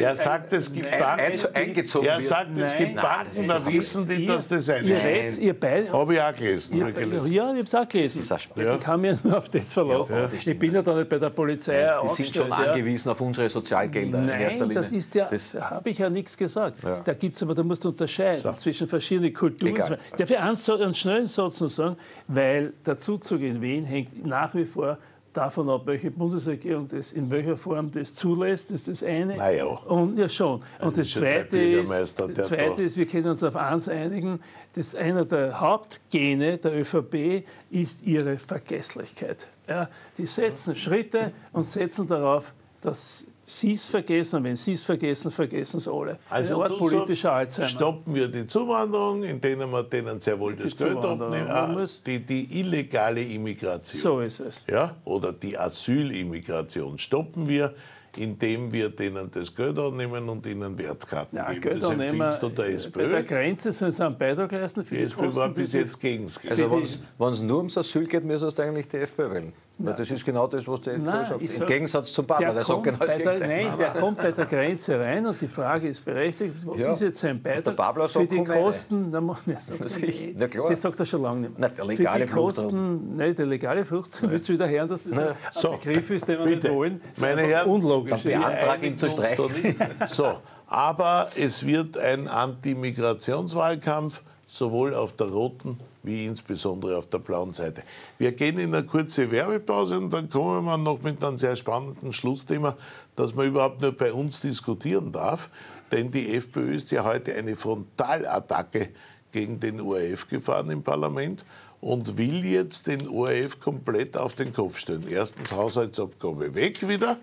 Er 0.00 0.16
sagt, 0.16 0.52
es 0.54 0.72
gibt 0.72 0.86
Nein, 0.90 0.94
ein, 1.02 1.18
Banken. 1.34 1.54
eingezogen 1.56 2.06
Er 2.08 2.22
sagt, 2.22 2.56
es 2.56 2.74
gibt 2.76 2.94
Nein. 2.94 3.04
Banken, 3.04 3.48
da 3.48 3.66
wissen 3.66 4.08
die, 4.08 4.24
dass 4.24 4.48
das 4.48 4.68
ihr 4.68 4.74
eine 4.76 5.26
ist. 5.26 5.38
ihr 5.38 5.58
beide, 5.60 5.92
Habe 5.92 6.14
ich 6.14 6.20
auch 6.22 6.32
gelesen. 6.32 6.78
Ja, 6.78 6.88
ich 6.88 6.94
gelesen. 6.94 7.32
ja, 7.32 7.44
ich 7.44 7.48
habe 7.50 7.58
es 7.60 7.74
auch 7.74 7.88
gelesen. 7.88 8.24
Das 8.26 8.40
ist. 8.40 8.48
Ja. 8.56 8.74
Ich 8.76 8.80
kann 8.80 9.00
mich 9.02 9.22
nur 9.22 9.36
auf 9.36 9.48
das 9.50 9.72
verlassen. 9.74 10.16
Ja, 10.16 10.22
das 10.28 10.46
ich 10.46 10.58
bin 10.58 10.72
ja 10.74 10.80
da 10.82 10.94
nicht 10.94 11.08
bei 11.10 11.18
der 11.18 11.30
Polizei 11.30 11.86
Die 12.02 12.08
sind 12.08 12.34
schon 12.34 12.48
ja. 12.48 12.54
angewiesen 12.54 13.10
auf 13.10 13.20
unsere 13.20 13.50
Sozialgelder 13.50 14.18
in 14.22 14.28
erster 14.30 14.66
Nein, 14.66 14.68
Linie. 14.68 14.74
das 14.74 14.90
ist 14.92 15.14
ja, 15.54 15.70
habe 15.70 15.90
ich 15.90 15.98
ja 15.98 16.08
nichts 16.08 16.34
gesagt. 16.34 16.82
Ja. 16.82 17.00
Da 17.04 17.12
gibt 17.12 17.36
es 17.36 17.42
aber, 17.42 17.54
da 17.54 17.62
musst 17.62 17.84
du 17.84 17.90
unterscheiden 17.90 18.56
zwischen 18.56 18.88
verschiedenen 18.88 19.34
Kulturen. 19.34 19.72
Egal. 19.74 19.98
Darf 20.16 20.30
ich 20.30 20.38
einen, 20.38 20.56
einen 20.82 20.94
schnellen 20.94 21.26
Satz 21.26 21.60
noch 21.60 21.68
sagen? 21.68 21.96
Weil 22.26 22.72
der 22.86 22.96
Zuzug 22.96 23.40
in 23.50 23.60
Wien 23.60 23.84
hängt 23.84 24.24
nach 24.24 24.54
wie 24.54 24.64
vor 24.64 24.98
davon 25.32 25.68
ab, 25.70 25.82
welche 25.84 26.10
Bundesregierung 26.10 26.88
das 26.88 27.12
in 27.12 27.30
welcher 27.30 27.56
Form 27.56 27.90
das 27.90 28.14
zulässt. 28.14 28.70
Das 28.70 28.88
ist 28.88 29.02
das 29.02 29.02
eine. 29.08 29.36
Na 29.36 29.50
ja. 29.50 29.64
Und 29.64 30.18
ja 30.18 30.28
schon. 30.28 30.62
Und 30.80 30.96
das 30.96 31.12
der 31.12 31.20
zweite 31.20 31.56
ist, 31.56 32.18
das 32.18 32.48
zweite 32.48 32.82
ist, 32.82 32.96
wir 32.96 33.06
können 33.06 33.28
uns 33.28 33.42
auf 33.42 33.56
eins 33.56 33.88
einigen, 33.88 34.40
dass 34.74 34.94
einer 34.94 35.24
der 35.24 35.60
Hauptgene 35.60 36.58
der 36.58 36.80
ÖVP 36.80 37.44
ist 37.70 38.02
ihre 38.02 38.38
Vergesslichkeit. 38.38 39.46
Ja, 39.68 39.88
die 40.18 40.26
setzen 40.26 40.74
Schritte 40.74 41.32
und 41.52 41.68
setzen 41.68 42.08
darauf, 42.08 42.52
dass 42.80 43.24
sie 43.58 43.74
es 43.74 43.86
vergessen. 43.86 44.36
Und 44.36 44.44
wenn 44.44 44.56
sie 44.56 44.72
es 44.72 44.82
vergessen, 44.82 45.30
vergessen 45.30 45.78
es 45.78 45.88
alle. 45.88 46.18
Also 46.28 46.62
du 46.66 46.78
politischer 46.78 47.28
sagst, 47.30 47.58
Alzheimer. 47.60 47.68
stoppen 47.68 48.14
wir 48.14 48.28
die 48.28 48.46
Zuwanderung, 48.46 49.22
indem 49.24 49.58
wir 49.70 49.82
denen 49.82 50.20
sehr 50.20 50.38
wohl 50.38 50.54
das 50.56 50.74
Die 50.74 50.84
Geld 50.84 50.96
abnehmen. 50.98 51.48
Ah, 51.48 51.66
muss- 51.66 52.02
die, 52.04 52.18
die 52.20 52.60
illegale 52.60 53.22
Immigration. 53.22 54.00
So 54.00 54.20
ist 54.20 54.40
es. 54.40 54.60
Ja? 54.68 54.96
Oder 55.04 55.32
die 55.32 55.56
Asylimmigration 55.58 56.98
stoppen 56.98 57.48
wir, 57.48 57.74
indem 58.16 58.72
wir 58.72 58.88
denen 58.88 59.30
das 59.30 59.54
Geld 59.54 59.78
annehmen 59.78 60.28
und 60.28 60.44
ihnen 60.46 60.76
Wertkarten 60.76 61.36
Ja, 61.38 61.48
geben. 61.48 61.60
Geld 61.60 61.82
das 61.82 61.90
annehmen, 61.90 62.20
empfiehlst 62.20 62.42
du 62.42 62.48
der 62.48 62.62
bei 62.64 62.72
SPÖ. 62.72 63.08
der 63.08 63.22
Grenze 63.22 63.72
sollen 63.72 63.92
sie 63.92 64.04
einen 64.04 64.18
Beitrag 64.18 64.50
leisten 64.50 64.84
für 64.84 64.94
Die 64.96 65.00
die 65.02 65.06
SPÖ 65.06 65.20
war 65.22 65.48
Kosten. 65.48 65.54
bis 65.54 65.72
jetzt 65.74 66.00
gegen 66.00 66.24
das 66.24 66.40
Geld. 66.40 66.50
Also 66.60 66.70
wenn 67.18 67.32
es 67.32 67.42
nur 67.42 67.58
ums 67.58 67.78
Asyl 67.78 68.04
geht, 68.08 68.24
müsstest 68.24 68.58
du 68.58 68.62
eigentlich 68.64 68.88
die 68.88 68.96
FPÖ 68.96 69.30
wählen. 69.32 69.52
Weil 69.82 69.94
das 69.94 70.10
ist 70.10 70.24
genau 70.24 70.46
das, 70.46 70.68
was 70.68 70.80
die 70.82 70.90
FPÖ 70.90 71.02
Nein, 71.04 71.24
sagt. 71.26 71.42
ich 71.42 71.50
Im 71.52 71.58
sag, 71.58 71.66
Gegensatz 71.68 72.12
zum 72.12 72.26
Partner, 72.26 72.52
der, 72.52 72.64
sagt 72.64 72.68
kommt 72.70 72.84
genau 72.84 72.98
das 72.98 73.12
bei 73.16 73.22
der, 73.22 73.32
Gegenteil. 73.34 73.64
Nein, 73.64 73.78
der 73.78 73.88
kommt 74.00 74.18
bei 74.18 74.30
der 74.32 74.44
Grenze 74.46 75.00
rein 75.00 75.26
und 75.26 75.40
die 75.40 75.48
Frage 75.48 75.88
ist 75.88 76.04
berechtigt, 76.04 76.54
was 76.64 76.80
Ja. 76.80 76.92
ist 76.92 77.00
jetzt 77.00 77.18
sein 77.18 77.40
Beitrag 77.42 77.76
der 77.76 78.08
für 78.08 78.08
sagt, 78.08 78.30
die. 78.32 78.44
Kosten? 78.44 79.08
Na, 79.10 79.20
man, 79.20 79.36
ja, 79.46 79.58
sagt 79.58 79.80
Das 79.84 79.96
ist- 79.96 80.02
nicht. 80.02 80.34
na 80.38 80.48
klar. 80.48 80.68
Das 80.70 80.82
sagt 80.82 81.00
er 81.00 81.06
schon 81.06 81.22
lange 81.22 81.40
nicht 81.40 81.58
mehr. 81.58 81.68
Na, 81.70 81.74
der 81.76 81.84
legale 81.86 82.18
für 82.20 82.26
die 82.26 82.32
Flucht 82.32 82.56
Kosten, 82.56 83.16
nein, 83.16 83.34
der 83.34 83.46
legale 83.46 83.84
Flucht, 83.84 84.30
willst 84.30 84.48
du 84.48 84.52
wieder 84.52 84.68
hören, 84.68 84.88
dass 84.88 85.02
das 85.04 85.18
ein 85.18 85.34
So, 85.54 85.70
Begriff 85.72 86.10
ist, 86.10 86.28
den 86.28 86.38
wir 86.38 86.44
bitte. 86.46 86.66
nicht 86.68 86.76
wollen? 86.76 87.00
Meine 87.16 87.40
Herren, 87.42 87.70
unlogisch. 87.70 88.10
dann 88.10 88.18
ist. 88.18 88.24
beantrag 88.24 88.82
ihn 88.82 88.98
zu 88.98 89.08
streichen. 89.10 89.74
So, 90.06 90.34
aber 90.66 91.28
es 91.36 91.64
wird 91.64 91.96
ein 91.96 92.28
Anti-Migrationswahlkampf, 92.28 94.20
sowohl 94.46 94.94
auf 94.94 95.12
der 95.12 95.28
roten 95.28 95.78
wie 96.02 96.26
insbesondere 96.26 96.96
auf 96.96 97.08
der 97.08 97.18
blauen 97.18 97.54
Seite. 97.54 97.82
Wir 98.18 98.32
gehen 98.32 98.58
in 98.58 98.74
eine 98.74 98.86
kurze 98.86 99.30
Werbepause 99.30 99.98
und 99.98 100.10
dann 100.10 100.28
kommen 100.30 100.64
wir 100.64 100.78
noch 100.78 101.02
mit 101.02 101.22
einem 101.22 101.38
sehr 101.38 101.56
spannenden 101.56 102.12
Schlussthema, 102.12 102.76
das 103.16 103.34
man 103.34 103.46
überhaupt 103.46 103.80
nur 103.80 103.92
bei 103.92 104.12
uns 104.12 104.40
diskutieren 104.40 105.12
darf. 105.12 105.50
Denn 105.92 106.10
die 106.10 106.34
FPÖ 106.34 106.74
ist 106.74 106.90
ja 106.90 107.04
heute 107.04 107.34
eine 107.34 107.56
Frontalattacke 107.56 108.90
gegen 109.32 109.60
den 109.60 109.80
ORF 109.80 110.28
gefahren 110.28 110.70
im 110.70 110.82
Parlament 110.82 111.44
und 111.80 112.18
will 112.18 112.44
jetzt 112.44 112.86
den 112.86 113.08
ORF 113.08 113.58
komplett 113.60 114.16
auf 114.16 114.34
den 114.34 114.52
Kopf 114.52 114.78
stellen. 114.78 115.04
Erstens 115.08 115.52
Haushaltsabgabe 115.52 116.54
weg 116.54 116.86
wieder, 116.88 117.18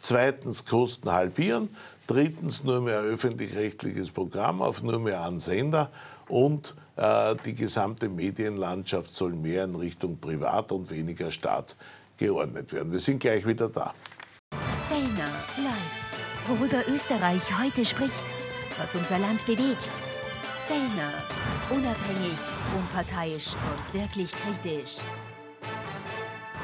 zweitens 0.00 0.64
Kosten 0.64 1.10
halbieren, 1.10 1.68
drittens 2.06 2.64
nur 2.64 2.80
mehr 2.80 3.00
öffentlich-rechtliches 3.00 4.10
Programm 4.10 4.62
auf 4.62 4.82
nur 4.82 4.98
mehr 4.98 5.24
einen 5.24 5.40
Sender 5.40 5.90
und 6.28 6.74
die 6.96 7.54
gesamte 7.54 8.08
Medienlandschaft 8.08 9.14
soll 9.14 9.32
mehr 9.32 9.64
in 9.64 9.74
Richtung 9.74 10.18
Privat 10.18 10.72
und 10.72 10.90
weniger 10.90 11.30
Staat 11.30 11.76
geordnet 12.16 12.72
werden. 12.72 12.90
Wir 12.92 13.00
sind 13.00 13.20
gleich 13.20 13.46
wieder 13.46 13.68
da. 13.68 13.92
Fellner 14.88 15.30
live. 15.58 16.48
Worüber 16.48 16.82
Österreich 16.88 17.42
heute 17.60 17.84
spricht. 17.84 18.24
Was 18.78 18.94
unser 18.94 19.18
Land 19.18 19.44
bewegt. 19.46 19.90
Fellner. 20.66 21.12
Unabhängig, 21.70 22.38
unparteiisch 22.76 23.48
und 23.54 24.00
wirklich 24.00 24.32
kritisch. 24.32 24.96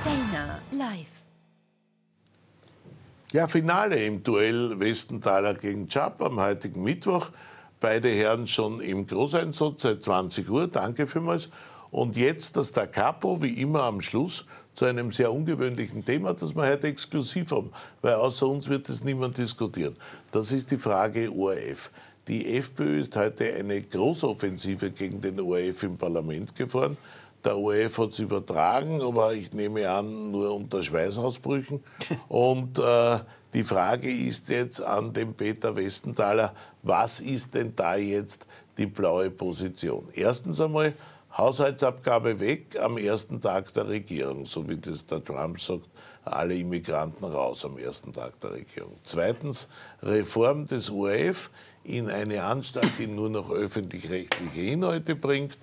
Fellner 0.03 0.59
live. 0.71 1.07
Ja, 3.33 3.49
Finale 3.49 4.05
im 4.05 4.23
Duell 4.23 4.79
Westenthaler 4.79 5.55
gegen 5.55 5.89
Chap 5.89 6.21
am 6.21 6.39
heutigen 6.39 6.83
Mittwoch. 6.83 7.31
Beide 7.83 8.11
Herren 8.11 8.47
schon 8.47 8.81
im 8.81 9.09
Großeinsatz 9.09 9.83
seit 9.83 10.05
20 10.05 10.49
Uhr. 10.49 10.69
Danke 10.69 11.05
vielmals. 11.09 11.49
Und 11.91 12.17
jetzt 12.17 12.57
das 12.57 12.71
Da 12.71 12.87
Capo, 12.87 13.43
wie 13.43 13.61
immer 13.61 13.83
am 13.83 14.01
Schluss, 14.01 14.47
zu 14.73 14.85
einem 14.85 15.11
sehr 15.11 15.33
ungewöhnlichen 15.33 16.05
Thema, 16.05 16.33
das 16.33 16.55
wir 16.55 16.63
heute 16.63 16.87
exklusiv 16.87 17.51
haben, 17.51 17.73
weil 18.01 18.15
außer 18.15 18.47
uns 18.47 18.69
wird 18.69 18.89
es 18.89 19.03
niemand 19.03 19.37
diskutieren. 19.37 19.97
Das 20.31 20.53
ist 20.53 20.71
die 20.71 20.77
Frage 20.77 21.29
ORF. 21.29 21.91
Die 22.29 22.55
FPÖ 22.55 23.01
ist 23.01 23.17
heute 23.17 23.53
eine 23.53 23.83
Großoffensive 23.83 24.93
gegen 24.93 25.21
den 25.21 25.41
ORF 25.41 25.83
im 25.83 25.97
Parlament 25.97 26.55
gefahren. 26.55 26.97
Der 27.45 27.59
ORF 27.59 27.99
hat 27.99 28.11
es 28.11 28.21
übertragen, 28.21 29.03
aber 29.03 29.35
ich 29.35 29.53
nehme 29.53 29.91
an, 29.91 30.31
nur 30.31 30.55
unter 30.55 30.85
Schweißausbrüchen. 30.85 31.83
Und 32.29 32.79
äh, 32.79 33.19
die 33.55 33.65
Frage 33.65 34.11
ist 34.11 34.49
jetzt 34.49 34.81
an 34.81 35.13
den 35.13 35.35
Peter 35.35 35.77
Westenthaler, 35.77 36.55
was 36.83 37.21
ist 37.21 37.55
denn 37.55 37.75
da 37.77 37.97
jetzt 37.97 38.47
die 38.77 38.87
blaue 38.87 39.31
Position? 39.31 40.09
Erstens 40.15 40.61
einmal 40.61 40.95
Haushaltsabgabe 41.37 42.39
weg 42.41 42.77
am 42.79 42.99
ersten 42.99 43.41
Tag 43.41 43.73
der 43.73 43.89
Regierung, 43.89 44.45
so 44.45 44.69
wie 44.69 44.77
das 44.77 45.07
der 45.07 45.25
Trump 45.25 45.61
sagt, 45.61 45.89
alle 46.25 46.55
Immigranten 46.55 47.25
raus 47.25 47.65
am 47.65 47.79
ersten 47.79 48.13
Tag 48.13 48.39
der 48.41 48.53
Regierung. 48.53 48.97
Zweitens 49.05 49.67
Reform 50.03 50.67
des 50.67 50.91
ORF 50.91 51.51
in 51.85 52.11
eine 52.11 52.43
Anstalt, 52.43 52.93
die 52.99 53.07
nur 53.07 53.31
noch 53.31 53.51
öffentlich-rechtliche 53.51 54.61
Inhalte 54.61 55.17
bringt 55.17 55.59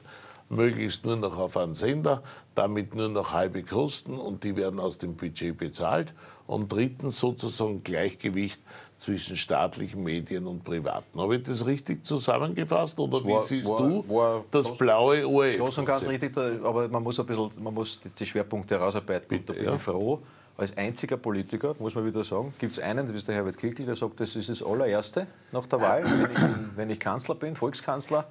möglichst 0.49 1.05
nur 1.05 1.15
noch 1.15 1.37
auf 1.37 1.55
einen 1.57 1.73
Sender, 1.75 2.23
damit 2.55 2.95
nur 2.95 3.09
noch 3.09 3.33
halbe 3.33 3.63
Kosten 3.63 4.17
und 4.17 4.43
die 4.43 4.55
werden 4.55 4.79
aus 4.79 4.97
dem 4.97 5.15
Budget 5.15 5.57
bezahlt. 5.57 6.13
Und 6.47 6.71
drittens 6.71 7.19
sozusagen 7.19 7.83
Gleichgewicht 7.83 8.59
zwischen 8.97 9.37
staatlichen 9.37 10.03
Medien 10.03 10.47
und 10.47 10.63
privaten. 10.63 11.21
Habe 11.21 11.35
ich 11.37 11.43
das 11.43 11.65
richtig 11.65 12.03
zusammengefasst 12.05 12.99
oder 12.99 13.23
wie 13.23 13.29
War- 13.31 13.43
siehst 13.43 13.69
war- 13.69 13.77
du 13.87 14.03
war 14.09 14.43
das 14.49 14.67
groß- 14.67 14.77
blaue 14.79 15.27
ORF? 15.27 15.57
Groß 15.59 15.77
und 15.77 15.85
ganz 15.85 16.07
richtig, 16.07 16.35
aber 16.37 16.87
man 16.89 17.03
muss 17.03 17.19
ein 17.19 17.25
bisschen, 17.27 17.51
man 17.61 17.73
muss 17.73 17.99
die- 17.99 18.09
die 18.09 18.25
Schwerpunkte 18.25 18.77
herausarbeiten. 18.79 19.37
und 19.37 19.47
da 19.49 19.53
bin 19.53 19.63
ja. 19.63 19.75
ich 19.75 19.81
froh, 19.81 20.19
als 20.57 20.75
einziger 20.75 21.15
Politiker, 21.17 21.75
muss 21.79 21.93
man 21.95 22.05
wieder 22.05 22.23
sagen, 22.23 22.51
gibt 22.57 22.73
es 22.73 22.79
einen, 22.79 23.05
das 23.07 23.15
ist 23.15 23.27
der 23.27 23.35
Herbert 23.35 23.57
Kickl, 23.57 23.85
der 23.85 23.95
sagt, 23.95 24.19
das 24.19 24.35
ist 24.35 24.49
das 24.49 24.61
allererste 24.63 25.27
nach 25.53 25.67
der 25.67 25.79
Wahl. 25.79 26.03
Wenn 26.03 26.31
ich, 26.31 26.75
wenn 26.75 26.89
ich 26.89 26.99
Kanzler 26.99 27.35
bin, 27.35 27.55
Volkskanzler, 27.55 28.25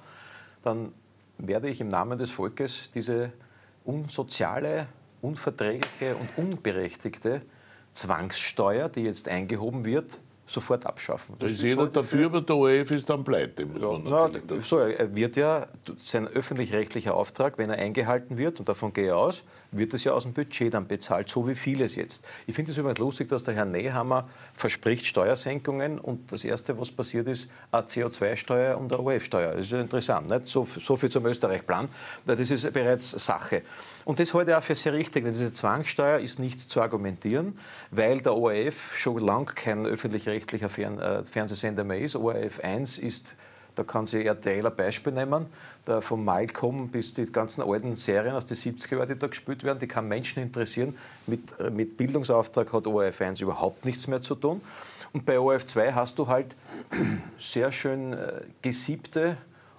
dann 0.61 0.91
werde 1.39 1.69
ich 1.69 1.81
im 1.81 1.87
Namen 1.87 2.17
des 2.17 2.31
Volkes 2.31 2.91
diese 2.93 3.31
unsoziale, 3.85 4.87
unverträgliche 5.21 6.15
und 6.15 6.29
unberechtigte 6.37 7.41
Zwangssteuer, 7.93 8.89
die 8.89 9.01
jetzt 9.01 9.27
eingehoben 9.27 9.83
wird, 9.85 10.19
sofort 10.45 10.85
abschaffen. 10.85 11.35
Da 11.37 11.45
ist 11.45 11.61
jeder 11.61 11.87
dafür, 11.87 12.25
aber 12.27 12.41
der 12.41 12.55
ORF 12.55 12.91
ist 12.91 13.09
dann 13.09 13.23
pleite. 13.23 13.65
Muss 13.65 13.81
Ja, 13.81 13.87
man 13.97 14.41
na, 14.47 14.59
so, 14.63 14.79
er 14.79 15.15
wird 15.15 15.35
ja, 15.35 15.67
sein 16.01 16.27
öffentlich-rechtlicher 16.27 17.15
Auftrag, 17.15 17.57
wenn 17.57 17.69
er 17.69 17.77
eingehalten 17.77 18.37
wird, 18.37 18.59
und 18.59 18.67
davon 18.67 18.93
gehe 18.93 19.07
ich 19.07 19.11
aus, 19.11 19.43
wird 19.71 19.93
es 19.93 20.03
ja 20.03 20.13
aus 20.13 20.23
dem 20.23 20.33
Budget 20.33 20.73
dann 20.73 20.87
bezahlt, 20.87 21.29
so 21.29 21.47
wie 21.47 21.55
vieles 21.55 21.95
jetzt. 21.95 22.25
Ich 22.47 22.55
finde 22.55 22.71
es 22.71 22.77
übrigens 22.77 22.99
lustig, 22.99 23.29
dass 23.29 23.43
der 23.43 23.53
Herr 23.53 23.65
Nehammer 23.65 24.27
verspricht 24.53 25.05
Steuersenkungen 25.05 25.99
und 25.99 26.31
das 26.31 26.43
Erste, 26.43 26.79
was 26.79 26.91
passiert 26.91 27.27
ist, 27.27 27.49
eine 27.71 27.83
CO2-Steuer 27.83 28.77
und 28.77 28.91
eine 28.91 29.01
OF-Steuer. 29.01 29.51
Das 29.53 29.65
ist 29.65 29.71
ja 29.71 29.81
interessant. 29.81 30.29
Nicht? 30.29 30.45
So, 30.45 30.65
so 30.65 30.97
viel 30.97 31.09
zum 31.09 31.25
Österreich-Plan. 31.25 31.85
Das 32.25 32.51
ist 32.51 32.71
bereits 32.73 33.11
Sache. 33.11 33.63
Und 34.05 34.19
das 34.19 34.33
halte 34.33 34.51
ich 34.51 34.57
auch 34.57 34.63
für 34.63 34.75
sehr 34.75 34.93
richtig, 34.93 35.23
denn 35.23 35.33
diese 35.33 35.53
Zwangssteuer 35.53 36.19
ist 36.19 36.39
nicht 36.39 36.59
zu 36.59 36.81
argumentieren, 36.81 37.57
weil 37.91 38.21
der 38.21 38.33
ORF 38.33 38.97
schon 38.97 39.19
lang 39.19 39.45
kein 39.53 39.85
öffentlich-rechtlicher 39.85 40.69
äh, 40.77 41.23
Fernsehsender 41.25 41.83
mehr 41.83 41.99
ist. 41.99 42.15
ORF 42.15 42.59
1 42.59 42.97
ist 42.97 43.35
da 43.79 43.85
kann 43.85 44.05
sich 44.05 44.25
RTL 44.25 44.67
ein 44.67 44.75
Beispiel 44.75 45.13
nehmen, 45.13 45.45
da 45.85 46.01
von 46.01 46.25
Malcolm 46.25 46.89
bis 46.89 47.13
die 47.13 47.31
ganzen 47.31 47.61
alten 47.61 47.95
Serien 47.95 48.35
aus 48.35 48.45
den 48.45 48.57
70er 48.57 48.97
Jahren, 48.97 49.07
die 49.07 49.17
da 49.17 49.27
gespielt 49.27 49.63
werden, 49.63 49.79
die 49.79 49.87
kann 49.87 50.05
Menschen 50.05 50.43
interessieren. 50.43 50.97
Mit, 51.27 51.57
äh, 51.61 51.69
mit 51.69 51.95
Bildungsauftrag 51.95 52.73
hat 52.73 52.87
ORF 52.87 53.21
1 53.21 53.39
überhaupt 53.39 53.85
nichts 53.85 54.07
mehr 54.07 54.21
zu 54.21 54.35
tun. 54.35 54.59
Und 55.13 55.25
bei 55.25 55.39
ORF 55.39 55.65
2 55.65 55.93
hast 55.93 56.19
du 56.19 56.27
halt 56.27 56.57
sehr 57.39 57.71
schön 57.71 58.11
äh, 58.11 58.41
gesiebte 58.61 59.37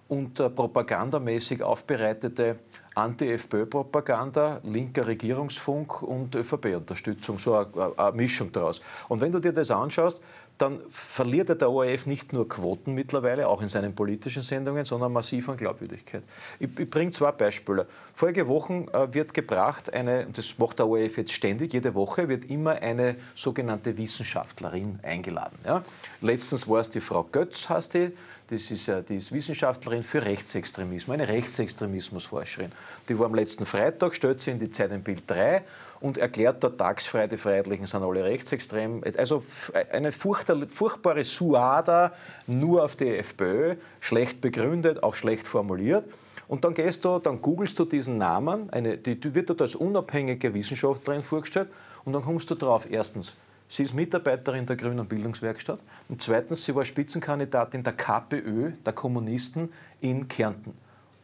und 0.09 0.41
äh, 0.41 0.49
propagandamäßig 0.49 1.63
aufbereitete 1.63 2.57
Anti-FPÖ-Propaganda, 2.95 4.61
linker 4.65 5.07
Regierungsfunk 5.07 6.03
und 6.03 6.35
ÖVP-Unterstützung, 6.35 7.39
so 7.39 7.55
eine, 7.55 7.99
eine 7.99 8.17
Mischung 8.17 8.51
daraus. 8.51 8.81
Und 9.09 9.21
wenn 9.21 9.31
du 9.31 9.41
dir 9.41 9.53
das 9.53 9.71
anschaust, 9.71 10.23
dann 10.61 10.81
verliert 10.91 11.49
der 11.49 11.71
ORF 11.71 12.07
nicht 12.07 12.33
nur 12.33 12.49
Quoten 12.49 12.95
mittlerweile, 12.95 13.49
auch 13.49 13.63
in 13.63 13.69
seinen 13.69 13.95
politischen 13.95 14.43
Sendungen, 14.43 14.85
sondern 14.85 15.13
massiv 15.13 15.49
an 15.49 15.57
Glaubwürdigkeit. 15.57 16.23
Ich, 16.59 16.69
ich 16.79 16.91
bringe 16.91 17.11
zwei 17.13 17.33
Beispiele. 17.33 17.87
Vorige 18.15 18.47
Wochen 18.47 18.87
äh, 18.93 19.13
wird 19.15 19.33
gebracht, 19.33 19.93
eine, 19.93 20.27
das 20.27 20.59
macht 20.59 20.79
der 20.79 20.87
ORF 20.87 21.17
jetzt 21.17 21.33
ständig, 21.33 21.73
jede 21.73 21.95
Woche 21.95 22.29
wird 22.29 22.45
immer 22.51 22.73
eine 22.73 23.17
sogenannte 23.35 23.97
Wissenschaftlerin 23.97 24.99
eingeladen. 25.03 25.59
Ja. 25.65 25.83
Letztens 26.21 26.69
war 26.69 26.81
es 26.81 26.91
die 26.91 27.01
Frau 27.01 27.25
Götz, 27.25 27.69
heißt 27.69 27.95
die, 27.95 28.13
das 28.51 28.71
ist, 28.71 28.89
äh, 28.89 29.03
die 29.03 29.17
ist 29.17 29.33
Wissenschaftlerin 29.33 30.03
für 30.03 30.25
Rechtsextremismus, 30.25 31.15
eine 31.15 31.29
Rechtsextremismusforscherin. 31.29 32.73
Die 33.09 33.19
war 33.19 33.27
am 33.27 33.35
letzten 33.35 33.65
Freitag, 33.65 34.15
stellt 34.15 34.41
sie 34.43 34.51
in 34.51 34.59
die 34.59 34.71
Zeit 34.71 34.91
im 34.93 35.03
Bild 35.03 35.23
3 35.27 35.63
und 36.01 36.19
erklärt 36.19 36.65
dort 36.65 36.79
tagsfrei, 36.79 37.27
die 37.27 37.37
Freiheitlichen 37.37 37.87
sind 37.87 38.03
alle 38.03 38.25
rechtsextrem. 38.25 39.03
Also 39.17 39.45
eine 39.93 40.13
furchtbare 40.13 41.25
Suada 41.25 42.13
nur 42.47 42.85
auf 42.85 42.97
die 42.97 43.17
FPÖ, 43.17 43.77
schlecht 44.01 44.41
begründet, 44.41 45.03
auch 45.03 45.15
schlecht 45.15 45.47
formuliert. 45.47 46.05
Und 46.49 46.65
dann 46.65 46.75
gehst 46.75 47.05
du, 47.05 47.19
dann 47.19 47.41
googelst 47.41 47.79
du 47.79 47.85
diesen 47.85 48.19
Namen, 48.19 48.71
eine, 48.71 48.97
die, 48.99 49.21
die 49.21 49.35
wird 49.35 49.51
dort 49.51 49.63
als 49.63 49.77
unabhängige 49.77 50.53
Wissenschaftlerin 50.53 51.23
vorgestellt 51.23 51.69
und 52.05 52.13
dann 52.13 52.23
kommst 52.23 52.51
du 52.51 52.55
drauf, 52.57 52.89
erstens, 52.91 53.37
Sie 53.73 53.85
ist 53.85 53.95
Mitarbeiterin 53.95 54.67
der 54.67 54.75
Grünen 54.75 55.07
Bildungswerkstatt 55.07 55.79
und 56.09 56.21
zweitens, 56.21 56.65
sie 56.65 56.75
war 56.75 56.85
Spitzenkandidatin 56.85 57.85
der 57.85 57.93
KPÖ, 57.93 58.73
der 58.85 58.93
Kommunisten 58.93 59.73
in 60.01 60.27
Kärnten. 60.27 60.75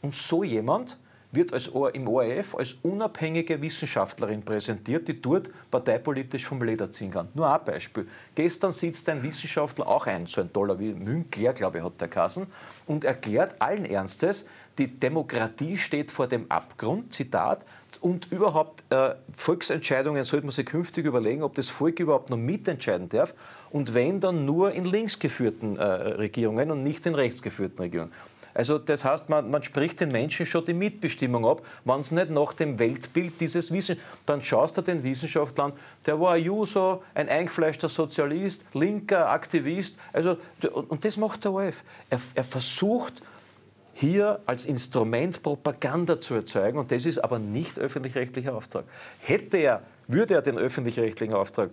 Und 0.01 0.15
so 0.15 0.45
jemand 0.45 0.97
wird 1.33 1.53
als, 1.53 1.71
im 1.93 2.09
ORF 2.09 2.55
als 2.55 2.77
unabhängige 2.83 3.61
Wissenschaftlerin 3.61 4.43
präsentiert, 4.43 5.09
die 5.09 5.21
dort 5.21 5.51
parteipolitisch 5.71 6.47
vom 6.47 6.63
Leder 6.63 6.91
ziehen 6.91 7.11
kann. 7.11 7.29
Nur 7.35 7.53
ein 7.53 7.65
Beispiel. 7.65 8.07
Gestern 8.35 8.73
sitzt 8.73 9.09
ein 9.09 9.23
Wissenschaftler, 9.23 9.87
auch 9.87 10.07
ein, 10.07 10.27
so 10.27 10.41
ein 10.41 10.53
toller 10.53 10.79
wie 10.79 10.93
Münkler, 10.93 11.53
glaube 11.53 11.79
ich, 11.79 11.85
hat 11.85 12.01
der 12.01 12.09
Kassen, 12.09 12.47
und 12.87 13.05
erklärt 13.05 13.61
allen 13.61 13.85
Ernstes, 13.85 14.47
die 14.79 14.89
Demokratie 14.89 15.79
steht 15.79 16.11
vor 16.11 16.27
dem 16.27 16.51
Abgrund, 16.51 17.13
Zitat, 17.15 17.65
und 18.01 18.31
überhaupt 18.31 18.83
äh, 18.93 19.15
Volksentscheidungen 19.33 20.25
sollte 20.25 20.45
man 20.45 20.53
sich 20.53 20.67
künftig 20.67 21.07
überlegen, 21.07 21.43
ob 21.43 21.55
das 21.55 21.71
Volk 21.71 21.99
überhaupt 21.99 22.29
noch 22.31 22.37
mitentscheiden 22.37 23.09
darf 23.09 23.35
und 23.71 23.95
wenn 23.95 24.21
dann 24.21 24.45
nur 24.45 24.73
in 24.73 24.85
links 24.85 25.19
geführten 25.19 25.77
äh, 25.77 25.83
Regierungen 25.83 26.71
und 26.71 26.83
nicht 26.83 27.07
in 27.07 27.15
rechts 27.15 27.43
geführten 27.43 27.81
Regierungen. 27.81 28.13
Also 28.57 28.79
das 28.79 29.05
heißt, 29.05 29.29
man, 29.29 29.51
man 29.51 29.63
spricht 29.63 30.01
den 30.01 30.11
Menschen 30.11 30.47
schon 30.47 30.65
die 30.65 30.73
Mitbestimmung 30.73 31.45
ab, 31.45 31.61
wenn 31.85 32.01
es 32.01 32.11
nicht 32.11 32.31
nach 32.31 32.55
dem 32.55 32.79
Weltbild 32.79 33.39
dieses 33.39 33.71
Wissen, 33.71 33.99
dann 34.25 34.43
schaust 34.43 34.79
du 34.79 34.83
den 34.83 35.03
Wissenschaftler 35.03 35.65
an, 35.65 35.75
der 36.07 36.19
war 36.19 36.33
ein 36.33 36.43
Juso, 36.43 37.03
ein 37.13 37.29
eingefleischter 37.29 37.91
Sozialist, 37.91 38.65
linker 38.73 39.29
Aktivist, 39.29 39.99
also, 40.11 40.39
und 40.89 41.05
das 41.05 41.19
macht 41.19 41.45
der 41.45 41.53
ORF. 41.53 41.75
Er, 42.09 42.19
er 42.35 42.45
versucht, 42.45 43.21
hier 43.93 44.41
als 44.47 44.65
Instrument 44.65 45.43
Propaganda 45.43 46.19
zu 46.19 46.35
erzeugen 46.35 46.79
und 46.79 46.91
das 46.91 47.05
ist 47.05 47.19
aber 47.19 47.39
nicht 47.39 47.79
öffentlich-rechtlicher 47.79 48.55
Auftrag. 48.55 48.85
Hätte 49.21 49.59
er, 49.59 49.83
würde 50.09 50.33
er 50.33 50.43
den 50.43 50.57
öffentlich-rechtlichen 50.57 51.35
Auftrag 51.35 51.71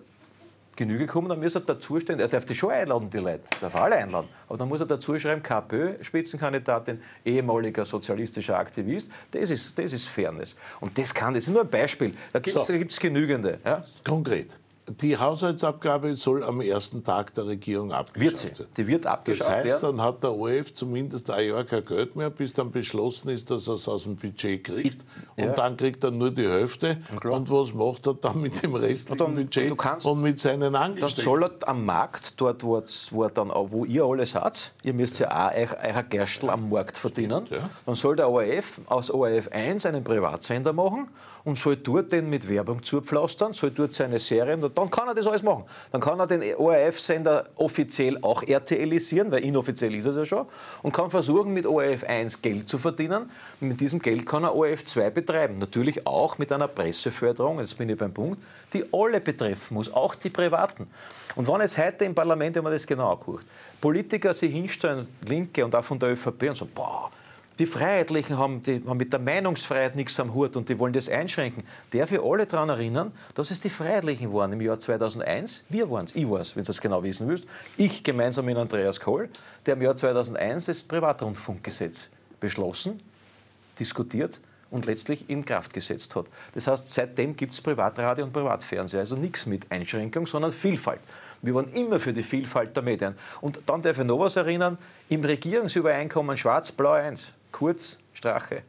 Genüge 0.75 1.05
kommen, 1.05 1.29
dann 1.29 1.39
muss 1.39 1.55
er 1.55 1.61
dazu 1.61 1.99
stehen, 1.99 2.19
er 2.19 2.27
darf 2.27 2.45
die 2.45 2.55
schon 2.55 2.71
einladen, 2.71 3.09
die 3.09 3.17
Leute, 3.17 3.43
darf 3.61 3.75
alle 3.75 3.95
einladen, 3.95 4.27
aber 4.47 4.57
dann 4.57 4.69
muss 4.69 4.81
er 4.81 4.87
dazu 4.87 5.17
schreiben, 5.17 5.43
KPÖ-Spitzenkandidatin, 5.43 7.01
ehemaliger 7.25 7.85
sozialistischer 7.85 8.57
Aktivist, 8.57 9.11
das 9.31 9.49
ist, 9.49 9.77
das 9.77 9.93
ist 9.93 10.07
Fairness. 10.07 10.55
Und 10.79 10.97
das 10.97 11.13
kann, 11.13 11.33
das 11.33 11.45
ist 11.45 11.51
nur 11.51 11.61
ein 11.61 11.69
Beispiel, 11.69 12.13
da 12.31 12.39
gibt 12.39 12.57
es 12.57 12.67
so. 12.67 13.01
genügende. 13.01 13.59
Ja? 13.63 13.83
Konkret. 14.03 14.57
Die 14.89 15.17
Haushaltsabgabe 15.17 16.17
soll 16.17 16.43
am 16.43 16.59
ersten 16.59 17.03
Tag 17.05 17.33
der 17.35 17.47
Regierung 17.47 17.93
abgeschafft 17.93 18.59
werden. 18.59 18.71
Die 18.75 18.87
wird 18.87 19.05
abgeschafft 19.05 19.65
Das 19.65 19.73
heißt, 19.73 19.83
dann 19.83 20.01
hat 20.01 20.23
der 20.23 20.33
ORF 20.33 20.73
zumindest 20.73 21.29
ein 21.29 21.47
Jahr 21.47 21.63
kein 21.63 21.85
Geld 21.85 22.17
mehr, 22.17 22.29
bis 22.29 22.51
dann 22.51 22.69
beschlossen 22.69 23.29
ist, 23.29 23.49
dass 23.49 23.67
er 23.69 23.75
es 23.75 23.87
aus 23.87 24.03
dem 24.03 24.17
Budget 24.17 24.63
kriegt. 24.63 24.99
Und 25.37 25.45
ja. 25.45 25.53
dann 25.53 25.77
kriegt 25.77 26.03
er 26.03 26.11
nur 26.11 26.31
die 26.31 26.47
Hälfte. 26.47 26.97
Und 27.23 27.49
was 27.49 27.73
macht 27.73 28.07
er 28.07 28.13
dann 28.15 28.41
mit 28.41 28.61
dem 28.61 28.75
restlichen 28.75 29.17
dann, 29.17 29.35
Budget 29.35 29.77
kannst, 29.77 30.05
und 30.05 30.21
mit 30.21 30.39
seinen 30.39 30.75
Angestellten? 30.75 31.15
Dann 31.15 31.23
soll 31.23 31.43
er 31.61 31.67
am 31.69 31.85
Markt, 31.85 32.33
dort 32.37 32.63
wo, 32.63 32.83
wo, 33.11 33.27
dann, 33.27 33.49
wo 33.49 33.85
ihr 33.85 34.03
alle 34.03 34.25
seid, 34.25 34.73
ihr 34.83 34.93
müsst 34.93 35.17
ja 35.19 35.47
auch 35.47 35.55
euer, 35.55 35.77
euer 35.81 36.03
Gerstl 36.03 36.49
am 36.49 36.69
Markt 36.69 36.97
verdienen, 36.97 37.45
ja. 37.49 37.69
dann 37.85 37.95
soll 37.95 38.17
der 38.17 38.29
ORF 38.29 38.81
aus 38.87 39.09
ORF 39.09 39.47
1 39.47 39.85
einen 39.85 40.03
Privatsender 40.03 40.73
machen 40.73 41.07
und 41.45 41.57
soll 41.57 41.75
dort 41.77 42.11
den 42.11 42.29
mit 42.29 42.47
Werbung 42.47 42.81
zupflastern, 42.81 43.53
soll 43.53 43.71
dort 43.71 43.93
seine 43.93 44.19
Serien, 44.19 44.61
dann 44.61 44.89
kann 44.89 45.07
er 45.07 45.13
das 45.13 45.27
alles 45.27 45.43
machen. 45.43 45.65
Dann 45.91 45.99
kann 45.99 46.19
er 46.19 46.27
den 46.27 46.55
ORF-Sender 46.55 47.49
offiziell 47.55 48.17
auch 48.21 48.43
RTLisieren, 48.43 49.31
weil 49.31 49.43
inoffiziell 49.43 49.93
ist 49.95 50.05
er 50.05 50.13
ja 50.13 50.25
schon, 50.25 50.45
und 50.83 50.93
kann 50.93 51.09
versuchen, 51.09 51.53
mit 51.53 51.65
ORF 51.65 52.03
1 52.05 52.41
Geld 52.41 52.69
zu 52.69 52.77
verdienen. 52.77 53.29
Und 53.59 53.67
mit 53.67 53.79
diesem 53.79 53.99
Geld 53.99 54.25
kann 54.25 54.43
er 54.43 54.55
ORF 54.55 54.85
2 54.85 55.09
betreiben. 55.09 55.57
Natürlich 55.57 56.07
auch 56.07 56.37
mit 56.37 56.51
einer 56.51 56.67
Presseförderung, 56.67 57.59
jetzt 57.59 57.77
bin 57.77 57.89
ich 57.89 57.97
beim 57.97 58.13
Punkt, 58.13 58.41
die 58.73 58.85
alle 58.91 59.19
betreffen 59.19 59.73
muss, 59.73 59.91
auch 59.91 60.15
die 60.15 60.29
Privaten. 60.29 60.87
Und 61.35 61.47
wenn 61.47 61.61
jetzt 61.61 61.77
heute 61.77 62.05
im 62.05 62.15
Parlament, 62.15 62.55
wenn 62.55 62.63
man 62.63 62.73
das 62.73 62.87
genau 62.87 63.11
anguckt, 63.11 63.45
Politiker 63.81 64.33
sich 64.33 64.51
hinstellen, 64.51 65.07
Linke 65.27 65.65
und 65.65 65.75
auch 65.75 65.83
von 65.83 65.99
der 65.99 66.11
ÖVP 66.11 66.43
und 66.43 66.57
sagen, 66.57 66.71
boah, 66.73 67.11
die 67.59 67.65
Freiheitlichen 67.65 68.37
haben, 68.37 68.63
die 68.63 68.81
haben 68.85 68.97
mit 68.97 69.13
der 69.13 69.19
Meinungsfreiheit 69.19 69.95
nichts 69.95 70.19
am 70.19 70.33
Hut 70.33 70.55
und 70.55 70.69
die 70.69 70.79
wollen 70.79 70.93
das 70.93 71.07
einschränken. 71.07 71.63
Darf 71.91 72.11
ich 72.11 72.19
alle 72.19 72.47
daran 72.47 72.69
erinnern, 72.69 73.11
dass 73.35 73.51
es 73.51 73.59
die 73.59 73.69
Freiheitlichen 73.69 74.33
waren 74.33 74.53
im 74.53 74.61
Jahr 74.61 74.79
2001. 74.79 75.63
Wir 75.69 75.89
waren 75.89 76.05
es, 76.05 76.15
ich 76.15 76.27
war 76.29 76.39
es, 76.39 76.55
wenn 76.55 76.63
du 76.63 76.67
das 76.67 76.81
genau 76.81 77.03
wissen 77.03 77.27
willst. 77.27 77.45
Ich 77.77 78.03
gemeinsam 78.03 78.45
mit 78.45 78.57
Andreas 78.57 78.99
Kohl, 78.99 79.29
der 79.65 79.75
im 79.75 79.81
Jahr 79.83 79.95
2001 79.95 80.65
das 80.65 80.81
Privatrundfunkgesetz 80.81 82.09
beschlossen, 82.39 82.99
diskutiert 83.79 84.39
und 84.71 84.87
letztlich 84.87 85.29
in 85.29 85.45
Kraft 85.45 85.73
gesetzt 85.73 86.15
hat. 86.15 86.25
Das 86.55 86.65
heißt, 86.65 86.87
seitdem 86.87 87.35
gibt 87.35 87.53
es 87.53 87.61
Privatradio 87.61 88.25
und 88.25 88.33
Privatfernsehen. 88.33 89.01
Also 89.01 89.15
nichts 89.15 89.45
mit 89.45 89.71
Einschränkung, 89.71 90.25
sondern 90.25 90.51
Vielfalt. 90.51 91.01
Wir 91.43 91.53
waren 91.53 91.67
immer 91.69 91.99
für 91.99 92.13
die 92.13 92.23
Vielfalt 92.23 92.75
der 92.75 92.81
Medien. 92.81 93.15
Und 93.41 93.59
dann 93.67 93.83
darf 93.83 93.99
ich 93.99 94.05
noch 94.05 94.17
was 94.17 94.37
erinnern, 94.37 94.79
im 95.09 95.23
Regierungsübereinkommen 95.23 96.35
Schwarz-Blau 96.35 96.93
1 96.93 97.33
kurz 97.53 97.99
Strache. 98.11 98.63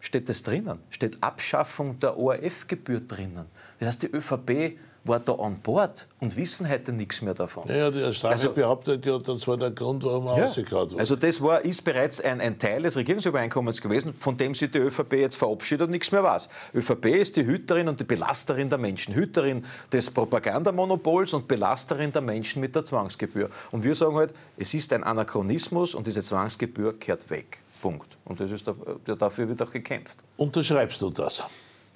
Steht 0.00 0.28
das 0.28 0.42
drinnen? 0.42 0.80
Steht 0.90 1.22
Abschaffung 1.22 2.00
der 2.00 2.18
ORF-Gebühr 2.18 3.00
drinnen? 3.00 3.46
Das 3.78 3.88
heißt, 3.88 4.02
die 4.02 4.10
ÖVP 4.10 4.78
war 5.06 5.20
da 5.20 5.34
an 5.34 5.58
Bord 5.60 6.06
und 6.20 6.36
wissen 6.36 6.68
heute 6.68 6.92
nichts 6.92 7.22
mehr 7.22 7.34
davon. 7.34 7.68
Ja, 7.68 7.90
der 7.90 8.12
Strache 8.12 8.34
also, 8.34 8.52
behauptet 8.52 9.04
ja, 9.06 9.18
das 9.18 9.46
war 9.46 9.56
der 9.56 9.70
Grund, 9.70 10.04
warum 10.04 10.26
er 10.26 10.38
ja, 10.38 10.44
rausgehauen 10.44 10.92
wurde. 10.92 11.00
Also 11.00 11.16
das 11.16 11.40
war, 11.40 11.64
ist 11.64 11.82
bereits 11.82 12.20
ein, 12.20 12.40
ein, 12.40 12.58
Teil 12.58 12.82
des 12.82 12.96
Regierungsübereinkommens 12.96 13.80
gewesen, 13.80 14.14
von 14.18 14.36
dem 14.36 14.54
sich 14.54 14.70
die 14.70 14.78
ÖVP 14.78 15.14
jetzt 15.14 15.36
verabschiedet 15.36 15.86
und 15.86 15.90
nichts 15.90 16.12
mehr 16.12 16.22
weiß. 16.22 16.48
ÖVP 16.74 17.06
ist 17.06 17.36
die 17.36 17.46
Hüterin 17.46 17.88
und 17.88 18.00
die 18.00 18.04
Belasterin 18.04 18.68
der 18.68 18.78
Menschen. 18.78 19.14
Hüterin 19.14 19.64
des 19.92 20.10
Propagandamonopols 20.10 21.34
und 21.34 21.48
Belasterin 21.48 22.12
der 22.12 22.22
Menschen 22.22 22.60
mit 22.60 22.74
der 22.74 22.84
Zwangsgebühr. 22.84 23.50
Und 23.70 23.84
wir 23.84 23.94
sagen 23.94 24.16
halt, 24.16 24.34
es 24.56 24.74
ist 24.74 24.92
ein 24.92 25.04
Anachronismus 25.04 25.94
und 25.94 26.06
diese 26.06 26.22
Zwangsgebühr 26.22 26.98
kehrt 26.98 27.28
weg. 27.30 27.58
Punkt. 27.80 28.16
Und 28.24 28.40
das 28.40 28.50
ist, 28.50 28.66
dafür 29.04 29.48
wird 29.48 29.62
auch 29.62 29.70
gekämpft. 29.70 30.18
Unterschreibst 30.36 31.00
du 31.00 31.10
das? 31.10 31.42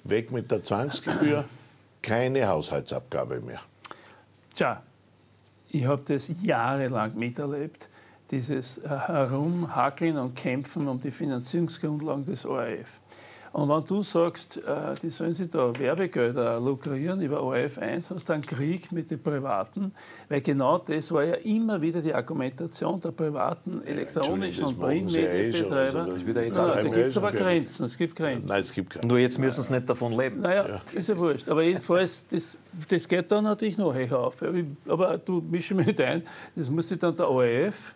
Weg 0.03 0.31
mit 0.31 0.49
der 0.49 0.63
Zwangsgebühr? 0.63 1.45
keine 2.01 2.47
Haushaltsabgabe 2.47 3.41
mehr. 3.41 3.59
Tja, 4.53 4.81
Ich 5.69 5.85
habe 5.85 6.01
das 6.05 6.29
jahrelang 6.41 7.15
miterlebt, 7.15 7.89
dieses 8.29 8.77
äh, 8.79 8.89
Herumhackeln 8.89 10.17
und 10.17 10.35
Kämpfen 10.35 10.87
um 10.87 10.99
die 11.01 11.11
Finanzierungsgrundlagen 11.11 12.25
des 12.25 12.45
ORF. 12.45 13.00
Und 13.53 13.67
wenn 13.67 13.83
du 13.83 14.01
sagst, 14.01 14.57
äh, 14.57 14.95
die 15.01 15.09
sollen 15.09 15.33
sich 15.33 15.49
da 15.49 15.77
Werbegelder 15.77 16.59
lukrieren 16.59 17.21
über 17.21 17.43
ORF 17.43 17.77
1, 17.79 18.09
hast 18.09 18.29
du 18.29 18.33
einen 18.33 18.43
Krieg 18.43 18.91
mit 18.93 19.11
den 19.11 19.21
Privaten, 19.21 19.91
weil 20.29 20.39
genau 20.39 20.77
das 20.77 21.11
war 21.11 21.23
ja 21.23 21.33
immer 21.35 21.81
wieder 21.81 22.01
die 22.01 22.13
Argumentation 22.13 23.01
der 23.01 23.11
privaten 23.11 23.83
elektronischen 23.83 24.65
und 24.65 24.79
Printmedienbetreiber. 24.79 26.07
Da 26.53 26.81
gibt 26.83 26.95
es 26.97 27.17
aber 27.17 27.31
Grenzen, 27.33 27.85
es 27.85 27.97
gibt 27.97 28.15
Grenzen. 28.15 28.47
Nein, 28.47 28.61
es 28.61 28.71
gibt 28.71 28.91
keine. 28.91 29.07
Nur 29.07 29.19
jetzt 29.19 29.37
müssen 29.37 29.63
sie 29.63 29.73
nicht 29.73 29.89
davon 29.89 30.13
leben. 30.13 30.39
Naja, 30.39 30.67
ja. 30.67 30.81
ist 30.93 31.09
ja 31.09 31.17
wurscht. 31.17 31.49
Aber 31.49 31.63
jedenfalls, 31.63 32.25
das, 32.27 32.57
das 32.87 33.05
geht 33.05 33.31
dann 33.33 33.43
natürlich 33.43 33.77
noch 33.77 33.93
höher 33.93 34.17
auf. 34.17 34.37
Aber 34.87 35.17
du 35.17 35.41
mischst 35.41 35.71
mich 35.71 36.01
ein, 36.01 36.23
das 36.55 36.69
muss 36.69 36.87
sich 36.87 36.99
dann 36.99 37.17
der 37.17 37.29
ORF 37.29 37.95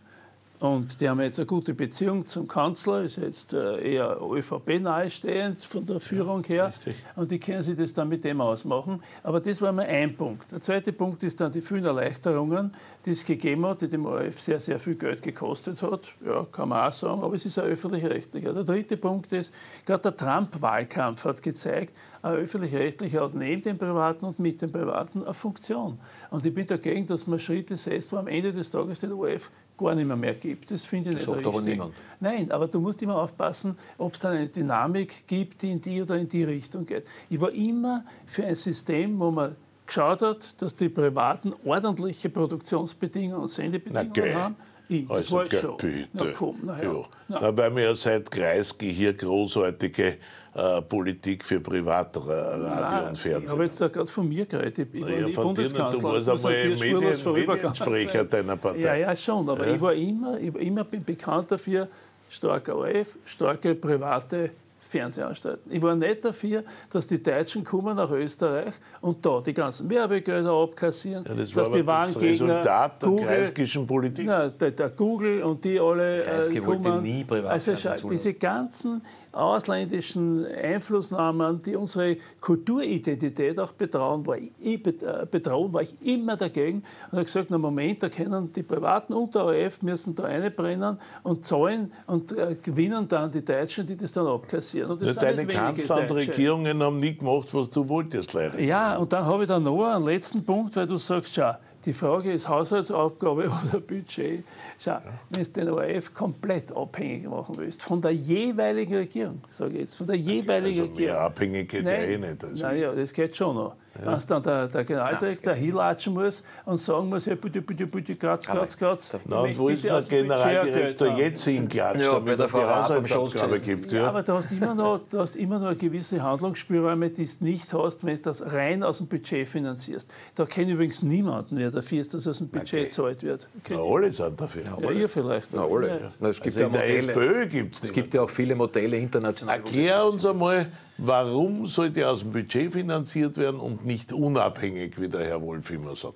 und 0.60 1.02
die 1.02 1.10
haben 1.10 1.20
jetzt 1.20 1.38
eine 1.38 1.46
gute 1.46 1.74
Beziehung 1.74 2.26
zum 2.26 2.48
Kanzler, 2.48 3.04
ist 3.04 3.18
jetzt 3.18 3.54
äh, 3.54 3.96
eher 3.96 4.18
ÖVP 4.22 4.80
nahestehend 4.80 5.64
von 5.64 5.86
der 5.86 6.00
Führung 6.00 6.44
her. 6.46 6.68
Richtig. 6.68 6.96
Und 7.16 7.30
die 7.30 7.40
können 7.40 7.62
sich 7.62 7.76
das 7.76 7.94
dann 7.94 8.08
mit 8.08 8.24
dem 8.24 8.40
ausmachen. 8.40 9.04
Aber 9.24 9.42
das 9.42 9.62
war 9.62 9.74
mal 9.74 9.86
ein 9.86 10.16
Punkt. 10.16 10.50
Der 10.52 10.62
zweite 10.62 10.94
Punkt 10.94 11.24
ist 11.24 11.42
dann 11.42 11.52
die 11.52 11.62
vielen 11.62 11.84
Erleichterungen, 11.84 12.74
die 13.06 13.12
es 13.12 13.26
gegeben 13.26 13.66
hat, 13.66 13.82
die 13.82 13.90
dem 13.90 14.06
ORF 14.06 14.40
sehr, 14.40 14.62
sehr 14.62 14.80
viel 14.80 14.96
Geld 14.96 15.22
gekostet 15.22 15.82
hat. 15.82 16.08
Ja, 16.26 16.46
kann 16.50 16.70
man 16.70 16.88
auch 16.88 16.94
sagen, 16.94 17.22
aber 17.22 17.36
es 17.36 17.46
ist 17.46 17.60
ein 17.60 17.66
öffentlich-rechtlicher. 17.66 18.54
Der 18.54 18.64
dritte 18.64 18.96
Punkt 18.96 19.34
ist, 19.34 19.54
gerade 19.86 20.04
der 20.04 20.16
Trump-Wahlkampf 20.16 21.26
hat 21.26 21.44
gezeigt, 21.44 21.94
ein 22.22 22.34
öffentlich-rechtlicher 22.34 23.22
hat 23.22 23.36
neben 23.36 23.62
dem 23.62 23.78
Privaten 23.78 24.26
und 24.26 24.40
mit 24.40 24.62
dem 24.62 24.72
Privaten 24.72 25.24
eine 25.24 25.34
Funktion. 25.34 26.00
Und 26.32 26.46
ich 26.46 26.54
bin 26.54 26.66
dagegen, 26.66 27.06
dass 27.06 27.28
man 27.28 27.40
Schritte 27.40 27.78
setzt, 27.78 28.12
wo 28.12 28.18
am 28.18 28.28
Ende 28.28 28.52
des 28.52 28.72
Tages 28.72 29.02
den 29.02 29.12
ORF 29.12 29.52
gar 29.78 29.96
nicht 29.96 30.08
mehr, 30.08 30.16
mehr 30.16 30.34
gibt. 30.34 30.72
Das 30.72 30.84
finde 30.84 31.10
ich 31.10 31.16
das 31.16 31.28
nicht 31.28 31.36
sagt 31.36 31.46
richtig. 31.46 31.56
Aber 31.56 31.70
niemand. 31.70 31.94
Nein, 32.20 32.52
aber 32.52 32.68
du 32.68 32.80
musst 32.80 33.02
immer 33.02 33.22
aufpassen, 33.22 33.78
ob 33.98 34.14
es 34.14 34.20
da 34.20 34.30
eine 34.30 34.48
Dynamik 34.48 35.28
gibt, 35.28 35.62
die 35.62 35.72
in 35.72 35.82
die 35.82 36.02
oder 36.02 36.18
in 36.18 36.28
die 36.28 36.44
Richtung 36.44 36.86
geht. 36.86 37.08
Ich 37.30 37.40
war 37.40 37.52
immer 37.52 38.06
für 38.26 38.46
ein 38.46 38.56
System, 38.56 39.20
wo 39.20 39.32
man 39.32 39.56
geschaut 39.86 40.22
hat, 40.22 40.62
dass 40.62 40.76
die 40.76 40.90
Privaten 40.90 41.54
ordentliche 41.64 42.30
Produktionsbedingungen 42.30 43.42
und 43.42 43.48
Sendebedingungen 43.48 44.12
na, 44.16 44.34
haben. 44.34 44.56
Ich, 44.88 45.10
also, 45.10 45.40
bitte. 45.40 45.76
Na, 46.14 46.26
komm, 46.38 46.58
na, 46.64 46.82
ja. 46.82 47.04
Na. 47.28 47.40
Na, 47.42 47.58
weil 47.58 47.76
wir 47.76 47.84
ja 47.86 47.96
seit 47.96 48.30
Kreisky 48.30 48.94
hier 48.94 49.14
großartige 49.14 50.18
äh, 50.56 50.82
Politik 50.82 51.44
für 51.44 51.60
Privatradio 51.60 53.10
und 53.10 53.18
Fernsehen. 53.18 53.44
Ich 53.44 53.50
habe 53.50 53.64
jetzt 53.64 53.78
gerade 53.78 54.08
von 54.08 54.28
mir 54.28 54.46
geredet. 54.46 54.88
Ich 54.94 55.02
war 55.02 55.10
ja, 55.10 55.28
von 55.30 55.44
Bundeskanzler. 55.44 56.02
du 56.02 56.26
warst 56.28 56.46
einmal 56.46 56.70
Medien, 56.70 57.34
Mediensprecher 57.34 58.24
deiner 58.24 58.56
Partei. 58.56 58.80
Ja, 58.80 58.96
ja, 58.96 59.16
schon. 59.16 59.50
Aber 59.50 59.68
ja. 59.68 59.76
ich 59.76 59.82
war 59.82 59.94
immer, 59.94 60.40
ich 60.40 60.54
war 60.54 60.62
immer 60.62 60.84
bekannt 60.86 61.52
dafür, 61.52 61.90
starker 62.30 62.78
ORF, 62.78 63.18
starke 63.26 63.76
private 63.76 64.52
Fernsehanstalten. 64.88 65.72
Ich 65.74 65.82
war 65.82 65.94
nicht 65.96 66.24
dafür, 66.24 66.64
dass 66.90 67.06
die 67.06 67.22
Deutschen 67.22 67.64
kommen 67.66 67.98
nach 67.98 68.12
Österreich 68.12 68.74
und 69.02 69.26
da 69.26 69.42
die 69.46 69.54
ganzen 69.54 69.90
Werbegelder 69.90 70.52
abkassieren, 70.52 71.26
ja, 71.28 71.34
das 71.34 71.52
dass 71.52 71.72
die 71.72 71.84
das 71.84 72.22
Resultat 72.22 73.02
der 73.02 73.10
Google, 73.10 73.26
kreiskischen 73.26 73.86
Politik. 73.86 74.26
Na, 74.26 74.48
der, 74.48 74.72
der, 74.72 74.90
Google 74.90 75.44
und 75.44 75.66
die 75.66 75.80
alle 75.80 76.22
Kreisky 76.22 76.58
äh, 76.58 76.62
kommen. 76.62 76.86
wollte 76.86 77.02
nie 77.02 77.24
privat 77.26 77.52
also, 77.52 78.10
diese 78.10 78.34
ganzen 78.36 79.02
ausländischen 79.36 80.46
Einflussnahmen, 80.46 81.62
die 81.62 81.76
unsere 81.76 82.18
Kulturidentität 82.42 83.60
auch 83.60 83.74
bedrohen, 83.74 84.26
war 84.26 84.38
ich, 84.38 84.52
äh, 84.64 85.26
bedrohen, 85.30 85.74
war 85.74 85.82
ich 85.82 85.94
immer 86.02 86.38
dagegen 86.38 86.84
und 87.12 87.14
habe 87.14 87.26
gesagt, 87.26 87.48
na 87.50 87.58
Moment, 87.58 88.02
da 88.02 88.10
können 88.10 88.52
die 88.54 88.64
Privaten 88.64 89.14
und 89.14 89.36
der 89.36 89.46
ORF 89.46 89.82
müssen 89.82 90.16
da 90.16 90.24
einbrennen 90.24 90.98
und 91.24 91.46
zahlen 91.46 91.92
und 92.08 92.32
äh, 92.32 92.56
gewinnen 92.62 93.08
dann 93.08 93.32
die 93.32 93.44
Deutschen, 93.44 93.86
die 93.86 93.98
das 93.98 94.12
dann 94.12 94.28
abkassieren. 94.28 94.92
Und 94.92 95.02
ja, 95.02 95.14
deine 95.14 95.46
Kanzler 95.46 96.02
und 96.02 96.12
Regierungen 96.12 96.82
haben 96.82 97.00
nie 97.00 97.16
gemacht, 97.16 97.54
was 97.54 97.70
du 97.70 97.88
wolltest, 97.88 98.34
leider. 98.34 98.60
Ja, 98.60 98.98
und 98.98 99.12
dann 99.12 99.26
habe 99.26 99.44
ich 99.44 99.48
dann 99.48 99.64
noch 99.64 99.84
einen 99.84 100.06
letzten 100.06 100.44
Punkt, 100.44 100.76
weil 100.76 100.88
du 100.88 100.98
sagst, 100.98 101.36
schau, 101.36 101.54
die 101.86 101.94
Frage 101.94 102.34
ist 102.34 102.50
Haushaltsaufgabe 102.50 103.50
oder 103.68 103.80
Budget. 103.80 104.44
Schau, 104.80 104.92
ja. 104.92 105.02
wenn 105.30 105.44
du 105.44 105.50
den 105.52 105.70
ORF 105.70 106.14
komplett 106.14 106.76
abhängig 106.76 107.30
machen 107.30 107.56
willst, 107.58 107.84
von 107.84 108.02
der 108.02 108.12
jeweiligen 108.12 108.96
Regierung, 108.96 109.42
sage 109.52 109.74
ich 109.76 109.80
jetzt, 109.82 109.96
von 109.96 110.08
der 110.08 110.16
jeweiligen 110.16 110.82
also 110.82 110.92
Regierung. 110.92 111.14
Mehr 111.14 111.22
abhängig 111.22 111.70
geht 111.70 111.86
ja 111.86 111.92
eh 111.92 112.18
nicht. 112.18 112.44
Also 112.44 112.64
naja, 112.64 112.92
das 112.94 113.14
geht 113.14 113.36
schon 113.36 113.56
noch. 113.56 113.76
Ja. 114.04 114.12
Wenn 114.12 114.28
dann 114.28 114.44
der, 114.44 114.68
der 114.68 114.84
Generaldirektor 114.84 115.54
ja, 115.54 115.60
hinlatschen 115.60 116.14
muss 116.14 116.44
und 116.66 116.78
sagen 116.78 117.10
muss, 117.10 117.26
hey, 117.26 117.36
bitte, 117.36 117.62
bitte, 117.62 117.88
bitte, 117.88 118.16
kratz, 118.16 118.46
kratz, 118.46 118.78
kratz. 118.78 119.10
Na, 119.26 119.40
und 119.40 119.58
wo 119.58 119.70
ist 119.70 119.86
der 119.86 120.02
Generaldirektor 120.02 121.18
jetzt 121.18 121.44
hinklatscht, 121.46 122.02
ja, 122.02 122.14
damit 122.14 122.40
er 122.40 122.48
die 122.48 122.54
Haushaltsaufgabe 122.54 123.60
gibt? 123.60 123.92
Ja. 123.92 124.10
aber 124.10 124.24
du 124.24 124.34
hast, 124.34 124.52
immer 124.52 124.76
noch, 124.76 125.00
du 125.10 125.20
hast 125.20 125.36
immer 125.36 125.60
noch 125.60 125.78
gewisse 125.78 126.22
Handlungsspielräume, 126.22 127.10
die 127.10 127.26
du 127.26 127.46
nicht 127.46 127.74
hast, 127.74 128.06
wenn 128.06 128.16
du 128.16 128.22
das 128.22 128.42
rein 128.52 128.84
aus 128.84 128.98
dem 128.98 129.08
Budget 129.08 129.48
finanzierst. 129.48 130.12
Da 130.36 130.46
kennt 130.46 130.70
übrigens 130.70 131.02
niemanden, 131.02 131.58
wer 131.58 131.72
dafür 131.72 132.02
ist, 132.02 132.14
dass 132.14 132.28
aus 132.28 132.40
dem 132.40 132.50
Budget 132.50 132.74
okay. 132.74 132.90
zahlt 132.90 133.24
wird. 133.24 133.48
Okay. 133.64 133.76
Na, 133.78 133.82
alle 133.82 134.12
sind 134.12 134.40
dafür. 134.40 134.64
Ja, 134.82 134.92
ihr 134.92 135.10
vielleicht. 135.10 135.54
Na, 135.54 135.64
alle. 135.64 136.12
Na, 136.20 136.30
es 136.30 136.42
gibt 136.42 136.58
also 136.58 136.60
ja 136.60 136.84
in 136.84 137.08
der 137.08 137.16
SPÖ 137.16 137.48
gibt 137.48 137.76
es 137.76 137.84
Es 137.84 137.94
gibt 137.94 138.14
ja 138.14 138.22
auch 138.22 138.30
viele 138.30 138.56
Modelle 138.56 138.98
international. 138.98 139.58
Erklär 139.58 140.06
uns 140.06 140.26
einmal, 140.26 140.68
Warum 140.98 141.66
sollte 141.66 142.08
aus 142.08 142.22
dem 142.22 142.32
Budget 142.32 142.72
finanziert 142.72 143.38
werden 143.38 143.60
und 143.60 143.86
nicht 143.86 144.14
unabhängig, 144.14 145.00
wie 145.00 145.10
der 145.10 145.26
Herr 145.26 145.42
Wolf 145.42 145.70
immer 145.72 145.96
sagt? 145.96 146.16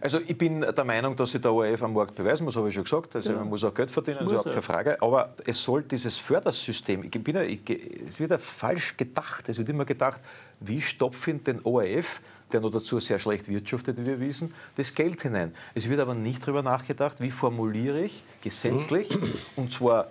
Also 0.00 0.20
ich 0.26 0.36
bin 0.36 0.60
der 0.60 0.84
Meinung, 0.84 1.16
dass 1.16 1.32
sich 1.32 1.40
der 1.40 1.52
ORF 1.52 1.82
am 1.82 1.92
Markt 1.92 2.14
beweisen 2.14 2.44
muss, 2.44 2.56
habe 2.56 2.68
ich 2.68 2.74
schon 2.74 2.84
gesagt. 2.84 3.14
Also 3.16 3.32
ja. 3.32 3.38
man 3.38 3.48
muss 3.48 3.64
auch 3.64 3.74
Geld 3.74 3.90
verdienen, 3.90 4.18
das 4.18 4.26
ist 4.26 4.32
überhaupt 4.32 4.50
keine 4.50 4.62
Frage. 4.62 5.02
Aber 5.02 5.34
es 5.44 5.62
soll 5.62 5.82
dieses 5.82 6.18
Fördersystem, 6.18 7.04
ich 7.04 7.10
bin 7.10 7.34
ja, 7.34 7.42
ich, 7.42 7.60
es 8.08 8.20
wird 8.20 8.30
ja 8.30 8.38
falsch 8.38 8.96
gedacht. 8.96 9.48
Es 9.48 9.58
wird 9.58 9.68
immer 9.68 9.84
gedacht, 9.84 10.20
wie 10.60 10.80
stopfe 10.80 11.32
ich 11.32 11.42
den 11.42 11.60
ORF, 11.64 12.20
der 12.52 12.60
noch 12.60 12.70
dazu 12.70 13.00
sehr 13.00 13.18
schlecht 13.18 13.48
wirtschaftet, 13.48 13.98
wie 13.98 14.06
wir 14.06 14.20
wissen, 14.20 14.54
das 14.76 14.94
Geld 14.94 15.22
hinein. 15.22 15.54
Es 15.74 15.88
wird 15.88 16.00
aber 16.00 16.14
nicht 16.14 16.42
darüber 16.42 16.62
nachgedacht, 16.62 17.20
wie 17.20 17.30
formuliere 17.30 18.00
ich 18.00 18.24
gesetzlich, 18.42 19.16
und 19.56 19.72
zwar 19.72 20.08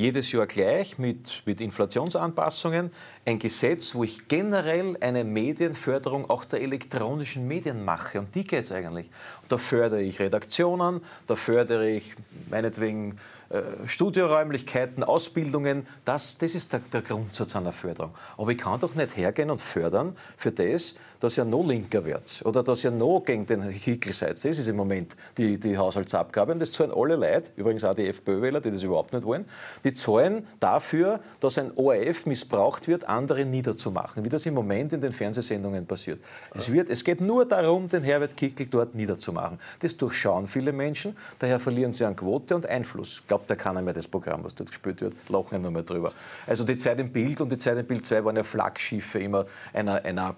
jedes 0.00 0.32
Jahr 0.32 0.46
gleich 0.46 0.98
mit, 0.98 1.42
mit 1.44 1.60
Inflationsanpassungen 1.60 2.90
ein 3.26 3.38
Gesetz, 3.38 3.94
wo 3.94 4.02
ich 4.02 4.28
generell 4.28 4.96
eine 5.00 5.24
Medienförderung 5.24 6.28
auch 6.28 6.44
der 6.44 6.62
elektronischen 6.62 7.46
Medien 7.46 7.84
mache. 7.84 8.18
Um 8.18 8.30
die 8.32 8.44
geht 8.44 8.64
es 8.64 8.72
eigentlich. 8.72 9.10
Und 9.42 9.52
da 9.52 9.58
fördere 9.58 10.02
ich 10.02 10.18
Redaktionen, 10.18 11.02
da 11.26 11.36
fördere 11.36 11.90
ich 11.90 12.14
meinetwegen 12.48 13.18
äh, 13.50 13.60
Studioräumlichkeiten, 13.86 15.04
Ausbildungen. 15.04 15.86
Das, 16.04 16.38
das 16.38 16.54
ist 16.54 16.72
der, 16.72 16.80
der 16.92 17.02
Grundsatz 17.02 17.54
einer 17.54 17.72
Förderung. 17.72 18.14
Aber 18.38 18.50
ich 18.52 18.58
kann 18.58 18.80
doch 18.80 18.94
nicht 18.94 19.16
hergehen 19.16 19.50
und 19.50 19.60
fördern 19.60 20.16
für 20.36 20.50
das, 20.50 20.94
dass 21.20 21.36
ihr 21.36 21.44
noch 21.44 21.66
linker 21.66 22.04
werdet 22.04 22.42
oder 22.44 22.62
dass 22.62 22.82
ihr 22.82 22.90
noch 22.90 23.22
gegen 23.24 23.46
den 23.46 23.62
Hickel 23.62 24.12
seid. 24.12 24.32
Das 24.32 24.44
ist 24.44 24.66
im 24.66 24.76
Moment 24.76 25.14
die, 25.36 25.58
die 25.58 25.76
Haushaltsabgabe. 25.76 26.52
Und 26.52 26.58
das 26.58 26.72
zahlen 26.72 26.92
alle 26.94 27.16
Leute, 27.16 27.50
übrigens 27.56 27.84
auch 27.84 27.94
die 27.94 28.08
FPÖ-Wähler, 28.08 28.60
die 28.60 28.70
das 28.70 28.82
überhaupt 28.82 29.12
nicht 29.12 29.24
wollen, 29.24 29.44
die 29.84 29.92
zahlen 29.92 30.46
dafür, 30.58 31.20
dass 31.40 31.58
ein 31.58 31.72
ORF 31.76 32.26
missbraucht 32.26 32.88
wird, 32.88 33.08
andere 33.08 33.44
niederzumachen, 33.44 34.24
wie 34.24 34.28
das 34.28 34.46
im 34.46 34.54
Moment 34.54 34.92
in 34.92 35.00
den 35.00 35.12
Fernsehsendungen 35.12 35.86
passiert. 35.86 36.20
Es, 36.54 36.72
wird, 36.72 36.88
es 36.88 37.04
geht 37.04 37.20
nur 37.20 37.44
darum, 37.44 37.86
den 37.86 38.02
Herbert 38.02 38.36
Kickel 38.36 38.66
dort 38.66 38.94
niederzumachen. 38.94 39.58
Das 39.80 39.96
durchschauen 39.96 40.46
viele 40.46 40.72
Menschen, 40.72 41.16
daher 41.38 41.60
verlieren 41.60 41.92
sie 41.92 42.04
an 42.04 42.16
Quote 42.16 42.56
und 42.56 42.66
Einfluss. 42.66 43.22
Glaubt 43.28 43.50
ja 43.50 43.56
keiner 43.56 43.82
mehr 43.82 43.94
das 43.94 44.08
Programm, 44.08 44.42
was 44.42 44.54
dort 44.54 44.70
gespielt 44.70 45.00
wird, 45.00 45.14
lachen 45.28 45.60
nur 45.60 45.70
mehr 45.70 45.82
drüber. 45.82 46.12
Also 46.46 46.64
die 46.64 46.78
Zeit 46.78 46.98
im 46.98 47.10
Bild 47.10 47.40
und 47.40 47.52
die 47.52 47.58
Zeit 47.58 47.76
im 47.76 47.86
Bild 47.86 48.06
2 48.06 48.24
waren 48.24 48.36
ja 48.36 48.42
Flaggschiffe 48.42 49.18
immer 49.18 49.46
einer, 49.72 50.04
einer 50.04 50.34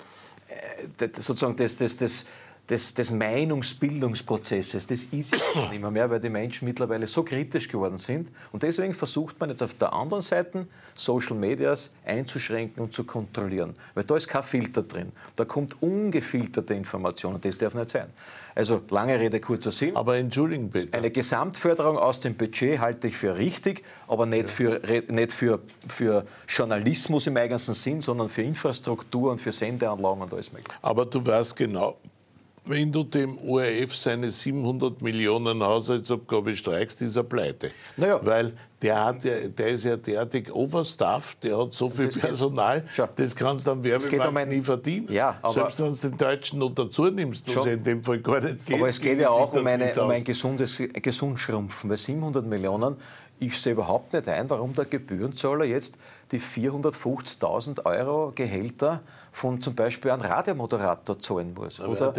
sozusagen 1.18 1.56
das, 1.56 1.76
das, 1.76 1.96
das, 1.96 2.24
des, 2.70 2.94
des 2.94 3.10
Meinungsbildungsprozesses, 3.10 4.86
das 4.86 5.04
ist 5.04 5.12
jetzt 5.12 5.42
nicht 5.70 5.90
mehr, 5.90 6.10
weil 6.10 6.20
die 6.20 6.28
Menschen 6.28 6.66
mittlerweile 6.66 7.06
so 7.06 7.22
kritisch 7.24 7.68
geworden 7.68 7.98
sind. 7.98 8.30
Und 8.52 8.62
deswegen 8.62 8.94
versucht 8.94 9.38
man 9.40 9.50
jetzt 9.50 9.62
auf 9.62 9.74
der 9.74 9.92
anderen 9.92 10.22
Seite 10.22 10.66
Social 10.94 11.36
Medias 11.36 11.90
einzuschränken 12.04 12.82
und 12.84 12.94
zu 12.94 13.04
kontrollieren. 13.04 13.74
Weil 13.94 14.04
da 14.04 14.16
ist 14.16 14.28
kein 14.28 14.44
Filter 14.44 14.82
drin. 14.82 15.10
Da 15.34 15.44
kommt 15.44 15.82
ungefilterte 15.82 16.74
Information 16.74 17.34
und 17.34 17.44
das 17.44 17.56
darf 17.56 17.74
nicht 17.74 17.90
sein. 17.90 18.08
Also 18.54 18.82
lange 18.90 19.18
Rede, 19.18 19.40
kurzer 19.40 19.72
Sinn. 19.72 19.96
Aber 19.96 20.16
entschuldigen 20.16 20.70
bitte. 20.70 20.96
Eine 20.96 21.10
Gesamtförderung 21.10 21.98
aus 21.98 22.20
dem 22.20 22.34
Budget 22.34 22.78
halte 22.78 23.08
ich 23.08 23.16
für 23.16 23.36
richtig, 23.36 23.82
aber 24.06 24.26
nicht, 24.26 24.50
für, 24.50 24.80
nicht 25.08 25.32
für, 25.32 25.60
für 25.88 26.26
Journalismus 26.48 27.26
im 27.26 27.36
eigentlichen 27.36 27.74
Sinn, 27.74 28.00
sondern 28.00 28.28
für 28.28 28.42
Infrastruktur 28.42 29.32
und 29.32 29.40
für 29.40 29.52
Sendeanlagen 29.52 30.22
und 30.22 30.32
alles 30.32 30.52
Mögliche. 30.52 30.70
Aber 30.82 31.06
du 31.06 31.24
weißt 31.24 31.56
genau, 31.56 31.96
wenn 32.64 32.92
du 32.92 33.02
dem 33.04 33.38
ORF 33.38 33.96
seine 33.96 34.30
700 34.30 35.02
Millionen 35.02 35.62
Haushaltsabgabe 35.62 36.54
streichst, 36.56 37.02
ist 37.02 37.16
er 37.16 37.24
pleite. 37.24 37.70
Naja. 37.96 38.20
Weil 38.22 38.52
der, 38.80 39.04
hat 39.04 39.24
ja, 39.24 39.40
der 39.48 39.68
ist 39.68 39.84
ja 39.84 39.96
derartig 39.96 40.52
overstaffed, 40.52 41.44
der 41.44 41.56
hat 41.58 41.72
so 41.72 41.88
viel 41.88 42.06
Das 42.06 42.14
geht- 42.14 42.22
Personal, 42.24 42.84
Schau. 42.94 43.08
das 43.14 43.34
kannst 43.36 43.66
du 43.66 43.70
am 43.72 43.82
geht 43.82 43.92
Werbemarkt 43.92 44.28
um 44.28 44.36
ein- 44.36 44.48
nie 44.48 44.60
verdienen. 44.62 45.12
Ja, 45.12 45.38
aber- 45.42 45.52
Selbst 45.52 45.80
wenn 45.80 45.92
du 45.92 45.98
den 46.08 46.18
Deutschen 46.18 46.58
noch 46.58 46.70
dazu 46.74 47.04
nimmst, 47.06 47.46
was 47.56 47.64
ja 47.64 47.72
in 47.72 47.84
dem 47.84 48.02
Fall 48.02 48.18
gar 48.18 48.40
nicht 48.40 48.64
geht. 48.66 48.76
Aber 48.76 48.88
es 48.88 49.00
geht 49.00 49.12
geht 49.12 49.20
ja 49.22 49.30
auch 49.30 49.52
um, 49.52 49.66
eine, 49.66 49.94
um 50.02 50.10
ein 50.10 50.24
gesundes 50.24 50.82
Gesundschrumpfen, 50.94 51.90
weil 51.90 51.96
700 51.96 52.44
Millionen, 52.46 52.96
ich 53.42 53.60
sehe 53.60 53.72
überhaupt 53.72 54.12
nicht 54.12 54.28
ein, 54.28 54.48
warum 54.48 54.72
der 54.74 54.84
Gebührenzahler 54.84 55.64
jetzt 55.64 55.96
die 56.30 56.40
450.000 56.40 57.84
Euro 57.84 58.32
Gehälter 58.34 59.00
von 59.32 59.60
zum 59.60 59.74
Beispiel 59.74 60.12
einem 60.12 60.22
Radiomoderator 60.22 61.18
zahlen 61.18 61.52
muss. 61.52 61.80
Oder, 61.80 62.14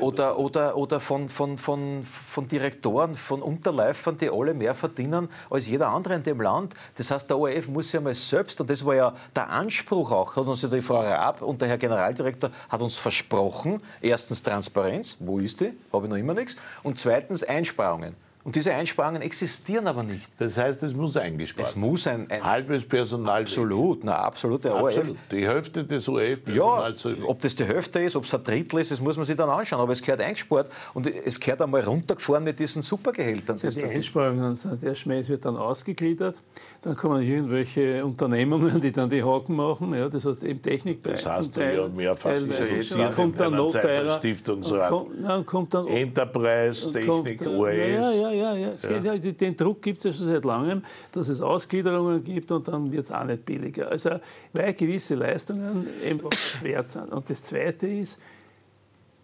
oder, 0.00 0.38
oder, 0.38 0.76
oder 0.76 1.00
von, 1.00 1.28
von, 1.28 1.56
von, 1.56 2.04
von 2.04 2.46
Direktoren, 2.46 3.14
von 3.14 3.40
Unterläufern, 3.40 4.18
die 4.18 4.30
alle 4.30 4.52
mehr 4.52 4.74
verdienen 4.74 5.28
als 5.48 5.66
jeder 5.66 5.88
andere 5.88 6.14
in 6.14 6.22
dem 6.22 6.40
Land. 6.40 6.74
Das 6.96 7.10
heißt, 7.10 7.30
der 7.30 7.38
ORF 7.38 7.68
muss 7.68 7.92
ja 7.92 8.00
mal 8.00 8.14
selbst, 8.14 8.60
und 8.60 8.68
das 8.68 8.84
war 8.84 8.94
ja 8.94 9.14
der 9.34 9.48
Anspruch 9.48 10.10
auch, 10.10 10.36
hat 10.36 10.46
uns 10.46 10.62
ja 10.62 10.68
die 10.68 10.82
Frau 10.82 11.00
Raab 11.00 11.40
und 11.40 11.60
der 11.60 11.68
Herr 11.68 11.78
Generaldirektor 11.78 12.50
hat 12.68 12.80
uns 12.82 12.98
versprochen, 12.98 13.80
erstens 14.02 14.42
Transparenz, 14.42 15.16
wo 15.20 15.38
ist 15.38 15.60
die? 15.60 15.72
Habe 15.92 16.06
ich 16.06 16.10
noch 16.10 16.18
immer 16.18 16.34
nichts. 16.34 16.56
Und 16.82 16.98
zweitens 16.98 17.42
Einsparungen. 17.42 18.14
Und 18.42 18.56
diese 18.56 18.72
Einsparungen 18.72 19.20
existieren 19.20 19.86
aber 19.86 20.02
nicht. 20.02 20.26
Das 20.38 20.56
heißt, 20.56 20.82
es 20.82 20.94
muss 20.94 21.14
eingespart 21.16 21.68
Es 21.68 21.76
muss 21.76 22.06
ein, 22.06 22.30
ein 22.30 22.42
Halbes 22.42 22.84
Personal. 22.84 23.42
absolut, 23.42 24.02
na 24.02 24.16
absolut, 24.16 24.64
der 24.64 24.74
ORF 24.76 24.96
Absolut. 24.96 25.16
Die 25.30 25.46
Hälfte 25.46 25.84
des 25.84 26.06
ja, 26.06 26.12
ORF-Personals 26.14 27.04
weg. 27.04 27.16
ob 27.26 27.40
das 27.42 27.54
die 27.54 27.64
Hälfte 27.66 28.00
ist, 28.00 28.16
ob 28.16 28.24
es 28.24 28.32
ein 28.34 28.42
Drittel 28.42 28.80
ist, 28.80 28.90
das 28.90 29.00
muss 29.00 29.18
man 29.18 29.26
sich 29.26 29.36
dann 29.36 29.50
anschauen. 29.50 29.80
Aber 29.80 29.92
es 29.92 30.00
gehört 30.00 30.22
eingespart 30.22 30.70
und 30.94 31.06
es 31.06 31.38
gehört 31.38 31.60
einmal 31.60 31.82
runtergefahren 31.82 32.42
mit 32.42 32.58
diesen 32.58 32.80
Supergehältern. 32.80 33.58
Ja, 33.58 33.68
die 33.68 33.84
Einsparungen 33.84 34.56
sind 34.56 34.82
der 34.82 34.94
Schmäh 34.94 35.26
wird 35.28 35.44
dann 35.44 35.56
ausgegliedert. 35.56 36.36
Dann 36.82 36.96
kommen 36.96 37.22
irgendwelche 37.22 38.02
Unternehmungen, 38.02 38.80
die 38.80 38.90
dann 38.90 39.10
die 39.10 39.22
Haken 39.22 39.54
machen. 39.54 39.92
Ja, 39.92 40.08
das 40.08 40.24
heißt 40.24 40.42
im 40.44 40.62
Technikbereich. 40.62 41.22
Das 41.22 41.32
hast 41.40 41.54
du 41.56 41.60
ja 41.60 41.86
mehrfach 41.88 42.34
in 42.34 43.14
kommt 43.14 43.38
dann 43.38 43.52
noch 43.52 43.70
teurer. 43.70 44.12
Stiftungsrat. 44.12 44.90
Und 44.90 45.22
kommt- 45.22 45.46
kommt 45.46 45.74
dann 45.74 45.86
Enterprise, 45.88 46.90
Technik, 46.90 47.38
kommt, 47.44 47.46
ORF. 47.58 47.76
Ja, 47.76 48.10
ja, 48.12 48.30
ja. 48.30 48.54
ja. 48.54 48.70
Geht, 48.70 49.04
ja 49.04 49.18
die- 49.18 49.36
den 49.36 49.56
Druck 49.58 49.82
gibt 49.82 49.98
es 49.98 50.04
ja 50.04 50.12
schon 50.14 50.24
seit 50.24 50.44
langem, 50.46 50.82
dass 51.12 51.28
es 51.28 51.42
Ausgliederungen 51.42 52.24
gibt 52.24 52.50
und 52.50 52.66
dann 52.66 52.90
wird 52.90 53.04
es 53.04 53.12
auch 53.12 53.24
nicht 53.24 53.44
billiger. 53.44 53.88
Also, 53.90 54.12
weil 54.54 54.72
gewisse 54.72 55.16
Leistungen 55.16 55.86
eben 56.02 56.20
wert 56.62 56.88
sind. 56.88 57.12
Und 57.12 57.28
das 57.28 57.42
Zweite 57.42 57.88
ist, 57.88 58.18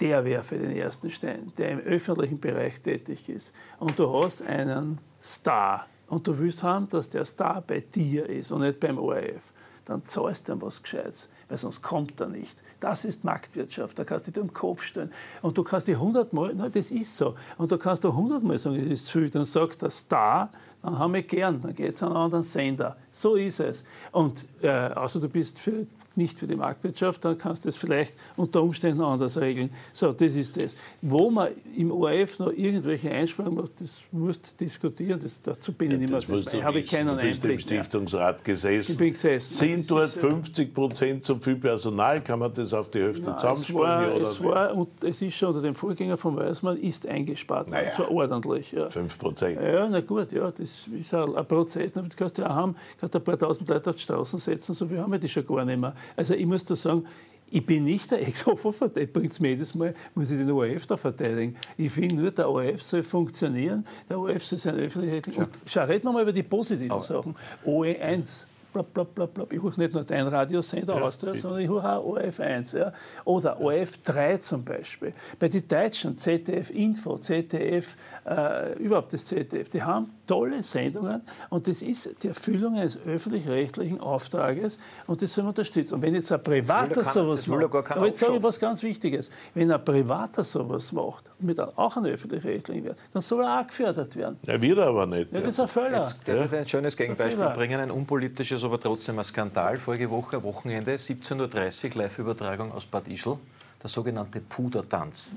der 0.02 0.22
für 0.42 0.58
den 0.58 0.76
ersten 0.76 1.08
Stein, 1.10 1.52
der 1.56 1.70
im 1.70 1.78
öffentlichen 1.80 2.38
Bereich 2.38 2.82
tätig 2.82 3.30
ist. 3.30 3.54
Und 3.78 3.98
du 3.98 4.12
hast 4.12 4.42
einen 4.46 4.98
Star 5.18 5.86
und 6.08 6.26
du 6.26 6.38
willst 6.38 6.62
haben, 6.62 6.88
dass 6.88 7.08
der 7.08 7.24
Star 7.24 7.62
bei 7.66 7.80
dir 7.80 8.28
ist 8.28 8.52
und 8.52 8.60
nicht 8.60 8.80
beim 8.80 8.98
ORF. 8.98 9.52
Dann 9.84 10.04
zahlst 10.04 10.48
du 10.48 10.52
ihm 10.52 10.62
was 10.62 10.82
Gescheites, 10.82 11.28
weil 11.48 11.58
sonst 11.58 11.80
kommt 11.80 12.20
er 12.20 12.28
nicht. 12.28 12.60
Das 12.80 13.04
ist 13.04 13.24
Marktwirtschaft, 13.24 13.96
da 13.98 14.04
kannst 14.04 14.26
du 14.26 14.32
dich 14.32 14.42
im 14.42 14.52
Kopf 14.52 14.82
stellen. 14.82 15.12
Und 15.42 15.56
du 15.56 15.62
kannst 15.62 15.86
dir 15.86 16.00
hundertmal, 16.00 16.52
na 16.56 16.68
das 16.68 16.90
ist 16.90 17.16
so, 17.16 17.36
und 17.56 17.70
du 17.70 17.78
kannst 17.78 18.02
du 18.02 18.12
hundertmal 18.12 18.58
sagen, 18.58 18.76
das 18.82 18.92
ist 18.92 19.06
zu 19.06 19.20
viel. 19.20 19.30
Dann 19.30 19.44
sagt 19.44 19.82
der 19.82 19.90
Star, 19.90 20.50
dann 20.86 20.98
haben 20.98 21.14
wir 21.14 21.22
gern, 21.22 21.60
dann 21.60 21.74
geht 21.74 21.94
es 21.94 22.02
an 22.02 22.10
einen 22.10 22.16
anderen 22.16 22.44
Sender. 22.44 22.96
So 23.10 23.34
ist 23.34 23.60
es. 23.60 23.84
Und 24.12 24.44
äh, 24.62 24.68
außer 24.68 25.20
du 25.20 25.28
bist 25.28 25.58
für 25.58 25.86
nicht 26.16 26.38
für 26.38 26.46
die 26.46 26.56
Marktwirtschaft, 26.56 27.24
dann 27.24 27.36
kannst 27.36 27.64
du 27.64 27.68
es 27.68 27.76
vielleicht 27.76 28.14
unter 28.36 28.62
Umständen 28.62 29.02
anders 29.02 29.38
regeln. 29.38 29.70
So, 29.92 30.12
das 30.12 30.34
ist 30.34 30.56
das. 30.60 30.74
Wo 31.02 31.30
man 31.30 31.48
im 31.76 31.92
ORF 31.92 32.38
noch 32.38 32.52
irgendwelche 32.52 33.10
Einsparungen 33.10 33.56
macht, 33.56 33.72
das 33.80 34.00
musst 34.12 34.54
du 34.58 34.64
diskutieren, 34.64 35.20
das, 35.22 35.40
dazu 35.42 35.72
bin 35.72 35.90
ich 35.90 35.98
nicht 35.98 36.10
mehr 36.10 36.20
du 36.40 36.62
habe 36.62 36.78
ich 36.78 36.86
keinen 36.90 37.08
Du 37.08 37.22
bist 37.22 37.44
im 37.44 37.50
Einblick 37.50 37.50
mehr. 37.50 37.58
Stiftungsrat 37.58 38.42
gesessen. 38.44 38.92
Ich 38.92 38.98
bin 38.98 39.12
gesessen. 39.12 39.52
Sind 39.52 39.90
dort 39.90 40.06
ist 40.06 40.14
ja- 40.16 40.22
50 40.22 40.74
Prozent 40.74 41.24
zu 41.24 41.36
viel 41.38 41.56
Personal? 41.56 42.22
Kann 42.22 42.38
man 42.38 42.52
das 42.54 42.72
auf 42.72 42.90
die 42.90 43.00
Hälfte 43.02 43.30
Es 43.32 43.36
zusammensparen? 43.36 43.78
war, 43.78 44.08
ja 44.08 44.14
oder 44.14 44.24
es 44.30 44.42
war, 44.42 44.74
und 44.74 45.04
es 45.04 45.20
ist 45.20 45.34
schon 45.36 45.48
unter 45.50 45.60
dem 45.60 45.74
Vorgänger 45.74 46.16
von 46.16 46.34
Weismann, 46.36 46.78
ist 46.78 47.06
eingespart. 47.06 47.68
Naja. 47.68 47.90
Es 47.90 47.98
war 47.98 48.10
ordentlich. 48.10 48.72
Ja. 48.72 48.88
5 48.88 49.18
Prozent. 49.18 49.60
Ja, 49.60 49.86
na 49.86 50.00
gut, 50.00 50.32
ja, 50.32 50.50
das 50.50 50.75
ist 50.88 51.14
ein, 51.14 51.34
ein 51.34 51.46
Prozess. 51.46 51.92
Damit 51.92 52.16
kannst 52.16 52.38
du 52.38 52.42
ja 52.42 52.50
auch 52.50 52.54
haben, 52.54 52.76
kannst 53.00 53.14
ein 53.16 53.24
paar 53.24 53.38
tausend 53.38 53.68
Leute 53.68 53.90
auf 53.90 53.96
die 53.96 54.02
Straßen 54.02 54.38
setzen, 54.38 54.74
so 54.74 54.86
viel 54.86 54.98
haben 54.98 55.12
wir 55.12 55.18
die 55.18 55.28
schon 55.28 55.46
gar 55.46 55.64
nicht 55.64 55.78
mehr. 55.78 55.94
Also 56.16 56.34
ich 56.34 56.46
muss 56.46 56.64
da 56.64 56.74
sagen, 56.74 57.06
ich 57.50 57.64
bin 57.64 57.84
nicht 57.84 58.10
der 58.10 58.26
Ex-Hofer-Verteidiger, 58.26 59.12
bringt 59.12 59.40
mir 59.40 59.50
jedes 59.50 59.74
Mal, 59.74 59.94
muss 60.14 60.30
ich 60.30 60.38
den 60.38 60.50
ORF 60.50 60.86
da 60.86 60.96
verteidigen. 60.96 61.56
Ich 61.76 61.92
finde 61.92 62.16
nur, 62.16 62.30
der 62.30 62.50
ORF 62.50 62.82
soll 62.82 63.02
funktionieren, 63.02 63.86
der 64.08 64.18
ORF 64.18 64.44
soll 64.44 64.58
sein 64.58 64.74
öffentlich... 64.76 65.36
Und 65.36 65.48
schau, 65.64 65.84
reden 65.84 66.04
wir 66.04 66.12
mal 66.12 66.22
über 66.22 66.32
die 66.32 66.42
positiven 66.42 67.00
Sachen. 67.00 67.34
OE1, 67.64 68.46
blab, 68.72 68.92
blab, 68.92 69.14
blab, 69.14 69.34
blab. 69.34 69.52
Ich 69.52 69.62
höre 69.62 69.78
nicht 69.78 69.94
nur 69.94 70.02
dein 70.02 70.26
Radiosender 70.26 71.02
aus, 71.02 71.18
sondern 71.20 71.60
ich 71.60 71.68
höre 71.68 71.98
auch 71.98 72.16
ORF1. 72.16 72.76
Ja. 72.76 72.92
Oder 73.24 73.60
ORF3 73.60 74.40
zum 74.40 74.64
Beispiel. 74.64 75.12
Bei 75.38 75.48
den 75.48 75.66
Deutschen, 75.68 76.18
ZDF 76.18 76.70
Info, 76.70 77.16
ZDF, 77.16 77.96
äh, 78.26 78.76
überhaupt 78.78 79.12
das 79.12 79.24
ZDF, 79.26 79.68
die 79.68 79.82
haben 79.82 80.10
tolle 80.26 80.62
Sendungen 80.62 81.22
und 81.50 81.66
das 81.68 81.82
ist 81.82 82.22
die 82.22 82.28
Erfüllung 82.28 82.74
eines 82.76 82.98
öffentlich-rechtlichen 83.06 84.00
Auftrages 84.00 84.78
und 85.06 85.22
das 85.22 85.32
soll 85.34 85.44
man 85.44 85.50
unterstützen. 85.50 85.94
Und 85.94 86.02
wenn 86.02 86.14
jetzt 86.14 86.30
ein 86.32 86.42
Privater 86.42 86.88
ja 86.88 86.94
keiner- 87.02 87.10
sowas 87.12 87.46
ja 87.46 87.54
macht, 87.56 87.90
aber 87.92 88.06
jetzt 88.06 88.18
sage 88.18 88.36
ich 88.36 88.42
was 88.42 88.58
ganz 88.58 88.82
Wichtiges, 88.82 89.30
wenn 89.54 89.70
ein 89.70 89.84
Privater 89.84 90.44
sowas 90.44 90.92
macht, 90.92 91.30
mit 91.38 91.58
einem- 91.60 91.70
auch 91.76 91.96
einem 91.96 92.06
öffentlich-rechtlichen 92.12 92.84
wird, 92.84 92.98
dann 93.12 93.22
soll 93.22 93.44
er 93.44 93.60
auch 93.60 93.66
gefördert 93.66 94.14
werden. 94.16 94.36
Er 94.46 94.60
wird 94.60 94.78
aber 94.78 95.06
nicht. 95.06 95.32
Ja, 95.32 95.40
das 95.40 95.48
ist 95.48 95.60
ein 95.60 95.68
Völler. 95.68 95.98
Jetzt 95.98 96.20
ich 96.26 96.52
ein 96.58 96.68
schönes 96.68 96.96
Gegenbeispiel 96.96 97.48
bringen, 97.50 97.80
ein 97.80 97.90
unpolitisches, 97.90 98.62
aber 98.64 98.80
trotzdem 98.80 99.18
ein 99.18 99.24
Skandal. 99.24 99.76
Vorige 99.76 100.10
Woche, 100.10 100.42
Wochenende, 100.42 100.96
17.30 100.98 101.94
Uhr, 101.96 102.02
Live-Übertragung 102.02 102.72
aus 102.72 102.86
Bad 102.86 103.08
Ischl, 103.08 103.36
der 103.82 103.90
sogenannte 103.90 104.40
Pudertanz. 104.40 105.30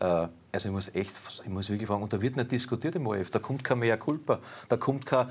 Äh, 0.00 0.28
also 0.52 0.68
ich 0.68 0.72
muss 0.72 0.94
echt, 0.94 1.20
ich 1.42 1.50
muss 1.50 1.68
wirklich 1.68 1.88
fragen, 1.88 2.02
und 2.02 2.12
da 2.12 2.22
wird 2.22 2.36
nicht 2.36 2.52
diskutiert 2.52 2.94
im 2.94 3.06
ORF, 3.06 3.30
da 3.30 3.40
kommt 3.40 3.64
kein 3.64 3.80
Mea 3.80 3.96
Culpa, 3.96 4.38
da 4.68 4.76
kommt 4.76 5.04
kein, 5.04 5.26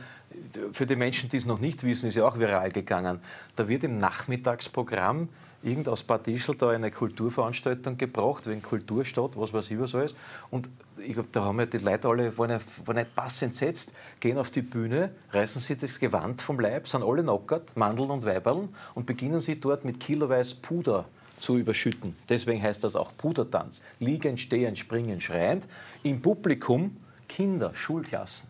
für 0.73 0.85
die 0.85 0.98
Menschen, 0.98 1.30
die 1.30 1.38
es 1.38 1.45
noch 1.45 1.60
nicht 1.60 1.84
wissen, 1.84 2.07
ist 2.07 2.15
ja 2.15 2.26
auch 2.26 2.38
viral 2.38 2.72
gegangen, 2.72 3.19
da 3.56 3.68
wird 3.69 3.85
im 3.85 3.99
Nachmittagsprogramm 3.99 5.30
irgend 5.64 5.88
aus 5.88 6.06
Ischl 6.26 6.56
da 6.56 6.72
eine 6.72 6.91
Kulturveranstaltung 6.91 7.98
gebracht, 7.98 8.45
wegen 8.48 8.61
Kulturstadt, 8.61 9.31
was 9.35 9.53
weiß 9.53 9.72
ich 9.72 9.80
was 9.80 9.95
alles. 9.95 10.14
Und 10.52 10.68
ich 10.98 11.14
glaub, 11.14 11.31
da 11.31 11.45
haben 11.45 11.60
ja 11.60 11.65
die 11.65 11.77
Leute 11.77 12.10
alle, 12.10 12.38
waren 12.38 12.49
ja, 12.49 12.60
waren 12.85 12.98
ja 12.98 13.06
pass 13.15 13.41
entsetzt, 13.41 13.94
gehen 14.19 14.38
auf 14.38 14.52
die 14.52 14.61
Bühne, 14.61 15.11
reißen 15.31 15.61
sich 15.61 15.77
das 15.77 15.99
Gewand 15.99 16.41
vom 16.41 16.60
Leib, 16.60 16.88
sind 16.88 17.02
alle 17.02 17.23
nackert, 17.23 17.76
Mandeln 17.77 18.10
und 18.10 18.26
Weiberln 18.26 18.69
und 18.94 19.06
beginnen 19.06 19.40
sie 19.40 19.60
dort 19.60 19.85
mit 19.85 20.02
kiloweise 20.02 20.56
Puder 20.56 21.06
zu 21.44 21.57
überschütten. 21.57 22.15
Deswegen 22.30 22.61
heißt 22.61 22.84
das 22.84 22.95
auch 22.95 23.11
Pudertanz. 23.18 23.82
Liegend, 23.99 24.40
stehend, 24.40 24.80
springen, 24.80 25.20
schreiend. 25.20 25.68
Im 26.02 26.22
Publikum 26.22 26.95
Kinder, 27.28 27.76
Schulklassen. 27.76 28.48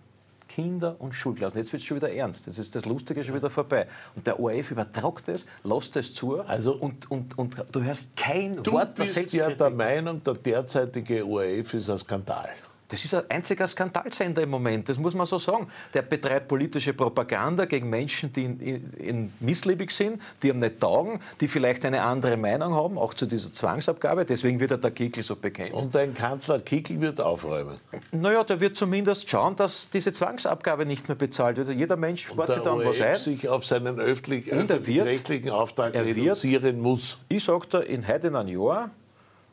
Kinder 0.47 0.95
und 0.99 1.15
Schulklassen. 1.15 1.57
Jetzt 1.57 1.73
wird 1.73 1.81
es 1.81 1.87
schon 1.87 1.97
wieder 1.97 2.11
ernst. 2.13 2.45
Das 2.45 2.59
ist 2.59 2.75
das 2.75 2.85
Lustige 2.85 3.23
schon 3.23 3.33
wieder 3.33 3.49
vorbei. 3.49 3.87
Und 4.15 4.27
der 4.27 4.39
ORF 4.39 4.69
übertragt 4.69 5.27
es, 5.27 5.47
lässt 5.63 5.95
es 5.95 6.13
zu 6.13 6.41
Also- 6.41 6.75
und, 6.75 7.09
und, 7.09 7.35
und 7.39 7.55
du 7.71 7.81
hörst 7.81 8.15
kein 8.15 8.61
Du 8.61 8.73
Wort 8.73 8.95
der 8.95 9.03
bist 9.03 9.33
ja 9.33 9.49
der 9.49 9.71
Meinung, 9.71 10.23
der 10.23 10.35
derzeitige 10.35 11.25
ORF 11.25 11.73
ist 11.73 11.89
ein 11.89 11.97
Skandal. 11.97 12.49
Das 12.93 13.03
ist 13.03 13.15
ein 13.15 13.23
einziger 13.27 13.65
Skandalsender 13.65 14.43
im 14.43 14.51
Moment, 14.51 14.87
das 14.87 14.99
muss 14.99 15.15
man 15.15 15.25
so 15.25 15.39
sagen. 15.39 15.67
Der 15.95 16.03
betreibt 16.03 16.47
politische 16.47 16.93
Propaganda 16.93 17.65
gegen 17.65 17.89
Menschen, 17.89 18.31
die 18.31 18.43
in, 18.45 18.59
in, 18.59 18.93
in 18.99 19.33
missliebig 19.39 19.89
sind, 19.89 20.21
die 20.43 20.49
ihm 20.49 20.59
nicht 20.59 20.79
taugen, 20.79 21.19
die 21.41 21.47
vielleicht 21.47 21.83
eine 21.85 22.03
andere 22.03 22.37
Meinung 22.37 22.75
haben, 22.75 22.99
auch 22.99 23.15
zu 23.15 23.25
dieser 23.25 23.51
Zwangsabgabe. 23.51 24.25
Deswegen 24.25 24.59
wird 24.59 24.69
er 24.69 24.77
der 24.77 24.91
Kickel 24.91 25.23
so 25.23 25.35
bekämpft. 25.35 25.73
Und 25.73 25.95
dein 25.95 26.13
Kanzler 26.13 26.59
Kickl 26.59 27.01
wird 27.01 27.19
aufräumen. 27.19 27.77
Naja, 28.11 28.43
der 28.43 28.59
wird 28.59 28.77
zumindest 28.77 29.27
schauen, 29.27 29.55
dass 29.55 29.89
diese 29.89 30.13
Zwangsabgabe 30.13 30.85
nicht 30.85 31.07
mehr 31.07 31.15
bezahlt 31.17 31.57
wird. 31.57 31.69
Jeder 31.69 31.95
Mensch 31.95 32.27
spart 32.27 32.53
sich 32.53 32.61
dann 32.61 32.77
was 32.85 33.01
ein. 33.01 33.17
sich 33.17 33.49
auf 33.49 33.65
seinen 33.65 33.99
öffentlich- 33.99 34.51
öffentlich-rechtlichen 34.51 35.49
Auftrag 35.49 35.95
er 35.95 36.05
wird- 36.05 36.17
reduzieren 36.17 36.79
muss. 36.79 37.17
Ich 37.27 37.43
sage 37.43 37.65
da, 37.71 37.79
in 37.79 38.07
heute 38.07 38.27
in 38.27 38.35
einem 38.35 38.49
Jahr 38.61 38.91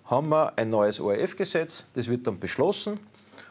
haben 0.05 0.29
wir 0.29 0.53
ein 0.59 0.69
neues 0.69 1.01
ORF-Gesetz, 1.01 1.85
das 1.95 2.07
wird 2.09 2.27
dann 2.27 2.39
beschlossen 2.39 2.99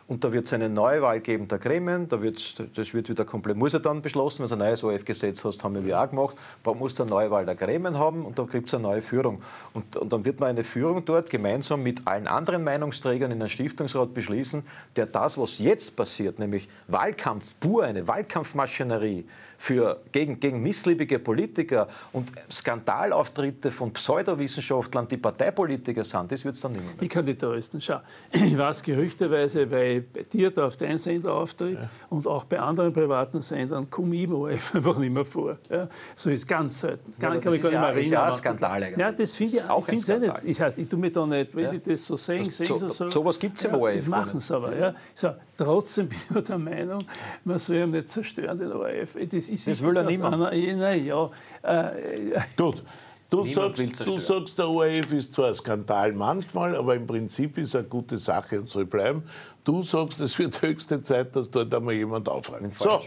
und 0.10 0.24
da 0.24 0.34
wird 0.34 0.48
es 0.48 0.54
eine 0.54 0.70
Neuwahl 0.70 1.20
geben 1.20 1.48
der 1.48 1.60
Gremien, 1.60 2.10
da 2.10 2.20
wird's, 2.20 2.56
das 2.76 2.94
wird 2.96 3.10
wieder 3.10 3.26
komplett, 3.26 3.56
muss 3.56 3.74
ja 3.74 3.80
dann 3.80 4.02
beschlossen, 4.02 4.42
wenn 4.42 4.50
du 4.50 4.56
ein 4.56 4.70
neues 4.70 4.84
OF-Gesetz 4.84 5.46
hast, 5.46 5.64
haben 5.64 5.86
wir 5.86 6.02
auch 6.02 6.10
gemacht, 6.10 6.36
da 6.64 6.74
muss 6.74 7.00
eine 7.00 7.12
Neuwahl 7.12 7.46
der 7.46 7.54
Gremien 7.54 7.98
haben 7.98 8.26
und 8.26 8.40
da 8.40 8.44
gibt 8.44 8.70
es 8.70 8.74
eine 8.74 8.84
neue 8.84 9.04
Führung. 9.04 9.44
Und, 9.74 9.96
und 9.96 10.12
dann 10.12 10.26
wird 10.26 10.40
man 10.40 10.50
eine 10.50 10.64
Führung 10.64 11.06
dort 11.06 11.30
gemeinsam 11.30 11.84
mit 11.84 12.08
allen 12.08 12.28
anderen 12.28 12.64
Meinungsträgern 12.64 13.32
in 13.32 13.40
einem 13.40 13.50
Stiftungsrat 13.50 14.16
beschließen, 14.16 14.64
der 14.96 15.06
das, 15.06 15.38
was 15.38 15.60
jetzt 15.60 15.96
passiert, 15.96 16.40
nämlich 16.40 16.68
Wahlkampf 16.88 17.54
pur, 17.60 17.84
eine 17.84 18.08
Wahlkampfmaschinerie 18.08 19.26
für, 19.60 20.00
gegen, 20.14 20.40
gegen 20.40 20.64
missliebige 20.64 21.20
Politiker 21.20 21.90
und 22.14 22.32
Skandalauftritte 22.50 23.72
von 23.72 23.92
Pseudowissenschaftlern, 23.92 25.06
die 25.08 25.18
Parteipolitiker 25.18 26.06
sind, 26.06 26.32
das 26.32 26.46
wird 26.46 26.56
es 26.56 26.62
dann 26.62 26.72
nicht 26.72 26.84
mehr. 26.84 26.94
Ich 27.02 27.10
kann 27.10 27.26
die 27.26 27.38
trösten. 27.38 27.82
Schau, 27.82 28.00
ich 28.32 28.58
weiß 28.58 28.82
gerüchteweise, 28.82 29.70
weil 29.70 30.02
bei 30.02 30.24
dir 30.24 30.50
da 30.50 30.68
auf 30.68 30.78
deinem 30.78 30.98
Sender 30.98 31.34
auftritt 31.34 31.78
ja. 31.78 31.90
und 32.10 32.26
auch 32.26 32.46
bei 32.46 32.58
anderen 32.58 32.94
privaten 32.94 33.42
Sendern 33.42 33.90
komme 33.90 34.16
ich 34.16 34.24
im 34.24 34.34
ORF 34.34 34.76
einfach 34.76 34.98
nicht 34.98 35.12
mehr 35.12 35.26
vor. 35.26 35.58
Ja, 35.70 35.90
so 36.16 36.30
ist 36.30 36.48
ganz 36.48 36.80
selten. 36.80 37.14
Gar, 37.20 37.36
ja, 37.36 37.42
kann 37.42 37.54
ich 37.54 37.62
gar 37.62 37.70
nicht 37.70 37.80
mehr 37.80 37.90
erinnern. 37.90 38.12
Ja, 38.12 38.32
Skandal 38.32 38.84
eigentlich. 38.84 38.98
Ja, 38.98 39.12
das 39.12 39.34
finde 39.34 39.58
ich 39.58 39.64
auch 39.66 39.88
ich 39.90 40.10
ein 40.10 40.22
nicht. 40.22 40.34
Ich, 40.46 40.62
heißt, 40.62 40.78
ich 40.78 40.88
tue 40.88 41.00
mir 41.00 41.12
da 41.12 41.26
nicht, 41.26 41.54
wenn 41.54 41.76
ich 41.76 41.82
das 41.82 42.08
so 42.08 42.16
sehe, 42.16 42.46
das, 42.46 42.56
so, 42.58 42.78
so, 42.78 43.10
so 43.10 43.26
was 43.26 43.38
gibt 43.38 43.58
es 43.58 43.66
im 43.66 43.74
ORF. 43.74 43.98
Das 43.98 44.08
machen 44.08 44.40
sie 44.40 44.56
aber. 44.56 44.74
Ja. 44.74 44.96
So, 45.16 45.32
trotzdem 45.58 46.08
bin 46.10 46.18
ich 46.34 46.44
der 46.44 46.58
Meinung, 46.58 47.04
man 47.44 47.60
soll 47.60 47.76
ihn 47.76 47.92
nicht 47.92 48.08
zerstören, 48.08 48.58
den 48.58 48.72
ORF. 48.72 49.18
Das, 49.30 49.49
ist, 49.50 49.68
das 49.68 49.82
will 49.82 49.96
er 49.96 50.04
niemand. 50.04 50.40
Nein, 50.40 51.06
ja. 51.06 51.30
Äh, 51.64 52.40
Gut. 52.56 52.84
Du 53.30 53.46
sagst, 53.46 54.08
du 54.08 54.18
sagst, 54.18 54.58
der 54.58 54.68
ORF 54.68 55.14
ist 55.14 55.34
zwar 55.34 55.50
ein 55.50 55.56
Skandal 55.56 56.14
manchmal, 56.14 56.76
aber 56.76 56.96
im 56.96 57.06
Prinzip 57.06 57.60
ist 57.60 57.76
eine 57.76 57.86
gute 57.86 58.18
Sache 58.18 58.60
und 58.60 58.68
soll 58.68 58.86
bleiben. 58.86 59.22
Du 59.64 59.84
sagst, 59.84 60.20
es 60.20 60.40
wird 60.40 60.60
höchste 60.64 61.04
Zeit, 61.04 61.36
dass 61.36 61.52
dort 61.52 61.74
einmal 61.76 61.94
jemand 61.94 62.28
aufräumt. 62.28 62.74
So, 62.80 63.02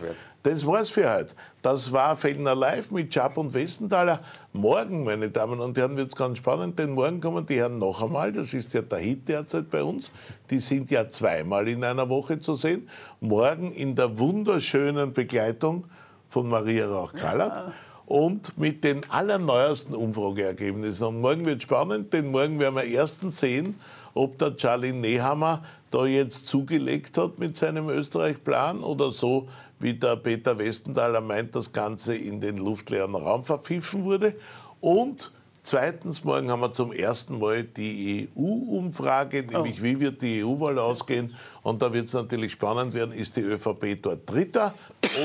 das 0.44 0.64
war's 0.64 0.90
für 0.90 1.12
heute. 1.12 1.34
Das 1.60 1.90
war 1.90 2.16
Fellner 2.16 2.54
Live 2.54 2.92
mit 2.92 3.10
Chap 3.10 3.36
und 3.36 3.52
Westenthaler. 3.52 4.20
Morgen, 4.52 5.02
meine 5.02 5.28
Damen 5.28 5.58
und 5.58 5.76
Herren, 5.76 5.96
wird 5.96 6.12
es 6.12 6.16
ganz 6.16 6.38
spannend, 6.38 6.78
denn 6.78 6.92
morgen 6.92 7.20
kommen 7.20 7.44
die 7.44 7.56
Herren 7.56 7.80
noch 7.80 8.00
einmal. 8.00 8.32
Das 8.32 8.54
ist 8.54 8.72
ja 8.74 8.82
der 8.82 8.98
Hit 8.98 9.28
derzeit 9.28 9.70
bei 9.70 9.82
uns. 9.82 10.12
Die 10.50 10.60
sind 10.60 10.88
ja 10.92 11.08
zweimal 11.08 11.66
in 11.66 11.82
einer 11.82 12.08
Woche 12.08 12.38
zu 12.38 12.54
sehen. 12.54 12.88
Morgen 13.20 13.72
in 13.72 13.96
der 13.96 14.16
wunderschönen 14.20 15.12
Begleitung 15.12 15.86
von 16.32 16.48
Maria 16.48 16.86
Rauch-Kallert. 16.86 17.56
Ja 17.56 17.72
und 18.04 18.58
mit 18.58 18.84
den 18.84 19.08
allerneuesten 19.10 19.94
Umfrageergebnissen. 19.94 21.06
Und 21.06 21.20
morgen 21.20 21.46
wird 21.46 21.62
spannend, 21.62 22.12
denn 22.12 22.30
morgen 22.30 22.58
werden 22.58 22.74
wir 22.74 22.84
erstens 22.84 23.40
sehen, 23.40 23.76
ob 24.12 24.38
der 24.38 24.56
Charlie 24.56 24.92
Nehammer 24.92 25.62
da 25.90 26.04
jetzt 26.04 26.46
zugelegt 26.46 27.16
hat 27.16 27.38
mit 27.38 27.56
seinem 27.56 27.88
Österreich-Plan 27.88 28.82
oder 28.82 29.10
so, 29.10 29.48
wie 29.78 29.94
der 29.94 30.16
Peter 30.16 30.58
Westenthaler 30.58 31.20
meint, 31.20 31.54
das 31.54 31.72
Ganze 31.72 32.14
in 32.14 32.40
den 32.40 32.58
luftleeren 32.58 33.14
Raum 33.14 33.44
verpfiffen 33.44 34.04
wurde. 34.04 34.34
Und 34.80 35.32
Zweitens, 35.64 36.24
morgen 36.24 36.50
haben 36.50 36.60
wir 36.60 36.72
zum 36.72 36.90
ersten 36.90 37.38
Mal 37.38 37.62
die 37.62 38.28
EU-Umfrage, 38.36 39.44
nämlich 39.44 39.78
oh. 39.78 39.84
wie 39.84 40.00
wird 40.00 40.20
die 40.20 40.42
EU-Wahl 40.42 40.76
ausgehen. 40.80 41.36
Und 41.62 41.82
da 41.82 41.92
wird 41.92 42.08
es 42.08 42.14
natürlich 42.14 42.50
spannend 42.50 42.94
werden, 42.94 43.12
ist 43.12 43.36
die 43.36 43.42
ÖVP 43.42 44.02
dort 44.02 44.28
Dritter 44.28 44.74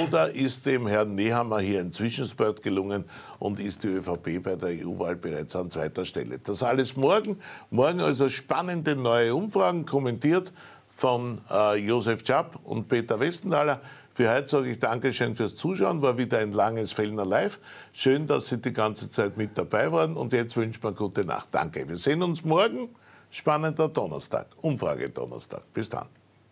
oder 0.03 0.29
ist 0.29 0.67
dem 0.67 0.85
Herrn 0.85 1.15
Nehammer 1.15 1.59
hier 1.59 1.79
ein 1.79 1.91
Zwischenspurt 1.91 2.61
gelungen 2.61 3.05
und 3.39 3.59
ist 3.59 3.81
die 3.81 3.87
ÖVP 3.87 4.43
bei 4.43 4.55
der 4.55 4.85
EU-Wahl 4.85 5.15
bereits 5.15 5.55
an 5.55 5.71
zweiter 5.71 6.05
Stelle. 6.05 6.37
Das 6.37 6.61
alles 6.61 6.95
morgen. 6.95 7.39
Morgen 7.71 7.99
also 7.99 8.29
spannende 8.29 8.95
neue 8.95 9.33
Umfragen, 9.33 9.87
kommentiert 9.87 10.53
von 10.87 11.41
äh, 11.49 11.77
Josef 11.77 12.23
Schapp 12.23 12.59
und 12.63 12.87
Peter 12.87 13.19
Westenthaler. 13.19 13.81
Für 14.17 14.33
heute 14.33 14.47
sage 14.47 14.71
ich 14.71 14.79
Dankeschön 14.79 15.35
fürs 15.35 15.53
Zuschauen, 15.55 16.01
war 16.01 16.17
wieder 16.17 16.39
ein 16.39 16.51
langes 16.51 16.91
Fellner 16.91 17.23
Live. 17.23 17.59
Schön, 17.93 18.25
dass 18.25 18.47
Sie 18.47 18.57
die 18.57 18.73
ganze 18.73 19.11
Zeit 19.11 19.37
mit 19.37 19.55
dabei 19.55 19.91
waren 19.91 20.17
und 20.17 20.33
jetzt 20.33 20.57
wünscht 20.57 20.83
man 20.83 20.95
gute 20.95 21.23
Nacht. 21.23 21.49
Danke. 21.51 21.87
Wir 21.87 21.97
sehen 21.97 22.23
uns 22.23 22.43
morgen. 22.43 22.89
Spannender 23.29 23.87
Donnerstag, 23.87 24.47
Umfrage 24.61 25.11
Donnerstag. 25.11 25.71
Bis 25.71 25.87
dann. 25.89 26.07